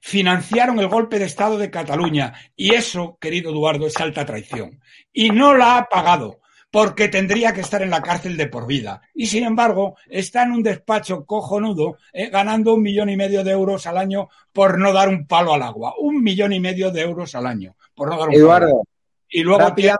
financiaron 0.00 0.78
el 0.78 0.86
golpe 0.88 1.18
de 1.18 1.24
Estado 1.26 1.58
de 1.58 1.70
Cataluña. 1.70 2.32
Y 2.54 2.74
eso, 2.74 3.18
querido 3.20 3.50
Eduardo, 3.50 3.86
es 3.88 3.96
alta 3.98 4.24
traición. 4.24 4.80
Y 5.12 5.30
no 5.30 5.54
la 5.54 5.78
ha 5.78 5.84
pagado 5.88 6.40
porque 6.76 7.08
tendría 7.08 7.54
que 7.54 7.62
estar 7.62 7.80
en 7.80 7.88
la 7.88 8.02
cárcel 8.02 8.36
de 8.36 8.48
por 8.48 8.66
vida. 8.66 9.00
Y 9.14 9.28
sin 9.28 9.44
embargo, 9.44 9.96
está 10.10 10.42
en 10.42 10.52
un 10.52 10.62
despacho 10.62 11.24
cojonudo, 11.24 11.96
eh, 12.12 12.28
ganando 12.28 12.74
un 12.74 12.82
millón 12.82 13.08
y 13.08 13.16
medio 13.16 13.42
de 13.42 13.52
euros 13.52 13.86
al 13.86 13.96
año 13.96 14.28
por 14.52 14.78
no 14.78 14.92
dar 14.92 15.08
un 15.08 15.26
palo 15.26 15.54
al 15.54 15.62
agua. 15.62 15.94
Un 15.98 16.22
millón 16.22 16.52
y 16.52 16.60
medio 16.60 16.90
de 16.90 17.00
euros 17.00 17.34
al 17.34 17.46
año 17.46 17.76
por 17.94 18.10
no 18.10 18.18
dar 18.18 18.28
un 18.28 18.34
palo. 18.34 18.34
al 18.34 18.40
Eduardo, 18.42 18.68
agua. 18.68 18.84
Y 19.30 19.42
luego, 19.42 19.74
tiene, 19.74 19.96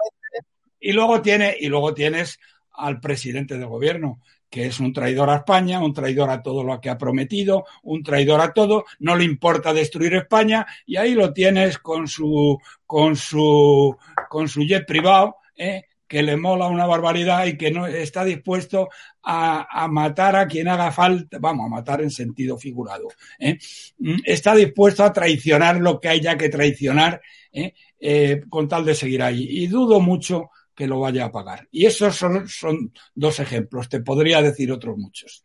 y 0.79 0.93
luego 0.93 1.23
tiene, 1.23 1.57
y 1.59 1.69
luego 1.69 1.95
tienes 1.95 2.39
al 2.75 3.01
presidente 3.01 3.57
del 3.57 3.69
gobierno, 3.69 4.21
que 4.51 4.67
es 4.67 4.79
un 4.79 4.93
traidor 4.93 5.31
a 5.31 5.37
España, 5.37 5.81
un 5.81 5.95
traidor 5.95 6.29
a 6.29 6.43
todo 6.43 6.63
lo 6.63 6.79
que 6.79 6.91
ha 6.91 6.99
prometido, 6.99 7.65
un 7.85 8.03
traidor 8.03 8.43
a 8.43 8.53
todo, 8.53 8.85
no 8.99 9.17
le 9.17 9.25
importa 9.25 9.73
destruir 9.73 10.13
España, 10.13 10.67
y 10.85 10.97
ahí 10.97 11.15
lo 11.15 11.33
tienes 11.33 11.79
con 11.79 12.07
su, 12.07 12.61
con 12.85 13.17
su, 13.17 13.97
con 14.29 14.47
su 14.47 14.61
jet 14.61 14.85
privado, 14.87 15.37
¿eh? 15.57 15.87
Que 16.09 16.23
le 16.23 16.37
mola 16.37 16.67
una 16.69 16.87
barbaridad 16.87 17.47
y 17.47 17.57
que 17.57 17.71
no 17.71 17.87
está 17.87 18.25
dispuesto 18.25 18.89
a, 19.23 19.67
a 19.71 19.89
matar 19.89 20.37
a 20.37 20.47
quien 20.47 20.69
haga 20.69 20.93
falta, 20.93 21.39
vamos, 21.41 21.67
a 21.67 21.69
matar 21.69 22.01
en 22.01 22.11
sentido 22.11 22.57
figurado. 22.57 23.09
¿eh? 23.39 23.59
Mm, 23.99 24.19
Está 24.25 24.55
dispuesto 24.55 25.03
a 25.05 25.13
traicionar 25.13 25.79
lo 25.81 26.01
que 26.01 26.09
haya 26.09 26.37
que 26.37 26.49
traicionar 26.49 27.21
¿eh? 27.53 27.75
Eh, 27.99 28.43
con 28.49 28.69
tal 28.69 28.85
de 28.85 28.95
seguir 28.95 29.23
ahí. 29.23 29.47
Y 29.49 29.67
dudo 29.67 30.01
mucho 30.01 30.51
que 30.75 30.87
lo 30.87 31.01
vaya 31.01 31.25
a 31.25 31.33
pagar. 31.33 31.67
Y 31.71 31.87
esos 31.87 32.15
son, 32.15 32.47
son 32.49 32.93
dos 33.15 33.41
ejemplos. 33.41 33.89
Te 33.89 34.01
podría 34.01 34.43
decir 34.43 34.71
otros 34.71 34.97
muchos. 34.97 35.43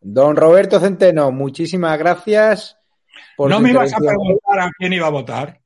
don 0.00 0.36
Roberto 0.36 0.78
Centeno, 0.78 1.32
muchísimas 1.32 1.98
gracias 1.98 2.76
por 3.36 3.50
no 3.50 3.60
me 3.60 3.70
ibas 3.70 3.92
a 3.92 3.98
preguntar 3.98 4.60
a 4.60 4.70
quién 4.76 4.92
iba 4.92 5.06
a 5.06 5.10
votar. 5.10 5.60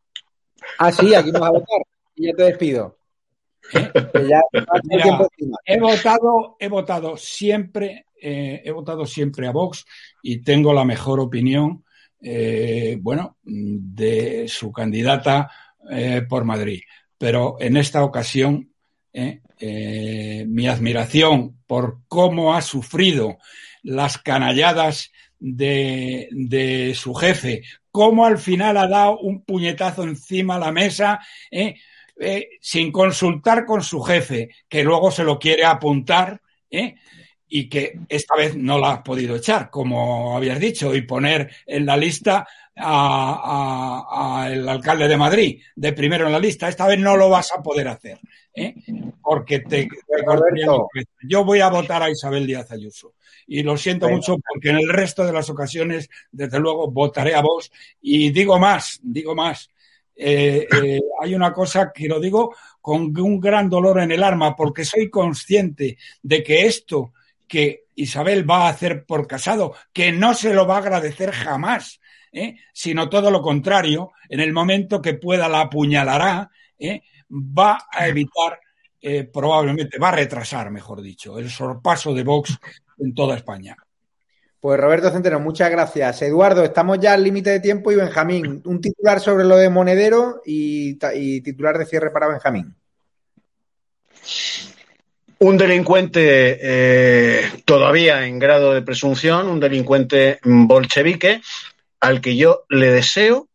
Ah, 0.78 0.92
sí, 0.92 1.14
aquí 1.14 1.30
vas 1.30 1.42
a 1.42 1.50
votar. 1.50 1.82
Y 2.14 2.26
ya 2.26 2.34
te 2.34 2.44
despido. 2.44 2.97
Ya 3.72 4.42
Mira, 4.84 5.04
encima. 5.04 5.58
he 5.64 5.78
votado, 5.78 6.56
he 6.58 6.68
votado 6.68 7.16
siempre, 7.16 8.06
eh, 8.20 8.62
he 8.64 8.70
votado 8.70 9.06
siempre 9.06 9.46
a 9.46 9.52
Vox 9.52 9.84
y 10.22 10.38
tengo 10.42 10.72
la 10.72 10.84
mejor 10.84 11.20
opinión, 11.20 11.84
eh, 12.20 12.98
bueno, 13.00 13.36
de 13.44 14.46
su 14.48 14.72
candidata 14.72 15.50
eh, 15.90 16.22
por 16.28 16.44
Madrid. 16.44 16.80
Pero 17.16 17.56
en 17.60 17.76
esta 17.76 18.04
ocasión, 18.04 18.72
eh, 19.12 19.40
eh, 19.60 20.44
mi 20.46 20.68
admiración 20.68 21.58
por 21.66 22.00
cómo 22.08 22.54
ha 22.54 22.62
sufrido 22.62 23.38
las 23.82 24.18
canalladas 24.18 25.10
de, 25.40 26.28
de 26.30 26.94
su 26.94 27.14
jefe, 27.14 27.62
cómo 27.90 28.24
al 28.24 28.38
final 28.38 28.76
ha 28.76 28.86
dado 28.86 29.18
un 29.18 29.44
puñetazo 29.44 30.04
encima 30.04 30.56
a 30.56 30.58
la 30.60 30.72
mesa, 30.72 31.20
eh, 31.50 31.76
eh, 32.20 32.48
sin 32.60 32.92
consultar 32.92 33.64
con 33.64 33.82
su 33.82 34.00
jefe, 34.02 34.50
que 34.68 34.82
luego 34.82 35.10
se 35.10 35.24
lo 35.24 35.38
quiere 35.38 35.64
apuntar, 35.64 36.40
¿eh? 36.70 36.94
y 37.48 37.68
que 37.68 37.98
esta 38.08 38.36
vez 38.36 38.56
no 38.56 38.78
la 38.78 38.92
has 38.92 39.02
podido 39.02 39.36
echar, 39.36 39.70
como 39.70 40.36
habías 40.36 40.60
dicho, 40.60 40.94
y 40.94 41.02
poner 41.02 41.50
en 41.66 41.86
la 41.86 41.96
lista 41.96 42.46
al 42.74 44.68
alcalde 44.68 45.08
de 45.08 45.16
Madrid, 45.16 45.62
de 45.74 45.92
primero 45.92 46.26
en 46.26 46.32
la 46.32 46.38
lista. 46.38 46.68
Esta 46.68 46.86
vez 46.86 46.98
no 46.98 47.16
lo 47.16 47.30
vas 47.30 47.52
a 47.52 47.62
poder 47.62 47.88
hacer, 47.88 48.20
¿eh? 48.54 48.74
porque 49.22 49.60
te, 49.60 49.88
te. 49.88 49.88
Yo 51.28 51.44
voy 51.44 51.60
a 51.60 51.70
votar 51.70 52.02
a 52.02 52.10
Isabel 52.10 52.46
Díaz 52.46 52.70
Ayuso. 52.70 53.14
Y 53.46 53.62
lo 53.62 53.78
siento 53.78 54.06
Venga. 54.06 54.16
mucho 54.18 54.36
porque 54.36 54.68
en 54.68 54.76
el 54.76 54.90
resto 54.90 55.24
de 55.24 55.32
las 55.32 55.48
ocasiones, 55.48 56.10
desde 56.30 56.60
luego, 56.60 56.90
votaré 56.90 57.34
a 57.34 57.40
vos. 57.40 57.72
Y 58.00 58.30
digo 58.30 58.58
más, 58.58 59.00
digo 59.02 59.34
más. 59.34 59.70
Eh, 60.20 60.66
eh, 60.82 61.00
hay 61.22 61.34
una 61.36 61.52
cosa 61.52 61.92
que 61.94 62.08
lo 62.08 62.18
digo 62.18 62.52
con 62.80 63.16
un 63.16 63.38
gran 63.38 63.70
dolor 63.70 64.00
en 64.00 64.10
el 64.10 64.24
alma, 64.24 64.56
porque 64.56 64.84
soy 64.84 65.08
consciente 65.08 65.96
de 66.22 66.42
que 66.42 66.66
esto 66.66 67.12
que 67.46 67.84
Isabel 67.94 68.48
va 68.48 68.66
a 68.66 68.70
hacer 68.70 69.06
por 69.06 69.28
casado, 69.28 69.74
que 69.92 70.10
no 70.10 70.34
se 70.34 70.52
lo 70.52 70.66
va 70.66 70.76
a 70.76 70.78
agradecer 70.78 71.30
jamás, 71.30 72.00
¿eh? 72.32 72.56
sino 72.72 73.08
todo 73.08 73.30
lo 73.30 73.40
contrario, 73.40 74.12
en 74.28 74.40
el 74.40 74.52
momento 74.52 75.00
que 75.00 75.14
pueda 75.14 75.48
la 75.48 75.62
apuñalará, 75.62 76.50
va 77.30 77.86
a 77.90 78.08
evitar, 78.08 78.58
probablemente, 79.32 79.98
va 79.98 80.08
a 80.08 80.16
retrasar, 80.16 80.70
mejor 80.70 81.00
dicho, 81.00 81.38
el 81.38 81.48
sorpaso 81.48 82.12
de 82.12 82.24
Vox 82.24 82.58
en 82.98 83.14
toda 83.14 83.36
España. 83.36 83.76
Pues 84.60 84.80
Roberto 84.80 85.10
Centeno, 85.10 85.38
muchas 85.38 85.70
gracias. 85.70 86.22
Eduardo, 86.22 86.64
estamos 86.64 86.98
ya 86.98 87.12
al 87.12 87.22
límite 87.22 87.50
de 87.50 87.60
tiempo 87.60 87.92
y 87.92 87.96
Benjamín, 87.96 88.60
un 88.64 88.80
titular 88.80 89.20
sobre 89.20 89.44
lo 89.44 89.56
de 89.56 89.70
Monedero 89.70 90.42
y, 90.44 90.94
titular 91.40 91.78
de 91.78 91.86
cierre 91.86 92.10
para 92.10 92.26
Benjamín. 92.26 92.74
un 95.38 95.56
delincuente 95.56 96.58
eh, 96.60 97.62
todavía 97.64 98.26
en 98.26 98.40
grado 98.40 98.74
de 98.74 98.82
presunción, 98.82 99.46
un 99.46 99.60
delincuente 99.60 100.40
bolchevique, 100.42 101.40
al 102.00 102.20
que 102.20 102.36
yo 102.36 102.64
le 102.68 102.90
deseo, 102.90 103.48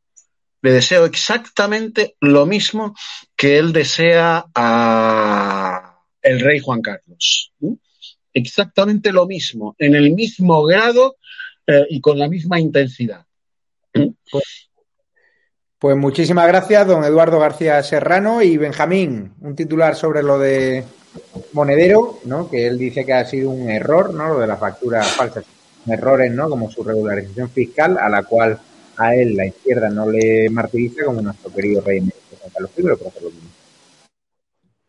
le 0.61 0.71
deseo 0.71 1.03
exactamente 1.03 2.15
lo 2.21 2.45
mismo 2.45 2.95
que 3.35 3.57
él 3.57 3.73
desea 3.73 4.45
a 4.55 5.99
el 6.21 6.39
rey 6.39 6.59
Juan 6.59 6.81
Carlos. 6.81 7.51
Exactamente 8.33 9.11
lo 9.11 9.27
mismo, 9.27 9.75
en 9.77 9.95
el 9.95 10.11
mismo 10.11 10.63
grado 10.63 11.17
eh, 11.67 11.85
y 11.89 12.01
con 12.01 12.17
la 12.17 12.27
misma 12.27 12.59
intensidad. 12.59 13.25
Pues, 13.93 14.69
pues 15.77 15.97
muchísimas 15.97 16.47
gracias, 16.47 16.87
don 16.87 17.03
Eduardo 17.03 17.39
García 17.39 17.83
Serrano 17.83 18.41
y 18.41 18.57
Benjamín. 18.57 19.33
Un 19.41 19.55
titular 19.55 19.95
sobre 19.95 20.23
lo 20.23 20.39
de 20.39 20.83
Monedero, 21.53 22.19
¿no? 22.25 22.49
Que 22.49 22.67
él 22.67 22.77
dice 22.77 23.05
que 23.05 23.13
ha 23.13 23.25
sido 23.25 23.51
un 23.51 23.69
error, 23.69 24.13
¿no? 24.13 24.29
Lo 24.29 24.39
de 24.39 24.47
las 24.47 24.59
facturas 24.59 25.07
falsas, 25.11 25.45
errores, 25.85 26.31
¿no? 26.31 26.49
Como 26.49 26.71
su 26.71 26.83
regularización 26.83 27.49
fiscal, 27.49 27.97
a 27.97 28.09
la 28.09 28.23
cual 28.23 28.59
a 28.97 29.15
él 29.15 29.35
la 29.35 29.45
izquierda 29.45 29.89
no 29.89 30.09
le 30.09 30.49
martiriza 30.49 31.05
como 31.05 31.21
nuestro 31.21 31.51
querido 31.51 31.81
rey 31.81 32.01
Carlos 32.53 32.71
I, 32.77 32.81
pero 32.81 32.97
lo 33.21 33.29
mismo. 33.31 33.49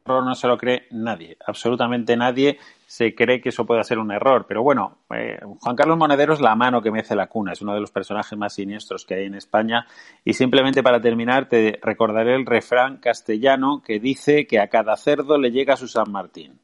No 0.07 0.35
se 0.35 0.47
lo 0.47 0.59
cree 0.59 0.87
nadie, 0.91 1.39
absolutamente 1.47 2.15
nadie 2.17 2.59
se 2.87 3.15
cree 3.15 3.41
que 3.41 3.49
eso 3.49 3.67
pueda 3.67 3.83
ser 3.85 3.99
un 3.99 4.13
error. 4.13 4.47
Pero 4.49 4.63
bueno, 4.63 4.99
eh, 5.15 5.39
Juan 5.61 5.77
Carlos 5.77 5.99
Monedero 5.99 6.35
es 6.35 6.41
la 6.41 6.55
mano 6.55 6.83
que 6.83 6.91
mece 6.91 7.15
la 7.15 7.27
cuna, 7.27 7.53
es 7.53 7.63
uno 7.63 7.75
de 7.75 7.81
los 7.81 7.91
personajes 7.91 8.39
más 8.39 8.55
siniestros 8.55 9.05
que 9.05 9.15
hay 9.15 9.25
en 9.27 9.35
España. 9.35 9.87
Y 10.25 10.35
simplemente 10.35 10.83
para 10.83 11.01
terminar, 11.01 11.49
te 11.49 11.79
recordaré 11.83 12.35
el 12.35 12.47
refrán 12.47 12.99
castellano 12.99 13.83
que 13.85 14.01
dice 14.01 14.47
que 14.47 14.61
a 14.61 14.69
cada 14.69 14.97
cerdo 14.97 15.39
le 15.39 15.51
llega 15.51 15.77
su 15.77 15.89
San 15.89 16.11
Martín. 16.11 16.61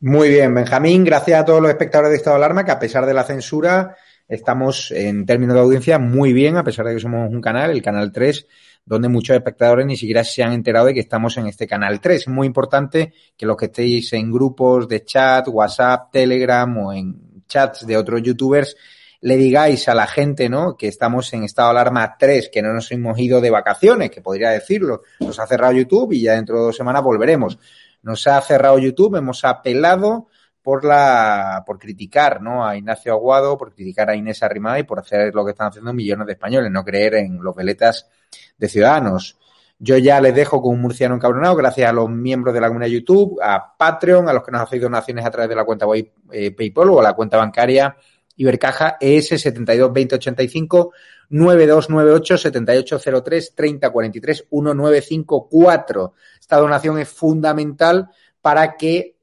Muy 0.00 0.28
bien, 0.28 0.54
Benjamín, 0.54 1.04
gracias 1.04 1.40
a 1.40 1.44
todos 1.44 1.60
los 1.60 1.70
espectadores 1.70 2.10
de 2.12 2.16
Estado 2.18 2.38
de 2.38 2.44
Alarma, 2.44 2.64
que 2.64 2.70
a 2.70 2.78
pesar 2.78 3.04
de 3.04 3.14
la 3.14 3.24
censura, 3.24 3.96
estamos 4.28 4.92
en 4.92 5.26
términos 5.26 5.54
de 5.54 5.60
audiencia 5.60 5.98
muy 5.98 6.32
bien, 6.32 6.56
a 6.56 6.62
pesar 6.62 6.86
de 6.86 6.94
que 6.94 7.00
somos 7.00 7.28
un 7.28 7.40
canal, 7.40 7.72
el 7.72 7.82
canal 7.82 8.12
3 8.12 8.46
donde 8.88 9.08
muchos 9.08 9.36
espectadores 9.36 9.84
ni 9.84 9.96
siquiera 9.96 10.24
se 10.24 10.42
han 10.42 10.52
enterado 10.52 10.86
de 10.86 10.94
que 10.94 11.00
estamos 11.00 11.36
en 11.36 11.46
este 11.46 11.66
canal 11.66 12.00
3. 12.00 12.22
Es 12.22 12.28
muy 12.28 12.46
importante 12.46 13.12
que 13.36 13.44
los 13.44 13.54
que 13.56 13.66
estéis 13.66 14.14
en 14.14 14.32
grupos 14.32 14.88
de 14.88 15.04
chat, 15.04 15.46
WhatsApp, 15.48 16.10
Telegram 16.10 16.74
o 16.78 16.92
en 16.94 17.44
chats 17.46 17.86
de 17.86 17.98
otros 17.98 18.22
youtubers, 18.22 18.76
le 19.20 19.36
digáis 19.36 19.88
a 19.88 19.94
la 19.94 20.06
gente, 20.06 20.48
¿no? 20.48 20.74
Que 20.74 20.88
estamos 20.88 21.30
en 21.34 21.44
estado 21.44 21.68
de 21.68 21.72
alarma 21.72 22.16
3, 22.18 22.48
que 22.50 22.62
no 22.62 22.72
nos 22.72 22.90
hemos 22.90 23.18
ido 23.18 23.42
de 23.42 23.50
vacaciones, 23.50 24.10
que 24.10 24.22
podría 24.22 24.50
decirlo. 24.50 25.02
Nos 25.20 25.38
ha 25.38 25.46
cerrado 25.46 25.74
YouTube 25.74 26.12
y 26.12 26.22
ya 26.22 26.34
dentro 26.34 26.56
de 26.56 26.62
dos 26.62 26.76
semanas 26.76 27.02
volveremos. 27.02 27.58
Nos 28.02 28.26
ha 28.26 28.40
cerrado 28.40 28.78
YouTube, 28.78 29.16
hemos 29.16 29.44
apelado 29.44 30.28
por 30.62 30.84
la 30.84 31.62
por 31.66 31.78
criticar 31.78 32.40
¿no? 32.40 32.66
a 32.66 32.76
Ignacio 32.76 33.12
Aguado, 33.12 33.58
por 33.58 33.74
criticar 33.74 34.08
a 34.08 34.16
Inés 34.16 34.42
Arrimada 34.42 34.78
y 34.78 34.84
por 34.84 34.98
hacer 35.00 35.34
lo 35.34 35.44
que 35.44 35.50
están 35.50 35.68
haciendo 35.68 35.92
millones 35.92 36.26
de 36.26 36.32
españoles, 36.32 36.70
no 36.70 36.84
creer 36.84 37.16
en 37.16 37.42
los 37.42 37.54
veletas 37.54 38.08
de 38.56 38.68
ciudadanos. 38.68 39.38
Yo 39.78 39.96
ya 39.96 40.20
les 40.20 40.34
dejo 40.34 40.60
con 40.60 40.74
un 40.74 40.80
murciano 40.80 41.14
encabronado, 41.14 41.54
gracias 41.54 41.88
a 41.88 41.92
los 41.92 42.10
miembros 42.10 42.52
de 42.52 42.60
la 42.60 42.68
comunidad 42.68 42.90
YouTube, 42.90 43.38
a 43.40 43.76
Patreon, 43.76 44.28
a 44.28 44.32
los 44.32 44.42
que 44.42 44.50
nos 44.50 44.62
hacen 44.62 44.80
donaciones 44.80 45.24
a 45.24 45.30
través 45.30 45.48
de 45.48 45.54
la 45.54 45.64
cuenta 45.64 45.86
eh, 46.32 46.50
PayPal 46.50 46.90
o 46.90 47.00
la 47.00 47.12
cuenta 47.12 47.36
bancaria 47.36 47.96
Ibercaja 48.38 48.96
ES 49.00 49.28
722085 49.40 50.92
9298 51.30 52.38
7803 52.38 53.54
3043 53.54 54.46
1954. 54.50 56.14
Esta 56.40 56.56
donación 56.56 56.98
es 56.98 57.08
fundamental 57.08 58.08
para 58.40 58.76
que 58.76 59.16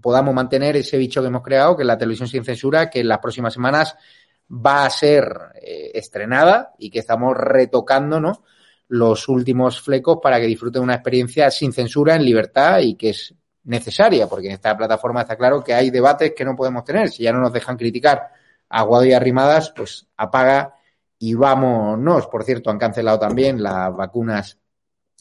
podamos 0.00 0.34
mantener 0.34 0.76
ese 0.76 0.98
bicho 0.98 1.22
que 1.22 1.28
hemos 1.28 1.42
creado, 1.42 1.76
que 1.76 1.82
es 1.82 1.86
la 1.86 1.98
televisión 1.98 2.28
sin 2.28 2.44
censura, 2.44 2.90
que 2.90 3.00
en 3.00 3.08
las 3.08 3.18
próximas 3.18 3.54
semanas 3.54 3.96
va 4.50 4.84
a 4.84 4.90
ser 4.90 5.52
eh, 5.62 5.92
estrenada 5.94 6.74
y 6.78 6.90
que 6.90 6.98
estamos 6.98 7.36
retocando, 7.36 8.20
¿no? 8.20 8.44
Los 8.88 9.28
últimos 9.28 9.80
flecos 9.80 10.18
para 10.22 10.40
que 10.40 10.46
disfruten 10.46 10.82
una 10.82 10.94
experiencia 10.94 11.50
sin 11.50 11.72
censura, 11.72 12.16
en 12.16 12.24
libertad 12.24 12.80
y 12.80 12.96
que 12.96 13.10
es 13.10 13.34
necesaria, 13.64 14.26
porque 14.26 14.48
en 14.48 14.54
esta 14.54 14.76
plataforma 14.76 15.22
está 15.22 15.36
claro 15.36 15.62
que 15.62 15.74
hay 15.74 15.90
debates 15.90 16.32
que 16.36 16.44
no 16.44 16.56
podemos 16.56 16.84
tener. 16.84 17.08
Si 17.08 17.22
ya 17.22 17.32
no 17.32 17.40
nos 17.40 17.52
dejan 17.52 17.76
criticar 17.76 18.30
aguado 18.68 19.04
y 19.04 19.12
arrimadas, 19.12 19.72
pues 19.76 20.06
apaga 20.16 20.74
y 21.18 21.34
vámonos. 21.34 22.26
Por 22.26 22.44
cierto, 22.44 22.70
han 22.70 22.78
cancelado 22.78 23.18
también 23.18 23.62
las 23.62 23.94
vacunas 23.94 24.58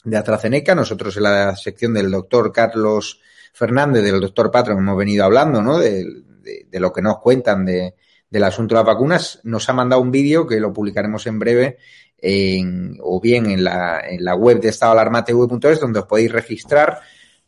de 0.03 0.17
AstraZeneca. 0.17 0.73
Nosotros 0.73 1.17
en 1.17 1.23
la 1.23 1.55
sección 1.55 1.93
del 1.93 2.09
doctor 2.09 2.51
Carlos 2.51 3.19
Fernández, 3.53 4.03
del 4.03 4.21
doctor 4.21 4.49
Patron, 4.49 4.79
hemos 4.79 4.97
venido 4.97 5.25
hablando, 5.25 5.61
¿no? 5.61 5.77
De, 5.77 6.23
lo 6.71 6.91
que 6.91 7.01
nos 7.01 7.19
cuentan 7.19 7.65
de, 7.65 7.95
del 8.29 8.43
asunto 8.43 8.75
de 8.75 8.79
las 8.79 8.87
vacunas. 8.87 9.39
Nos 9.43 9.67
ha 9.69 9.73
mandado 9.73 10.01
un 10.01 10.11
vídeo 10.11 10.47
que 10.47 10.59
lo 10.59 10.73
publicaremos 10.73 11.25
en 11.27 11.39
breve 11.39 11.77
en, 12.17 12.97
o 13.01 13.19
bien 13.19 13.49
en 13.49 13.63
la, 13.63 14.01
en 14.07 14.23
la 14.23 14.35
web 14.35 14.59
de 14.59 14.69
estadoalarmatv.es, 14.69 15.79
donde 15.79 15.99
os 15.99 16.05
podéis 16.05 16.31
registrar 16.31 16.99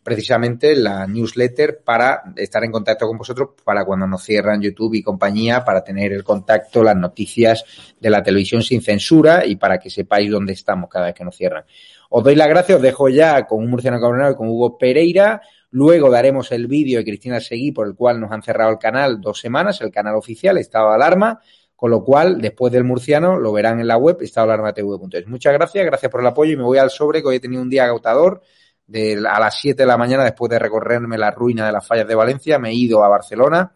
precisamente 0.03 0.76
la 0.76 1.06
newsletter 1.06 1.82
para 1.84 2.24
estar 2.36 2.64
en 2.64 2.72
contacto 2.72 3.08
con 3.08 3.18
vosotros 3.18 3.49
para 3.64 3.86
cuando 3.86 4.08
nos 4.08 4.24
cierran 4.24 4.62
YouTube 4.62 4.95
y 4.95 5.03
compañía, 5.03 5.64
para 5.64 5.84
tener 5.84 6.12
el 6.12 6.24
contacto, 6.24 6.84
las 6.84 6.95
noticias 6.95 7.64
de 7.99 8.10
la 8.10 8.24
televisión 8.24 8.64
sin 8.64 8.82
censura 8.82 9.45
y 9.45 9.58
para 9.58 9.80
que 9.80 9.90
sepáis 9.90 10.32
dónde 10.32 10.53
estamos 10.53 10.90
cada 10.90 11.08
vez 11.08 11.16
que 11.16 11.24
nos 11.24 11.36
cierran. 11.36 11.66
Os 12.10 12.24
doy 12.24 12.36
las 12.36 12.48
gracias, 12.48 12.78
os 12.78 12.82
dejo 12.82 13.10
ya 13.10 13.45
con 13.45 13.60
un 13.60 13.70
murciano 13.70 14.02
cabronado 14.02 14.34
y 14.34 14.36
con 14.36 14.49
Hugo 14.49 14.78
Pereira. 14.78 15.41
Luego 15.72 16.10
daremos 16.10 16.52
el 16.52 16.68
vídeo 16.68 16.99
de 16.99 17.06
Cristina 17.06 17.39
Seguí 17.39 17.72
por 17.72 17.88
el 17.88 17.95
cual 17.95 18.19
nos 18.19 18.31
han 18.31 18.43
cerrado 18.43 18.72
el 18.72 18.77
canal 18.77 19.22
dos 19.22 19.39
semanas, 19.39 19.80
el 19.80 19.89
canal 19.89 20.15
oficial, 20.15 20.57
estado 20.57 20.89
de 20.89 20.95
alarma, 20.95 21.39
con 21.77 21.89
lo 21.89 22.03
cual 22.03 22.41
después 22.41 22.73
del 22.73 22.84
murciano 22.84 23.39
lo 23.39 23.53
verán 23.53 23.80
en 23.80 23.88
la 23.88 23.98
web 23.98 24.18
estadoalarmatv.es. 24.19 25.27
Muchas 25.27 25.53
gracias, 25.53 25.85
gracias 25.85 26.11
por 26.11 26.19
el 26.19 26.27
apoyo 26.27 26.52
y 26.52 26.57
me 26.57 26.64
voy 26.64 26.77
al 26.77 26.89
sobre 26.89 27.22
que 27.22 27.30
hoy 27.30 27.35
he 27.38 27.39
tenido 27.39 27.61
un 27.61 27.69
día 27.69 27.85
agotador. 27.85 28.41
De, 28.85 29.14
a 29.26 29.39
las 29.39 29.61
7 29.61 29.84
de 29.84 29.88
la 29.88 29.95
mañana, 29.95 30.26
después 30.26 30.49
de 30.49 30.60
recorrerme 30.60 31.18
la 31.18 31.31
ruina 31.31 31.65
de 31.65 31.72
las 31.72 31.88
fallas 31.88 32.06
de 32.06 32.15
Valencia, 32.15 32.60
me 32.60 32.72
he 32.72 32.73
ido 32.73 33.06
a 33.06 33.07
Barcelona. 33.07 33.73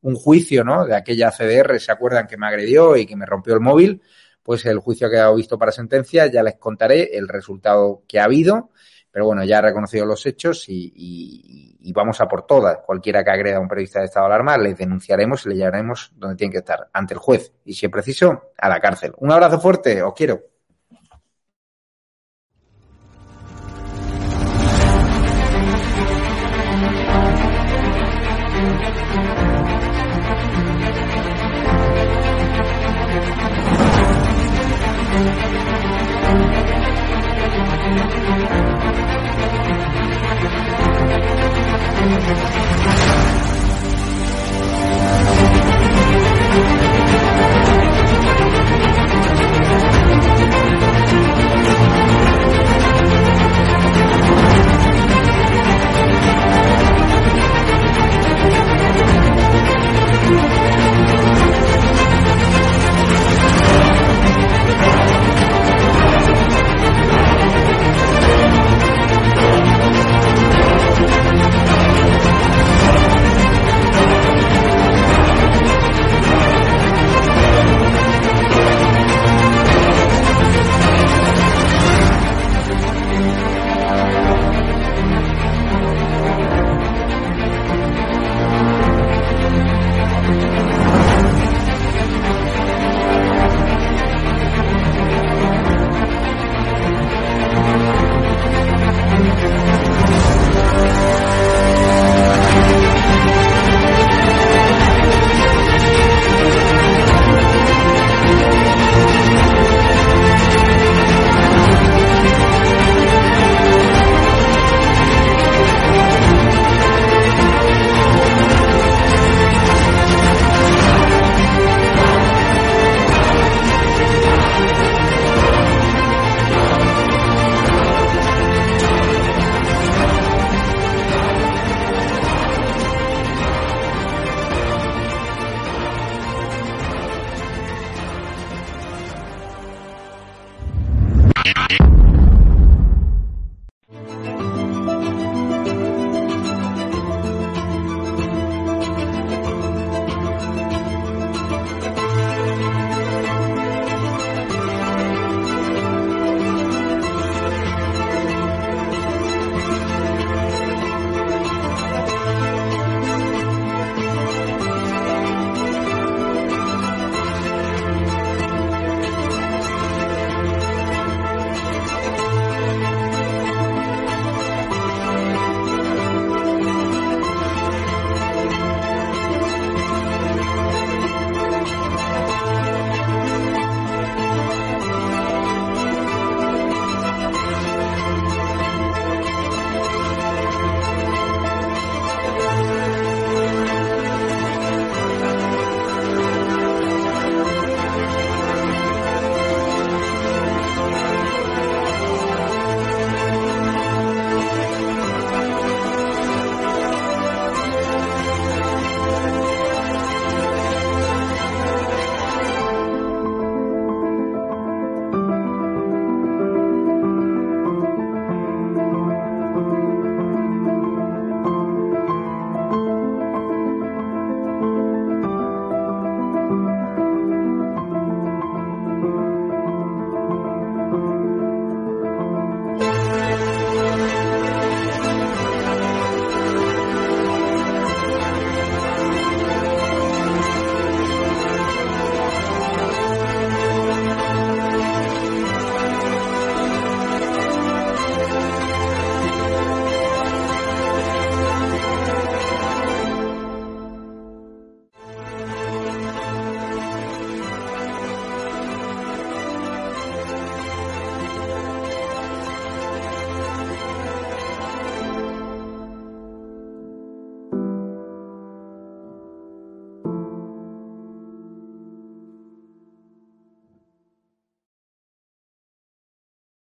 Un 0.00 0.14
juicio, 0.14 0.64
¿no? 0.64 0.86
De 0.86 0.96
aquella 0.96 1.30
CDR, 1.30 1.78
¿se 1.78 1.92
acuerdan 1.92 2.26
que 2.26 2.38
me 2.38 2.46
agredió 2.46 2.96
y 2.96 3.04
que 3.04 3.14
me 3.14 3.26
rompió 3.26 3.52
el 3.52 3.60
móvil? 3.60 4.00
Pues 4.42 4.64
el 4.64 4.78
juicio 4.78 5.08
ha 5.08 5.10
quedado 5.10 5.34
visto 5.34 5.58
para 5.58 5.70
sentencia. 5.70 6.26
Ya 6.28 6.42
les 6.42 6.56
contaré 6.56 7.14
el 7.14 7.28
resultado 7.28 8.04
que 8.08 8.18
ha 8.18 8.24
habido 8.24 8.70
pero 9.14 9.26
bueno, 9.26 9.44
ya 9.44 9.58
ha 9.58 9.62
reconocido 9.62 10.04
los 10.04 10.26
hechos 10.26 10.64
y, 10.66 11.92
vamos 11.94 12.20
a 12.20 12.26
por 12.26 12.48
todas. 12.48 12.78
Cualquiera 12.84 13.22
que 13.22 13.30
agreda 13.30 13.58
a 13.58 13.60
un 13.60 13.68
periodista 13.68 14.00
de 14.00 14.06
estado 14.06 14.26
de 14.26 14.34
alarma, 14.34 14.58
le 14.58 14.74
denunciaremos 14.74 15.46
y 15.46 15.50
le 15.50 15.54
llevaremos 15.54 16.10
donde 16.16 16.34
tiene 16.34 16.50
que 16.50 16.58
estar, 16.58 16.88
ante 16.92 17.14
el 17.14 17.20
juez 17.20 17.52
y, 17.64 17.74
si 17.74 17.86
es 17.86 17.92
preciso, 17.92 18.50
a 18.58 18.68
la 18.68 18.80
cárcel. 18.80 19.12
Un 19.18 19.30
abrazo 19.30 19.60
fuerte, 19.60 20.02
os 20.02 20.14
quiero. 20.14 20.40